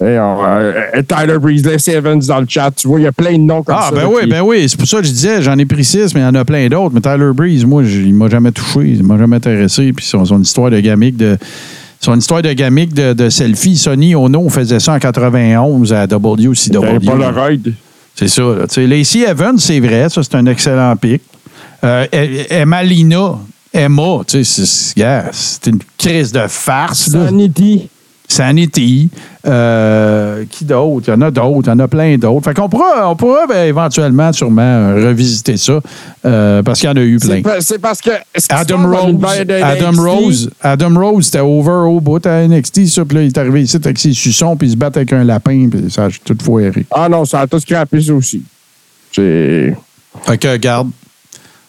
Et, 0.00 0.04
euh, 0.04 1.02
Tyler 1.08 1.38
Breeze, 1.38 1.64
Lacey 1.64 1.92
Evans 1.92 2.18
dans 2.20 2.40
le 2.40 2.46
chat, 2.48 2.70
tu 2.76 2.86
vois, 2.86 3.00
il 3.00 3.04
y 3.04 3.06
a 3.06 3.12
plein 3.12 3.32
de 3.32 3.38
noms 3.42 3.62
comme 3.62 3.76
Ah, 3.78 3.86
ça. 3.88 3.94
ben 3.94 4.02
là, 4.02 4.08
oui, 4.08 4.22
qui- 4.24 4.28
ben 4.30 4.42
oui. 4.42 4.66
C'est 4.68 4.76
pour 4.76 4.86
ça 4.86 4.98
que 5.00 5.04
je 5.06 5.10
disais, 5.12 5.40
j'en 5.40 5.56
ai 5.56 5.64
pris 5.64 5.84
six, 5.84 6.14
mais 6.14 6.20
il 6.20 6.24
y 6.24 6.26
en 6.26 6.34
a 6.34 6.44
plein 6.44 6.68
d'autres. 6.68 6.94
Mais 6.94 7.00
Tyler 7.00 7.30
Breeze, 7.34 7.64
moi, 7.64 7.82
il 7.82 8.12
m'a 8.14 8.28
jamais 8.28 8.52
touché, 8.52 8.80
il 8.82 9.02
m'a 9.02 9.16
jamais 9.16 9.36
intéressé. 9.36 9.92
Puis 9.94 10.04
son, 10.04 10.24
son 10.26 10.40
histoire 10.42 10.70
de 10.70 10.80
gamique 10.80 11.16
de. 11.16 11.38
Son 11.98 12.14
histoire 12.18 12.42
de 12.42 12.52
gamique 12.52 12.92
de, 12.92 13.14
de 13.14 13.30
selfie, 13.30 13.76
Sonny 13.78 14.14
Ono 14.14 14.48
faisait 14.50 14.80
ça 14.80 14.92
en 14.92 14.98
91 14.98 15.94
à 15.94 16.06
WCW. 16.06 16.68
Il 16.70 16.76
avait 16.76 17.00
pas 17.00 17.14
le 17.14 17.40
ride? 17.40 17.72
C'est 18.14 18.28
ça. 18.28 18.42
Là. 18.42 18.86
Lacey 18.86 19.20
Evans, 19.20 19.56
c'est 19.58 19.80
vrai, 19.80 20.08
ça, 20.10 20.22
c'est 20.22 20.34
un 20.34 20.44
excellent 20.44 20.94
pic. 20.96 21.22
Euh, 21.84 22.06
Emma 22.50 22.82
Lina, 22.82 23.38
Emma, 23.72 24.20
tu 24.26 24.44
sais, 24.44 24.64
c'est- 24.66 24.98
yeah, 24.98 25.30
c'est 25.32 25.68
une 25.68 25.78
crise 25.96 26.32
de 26.32 26.46
farce. 26.48 27.08
là. 27.14 27.30
Sanity. 28.28 29.08
Euh, 29.46 30.44
qui 30.50 30.64
d'autre? 30.64 31.04
Il 31.06 31.10
y 31.10 31.14
en 31.14 31.20
a 31.22 31.30
d'autres. 31.30 31.62
Il 31.64 31.68
y 31.68 31.70
en 31.72 31.78
a 31.78 31.86
plein 31.88 32.16
d'autres. 32.18 32.44
Fait 32.44 32.54
qu'on 32.54 32.68
pourra, 32.68 33.08
on 33.10 33.14
pourra 33.14 33.46
ben, 33.46 33.68
éventuellement, 33.68 34.32
sûrement, 34.32 34.60
euh, 34.62 35.06
revisiter 35.08 35.56
ça. 35.56 35.78
euh, 36.24 36.62
parce 36.64 36.80
qu'il 36.80 36.88
y 36.88 36.92
en 36.92 36.96
a 36.96 37.00
eu 37.02 37.18
plein. 37.18 37.36
C'est 37.36 37.42
pa- 37.42 37.60
C'est 37.60 37.78
parce 37.78 38.00
que. 38.00 38.10
ce 38.36 38.46
Adam 38.50 38.88
Rose, 38.90 39.24
Adam 39.62 39.92
Rose, 40.02 40.50
Adam 40.60 40.94
Rose, 41.00 41.24
c'était 41.26 41.40
over 41.40 41.88
au 41.88 42.00
bout 42.00 42.24
à 42.26 42.42
NXT, 42.48 42.86
ça, 42.86 43.04
puis 43.04 43.16
là, 43.18 43.22
il 43.22 43.28
est 43.28 43.38
arrivé 43.38 43.62
ici 43.62 43.76
avec 43.76 43.98
ses 43.98 44.12
suçons, 44.12 44.56
puis 44.56 44.68
il 44.68 44.70
se 44.72 44.76
bat 44.76 44.86
avec 44.94 45.12
un 45.12 45.22
lapin, 45.22 45.68
puis 45.70 45.90
ça 45.90 46.06
a 46.06 46.08
tout 46.24 46.36
foiré. 46.42 46.84
Ah 46.90 47.08
non, 47.08 47.24
ça 47.24 47.40
a 47.42 47.46
tout 47.46 47.60
scrappé, 47.60 48.00
ça 48.00 48.14
aussi. 48.14 48.42
C'est. 49.12 49.76
Fait 50.24 50.38
que, 50.38 50.48
regarde, 50.48 50.90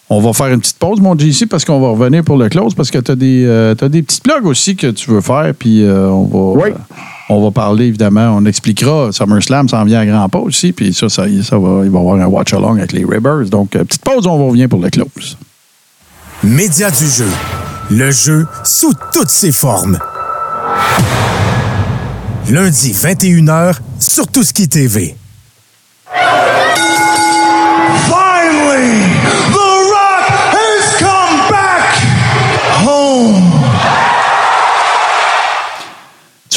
on 0.10 0.22
va 0.22 0.32
faire 0.32 0.48
une 0.48 0.62
petite 0.62 0.78
pause, 0.78 1.02
mon 1.02 1.18
JC, 1.18 1.48
parce 1.50 1.66
qu'on 1.66 1.82
va 1.82 1.90
revenir 1.90 2.24
pour 2.24 2.38
le 2.38 2.48
close, 2.48 2.74
parce 2.74 2.90
que 2.92 2.98
tu 3.00 3.12
as, 3.12 3.16
euh, 3.16 3.76
des 3.76 4.02
petites 4.02 4.24
plugs 4.24 4.46
aussi 4.46 4.78
que 4.78 4.88
tu 4.88 5.12
veux 5.12 5.20
faire, 5.20 5.54
puis 5.58 5.84
euh, 5.84 6.10
on 6.10 6.54
va. 6.56 6.68
Euh, 6.68 6.74
on 7.30 7.44
va 7.44 7.52
parler, 7.52 7.88
évidemment, 7.88 8.38
on 8.38 8.46
expliquera. 8.46 9.12
SummerSlam 9.12 9.68
s'en 9.68 9.84
vient 9.84 10.00
à 10.00 10.06
grands 10.06 10.30
pas 10.30 10.40
aussi, 10.40 10.72
puis 10.72 10.94
ça, 10.94 11.10
ça, 11.10 11.26
ça 11.44 11.58
va, 11.58 11.82
il 11.84 11.92
va 11.92 11.98
y 11.98 12.02
avoir 12.02 12.16
un 12.22 12.26
watch-along 12.26 12.78
avec 12.78 12.94
les 12.94 13.04
Rebels. 13.04 13.50
Donc, 13.50 13.72
petite 13.72 14.02
pause, 14.02 14.26
on 14.28 14.48
revient 14.48 14.70
pour 14.70 14.80
le 14.80 14.90
close. 14.90 15.38
Média 16.42 16.90
du 16.90 17.06
jeu. 17.06 17.28
Le 17.92 18.12
jeu 18.12 18.48
sous 18.64 18.94
toutes 19.12 19.30
ses 19.30 19.52
formes. 19.52 20.00
Lundi, 22.50 22.94
21h, 22.94 23.80
sur 24.00 24.26
Touski 24.28 24.70
TV. 24.70 25.18
Finally! 28.08 29.16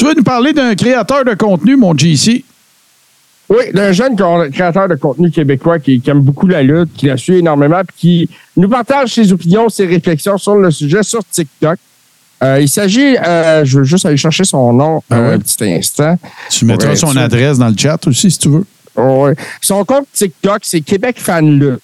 Tu 0.01 0.07
veux 0.07 0.15
nous 0.15 0.23
parler 0.23 0.51
d'un 0.51 0.73
créateur 0.73 1.23
de 1.23 1.35
contenu, 1.35 1.75
mon 1.75 1.95
GC? 1.95 2.43
Oui, 3.49 3.71
d'un 3.71 3.91
jeune 3.91 4.15
créateur 4.51 4.87
de 4.87 4.95
contenu 4.95 5.29
québécois 5.29 5.77
qui, 5.77 6.01
qui 6.01 6.09
aime 6.09 6.21
beaucoup 6.21 6.47
la 6.47 6.63
lutte, 6.63 6.91
qui 6.97 7.05
la 7.05 7.17
suit 7.17 7.37
énormément, 7.37 7.81
puis 7.85 7.95
qui 8.27 8.29
nous 8.57 8.67
partage 8.67 9.13
ses 9.13 9.31
opinions, 9.31 9.69
ses 9.69 9.85
réflexions 9.85 10.39
sur 10.39 10.55
le 10.55 10.71
sujet 10.71 11.03
sur 11.03 11.23
TikTok. 11.23 11.77
Euh, 12.41 12.59
il 12.59 12.67
s'agit, 12.67 13.15
euh, 13.15 13.63
je 13.63 13.77
veux 13.77 13.83
juste 13.83 14.07
aller 14.07 14.17
chercher 14.17 14.43
son 14.43 14.73
nom 14.73 15.03
Ah 15.11 15.17
euh, 15.17 15.27
ouais? 15.27 15.33
un 15.35 15.39
petit 15.39 15.71
instant. 15.71 16.17
Tu 16.49 16.65
mettras 16.65 16.89
Ouais, 16.89 16.95
son 16.95 17.15
adresse 17.15 17.59
dans 17.59 17.69
le 17.69 17.77
chat 17.77 17.99
aussi, 18.07 18.31
si 18.31 18.39
tu 18.39 18.49
veux. 18.49 18.65
Ouais. 18.95 19.35
Son 19.61 19.85
compte 19.85 20.07
TikTok, 20.11 20.61
c'est 20.63 20.81
Québec 20.81 21.17
Fan 21.19 21.59
Lutte. 21.59 21.79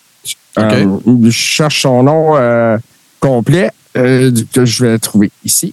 Euh, 0.58 0.98
je 1.24 1.30
cherche 1.30 1.84
son 1.84 2.02
nom 2.02 2.80
complet 3.20 3.70
que 3.94 4.66
je 4.66 4.84
vais 4.84 4.98
trouver 4.98 5.30
ici. 5.46 5.72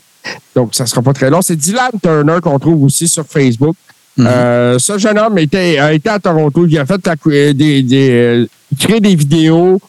Donc, 0.54 0.74
ça 0.74 0.86
sera 0.86 1.02
pas 1.02 1.12
très 1.12 1.30
long. 1.30 1.42
C'est 1.42 1.56
Dylan 1.56 1.90
Turner 2.02 2.38
qu'on 2.42 2.58
trouve 2.58 2.82
aussi 2.84 3.08
sur 3.08 3.24
Facebook. 3.26 3.76
Mhm. 4.16 4.26
Euh, 4.28 4.78
ce 4.78 4.96
jeune 4.98 5.18
homme 5.18 5.36
était, 5.38 5.78
a 5.78 5.92
été 5.92 6.08
à 6.08 6.18
Toronto. 6.18 6.66
Il 6.66 6.78
a 6.78 6.86
fait 6.86 7.04
la 7.06 7.14
euh, 7.26 7.52
des, 7.52 7.82
des, 7.82 8.10
euh, 8.10 8.46
il 8.72 8.78
crée 8.78 9.00
des 9.00 9.14
vidéos 9.16 9.80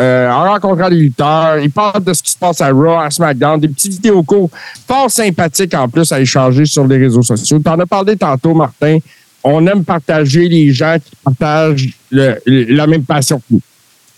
euh, 0.00 0.30
en 0.30 0.52
rencontrant 0.52 0.88
des 0.88 0.96
lutteurs. 0.96 1.58
Il 1.58 1.70
parle 1.70 2.02
de 2.02 2.12
ce 2.14 2.22
qui 2.22 2.32
se 2.32 2.38
passe 2.38 2.60
à 2.62 2.70
Raw, 2.70 2.98
à 2.98 3.10
SmackDown, 3.10 3.60
des 3.60 3.68
petits 3.68 3.90
vidéos 3.90 4.22
courts, 4.22 4.50
fort 4.88 5.10
sympathiques 5.10 5.74
en 5.74 5.88
plus 5.88 6.10
à 6.12 6.20
échanger 6.20 6.64
sur 6.64 6.86
les 6.86 6.96
réseaux 6.96 7.22
sociaux. 7.22 7.58
Tu 7.62 7.68
en 7.70 7.78
as 7.78 7.86
parlé 7.86 8.16
tantôt, 8.16 8.54
Martin. 8.54 8.98
On 9.46 9.64
aime 9.66 9.84
partager 9.84 10.48
les 10.48 10.72
gens 10.72 10.96
qui 10.98 11.12
partagent 11.22 11.88
le- 12.10 12.40
la 12.46 12.86
même 12.86 13.04
passion 13.04 13.38
que 13.38 13.44
nous. 13.50 13.60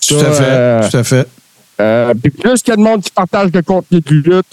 Tout 0.06 0.14
à 0.14 0.30
fait. 0.30 0.44
euh, 0.46 0.88
Tout 0.88 0.96
à 0.98 1.02
fait. 1.04 1.26
euh, 1.80 2.14
puis 2.22 2.30
plus 2.30 2.62
qu'il 2.62 2.70
y 2.70 2.74
a 2.74 2.76
de 2.76 2.82
monde 2.82 3.02
qui 3.02 3.10
partage 3.10 3.50
de 3.50 3.60
contenu 3.60 4.00
de 4.00 4.14
lutte, 4.14 4.46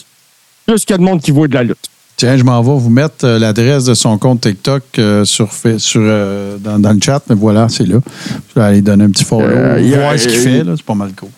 plus 0.65 0.85
qu'il 0.85 0.94
y 0.94 0.95
a 0.95 0.98
de 0.98 1.03
monde 1.03 1.22
qui 1.22 1.31
voit 1.31 1.48
de 1.48 1.53
la 1.53 1.64
lutte. 1.64 1.77
Tiens, 2.15 2.38
je 2.38 2.44
m'en 2.44 2.61
vais 2.61 2.80
vous 2.80 2.90
mettre 2.91 3.26
euh, 3.26 3.40
l'adresse 3.40 3.85
de 3.85 3.94
son 3.95 4.18
compte 4.18 4.41
TikTok 4.41 4.84
euh, 4.99 5.26
sur, 5.26 5.49
sur, 5.77 6.02
euh, 6.03 6.57
dans, 6.60 6.77
dans 6.80 6.94
le 6.94 6.99
chat. 7.02 7.22
Mais 7.30 7.35
voilà, 7.35 7.68
c'est 7.69 7.88
là. 7.88 7.98
Je 8.53 8.60
vais 8.60 8.65
aller 8.65 8.81
donner 8.81 9.06
un 9.06 9.10
petit 9.10 9.23
follow, 9.26 9.48
Euh, 9.48 9.81
voir 9.98 10.18
ce 10.18 10.27
qu'il 10.27 10.38
il- 10.38 10.41
fait. 10.41 10.64
là. 10.64 10.73
C'est 10.77 10.85
pas 10.85 10.94
mal 10.94 11.11
cool. 11.19 11.30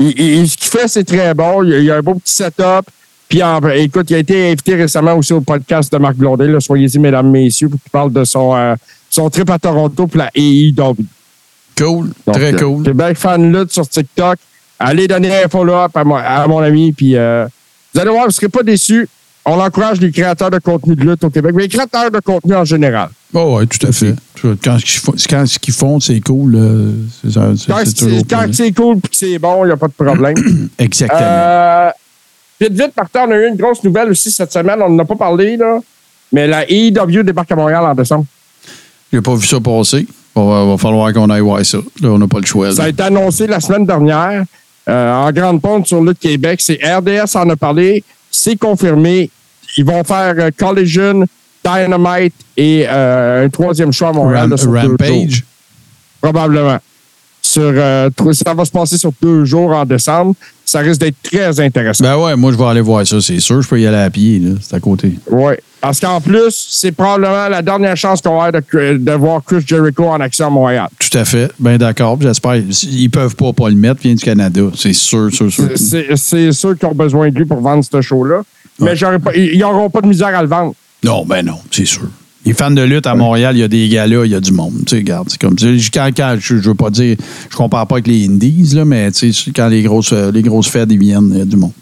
Il- 0.00 0.18
il- 0.20 0.48
ce 0.50 0.56
qu'il 0.56 0.68
fait, 0.68 0.88
c'est 0.88 1.04
très 1.04 1.32
bon. 1.34 1.62
Il 1.62 1.70
y 1.70 1.74
a, 1.74 1.78
il 1.78 1.84
y 1.84 1.90
a 1.90 1.96
un 1.96 2.02
beau 2.02 2.14
petit 2.14 2.32
setup. 2.32 2.86
Puis, 3.28 3.42
en- 3.42 3.60
écoute, 3.70 4.10
il 4.10 4.14
a 4.16 4.18
été 4.18 4.46
invité 4.50 4.74
récemment 4.74 5.14
aussi 5.14 5.32
au 5.32 5.40
podcast 5.40 5.92
de 5.92 5.98
Marc 5.98 6.16
Blondet. 6.16 6.48
là. 6.48 6.58
Soyez-y, 6.60 6.98
mesdames, 6.98 7.30
messieurs, 7.30 7.68
pour 7.68 7.80
qu'il 7.80 7.90
parle 7.90 8.12
de 8.12 8.24
son, 8.24 8.56
euh, 8.56 8.74
son 9.10 9.30
trip 9.30 9.48
à 9.50 9.58
Toronto 9.58 10.06
pour 10.08 10.18
la 10.18 10.30
AEW. 10.34 10.96
Cool. 11.76 12.10
Donc, 12.26 12.34
Très 12.34 12.54
euh, 12.54 12.58
cool. 12.58 12.82
Québec 12.82 13.16
fan 13.16 13.52
lutte 13.56 13.72
sur 13.72 13.88
TikTok. 13.88 14.36
Allez 14.80 15.06
donner 15.06 15.44
un 15.44 15.48
follow-up 15.48 15.96
à, 15.96 16.04
mon- 16.04 16.16
à 16.16 16.46
mon 16.48 16.58
ami. 16.58 16.92
Puis, 16.92 17.16
euh, 17.16 17.46
vous 17.98 18.02
allez 18.02 18.10
voir, 18.10 18.22
vous 18.22 18.28
ne 18.28 18.32
serez 18.32 18.48
pas 18.48 18.62
déçus. 18.62 19.08
On 19.44 19.58
encourage 19.58 20.00
les 20.00 20.12
créateurs 20.12 20.50
de 20.50 20.58
contenu 20.58 20.94
de 20.94 21.02
lutte 21.02 21.24
au 21.24 21.30
Québec, 21.30 21.52
mais 21.52 21.62
les 21.62 21.68
créateurs 21.68 22.12
de 22.12 22.20
contenu 22.20 22.54
en 22.54 22.64
général. 22.64 23.08
Oh, 23.34 23.56
oui, 23.58 23.66
tout 23.66 23.84
à 23.84 23.90
fait. 23.90 24.14
Quand 24.62 24.78
ce 24.78 24.84
qu'ils 24.84 25.00
font, 25.00 25.14
quand 25.28 25.46
ce 25.46 25.58
qu'ils 25.58 25.74
font, 25.74 25.98
c'est 25.98 26.20
cool. 26.20 26.56
Quand 27.24 27.54
c'est 28.52 28.72
cool 28.72 28.98
et 28.98 29.00
que 29.00 29.08
c'est 29.16 29.38
bon, 29.40 29.64
il 29.64 29.68
n'y 29.68 29.72
a 29.72 29.76
pas 29.76 29.88
de 29.88 29.92
problème. 29.92 30.36
Exactement. 30.78 31.20
Euh, 31.20 31.90
vite, 32.60 32.72
vite, 32.72 32.92
Martin, 32.96 33.24
on 33.26 33.32
a 33.32 33.36
eu 33.36 33.48
une 33.48 33.56
grosse 33.56 33.82
nouvelle 33.82 34.10
aussi 34.10 34.30
cette 34.30 34.52
semaine. 34.52 34.78
On 34.80 34.90
n'en 34.90 35.02
a 35.02 35.04
pas 35.04 35.16
parlé, 35.16 35.56
là. 35.56 35.80
Mais 36.30 36.46
la 36.46 36.70
AEW 36.70 37.24
débarque 37.24 37.50
à 37.50 37.56
Montréal 37.56 37.84
en 37.84 37.94
décembre. 37.94 38.26
J'ai 39.12 39.22
pas 39.22 39.34
vu 39.34 39.46
ça 39.46 39.58
passer. 39.58 40.06
Il 40.36 40.42
va, 40.42 40.66
va 40.66 40.78
falloir 40.78 41.12
qu'on 41.12 41.30
aille 41.30 41.40
voir 41.40 41.64
ça. 41.64 41.78
Là, 42.00 42.10
on 42.10 42.18
n'a 42.18 42.28
pas 42.28 42.38
le 42.38 42.46
choix. 42.46 42.68
là. 42.68 42.74
Ça 42.74 42.84
a 42.84 42.88
été 42.90 43.02
annoncé 43.02 43.48
la 43.48 43.58
semaine 43.58 43.86
dernière 43.86 44.44
euh, 44.88 45.12
en 45.12 45.30
grande 45.32 45.60
pompe 45.60 45.86
sur 45.86 46.02
Lutte 46.02 46.18
Québec. 46.18 46.60
C'est 46.62 46.78
RDS 46.82 47.36
en 47.36 47.50
a 47.50 47.56
parlé. 47.56 48.02
C'est 48.30 48.56
confirmé. 48.56 49.30
Ils 49.76 49.84
vont 49.84 50.02
faire 50.02 50.34
euh, 50.38 50.50
Collision, 50.56 51.26
Dynamite 51.64 52.34
et 52.56 52.86
euh, 52.88 53.44
un 53.44 53.48
troisième 53.50 53.92
choix 53.92 54.08
à 54.08 54.12
Montréal. 54.12 54.52
Ram-. 54.52 54.90
Rampage. 54.90 55.44
Probablement. 56.20 56.78
Sur, 57.48 57.72
euh, 57.74 58.10
ça 58.32 58.52
va 58.52 58.64
se 58.66 58.70
passer 58.70 58.98
sur 58.98 59.10
deux 59.22 59.44
jours 59.46 59.70
en 59.70 59.86
décembre. 59.86 60.34
Ça 60.66 60.80
risque 60.80 61.00
d'être 61.00 61.16
très 61.22 61.58
intéressant. 61.60 62.04
Ben 62.04 62.16
ouais, 62.18 62.36
moi, 62.36 62.52
je 62.52 62.58
vais 62.58 62.64
aller 62.64 62.82
voir 62.82 63.06
ça, 63.06 63.22
c'est 63.22 63.40
sûr. 63.40 63.62
Je 63.62 63.66
peux 63.68 63.80
y 63.80 63.86
aller 63.86 63.96
à 63.96 64.10
pied. 64.10 64.42
C'est 64.60 64.76
à 64.76 64.80
côté. 64.80 65.14
Oui. 65.30 65.54
Parce 65.80 65.98
qu'en 65.98 66.20
plus, 66.20 66.66
c'est 66.70 66.92
probablement 66.92 67.48
la 67.48 67.62
dernière 67.62 67.96
chance 67.96 68.20
qu'on 68.20 68.36
va 68.36 68.46
avoir 68.48 68.52
de, 68.62 68.96
de 68.98 69.12
voir 69.12 69.42
Chris 69.46 69.62
Jericho 69.66 70.04
en 70.04 70.20
action 70.20 70.48
à 70.48 70.50
Montréal. 70.50 70.88
Tout 70.98 71.16
à 71.16 71.24
fait. 71.24 71.50
Ben 71.58 71.78
d'accord. 71.78 72.18
J'espère. 72.20 72.56
Ils 72.56 73.08
peuvent 73.08 73.34
pas 73.36 73.52
pas 73.54 73.70
le 73.70 73.76
mettre. 73.76 74.02
Vient 74.02 74.14
du 74.14 74.22
Canada. 74.24 74.62
C'est 74.76 74.92
sûr, 74.92 75.32
sûr, 75.32 75.50
sûr. 75.50 75.70
C'est 75.76 76.52
sûr 76.52 76.76
qu'ils 76.78 76.88
ont 76.88 76.94
besoin 76.94 77.30
de 77.30 77.34
lui 77.38 77.46
pour 77.46 77.60
vendre 77.62 77.82
ce 77.90 78.00
show-là. 78.02 78.42
Mais 78.80 78.90
Ouais. 79.02 79.48
ils 79.54 79.58
n'auront 79.58 79.88
pas 79.88 80.02
de 80.02 80.06
misère 80.08 80.36
à 80.36 80.42
le 80.42 80.48
vendre. 80.48 80.74
Non, 81.02 81.24
ben 81.24 81.46
non, 81.46 81.58
c'est 81.70 81.86
sûr. 81.86 82.08
Les 82.46 82.54
fans 82.54 82.70
de 82.70 82.80
lutte 82.82 83.06
à 83.06 83.14
Montréal, 83.14 83.56
il 83.56 83.60
y 83.60 83.62
a 83.62 83.68
des 83.68 83.88
galas, 83.88 84.24
il 84.24 84.30
y 84.30 84.34
a 84.34 84.40
du 84.40 84.52
monde. 84.52 84.72
Tu 84.86 84.90
sais, 84.90 84.96
regarde, 84.96 85.28
c'est 85.28 85.40
comme 85.40 85.56
quand, 85.56 86.08
quand- 86.16 86.36
je, 86.38 86.56
je 86.58 86.68
veux 86.68 86.74
pas 86.74 86.88
dire, 86.90 87.16
je 87.50 87.56
compare 87.56 87.86
pas 87.86 87.96
avec 87.96 88.06
les 88.06 88.26
Indies, 88.26 88.72
là, 88.74 88.84
mais 88.84 89.10
tu 89.12 89.32
sais, 89.32 89.50
quand 89.54 89.68
les 89.68 89.82
grosses, 89.82 90.12
euh, 90.12 90.30
les 90.32 90.42
grosses 90.42 90.68
fêtes 90.68 90.88
ils 90.90 90.98
viennent, 90.98 91.30
il 91.32 91.38
y 91.38 91.42
a 91.42 91.44
du 91.44 91.56
monde. 91.56 91.72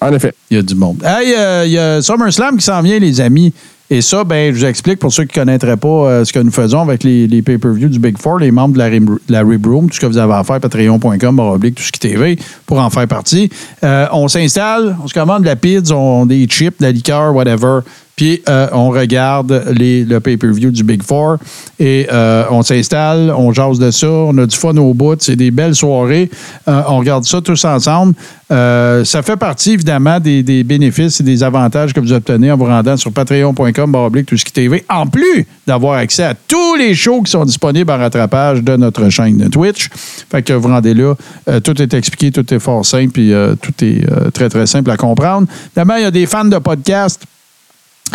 En 0.00 0.12
effet. 0.14 0.32
Il 0.50 0.56
y 0.56 0.60
a 0.60 0.62
du 0.62 0.74
monde. 0.74 1.02
Hey, 1.04 1.34
euh, 1.36 1.64
il 1.66 1.72
y 1.72 1.78
a 1.78 2.00
SummerSlam 2.00 2.56
qui 2.56 2.64
s'en 2.64 2.80
vient, 2.82 2.98
les 2.98 3.20
amis. 3.20 3.52
Et 3.92 4.02
ça, 4.02 4.22
ben, 4.22 4.54
je 4.54 4.60
vous 4.60 4.64
explique 4.66 5.00
pour 5.00 5.12
ceux 5.12 5.24
qui 5.24 5.36
ne 5.38 5.44
connaîtraient 5.44 5.76
pas 5.76 5.88
euh, 5.88 6.24
ce 6.24 6.32
que 6.32 6.38
nous 6.38 6.52
faisons 6.52 6.80
avec 6.80 7.02
les, 7.02 7.26
les 7.26 7.42
pay-per-views 7.42 7.88
du 7.88 7.98
Big 7.98 8.16
Four, 8.18 8.38
les 8.38 8.52
membres 8.52 8.74
de 8.74 8.78
la, 8.78 8.86
Rib- 8.86 9.18
la 9.28 9.42
Rib 9.42 9.66
Room, 9.66 9.88
tout 9.88 9.96
ce 9.96 10.00
que 10.00 10.06
vous 10.06 10.16
avez 10.16 10.32
à 10.32 10.44
faire, 10.44 10.60
patreon.com, 10.60 11.40
oblique, 11.40 11.74
tout 11.74 11.82
ce 11.82 11.90
qui 11.90 11.98
TV, 11.98 12.38
pour 12.66 12.78
en 12.78 12.88
faire 12.88 13.08
partie. 13.08 13.50
Euh, 13.82 14.06
on 14.12 14.28
s'installe, 14.28 14.96
on 15.02 15.08
se 15.08 15.12
commande 15.14 15.42
de 15.42 15.46
la 15.46 15.56
pizza, 15.56 15.96
on, 15.96 16.24
des 16.24 16.46
chips, 16.46 16.78
de 16.78 16.84
la 16.84 16.92
liqueur, 16.92 17.34
whatever. 17.34 17.80
Puis 18.20 18.42
euh, 18.50 18.66
on 18.72 18.90
regarde 18.90 19.64
le 19.70 20.18
pay-per-view 20.18 20.70
du 20.70 20.84
Big 20.84 21.02
Four 21.02 21.38
et 21.78 22.06
euh, 22.12 22.44
on 22.50 22.60
s'installe, 22.60 23.32
on 23.34 23.50
jase 23.50 23.78
de 23.78 23.90
ça, 23.90 24.10
on 24.10 24.36
a 24.36 24.44
du 24.44 24.54
fun 24.54 24.76
au 24.76 24.92
bout, 24.92 25.16
c'est 25.22 25.36
des 25.36 25.50
belles 25.50 25.74
soirées. 25.74 26.30
Euh, 26.68 26.82
on 26.86 26.98
regarde 26.98 27.24
ça 27.24 27.40
tous 27.40 27.64
ensemble. 27.64 28.12
Ça 28.50 29.22
fait 29.22 29.38
partie 29.38 29.72
évidemment 29.72 30.20
des, 30.20 30.42
des 30.42 30.64
bénéfices 30.64 31.18
et 31.20 31.22
des 31.22 31.42
avantages 31.42 31.94
que 31.94 32.00
vous 32.00 32.12
obtenez 32.12 32.52
en 32.52 32.58
vous 32.58 32.66
rendant 32.66 32.98
sur 32.98 33.10
patreon.com 33.10 33.96
tout 34.26 34.36
ce 34.36 34.44
qui 34.44 34.52
TV, 34.52 34.84
en 34.90 35.06
plus 35.06 35.46
d'avoir 35.66 35.94
accès 35.94 36.24
à 36.24 36.34
tous 36.34 36.74
les 36.74 36.94
shows 36.94 37.22
qui 37.22 37.30
sont 37.30 37.46
disponibles 37.46 37.90
en 37.90 37.96
rattrapage 37.96 38.62
de 38.62 38.76
notre 38.76 39.08
chaîne 39.08 39.38
de 39.38 39.48
Twitch. 39.48 39.88
Fait 40.30 40.42
que 40.42 40.52
vous 40.52 40.68
rendez 40.68 40.92
là, 40.92 41.14
tout 41.64 41.80
est 41.80 41.94
expliqué, 41.94 42.32
tout 42.32 42.52
est 42.52 42.58
fort 42.58 42.84
simple, 42.84 43.12
puis 43.12 43.32
tout 43.62 43.82
est 43.82 44.04
très 44.32 44.50
très 44.50 44.66
simple 44.66 44.90
à 44.90 44.98
comprendre. 44.98 45.46
Évidemment, 45.68 45.96
il 45.96 46.02
y 46.02 46.06
a 46.06 46.10
des 46.10 46.26
fans 46.26 46.44
de 46.44 46.58
podcasts 46.58 47.24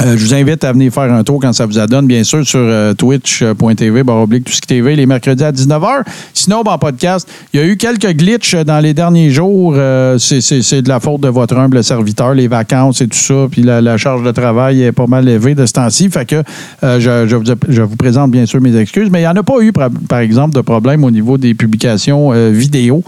euh, 0.01 0.17
je 0.17 0.25
vous 0.25 0.33
invite 0.33 0.63
à 0.63 0.73
venir 0.73 0.91
faire 0.91 1.11
un 1.13 1.23
tour 1.23 1.39
quand 1.41 1.53
ça 1.53 1.65
vous 1.65 1.79
adonne, 1.79 2.05
bien 2.05 2.23
sûr, 2.23 2.45
sur 2.45 2.59
euh, 2.59 2.93
twitch.tv, 2.93 4.03
baroblique, 4.03 4.49
TV, 4.67 4.95
les 4.95 5.05
mercredis 5.05 5.43
à 5.43 5.51
19h. 5.51 6.03
Sinon, 6.33 6.63
en 6.65 6.77
podcast, 6.77 7.27
il 7.53 7.59
y 7.59 7.63
a 7.63 7.65
eu 7.65 7.77
quelques 7.77 8.11
glitches 8.13 8.55
dans 8.55 8.79
les 8.79 8.93
derniers 8.93 9.29
jours. 9.29 9.73
Euh, 9.77 10.17
c'est- 10.17 10.81
de 10.81 10.89
la 10.89 10.99
faute 10.99 11.21
de 11.21 11.29
votre 11.29 11.57
humble 11.57 11.81
serviteur, 11.83 12.33
les 12.33 12.47
vacances 12.49 12.99
et 13.01 13.07
tout 13.07 13.17
ça, 13.17 13.47
puis 13.49 13.61
la, 13.61 13.79
la 13.81 13.97
charge 13.97 14.23
de 14.23 14.31
travail 14.31 14.81
est 14.83 14.91
pas 14.91 15.07
mal 15.07 15.27
élevée 15.29 15.55
de 15.55 15.65
ce 15.65 15.73
temps-ci. 15.73 16.09
Fait 16.09 16.25
que 16.25 16.43
euh, 16.83 16.99
je, 16.99 17.27
je 17.27 17.35
vous, 17.37 17.43
je 17.69 17.81
vous 17.81 17.95
présente 17.95 18.31
bien 18.31 18.45
sûr 18.45 18.59
mes 18.59 18.75
excuses, 18.75 19.09
mais 19.09 19.19
il 19.19 19.23
n'y 19.23 19.27
en 19.27 19.35
a 19.35 19.43
pas 19.43 19.61
eu, 19.61 19.71
par, 19.71 19.89
par 20.09 20.19
exemple, 20.19 20.53
de 20.55 20.61
problème 20.61 21.03
au 21.05 21.11
niveau 21.11 21.37
des 21.37 21.53
publications 21.53 22.33
euh, 22.33 22.49
vidéo. 22.49 23.03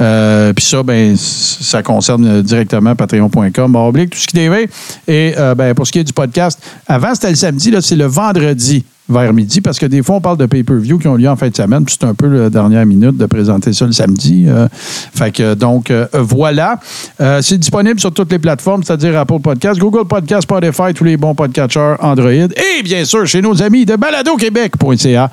Euh, 0.00 0.52
Puis 0.52 0.64
ça, 0.64 0.82
ben, 0.82 1.16
ça 1.16 1.82
concerne 1.82 2.26
euh, 2.26 2.42
directement 2.42 2.96
patreon.com, 2.96 3.76
oblique, 3.76 4.10
tout 4.10 4.18
ce 4.18 4.26
qui 4.26 4.34
TV. 4.34 4.68
Et 5.06 5.34
euh, 5.36 5.54
ben, 5.54 5.74
pour 5.74 5.86
ce 5.86 5.92
qui 5.92 6.00
est 6.00 6.04
du 6.04 6.12
podcast, 6.12 6.60
avant 6.86 7.14
c'était 7.14 7.30
le 7.30 7.36
samedi, 7.36 7.70
là, 7.70 7.80
c'est 7.80 7.96
le 7.96 8.06
vendredi 8.06 8.84
vers 9.08 9.34
midi, 9.34 9.60
parce 9.60 9.78
que 9.78 9.84
des 9.84 10.02
fois, 10.02 10.16
on 10.16 10.20
parle 10.20 10.38
de 10.38 10.46
pay-per-view 10.46 10.98
qui 10.98 11.08
ont 11.08 11.16
lieu 11.16 11.28
en 11.28 11.36
fin 11.36 11.48
de 11.48 11.56
semaine, 11.56 11.84
puis 11.84 11.94
c'est 11.98 12.06
un 12.06 12.14
peu 12.14 12.26
la 12.26 12.48
dernière 12.48 12.86
minute 12.86 13.18
de 13.18 13.26
présenter 13.26 13.74
ça 13.74 13.84
le 13.84 13.92
samedi. 13.92 14.46
Euh, 14.48 14.66
fait 14.72 15.42
donc, 15.56 15.90
euh, 15.90 16.06
voilà. 16.14 16.80
Euh, 17.20 17.42
c'est 17.42 17.58
disponible 17.58 18.00
sur 18.00 18.14
toutes 18.14 18.32
les 18.32 18.38
plateformes, 18.38 18.82
c'est-à-dire 18.82 19.18
Apple 19.18 19.40
Podcast, 19.40 19.78
Google 19.78 20.06
Podcast, 20.06 20.42
Spotify, 20.42 20.94
tous 20.94 21.04
les 21.04 21.18
bons 21.18 21.34
podcatchers 21.34 21.96
Android, 22.00 22.30
et 22.30 22.82
bien 22.82 23.04
sûr, 23.04 23.26
chez 23.26 23.42
nos 23.42 23.62
amis 23.62 23.84
de 23.84 23.96
baladoquebec.ca. 23.96 25.30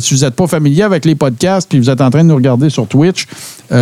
Si 0.00 0.14
vous 0.14 0.20
n'êtes 0.20 0.34
pas 0.34 0.46
familier 0.46 0.82
avec 0.82 1.04
les 1.04 1.14
podcasts, 1.14 1.68
puis 1.68 1.78
vous 1.78 1.90
êtes 1.90 2.00
en 2.00 2.10
train 2.10 2.24
de 2.24 2.28
nous 2.28 2.34
regarder 2.34 2.68
sur 2.68 2.88
Twitch, 2.88 3.26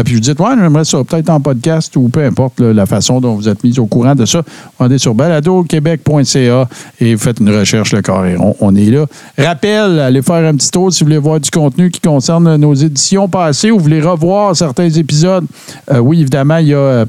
puis 0.05 0.15
vous 0.15 0.21
dites, 0.21 0.39
ouais, 0.41 0.51
j'aimerais 0.59 0.85
ça 0.85 0.99
peut-être 1.05 1.31
en 1.31 1.41
podcast 1.41 1.97
ou 1.97 2.09
peu 2.09 2.25
importe 2.25 2.61
la 2.61 2.87
façon 2.87 3.21
dont 3.21 3.35
vous 3.35 3.49
êtes 3.49 3.65
mis 3.65 3.79
au 3.79 3.87
courant 3.87 4.15
de 4.15 4.27
ça, 4.27 4.43
rendez 4.79 4.99
sur 4.99 5.15
baladoquebec.ca 5.15 6.69
et 7.01 7.17
faites 7.17 7.41
une 7.41 7.51
recherche, 7.51 7.93
le 7.93 8.03
carré 8.03 8.37
rond. 8.37 8.57
On 8.61 8.75
est 8.75 8.91
là. 8.91 9.07
Rappel, 9.39 9.99
allez 9.99 10.23
faire 10.23 10.45
un 10.47 10.55
petit 10.55 10.71
tour 10.71 10.93
si 10.93 11.01
vous 11.01 11.09
voulez 11.09 11.19
voir 11.19 11.41
du 11.41 11.51
contenu 11.51 11.91
qui 11.91 12.01
concerne 12.01 12.57
nos 12.57 12.75
éditions 12.75 13.29
passées 13.29 13.71
ou 13.71 13.79
vous 13.79 13.85
voulez 13.85 14.03
revoir 14.03 14.55
certains 14.55 14.91
épisodes. 14.91 15.47
Euh, 15.91 15.99
oui, 15.99 16.21
évidemment, 16.21 16.59
il 16.59 16.69
y 16.69 16.75
a. 16.75 16.79
euh, 16.79 17.07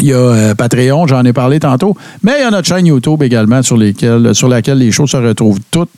il 0.00 0.08
y 0.08 0.12
a 0.12 0.16
euh, 0.16 0.54
Patreon, 0.54 1.08
j'en 1.08 1.24
ai 1.24 1.32
parlé 1.32 1.58
tantôt, 1.58 1.96
mais 2.22 2.34
il 2.38 2.42
y 2.42 2.44
a 2.44 2.50
notre 2.50 2.68
chaîne 2.68 2.86
YouTube 2.86 3.20
également 3.22 3.62
sur, 3.62 3.78
sur 4.32 4.48
laquelle 4.48 4.78
les 4.78 4.92
choses 4.92 5.10
se 5.10 5.16
retrouvent 5.16 5.58
toutes 5.72 5.90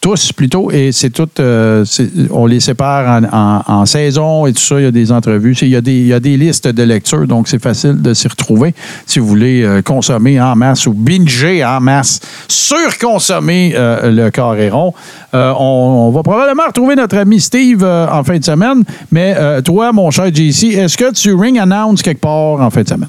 tous 0.00 0.32
plutôt, 0.32 0.70
et 0.70 0.92
c'est 0.92 1.10
tout, 1.10 1.28
euh, 1.40 1.84
on 2.30 2.46
les 2.46 2.60
sépare 2.60 3.22
en, 3.22 3.24
en- 3.68 3.80
en 3.80 3.84
saison 3.86 4.46
et 4.46 4.52
tout 4.54 4.60
ça. 4.62 4.78
Il 4.80 4.84
y 4.84 4.86
a 4.86 4.90
des 4.90 5.12
entrevues, 5.12 5.54
il 5.60 5.68
y 5.68 5.76
a 5.76 5.82
des, 5.82 5.92
il 6.00 6.06
y 6.06 6.12
a 6.14 6.20
des 6.20 6.38
listes 6.38 6.68
de 6.68 6.82
lecture, 6.82 7.26
donc 7.26 7.48
c'est 7.48 7.62
facile 7.62 8.00
de 8.00 8.14
s'y 8.14 8.26
retrouver 8.26 8.74
si 9.04 9.18
vous 9.18 9.26
voulez 9.26 9.62
euh, 9.62 9.82
consommer 9.82 10.40
en 10.40 10.56
masse 10.56 10.86
ou 10.86 10.94
binger 10.94 11.62
en 11.66 11.80
masse, 11.80 12.20
surconsommer 12.48 13.74
euh, 13.76 14.10
le 14.10 14.30
carré 14.30 14.70
rond. 14.70 14.94
Euh, 15.34 15.52
on, 15.58 16.06
on 16.08 16.10
va 16.10 16.22
probablement 16.22 16.66
retrouver 16.66 16.96
notre 16.96 17.18
ami 17.18 17.38
Steve 17.40 17.84
euh, 17.84 18.06
en 18.10 18.24
fin 18.24 18.38
de 18.38 18.44
semaine, 18.44 18.82
mais 19.12 19.36
toi, 19.62 19.92
mon 19.92 20.10
cher 20.10 20.34
JC, 20.34 20.74
est-ce 20.78 20.96
que 20.96 21.12
tu 21.12 21.34
ring 21.34 21.58
announce 21.58 22.02
quelque 22.02 22.20
part 22.20 22.60
en 22.60 22.70
fin 22.70 22.82
de 22.82 22.88
semaine? 22.88 23.08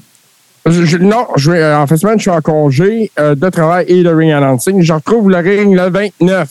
Je- 0.64 0.98
non, 0.98 1.26
je 1.36 1.50
vais, 1.50 1.58
euh, 1.60 1.78
en 1.78 1.86
fin 1.88 1.96
de 1.96 2.00
semaine, 2.00 2.18
je 2.18 2.22
suis 2.22 2.30
en 2.30 2.40
congé 2.40 3.10
euh, 3.18 3.34
de 3.34 3.48
travail 3.48 3.84
et 3.88 4.02
de 4.02 4.08
ring 4.08 4.30
announcing. 4.30 4.80
Je 4.80 4.92
retrouve 4.92 5.28
le 5.28 5.38
ring 5.38 5.74
le 5.74 5.90
29. 5.90 6.48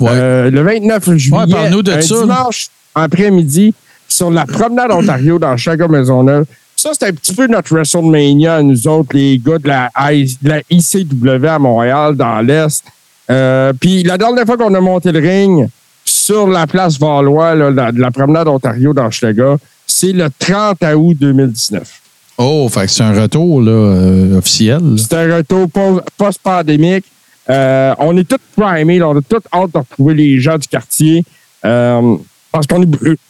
Euh, 0.00 0.50
le 0.50 0.62
29 0.62 1.16
juillet. 1.16 1.36
Ouais, 1.36 1.46
parle-nous 1.50 1.82
de 1.82 1.92
un 1.92 2.00
ça, 2.00 2.14
là. 2.14 2.20
dimanche 2.22 2.68
après-midi 2.94 3.74
sur 4.08 4.30
la 4.30 4.46
promenade 4.46 4.90
Ontario 4.90 5.38
dans 5.38 5.56
Chicago 5.56 5.86
Maisonneuve. 5.88 6.44
Ça, 6.74 6.90
c'est 6.98 7.06
un 7.08 7.12
petit 7.12 7.34
peu 7.34 7.46
notre 7.46 7.74
WrestleMania, 7.74 8.62
nous 8.62 8.86
autres, 8.88 9.10
les 9.14 9.38
gars 9.38 9.58
de 9.58 9.68
la, 9.68 9.90
I- 10.12 10.36
de 10.40 10.48
la 10.48 10.60
ICW 10.70 11.46
à 11.46 11.58
Montréal, 11.58 12.14
dans 12.16 12.40
l'Est. 12.40 12.84
Euh, 13.30 13.72
Puis 13.78 14.02
la 14.02 14.16
dernière 14.16 14.44
fois 14.46 14.56
qu'on 14.56 14.72
a 14.74 14.80
monté 14.80 15.10
le 15.12 15.18
ring 15.18 15.68
sur 16.04 16.46
la 16.46 16.66
place 16.66 16.98
Valois, 16.98 17.54
là, 17.54 17.70
la- 17.70 17.92
de 17.92 18.00
la 18.00 18.10
promenade 18.10 18.48
Ontario 18.48 18.94
dans 18.94 19.10
Chicago, 19.10 19.56
c'est 19.86 20.12
le 20.12 20.28
30 20.38 20.78
août 20.96 21.16
2019. 21.20 22.00
Oh, 22.38 22.68
fait 22.68 22.82
que 22.86 22.92
c'est 22.92 23.02
un 23.02 23.18
retour 23.20 23.62
là, 23.62 23.70
euh, 23.72 24.38
officiel. 24.38 24.80
C'est 24.98 25.14
un 25.14 25.36
retour 25.36 25.70
po- 25.70 26.00
post-pandémique. 26.18 27.04
Euh, 27.48 27.94
on 27.98 28.16
est 28.16 28.24
tous 28.28 28.38
primés, 28.60 28.98
là, 28.98 29.08
on 29.08 29.16
a 29.16 29.22
tous 29.22 29.40
hâte 29.52 29.72
de 29.72 29.78
retrouver 29.78 30.14
les 30.14 30.40
gens 30.40 30.58
du 30.58 30.66
quartier. 30.68 31.24
Euh, 31.64 32.16
parce 32.52 32.66
qu'on 32.66 32.82
est 32.82 32.88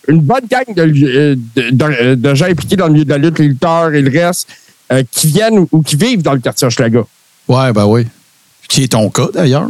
une 0.09 0.21
bonne 0.21 0.47
gang 0.51 0.65
de, 0.75 0.85
de, 0.87 1.71
de- 1.71 2.15
de 2.15 2.35
gens 2.35 2.47
impliqués 2.47 2.77
dans 2.77 2.87
le 2.87 2.93
milieu 2.95 3.05
de 3.05 3.11
la 3.11 3.19
lutte, 3.19 3.39
les 3.39 3.49
lutteurs 3.49 3.93
et 3.95 4.03
le 4.03 4.11
reste, 4.11 4.49
qui 5.11 5.27
viennent 5.29 5.59
ou, 5.61 5.69
ou 5.73 5.83
qui 5.83 5.97
vivent 5.97 6.23
dans 6.23 6.33
le 6.33 6.39
quartier 6.41 6.67
Hochelaga. 6.67 7.03
Ouais, 7.49 7.73
ben 7.73 7.87
oui. 7.87 8.07
Qui 8.69 8.85
est 8.85 8.89
ton 8.93 9.09
cas 9.11 9.29
d'ailleurs. 9.33 9.69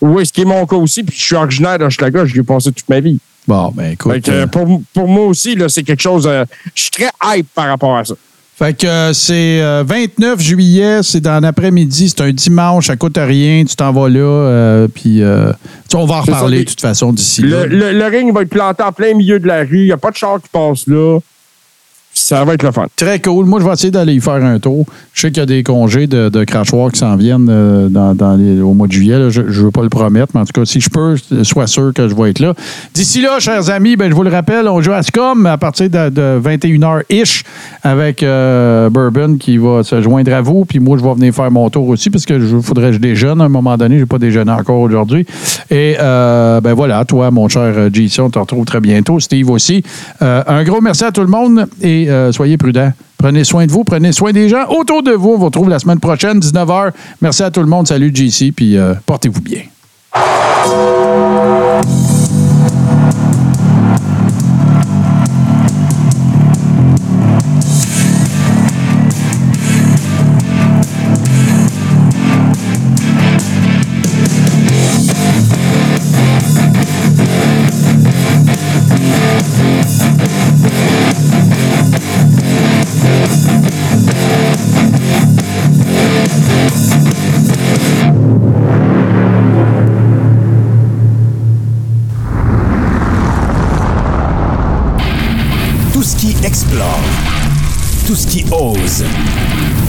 Oui, 0.00 0.26
ce 0.26 0.32
qui 0.32 0.40
est 0.42 0.46
mon 0.46 0.66
cas 0.66 0.76
aussi, 0.76 1.02
puis 1.04 1.16
je 1.16 1.22
suis 1.24 1.34
originaire 1.36 1.78
d'Hochelaga, 1.78 2.26
je 2.26 2.34
l'ai 2.34 2.42
passé 2.42 2.72
toute 2.72 2.88
ma 2.88 3.00
vie. 3.00 3.18
Bon, 3.46 3.70
ben 3.74 3.92
écoute. 3.92 4.12
Fait 4.12 4.20
que, 4.20 4.44
pour, 4.46 4.82
pour 4.92 5.08
moi 5.08 5.26
aussi, 5.26 5.54
là, 5.54 5.68
c'est 5.68 5.82
quelque 5.82 6.02
chose. 6.02 6.28
je 6.74 6.80
suis 6.80 6.90
très 6.90 7.10
hype 7.24 7.46
par 7.54 7.66
rapport 7.68 7.96
à 7.96 8.04
ça. 8.04 8.14
Fait 8.54 8.76
que 8.78 8.86
euh, 8.86 9.12
c'est 9.12 9.60
euh, 9.62 9.82
29 9.86 10.38
juillet, 10.40 11.00
c'est 11.02 11.20
dans 11.20 11.40
l'après-midi, 11.42 12.10
c'est 12.10 12.20
un 12.22 12.32
dimanche, 12.32 12.86
ça 12.88 12.96
coûte 12.96 13.16
rien, 13.18 13.64
tu 13.64 13.74
t'en 13.74 13.92
vas 13.92 14.08
là, 14.08 14.18
euh, 14.20 14.88
puis 14.88 15.22
euh, 15.22 15.52
on 15.94 16.04
va 16.04 16.16
en 16.16 16.20
reparler 16.20 16.58
de 16.64 16.68
toute 16.68 16.80
façon 16.80 17.12
d'ici 17.12 17.42
Le, 17.42 17.48
là. 17.48 17.66
le- 17.66 17.92
le 17.92 18.04
ring 18.06 18.32
va 18.32 18.42
être 18.42 18.50
planté 18.50 18.82
en 18.82 18.92
plein 18.92 19.14
milieu 19.14 19.40
de 19.40 19.46
la 19.46 19.60
rue. 19.60 19.80
Il 19.80 19.84
n'y 19.86 19.92
a 19.92 19.96
pas 19.96 20.10
de 20.10 20.16
char 20.16 20.40
qui 20.40 20.48
passe 20.52 20.86
là. 20.86 21.18
Ça 22.22 22.44
va 22.44 22.54
être 22.54 22.62
le 22.62 22.70
fun. 22.70 22.86
Très 22.94 23.20
cool. 23.20 23.46
Moi, 23.46 23.58
je 23.58 23.66
vais 23.66 23.72
essayer 23.72 23.90
d'aller 23.90 24.14
y 24.14 24.20
faire 24.20 24.34
un 24.34 24.60
tour. 24.60 24.86
Je 25.12 25.22
sais 25.22 25.32
qu'il 25.32 25.38
y 25.38 25.42
a 25.42 25.46
des 25.46 25.64
congés 25.64 26.06
de, 26.06 26.44
crachoirs 26.44 26.92
qui 26.92 27.00
s'en 27.00 27.16
viennent 27.16 27.48
euh, 27.50 27.88
dans, 27.88 28.14
au 28.62 28.74
mois 28.74 28.86
de 28.86 28.92
juillet. 28.92 29.28
Je 29.30 29.40
ne 29.40 29.46
veux 29.48 29.72
pas 29.72 29.82
le 29.82 29.88
promettre, 29.88 30.30
mais 30.34 30.40
en 30.40 30.44
tout 30.44 30.52
cas, 30.52 30.64
si 30.64 30.80
je 30.80 30.88
peux, 30.88 31.16
sois 31.42 31.66
sûr 31.66 31.92
que 31.92 32.08
je 32.08 32.14
vais 32.14 32.30
être 32.30 32.38
là. 32.38 32.54
D'ici 32.94 33.22
là, 33.22 33.40
chers 33.40 33.70
amis, 33.70 33.96
ben, 33.96 34.08
je 34.08 34.14
vous 34.14 34.22
le 34.22 34.30
rappelle, 34.30 34.68
on 34.68 34.80
joue 34.80 34.92
à 34.92 35.02
SCOM 35.02 35.46
à 35.46 35.58
partir 35.58 35.90
de, 35.90 36.10
de 36.10 36.40
21h-ish 36.40 37.42
avec 37.82 38.22
euh, 38.22 38.88
Bourbon 38.88 39.36
qui 39.36 39.58
va 39.58 39.82
se 39.82 40.00
joindre 40.00 40.32
à 40.32 40.42
vous. 40.42 40.64
Puis 40.64 40.78
moi, 40.78 40.96
je 40.98 41.02
vais 41.02 41.14
venir 41.14 41.34
faire 41.34 41.50
mon 41.50 41.68
tour 41.70 41.88
aussi 41.88 42.08
parce 42.08 42.24
que 42.24 42.38
je 42.38 42.60
faudrait 42.60 42.88
que 42.88 42.92
je 42.92 42.98
déjeune 42.98 43.40
à 43.40 43.44
un 43.44 43.48
moment 43.48 43.76
donné. 43.76 43.96
Je 43.96 44.02
n'ai 44.02 44.06
pas 44.06 44.18
déjeuné 44.18 44.52
encore 44.52 44.78
aujourd'hui. 44.78 45.26
Et 45.72 45.96
euh, 45.98 46.60
ben 46.60 46.74
voilà, 46.74 47.04
toi, 47.04 47.32
mon 47.32 47.48
cher 47.48 47.90
JC, 47.92 48.20
on 48.20 48.30
te 48.30 48.38
retrouve 48.38 48.64
très 48.64 48.80
bientôt. 48.80 49.18
Steve 49.18 49.50
aussi. 49.50 49.82
Un 50.20 50.62
gros 50.62 50.80
merci 50.80 51.02
à 51.02 51.10
tout 51.10 51.22
le 51.22 51.26
monde 51.26 51.66
et 51.80 52.11
euh, 52.12 52.32
soyez 52.32 52.56
prudents. 52.56 52.92
Prenez 53.18 53.44
soin 53.44 53.66
de 53.66 53.72
vous, 53.72 53.84
prenez 53.84 54.12
soin 54.12 54.32
des 54.32 54.48
gens 54.48 54.66
autour 54.68 55.02
de 55.02 55.12
vous. 55.12 55.30
On 55.30 55.38
vous 55.38 55.46
retrouve 55.46 55.68
la 55.68 55.78
semaine 55.78 56.00
prochaine, 56.00 56.38
19h. 56.40 56.90
Merci 57.20 57.42
à 57.42 57.50
tout 57.50 57.60
le 57.60 57.66
monde. 57.66 57.86
Salut 57.86 58.12
JC, 58.14 58.52
puis 58.54 58.76
euh, 58.76 58.94
portez-vous 59.06 59.40
bien. 59.40 59.62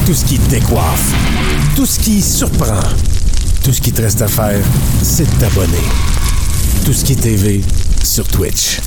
Tout 0.05 0.13
ce 0.13 0.23
qui 0.25 0.37
décoiffe, 0.37 1.13
tout 1.75 1.85
ce 1.85 1.99
qui 1.99 2.21
surprend, 2.21 2.79
tout 3.63 3.73
ce 3.73 3.81
qui 3.81 3.91
te 3.91 4.01
reste 4.03 4.21
à 4.21 4.27
faire, 4.27 4.63
c'est 5.01 5.25
de 5.25 5.39
t'abonner. 5.39 5.83
Tout 6.85 6.93
ce 6.93 7.03
qui 7.03 7.13
est 7.13 7.15
TV 7.15 7.61
sur 8.03 8.27
Twitch. 8.27 8.79